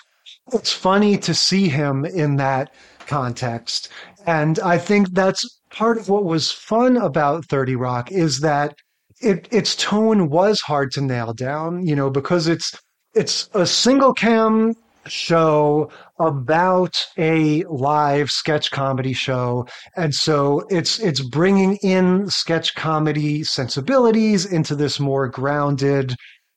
it's 0.51 0.73
funny 0.73 1.17
to 1.17 1.33
see 1.33 1.69
him 1.69 2.05
in 2.05 2.35
that 2.37 2.73
context. 3.07 3.89
And 4.25 4.59
I 4.59 4.77
think 4.77 5.09
that's 5.11 5.59
part 5.69 5.97
of 5.97 6.09
what 6.09 6.25
was 6.25 6.51
fun 6.51 6.97
about 6.97 7.45
30 7.45 7.75
Rock 7.75 8.11
is 8.11 8.39
that 8.41 8.75
it, 9.21 9.47
its 9.51 9.75
tone 9.75 10.29
was 10.29 10.61
hard 10.61 10.91
to 10.91 11.01
nail 11.01 11.33
down, 11.33 11.85
you 11.85 11.95
know, 11.95 12.09
because 12.09 12.47
it's 12.47 12.77
it's 13.15 13.47
a 13.53 13.65
single 13.65 14.13
cam 14.13 14.73
show 15.05 15.89
about 16.19 16.95
a 17.17 17.63
live 17.65 18.29
sketch 18.29 18.71
comedy 18.71 19.13
show 19.13 19.67
and 19.97 20.15
so 20.15 20.65
it's 20.69 20.97
it's 20.99 21.21
bringing 21.21 21.75
in 21.83 22.29
sketch 22.29 22.73
comedy 22.75 23.43
sensibilities 23.43 24.45
into 24.45 24.75
this 24.75 24.99
more 24.99 25.27
grounded 25.27 26.15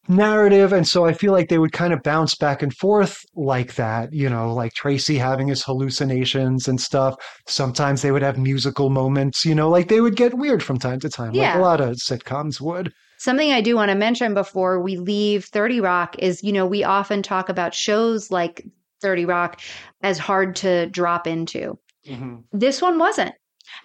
narrative. 0.08 0.72
And 0.72 0.86
so 0.86 1.04
I 1.04 1.12
feel 1.12 1.32
like 1.32 1.48
they 1.48 1.58
would 1.58 1.72
kind 1.72 1.92
of 1.92 2.02
bounce 2.02 2.34
back 2.34 2.62
and 2.62 2.74
forth 2.74 3.18
like 3.34 3.74
that, 3.76 4.12
you 4.12 4.28
know, 4.28 4.52
like 4.54 4.72
Tracy 4.74 5.16
having 5.18 5.48
his 5.48 5.62
hallucinations 5.62 6.68
and 6.68 6.80
stuff. 6.80 7.14
Sometimes 7.48 8.02
they 8.02 8.10
would 8.12 8.22
have 8.22 8.38
musical 8.38 8.90
moments, 8.90 9.44
you 9.44 9.54
know, 9.54 9.68
like 9.68 9.88
they 9.88 10.00
would 10.00 10.16
get 10.16 10.34
weird 10.34 10.62
from 10.62 10.78
time 10.78 11.00
to 11.00 11.08
time, 11.08 11.34
Yeah. 11.34 11.50
like 11.52 11.58
a 11.58 11.62
lot 11.62 11.80
of 11.80 11.96
sitcoms 11.96 12.60
would. 12.60 12.92
Something 13.18 13.50
I 13.52 13.60
do 13.62 13.76
want 13.76 13.90
to 13.90 13.94
mention 13.94 14.34
before 14.34 14.80
we 14.80 14.96
leave 14.96 15.46
30 15.46 15.80
Rock 15.80 16.16
is, 16.18 16.42
you 16.44 16.52
know, 16.52 16.66
we 16.66 16.84
often 16.84 17.22
talk 17.22 17.48
about 17.48 17.74
shows 17.74 18.30
like 18.30 18.64
30 19.00 19.24
Rock 19.24 19.60
as 20.02 20.18
hard 20.18 20.54
to 20.56 20.86
drop 20.86 21.26
into. 21.26 21.78
Mm-hmm. 22.06 22.36
This 22.52 22.82
one 22.82 22.98
wasn't. 22.98 23.34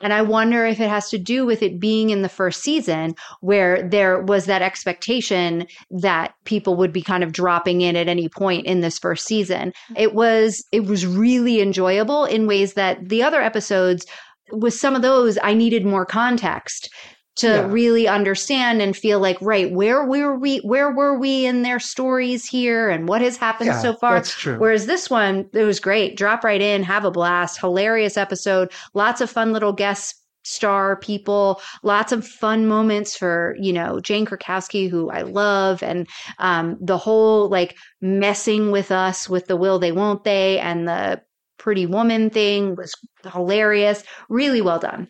And 0.02 0.14
I 0.14 0.22
wonder 0.22 0.66
if 0.66 0.80
it 0.80 0.90
has 0.90 1.10
to 1.10 1.18
do 1.18 1.46
with 1.46 1.62
it 1.62 1.80
being 1.80 2.10
in 2.10 2.22
the 2.22 2.30
first 2.30 2.62
season 2.62 3.16
where 3.42 3.88
there 3.88 4.22
was 4.22 4.46
that 4.46 4.62
expectation 4.62 5.68
that 5.90 6.34
people 6.46 6.76
would 6.76 6.92
be 6.92 7.02
kind 7.02 7.24
of 7.24 7.32
dropping 7.32 7.82
in 7.82 7.96
at 7.96 8.08
any 8.08 8.30
point 8.30 8.66
in 8.66 8.82
this 8.82 9.00
first 9.00 9.26
season. 9.26 9.74
It 9.96 10.14
was 10.14 10.64
it 10.72 10.86
was 10.86 11.06
really 11.06 11.62
enjoyable 11.62 12.26
in 12.26 12.48
ways 12.48 12.74
that 12.74 13.10
the 13.10 13.24
other 13.24 13.42
episodes 13.42 14.06
with 14.52 14.74
some 14.74 14.96
of 14.96 15.02
those 15.02 15.38
I 15.44 15.54
needed 15.54 15.86
more 15.86 16.06
context 16.06 16.90
to 17.38 17.48
Yeah. 17.48 17.68
really 17.72 18.08
understand 18.08 18.82
and 18.82 18.96
feel 18.96 19.20
like 19.20 19.38
right 19.42 19.72
where 19.72 20.04
were 20.06 20.38
we 20.38 20.58
where 20.60 20.92
were 20.92 21.18
we 21.18 21.46
in 21.46 21.62
their 21.62 21.80
stories 21.80 22.46
here 22.46 22.90
and 22.90 23.08
what 23.08 23.22
has 23.22 23.38
happened 23.38 23.68
Yeah, 23.70 23.82
so 23.82 23.94
far? 23.94 24.16
that's 24.16 24.34
true. 24.36 24.58
whereas 24.58 24.86
this 24.86 25.10
one 25.10 25.48
it 25.54 25.64
was 25.64 25.80
great. 25.80 26.18
Drop 26.18 26.44
right 26.44 26.62
in 26.62 26.84
have 26.84 27.06
a 27.06 27.12
blast. 27.12 27.60
Hilarious 27.60 28.18
episode. 28.18 28.72
Lots 28.94 29.22
of 29.22 29.30
fun 29.30 29.54
little 29.54 29.74
guest 29.74 30.16
star 30.44 30.96
people. 30.98 31.62
Lots 31.84 32.12
of 32.12 32.28
fun 32.28 32.68
moments 32.68 33.16
for 33.16 33.56
you 33.60 33.72
know 33.72 34.00
jane 34.00 34.26
krakowski 34.26 34.90
who 34.90 35.10
i 35.12 35.22
love 35.22 35.82
and 35.84 36.08
um, 36.40 36.78
the 36.82 36.98
whole 36.98 37.48
like 37.48 37.78
messing 38.02 38.72
with 38.72 38.92
us 38.92 39.30
with 39.30 39.46
the 39.48 39.56
will 39.56 39.80
they 39.80 39.92
won't 39.92 40.24
they 40.24 40.60
and 40.60 40.88
the 40.88 41.22
pretty 41.58 41.86
woman 41.86 42.32
thing 42.32 42.76
was 42.76 42.92
hilarious. 43.32 44.04
Really 44.30 44.62
well 44.62 44.80
done 44.80 45.08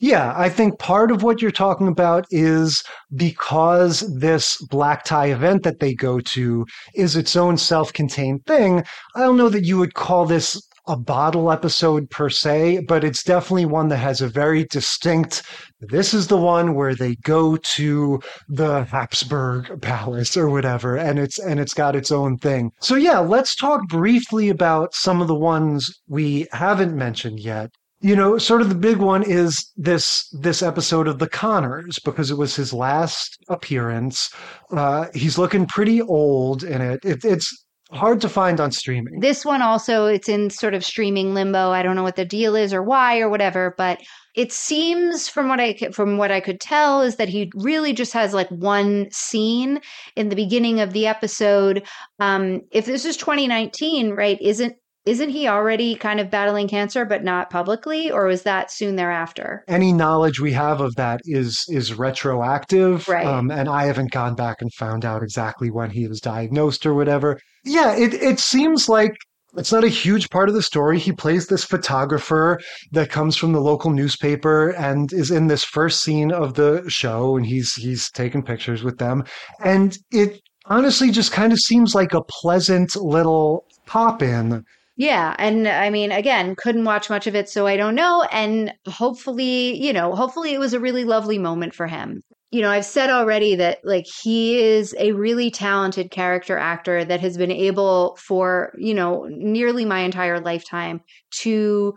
Yeah, 0.00 0.34
I 0.36 0.48
think 0.48 0.78
part 0.78 1.10
of 1.10 1.22
what 1.22 1.40
you're 1.40 1.50
talking 1.50 1.88
about 1.88 2.26
is 2.30 2.82
because 3.14 4.00
this 4.18 4.58
black 4.68 5.04
tie 5.04 5.26
event 5.30 5.62
that 5.62 5.80
they 5.80 5.94
go 5.94 6.20
to 6.20 6.66
is 6.94 7.16
its 7.16 7.36
own 7.36 7.56
self 7.56 7.92
contained 7.92 8.44
thing. 8.46 8.84
I 9.14 9.20
don't 9.20 9.36
know 9.36 9.48
that 9.48 9.64
you 9.64 9.78
would 9.78 9.94
call 9.94 10.26
this 10.26 10.60
a 10.86 10.96
bottle 10.96 11.50
episode 11.50 12.10
per 12.10 12.28
se, 12.28 12.80
but 12.86 13.04
it's 13.04 13.22
definitely 13.22 13.64
one 13.64 13.88
that 13.88 13.96
has 13.98 14.20
a 14.20 14.28
very 14.28 14.64
distinct. 14.64 15.42
This 15.80 16.12
is 16.12 16.26
the 16.26 16.36
one 16.36 16.74
where 16.74 16.94
they 16.94 17.14
go 17.22 17.56
to 17.56 18.20
the 18.48 18.84
Habsburg 18.84 19.80
Palace 19.80 20.36
or 20.36 20.50
whatever, 20.50 20.96
and 20.96 21.18
it's 21.18 21.38
and 21.38 21.58
it's 21.60 21.72
got 21.72 21.96
its 21.96 22.12
own 22.12 22.36
thing. 22.38 22.70
So 22.80 22.96
yeah, 22.96 23.20
let's 23.20 23.54
talk 23.54 23.88
briefly 23.88 24.48
about 24.50 24.94
some 24.94 25.22
of 25.22 25.28
the 25.28 25.34
ones 25.38 25.88
we 26.08 26.46
haven't 26.52 26.96
mentioned 26.96 27.40
yet 27.40 27.70
you 28.04 28.14
know 28.14 28.36
sort 28.36 28.60
of 28.60 28.68
the 28.68 28.74
big 28.74 28.98
one 28.98 29.22
is 29.22 29.72
this 29.76 30.28
this 30.28 30.62
episode 30.62 31.08
of 31.08 31.18
the 31.18 31.28
connors 31.28 31.98
because 32.04 32.30
it 32.30 32.36
was 32.36 32.54
his 32.54 32.72
last 32.72 33.38
appearance 33.48 34.30
uh 34.72 35.06
he's 35.14 35.38
looking 35.38 35.66
pretty 35.66 36.02
old 36.02 36.62
in 36.62 36.82
it, 36.82 37.02
it 37.02 37.24
it's 37.24 37.64
hard 37.92 38.20
to 38.20 38.28
find 38.28 38.60
on 38.60 38.70
streaming 38.72 39.20
This 39.20 39.44
one 39.44 39.62
also, 39.62 40.06
it's 40.06 40.28
in 40.28 40.50
sort 40.50 40.74
of 40.74 40.84
streaming 40.84 41.34
limbo. 41.34 41.70
I 41.70 41.82
don't 41.82 41.96
know 41.96 42.02
what 42.02 42.16
the 42.16 42.24
deal 42.24 42.56
is 42.56 42.72
or 42.72 42.82
why 42.82 43.20
or 43.20 43.28
whatever, 43.28 43.74
but 43.76 44.00
it 44.34 44.52
seems 44.52 45.28
from 45.28 45.48
what 45.48 45.60
I 45.60 45.74
from 45.92 46.16
what 46.16 46.32
I 46.32 46.40
could 46.40 46.60
tell 46.60 47.02
is 47.02 47.16
that 47.16 47.28
he 47.28 47.52
really 47.54 47.92
just 47.92 48.12
has 48.12 48.34
like 48.34 48.48
one 48.48 49.08
scene 49.12 49.80
in 50.16 50.28
the 50.28 50.36
beginning 50.36 50.80
of 50.80 50.92
the 50.92 51.06
episode. 51.06 51.86
Um, 52.18 52.62
if 52.72 52.86
this 52.86 53.04
is 53.04 53.16
2019, 53.16 54.10
right? 54.10 54.38
Isn't 54.40 54.74
isn't 55.06 55.30
he 55.30 55.46
already 55.48 55.94
kind 55.94 56.18
of 56.20 56.30
battling 56.30 56.66
cancer, 56.68 57.04
but 57.04 57.22
not 57.22 57.50
publicly, 57.50 58.10
or 58.10 58.24
was 58.26 58.42
that 58.42 58.70
soon 58.70 58.96
thereafter? 58.96 59.64
any 59.68 59.92
knowledge 59.92 60.40
we 60.40 60.52
have 60.52 60.80
of 60.80 60.94
that 60.96 61.20
is 61.24 61.64
is 61.68 61.94
retroactive 61.94 63.08
Right. 63.08 63.26
um, 63.26 63.50
and 63.50 63.68
i 63.68 63.84
haven't 63.86 64.10
gone 64.10 64.34
back 64.34 64.56
and 64.60 64.72
found 64.74 65.04
out 65.04 65.22
exactly 65.22 65.70
when 65.70 65.90
he 65.90 66.06
was 66.08 66.20
diagnosed 66.20 66.84
or 66.86 66.94
whatever 66.94 67.38
yeah 67.64 67.94
it, 67.96 68.14
it 68.14 68.38
seems 68.40 68.88
like 68.88 69.14
it's 69.56 69.72
not 69.72 69.84
a 69.84 69.88
huge 69.88 70.30
part 70.30 70.48
of 70.48 70.54
the 70.56 70.62
story. 70.64 70.98
He 70.98 71.12
plays 71.12 71.46
this 71.46 71.62
photographer 71.62 72.58
that 72.90 73.08
comes 73.08 73.36
from 73.36 73.52
the 73.52 73.60
local 73.60 73.92
newspaper 73.92 74.70
and 74.70 75.12
is 75.12 75.30
in 75.30 75.46
this 75.46 75.62
first 75.62 76.02
scene 76.02 76.32
of 76.32 76.54
the 76.54 76.82
show 76.88 77.36
and 77.36 77.46
he's 77.46 77.72
he's 77.74 78.10
taking 78.10 78.42
pictures 78.42 78.82
with 78.82 78.98
them. 78.98 79.22
And 79.64 79.96
it 80.10 80.40
honestly 80.66 81.12
just 81.12 81.30
kind 81.30 81.52
of 81.52 81.60
seems 81.60 81.94
like 81.94 82.14
a 82.14 82.24
pleasant 82.42 82.96
little 82.96 83.64
pop 83.86 84.22
in. 84.22 84.64
Yeah. 84.96 85.34
And 85.38 85.66
I 85.66 85.90
mean, 85.90 86.12
again, 86.12 86.54
couldn't 86.56 86.84
watch 86.84 87.10
much 87.10 87.26
of 87.26 87.34
it, 87.34 87.48
so 87.48 87.66
I 87.66 87.76
don't 87.76 87.96
know. 87.96 88.22
And 88.30 88.72
hopefully, 88.86 89.76
you 89.82 89.92
know, 89.92 90.14
hopefully 90.14 90.54
it 90.54 90.60
was 90.60 90.72
a 90.72 90.80
really 90.80 91.04
lovely 91.04 91.38
moment 91.38 91.74
for 91.74 91.86
him. 91.88 92.22
You 92.52 92.62
know, 92.62 92.70
I've 92.70 92.84
said 92.84 93.10
already 93.10 93.56
that 93.56 93.80
like 93.82 94.06
he 94.22 94.62
is 94.62 94.94
a 94.98 95.10
really 95.12 95.50
talented 95.50 96.12
character 96.12 96.56
actor 96.56 97.04
that 97.04 97.20
has 97.20 97.36
been 97.36 97.50
able 97.50 98.16
for, 98.20 98.72
you 98.78 98.94
know, 98.94 99.26
nearly 99.28 99.84
my 99.84 100.00
entire 100.00 100.38
lifetime 100.38 101.00
to 101.40 101.94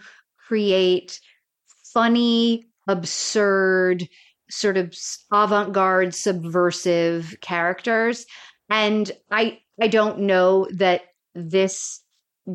create 0.47 1.19
funny, 1.93 2.65
absurd, 2.87 4.07
sort 4.49 4.77
of 4.77 4.95
avant-garde, 5.31 6.15
subversive 6.15 7.35
characters. 7.41 8.25
And 8.69 9.11
I 9.29 9.59
I 9.79 9.87
don't 9.87 10.21
know 10.21 10.67
that 10.73 11.01
this 11.35 12.01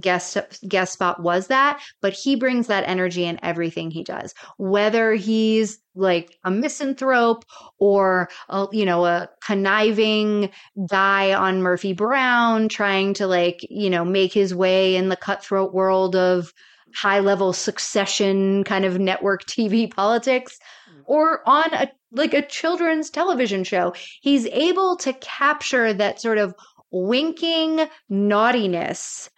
guest 0.01 0.37
guest 0.69 0.93
spot 0.93 1.23
was 1.23 1.49
that, 1.49 1.81
but 2.01 2.13
he 2.13 2.37
brings 2.37 2.67
that 2.67 2.85
energy 2.87 3.25
in 3.25 3.39
everything 3.43 3.91
he 3.91 4.03
does. 4.03 4.35
Whether 4.59 5.15
he's 5.15 5.79
like 5.95 6.39
a 6.45 6.51
misanthrope 6.51 7.45
or 7.79 8.29
a, 8.49 8.67
you 8.73 8.85
know 8.85 9.05
a 9.05 9.29
conniving 9.45 10.51
guy 10.89 11.33
on 11.33 11.63
Murphy 11.63 11.93
Brown 11.93 12.69
trying 12.69 13.15
to 13.15 13.27
like 13.27 13.61
you 13.69 13.91
know 13.91 14.05
make 14.05 14.33
his 14.33 14.55
way 14.55 14.97
in 14.97 15.09
the 15.09 15.17
cutthroat 15.17 15.75
world 15.75 16.17
of 16.17 16.53
high 16.95 17.21
level 17.21 17.53
succession 17.53 18.65
kind 18.65 18.85
of 18.85 18.99
network 18.99 19.45
TV 19.45 19.91
politics 19.91 20.59
mm. 20.91 21.03
or 21.07 21.47
on 21.49 21.73
a 21.75 21.91
like 22.11 22.35
a 22.35 22.47
children's 22.47 23.09
television 23.09 23.65
show 23.65 23.95
he's 24.21 24.47
able 24.47 24.97
to 24.97 25.13
capture 25.15 25.95
that 25.95 26.21
sort 26.21 26.37
of 26.37 26.55
winking 26.91 27.89
naughtiness 28.11 29.31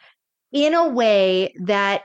in 0.54 0.72
a 0.72 0.88
way 0.88 1.52
that 1.60 2.04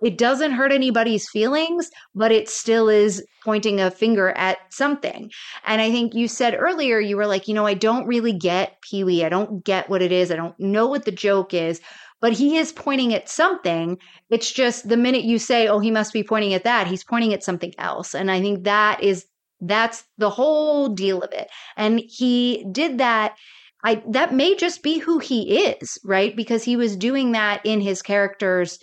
it 0.00 0.16
doesn't 0.16 0.52
hurt 0.52 0.70
anybody's 0.70 1.28
feelings, 1.28 1.90
but 2.14 2.30
it 2.30 2.48
still 2.48 2.88
is 2.88 3.24
pointing 3.44 3.80
a 3.80 3.90
finger 3.90 4.30
at 4.30 4.58
something. 4.70 5.28
And 5.66 5.82
I 5.82 5.90
think 5.90 6.14
you 6.14 6.28
said 6.28 6.54
earlier, 6.56 7.00
you 7.00 7.16
were 7.16 7.26
like, 7.26 7.48
you 7.48 7.54
know, 7.54 7.66
I 7.66 7.74
don't 7.74 8.06
really 8.06 8.32
get 8.32 8.80
Pee 8.82 9.02
Wee. 9.02 9.24
I 9.24 9.28
don't 9.28 9.64
get 9.64 9.90
what 9.90 10.00
it 10.00 10.12
is. 10.12 10.30
I 10.30 10.36
don't 10.36 10.58
know 10.60 10.86
what 10.86 11.04
the 11.04 11.10
joke 11.10 11.52
is, 11.52 11.80
but 12.20 12.32
he 12.32 12.56
is 12.56 12.70
pointing 12.70 13.12
at 13.12 13.28
something. 13.28 13.98
It's 14.30 14.52
just 14.52 14.88
the 14.88 14.96
minute 14.96 15.24
you 15.24 15.40
say, 15.40 15.66
oh, 15.66 15.80
he 15.80 15.90
must 15.90 16.12
be 16.12 16.22
pointing 16.22 16.54
at 16.54 16.64
that, 16.64 16.86
he's 16.86 17.04
pointing 17.04 17.34
at 17.34 17.42
something 17.42 17.74
else. 17.78 18.14
And 18.14 18.30
I 18.30 18.40
think 18.40 18.62
that 18.62 19.02
is, 19.02 19.26
that's 19.60 20.04
the 20.18 20.30
whole 20.30 20.88
deal 20.88 21.22
of 21.22 21.32
it. 21.32 21.48
And 21.76 21.98
he 21.98 22.64
did 22.70 22.98
that 22.98 23.36
I 23.84 24.02
that 24.08 24.34
may 24.34 24.56
just 24.56 24.82
be 24.82 24.98
who 24.98 25.18
he 25.18 25.66
is, 25.66 25.98
right? 26.04 26.34
Because 26.34 26.64
he 26.64 26.76
was 26.76 26.96
doing 26.96 27.32
that 27.32 27.60
in 27.64 27.80
his 27.80 28.02
characters 28.02 28.78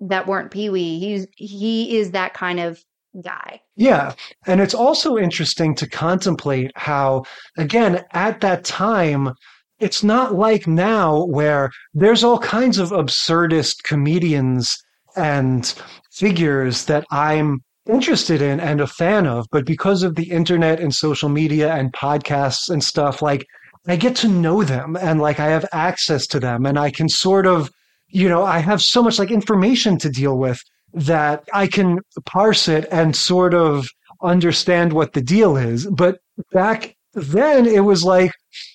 that 0.00 0.26
weren't 0.26 0.50
Pee 0.50 0.68
Wee. 0.68 0.98
He's 0.98 1.26
he 1.36 1.96
is 1.96 2.10
that 2.10 2.34
kind 2.34 2.60
of 2.60 2.82
guy. 3.22 3.60
Yeah. 3.76 4.14
And 4.46 4.60
it's 4.60 4.74
also 4.74 5.16
interesting 5.16 5.74
to 5.76 5.88
contemplate 5.88 6.70
how, 6.74 7.24
again, 7.56 8.04
at 8.12 8.40
that 8.40 8.64
time, 8.64 9.32
it's 9.78 10.02
not 10.02 10.34
like 10.34 10.66
now 10.66 11.24
where 11.26 11.70
there's 11.94 12.24
all 12.24 12.38
kinds 12.38 12.78
of 12.78 12.90
absurdist 12.90 13.82
comedians 13.84 14.76
and 15.16 15.74
figures 16.12 16.86
that 16.86 17.06
I'm 17.10 17.60
interested 17.88 18.42
in 18.42 18.58
and 18.60 18.80
a 18.80 18.86
fan 18.86 19.26
of. 19.26 19.46
But 19.50 19.66
because 19.66 20.02
of 20.02 20.14
the 20.14 20.30
internet 20.30 20.80
and 20.80 20.94
social 20.94 21.28
media 21.28 21.74
and 21.74 21.92
podcasts 21.92 22.68
and 22.68 22.82
stuff, 22.82 23.22
like 23.22 23.46
I 23.88 23.96
get 23.96 24.16
to 24.16 24.28
know 24.28 24.64
them 24.64 24.96
and 24.96 25.20
like 25.20 25.38
I 25.38 25.46
have 25.46 25.64
access 25.72 26.26
to 26.28 26.40
them 26.40 26.66
and 26.66 26.78
I 26.78 26.90
can 26.90 27.08
sort 27.08 27.46
of, 27.46 27.70
you 28.08 28.28
know, 28.28 28.42
I 28.42 28.58
have 28.58 28.82
so 28.82 29.02
much 29.02 29.18
like 29.18 29.30
information 29.30 29.98
to 29.98 30.10
deal 30.10 30.38
with 30.38 30.60
that 30.92 31.44
I 31.52 31.66
can 31.68 32.00
parse 32.24 32.68
it 32.68 32.86
and 32.90 33.14
sort 33.14 33.54
of 33.54 33.88
understand 34.22 34.92
what 34.92 35.12
the 35.12 35.20
deal 35.20 35.56
is. 35.56 35.86
But 35.86 36.18
back 36.52 36.96
then 37.14 37.66
it 37.66 37.80
was 37.80 38.02
like 38.02 38.32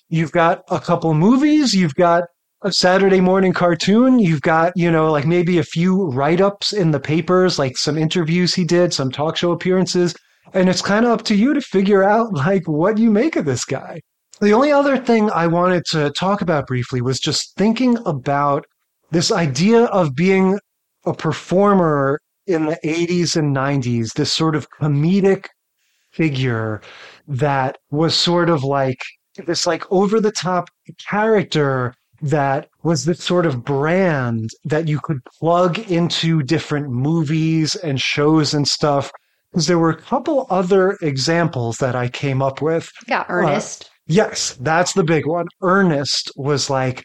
you've 0.08 0.32
got 0.32 0.62
a 0.70 0.80
couple 0.80 1.12
movies, 1.14 1.74
you've 1.74 1.94
got 1.94 2.24
a 2.64 2.72
Saturday 2.72 3.20
morning 3.20 3.52
cartoon, 3.52 4.18
you've 4.18 4.40
got, 4.40 4.72
you 4.76 4.90
know, 4.90 5.10
like 5.10 5.26
maybe 5.26 5.58
a 5.58 5.64
few 5.64 6.06
write 6.10 6.40
ups 6.40 6.72
in 6.72 6.92
the 6.92 7.00
papers, 7.00 7.58
like 7.58 7.76
some 7.76 7.98
interviews 7.98 8.54
he 8.54 8.64
did, 8.64 8.94
some 8.94 9.10
talk 9.10 9.36
show 9.36 9.52
appearances. 9.52 10.14
And 10.54 10.68
it's 10.68 10.82
kind 10.82 11.04
of 11.04 11.12
up 11.12 11.22
to 11.24 11.34
you 11.34 11.54
to 11.54 11.60
figure 11.60 12.02
out 12.02 12.32
like 12.32 12.66
what 12.66 12.98
you 12.98 13.10
make 13.10 13.36
of 13.36 13.44
this 13.44 13.64
guy. 13.64 14.00
The 14.42 14.54
only 14.54 14.72
other 14.72 14.98
thing 14.98 15.30
I 15.30 15.46
wanted 15.46 15.84
to 15.92 16.10
talk 16.10 16.42
about 16.42 16.66
briefly 16.66 17.00
was 17.00 17.20
just 17.20 17.54
thinking 17.56 17.96
about 18.04 18.66
this 19.12 19.30
idea 19.30 19.84
of 19.84 20.16
being 20.16 20.58
a 21.06 21.14
performer 21.14 22.18
in 22.48 22.66
the 22.66 22.76
80s 22.84 23.36
and 23.36 23.54
90s, 23.54 24.14
this 24.14 24.32
sort 24.32 24.56
of 24.56 24.66
comedic 24.80 25.46
figure 26.10 26.82
that 27.28 27.78
was 27.92 28.16
sort 28.16 28.50
of 28.50 28.64
like 28.64 28.98
this 29.46 29.64
like 29.64 29.84
over 29.92 30.20
the 30.20 30.32
top 30.32 30.68
character 31.08 31.94
that 32.20 32.68
was 32.82 33.04
this 33.04 33.22
sort 33.22 33.46
of 33.46 33.64
brand 33.64 34.50
that 34.64 34.88
you 34.88 34.98
could 34.98 35.20
plug 35.38 35.78
into 35.88 36.42
different 36.42 36.90
movies 36.90 37.76
and 37.76 38.00
shows 38.00 38.54
and 38.54 38.66
stuff. 38.66 39.12
Because 39.52 39.68
there 39.68 39.78
were 39.78 39.90
a 39.90 40.02
couple 40.02 40.48
other 40.50 40.98
examples 41.00 41.78
that 41.78 41.94
I 41.94 42.08
came 42.08 42.42
up 42.42 42.60
with. 42.60 42.90
Yeah, 43.06 43.24
Ernest. 43.28 43.84
Uh, 43.84 43.91
Yes, 44.12 44.58
that's 44.60 44.92
the 44.92 45.04
big 45.04 45.26
one. 45.26 45.46
Ernest 45.62 46.30
was 46.36 46.68
like, 46.68 47.02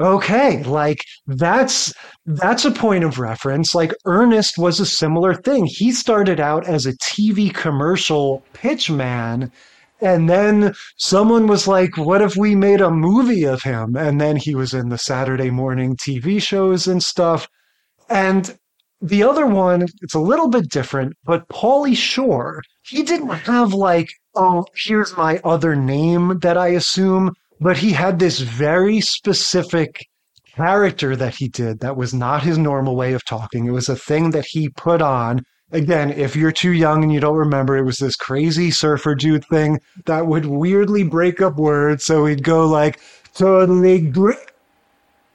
okay, 0.00 0.64
like 0.64 0.98
that's 1.28 1.94
that's 2.26 2.64
a 2.64 2.72
point 2.72 3.04
of 3.04 3.20
reference. 3.20 3.76
Like 3.76 3.94
Ernest 4.06 4.58
was 4.58 4.80
a 4.80 4.86
similar 4.86 5.34
thing. 5.34 5.66
He 5.66 5.92
started 5.92 6.40
out 6.40 6.66
as 6.66 6.84
a 6.84 6.94
TV 6.94 7.54
commercial 7.54 8.42
pitch 8.54 8.90
man. 8.90 9.52
And 10.00 10.28
then 10.28 10.74
someone 10.96 11.46
was 11.46 11.68
like, 11.68 11.96
what 11.96 12.22
if 12.22 12.36
we 12.36 12.56
made 12.56 12.80
a 12.80 12.90
movie 12.90 13.44
of 13.44 13.62
him? 13.62 13.94
And 13.96 14.20
then 14.20 14.34
he 14.34 14.56
was 14.56 14.74
in 14.74 14.88
the 14.88 14.98
Saturday 14.98 15.50
morning 15.50 15.96
TV 15.96 16.42
shows 16.42 16.88
and 16.88 17.04
stuff. 17.04 17.46
And 18.08 18.58
the 19.00 19.22
other 19.22 19.46
one, 19.46 19.86
it's 20.02 20.14
a 20.14 20.20
little 20.20 20.48
bit 20.48 20.70
different, 20.70 21.12
but 21.24 21.48
Pauly 21.48 21.96
Shore, 21.96 22.62
he 22.82 23.04
didn't 23.04 23.28
have 23.28 23.72
like, 23.72 24.08
oh, 24.38 24.64
here's 24.74 25.16
my 25.16 25.40
other 25.44 25.74
name 25.74 26.38
that 26.38 26.56
I 26.56 26.68
assume, 26.68 27.32
but 27.60 27.76
he 27.76 27.92
had 27.92 28.18
this 28.18 28.38
very 28.38 29.00
specific 29.00 30.06
character 30.54 31.16
that 31.16 31.34
he 31.34 31.48
did 31.48 31.80
that 31.80 31.96
was 31.96 32.14
not 32.14 32.42
his 32.42 32.56
normal 32.56 32.96
way 32.96 33.12
of 33.12 33.24
talking. 33.24 33.66
It 33.66 33.72
was 33.72 33.88
a 33.88 33.96
thing 33.96 34.30
that 34.30 34.46
he 34.46 34.68
put 34.70 35.02
on. 35.02 35.42
Again, 35.72 36.10
if 36.12 36.34
you're 36.34 36.52
too 36.52 36.70
young 36.70 37.02
and 37.02 37.12
you 37.12 37.20
don't 37.20 37.36
remember, 37.36 37.76
it 37.76 37.84
was 37.84 37.98
this 37.98 38.16
crazy 38.16 38.70
surfer 38.70 39.14
dude 39.14 39.44
thing 39.46 39.80
that 40.06 40.26
would 40.26 40.46
weirdly 40.46 41.02
break 41.02 41.42
up 41.42 41.56
words. 41.56 42.04
So 42.04 42.24
he'd 42.24 42.42
go 42.42 42.66
like, 42.66 43.00
totally 43.34 44.00
great 44.00 44.38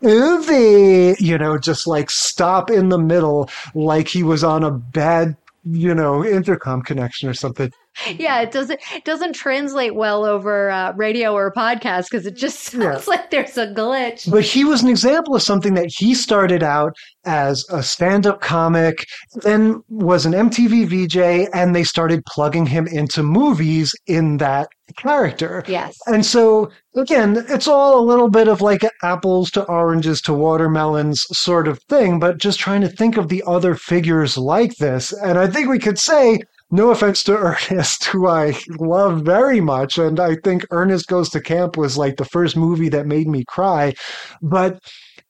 you 0.04 1.38
know, 1.38 1.58
just 1.58 1.88
like 1.88 2.10
stop 2.10 2.70
in 2.70 2.90
the 2.90 2.98
middle 2.98 3.50
like 3.74 4.08
he 4.08 4.22
was 4.22 4.44
on 4.44 4.64
a 4.64 4.72
bad, 4.72 5.38
you 5.64 5.96
know, 5.96 6.26
intercom 6.26 6.82
connection 6.82 7.30
or 7.30 7.34
something. 7.34 7.72
Yeah, 8.18 8.42
it 8.42 8.52
doesn't 8.52 8.80
it 8.94 9.06
doesn't 9.06 9.34
translate 9.34 9.96
well 9.96 10.26
over 10.26 10.70
uh, 10.70 10.94
radio 10.96 11.34
or 11.34 11.52
podcast 11.52 12.06
because 12.10 12.26
it 12.26 12.36
just 12.36 12.60
sounds 12.72 12.84
yeah. 12.84 13.04
like 13.08 13.32
there's 13.32 13.58
a 13.58 13.68
glitch. 13.68 14.30
But 14.30 14.44
he 14.44 14.64
was 14.64 14.82
an 14.82 14.90
example 14.90 15.36
of 15.36 15.42
something 15.42 15.74
that 15.76 15.90
he 15.90 16.14
started 16.14 16.64
out 16.64 16.96
as 17.26 17.66
a 17.70 17.82
stand-up 17.82 18.42
comic, 18.42 19.06
then 19.44 19.82
was 19.88 20.26
an 20.26 20.34
MTV 20.34 20.88
VJ, 20.88 21.50
and 21.54 21.74
they 21.76 21.84
started 21.84 22.26
plugging 22.26 22.66
him 22.66 22.88
into 22.88 23.24
movies 23.24 23.96
in 24.08 24.38
that 24.38 24.68
character. 24.98 25.64
Yes. 25.68 25.98
And 26.08 26.26
so 26.26 26.70
again, 26.96 27.46
it's 27.50 27.68
all 27.68 28.00
a 28.00 28.06
little 28.06 28.30
bit 28.30 28.48
of 28.48 28.62
like 28.62 28.82
apples 29.02 29.50
to 29.52 29.64
oranges 29.64 30.22
to 30.22 30.34
watermelons 30.34 31.26
sort 31.32 31.68
of 31.68 31.82
thing, 31.84 32.20
but 32.20 32.38
just 32.38 32.60
trying 32.60 32.82
to 32.82 32.90
think 32.90 33.18
of 33.18 33.30
the 33.30 33.44
other 33.48 33.76
figures 33.76 34.38
like 34.38 34.76
this. 34.76 35.14
And 35.14 35.40
I 35.40 35.48
think 35.48 35.70
we 35.70 35.80
could 35.80 35.98
say 35.98 36.40
no 36.74 36.90
offense 36.90 37.24
to 37.24 37.38
Ernest, 37.72 38.06
who 38.06 38.28
I 38.28 38.58
love 38.80 39.22
very 39.22 39.62
much, 39.62 39.98
and 39.98 40.20
I 40.20 40.36
think 40.44 40.66
Ernest 40.72 41.08
Goes 41.08 41.30
to 41.30 41.40
Camp 41.40 41.78
was 41.78 41.98
like 41.98 42.18
the 42.18 42.26
first 42.26 42.58
movie 42.58 42.90
that 42.90 43.06
made 43.06 43.28
me 43.28 43.46
cry. 43.46 43.94
But 44.42 44.80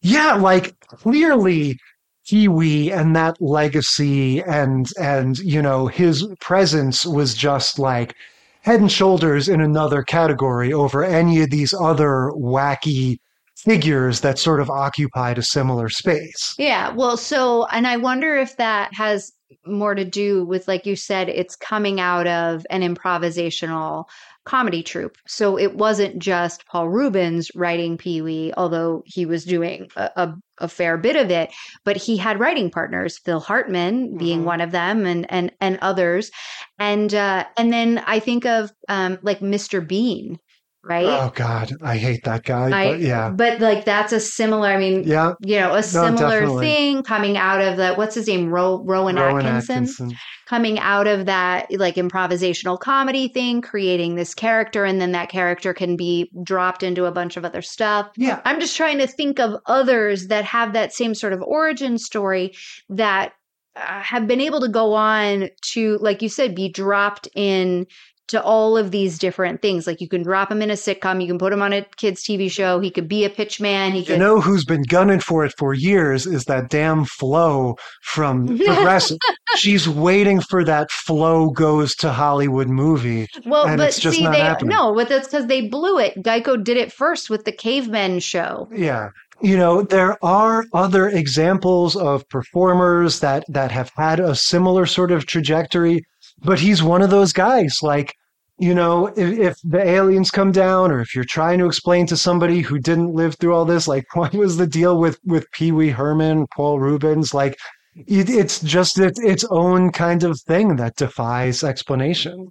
yeah, 0.01 0.35
like 0.35 0.79
clearly 0.87 1.77
Pee 2.25 2.47
Wee 2.47 2.91
and 2.91 3.15
that 3.15 3.41
legacy 3.41 4.41
and 4.43 4.87
and 4.97 5.37
you 5.39 5.61
know 5.61 5.87
his 5.87 6.25
presence 6.39 7.05
was 7.05 7.33
just 7.33 7.77
like 7.77 8.15
head 8.61 8.79
and 8.79 8.91
shoulders 8.91 9.49
in 9.49 9.59
another 9.59 10.01
category 10.01 10.71
over 10.71 11.03
any 11.03 11.41
of 11.41 11.49
these 11.49 11.73
other 11.73 12.31
wacky 12.35 13.17
figures 13.57 14.21
that 14.21 14.39
sort 14.39 14.61
of 14.61 14.69
occupied 14.69 15.37
a 15.37 15.43
similar 15.43 15.89
space. 15.89 16.55
Yeah, 16.57 16.91
well, 16.91 17.17
so 17.17 17.65
and 17.67 17.85
I 17.85 17.97
wonder 17.97 18.37
if 18.37 18.55
that 18.55 18.93
has 18.93 19.33
more 19.65 19.95
to 19.95 20.05
do 20.05 20.45
with, 20.45 20.67
like 20.67 20.85
you 20.85 20.95
said, 20.95 21.29
it's 21.29 21.55
coming 21.55 21.99
out 21.99 22.27
of 22.27 22.65
an 22.69 22.81
improvisational 22.81 24.05
comedy 24.45 24.83
troupe. 24.83 25.17
So 25.25 25.57
it 25.57 25.75
wasn't 25.75 26.19
just 26.19 26.65
Paul 26.65 26.89
Reubens 26.89 27.49
writing 27.55 27.97
Pee 27.97 28.21
Wee, 28.21 28.53
although 28.57 29.03
he 29.05 29.25
was 29.25 29.45
doing 29.45 29.89
a, 29.95 30.11
a, 30.15 30.35
a, 30.57 30.67
fair 30.67 30.97
bit 30.97 31.15
of 31.15 31.31
it, 31.31 31.51
but 31.85 31.95
he 31.95 32.17
had 32.17 32.39
writing 32.39 32.69
partners, 32.69 33.19
Phil 33.19 33.39
Hartman 33.39 34.07
mm-hmm. 34.09 34.17
being 34.17 34.43
one 34.43 34.59
of 34.59 34.71
them, 34.71 35.05
and 35.05 35.25
and 35.31 35.51
and 35.61 35.79
others, 35.81 36.29
and 36.77 37.13
uh, 37.13 37.45
and 37.57 37.71
then 37.71 38.03
I 38.05 38.19
think 38.19 38.45
of 38.45 38.71
um, 38.89 39.17
like 39.21 39.39
Mr. 39.39 39.85
Bean 39.85 40.39
right? 40.83 41.05
Oh 41.05 41.31
God, 41.33 41.71
I 41.81 41.97
hate 41.97 42.23
that 42.25 42.43
guy. 42.43 42.67
I- 42.67 42.91
but 42.91 42.99
yeah, 42.99 43.29
But 43.29 43.59
like 43.61 43.85
that's 43.85 44.11
a 44.13 44.19
similar. 44.19 44.67
I 44.69 44.77
mean, 44.77 45.03
yeah. 45.03 45.33
you 45.41 45.59
know, 45.59 45.73
a 45.75 45.83
similar 45.83 46.41
definitely. 46.41 46.65
thing 46.67 47.03
coming 47.03 47.37
out 47.37 47.61
of 47.61 47.77
the 47.77 47.93
what's 47.95 48.15
his 48.15 48.27
name, 48.27 48.49
Ro- 48.49 48.83
Rowan, 48.85 49.15
Rowan 49.15 49.45
Atkinson, 49.45 49.75
Atkinson. 49.83 50.13
coming 50.45 50.79
out 50.79 51.07
of 51.07 51.25
that 51.25 51.67
like 51.71 51.95
improvisational 51.95 52.79
comedy 52.79 53.27
thing, 53.29 53.61
creating 53.61 54.15
this 54.15 54.33
character, 54.33 54.83
and 54.85 54.99
then 54.99 55.13
that 55.13 55.29
character 55.29 55.73
can 55.73 55.95
be 55.95 56.29
dropped 56.43 56.83
into 56.83 57.05
a 57.05 57.11
bunch 57.11 57.37
of 57.37 57.45
other 57.45 57.61
stuff. 57.61 58.09
Yeah, 58.17 58.41
I'm 58.45 58.59
just 58.59 58.75
trying 58.77 58.97
to 58.99 59.07
think 59.07 59.39
of 59.39 59.59
others 59.65 60.27
that 60.27 60.45
have 60.45 60.73
that 60.73 60.93
same 60.93 61.15
sort 61.15 61.33
of 61.33 61.41
origin 61.41 61.97
story 61.97 62.53
that 62.89 63.33
uh, 63.75 64.01
have 64.01 64.27
been 64.27 64.39
able 64.41 64.61
to 64.61 64.67
go 64.69 64.93
on 64.93 65.49
to, 65.71 65.97
like 65.99 66.21
you 66.21 66.29
said, 66.29 66.53
be 66.53 66.69
dropped 66.69 67.27
in 67.35 67.87
to 68.29 68.41
all 68.41 68.77
of 68.77 68.91
these 68.91 69.19
different 69.19 69.61
things. 69.61 69.85
Like 69.85 69.99
you 69.99 70.07
can 70.07 70.23
drop 70.23 70.51
him 70.51 70.61
in 70.61 70.69
a 70.71 70.75
sitcom, 70.75 71.21
you 71.21 71.27
can 71.27 71.37
put 71.37 71.51
him 71.53 71.61
on 71.61 71.73
a 71.73 71.85
kids' 71.97 72.23
TV 72.23 72.49
show. 72.49 72.79
He 72.79 72.89
could 72.89 73.07
be 73.07 73.25
a 73.25 73.29
pitch 73.29 73.59
man. 73.59 73.91
He 73.91 73.99
You 73.99 74.05
could. 74.05 74.19
know 74.19 74.39
who's 74.39 74.63
been 74.65 74.83
gunning 74.83 75.19
for 75.19 75.43
it 75.45 75.53
for 75.57 75.73
years 75.73 76.25
is 76.25 76.45
that 76.45 76.69
damn 76.69 77.05
Flo 77.05 77.75
from 78.03 78.47
Progressive. 78.65 79.17
She's 79.57 79.87
waiting 79.89 80.39
for 80.41 80.63
that 80.63 80.89
Flo 80.91 81.49
goes 81.49 81.95
to 81.97 82.11
Hollywood 82.11 82.69
movie. 82.69 83.27
well, 83.45 83.67
and 83.67 83.77
but 83.77 83.89
it's 83.89 83.99
just 83.99 84.17
see, 84.17 84.23
not 84.23 84.31
they 84.33 84.39
happening. 84.39 84.75
no, 84.75 84.95
but 84.95 85.09
that's 85.09 85.27
because 85.27 85.47
they 85.47 85.67
blew 85.67 85.99
it. 85.99 86.15
Geico 86.23 86.63
did 86.63 86.77
it 86.77 86.91
first 86.93 87.29
with 87.29 87.43
the 87.45 87.51
Cavemen 87.51 88.19
show. 88.19 88.67
Yeah. 88.73 89.09
You 89.41 89.57
know, 89.57 89.81
there 89.81 90.17
are 90.23 90.63
other 90.73 91.09
examples 91.09 91.97
of 91.97 92.27
performers 92.29 93.19
that 93.19 93.43
that 93.49 93.71
have 93.71 93.91
had 93.97 94.19
a 94.21 94.35
similar 94.35 94.85
sort 94.85 95.11
of 95.11 95.25
trajectory, 95.25 96.05
but 96.43 96.59
he's 96.59 96.83
one 96.83 97.01
of 97.01 97.09
those 97.09 97.33
guys 97.33 97.79
like 97.81 98.13
you 98.59 98.75
know, 98.75 99.07
if, 99.07 99.39
if 99.39 99.57
the 99.63 99.83
aliens 99.83 100.29
come 100.29 100.51
down, 100.51 100.91
or 100.91 100.99
if 100.99 101.15
you're 101.15 101.25
trying 101.25 101.59
to 101.59 101.65
explain 101.65 102.05
to 102.07 102.17
somebody 102.17 102.61
who 102.61 102.77
didn't 102.79 103.13
live 103.13 103.35
through 103.35 103.53
all 103.53 103.65
this, 103.65 103.87
like 103.87 104.05
what 104.13 104.33
was 104.33 104.57
the 104.57 104.67
deal 104.67 104.99
with 104.99 105.19
with 105.25 105.51
Pee 105.51 105.71
Wee 105.71 105.89
Herman, 105.89 106.47
Paul 106.55 106.79
Reubens, 106.79 107.33
like 107.33 107.57
it, 107.95 108.29
it's 108.29 108.59
just 108.61 108.99
it, 108.99 109.13
its 109.17 109.43
own 109.49 109.91
kind 109.91 110.23
of 110.23 110.39
thing 110.41 110.75
that 110.77 110.95
defies 110.95 111.63
explanation. 111.63 112.49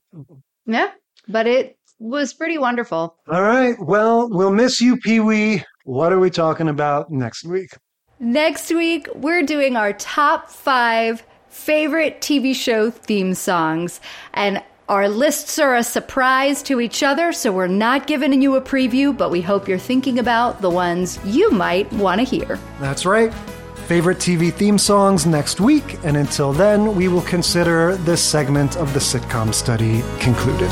Yeah, 0.67 0.91
but 1.29 1.47
it 1.47 1.77
was 1.99 2.35
pretty 2.35 2.59
wonderful. 2.59 3.17
All 3.29 3.43
right, 3.43 3.77
well, 3.81 4.29
we'll 4.29 4.53
miss 4.53 4.81
you, 4.81 4.97
Pee 4.99 5.21
Wee. 5.21 5.65
What 5.85 6.13
are 6.13 6.21
we 6.21 6.31
talking 6.31 6.69
about 6.69 7.11
next 7.11 7.45
week? 7.45 7.71
Next 8.21 8.71
week, 8.71 9.09
we're 9.15 9.43
doing 9.43 9.77
our 9.77 9.93
top 9.93 10.49
five 10.49 11.25
favorite 11.53 12.21
TV 12.21 12.55
show 12.55 12.91
theme 12.91 13.35
songs. 13.35 14.01
And 14.35 14.63
our 14.89 15.09
lists 15.09 15.59
are 15.59 15.77
a 15.77 15.85
surprise 15.85 16.63
to 16.65 16.81
each 16.81 17.03
other, 17.03 17.33
so 17.33 17.53
we're 17.53 17.69
not 17.69 18.07
giving 18.07 18.43
you 18.43 18.57
a 18.57 18.61
preview, 18.61 19.17
but 19.17 19.31
we 19.31 19.41
hope 19.41 19.69
you're 19.69 19.79
thinking 19.79 20.19
about 20.19 20.61
the 20.61 20.71
ones 20.71 21.19
you 21.25 21.51
might 21.51 21.91
want 21.93 22.19
to 22.21 22.25
hear. 22.25 22.59
That's 22.81 23.07
right. 23.07 23.33
Favorite 23.87 24.19
TV 24.19 24.53
theme 24.53 24.79
songs 24.79 25.27
next 25.27 25.61
week, 25.61 25.99
and 26.05 26.17
until 26.17 26.53
then, 26.53 26.97
we 26.97 27.09
will 27.09 27.23
consider 27.23 27.97
this 27.97 28.23
segment 28.23 28.77
of 28.77 28.93
the 28.95 29.01
sitcom 29.01 29.55
study 29.55 30.03
concluded. 30.19 30.71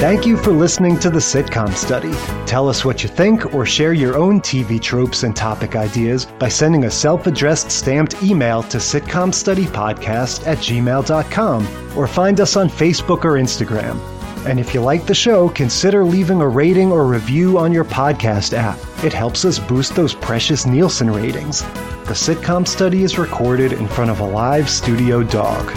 Thank 0.00 0.24
you 0.24 0.38
for 0.38 0.52
listening 0.52 0.98
to 1.00 1.10
the 1.10 1.18
sitcom 1.18 1.74
study. 1.74 2.12
Tell 2.46 2.70
us 2.70 2.86
what 2.86 3.02
you 3.02 3.10
think 3.10 3.54
or 3.54 3.66
share 3.66 3.92
your 3.92 4.16
own 4.16 4.40
TV 4.40 4.80
tropes 4.80 5.24
and 5.24 5.36
topic 5.36 5.76
ideas 5.76 6.24
by 6.24 6.48
sending 6.48 6.84
a 6.84 6.90
self 6.90 7.26
addressed 7.26 7.70
stamped 7.70 8.22
email 8.22 8.62
to 8.62 8.78
sitcomstudypodcast 8.78 10.46
at 10.46 10.56
gmail.com 10.56 11.98
or 11.98 12.06
find 12.06 12.40
us 12.40 12.56
on 12.56 12.70
Facebook 12.70 13.26
or 13.26 13.32
Instagram. 13.32 14.00
And 14.46 14.58
if 14.58 14.72
you 14.72 14.80
like 14.80 15.04
the 15.04 15.14
show, 15.14 15.50
consider 15.50 16.02
leaving 16.02 16.40
a 16.40 16.48
rating 16.48 16.90
or 16.90 17.04
review 17.04 17.58
on 17.58 17.70
your 17.70 17.84
podcast 17.84 18.54
app. 18.54 18.78
It 19.04 19.12
helps 19.12 19.44
us 19.44 19.58
boost 19.58 19.94
those 19.94 20.14
precious 20.14 20.64
Nielsen 20.64 21.10
ratings. 21.10 21.60
The 21.60 22.14
sitcom 22.14 22.66
study 22.66 23.02
is 23.02 23.18
recorded 23.18 23.74
in 23.74 23.86
front 23.86 24.10
of 24.10 24.20
a 24.20 24.26
live 24.26 24.70
studio 24.70 25.22
dog. 25.22 25.70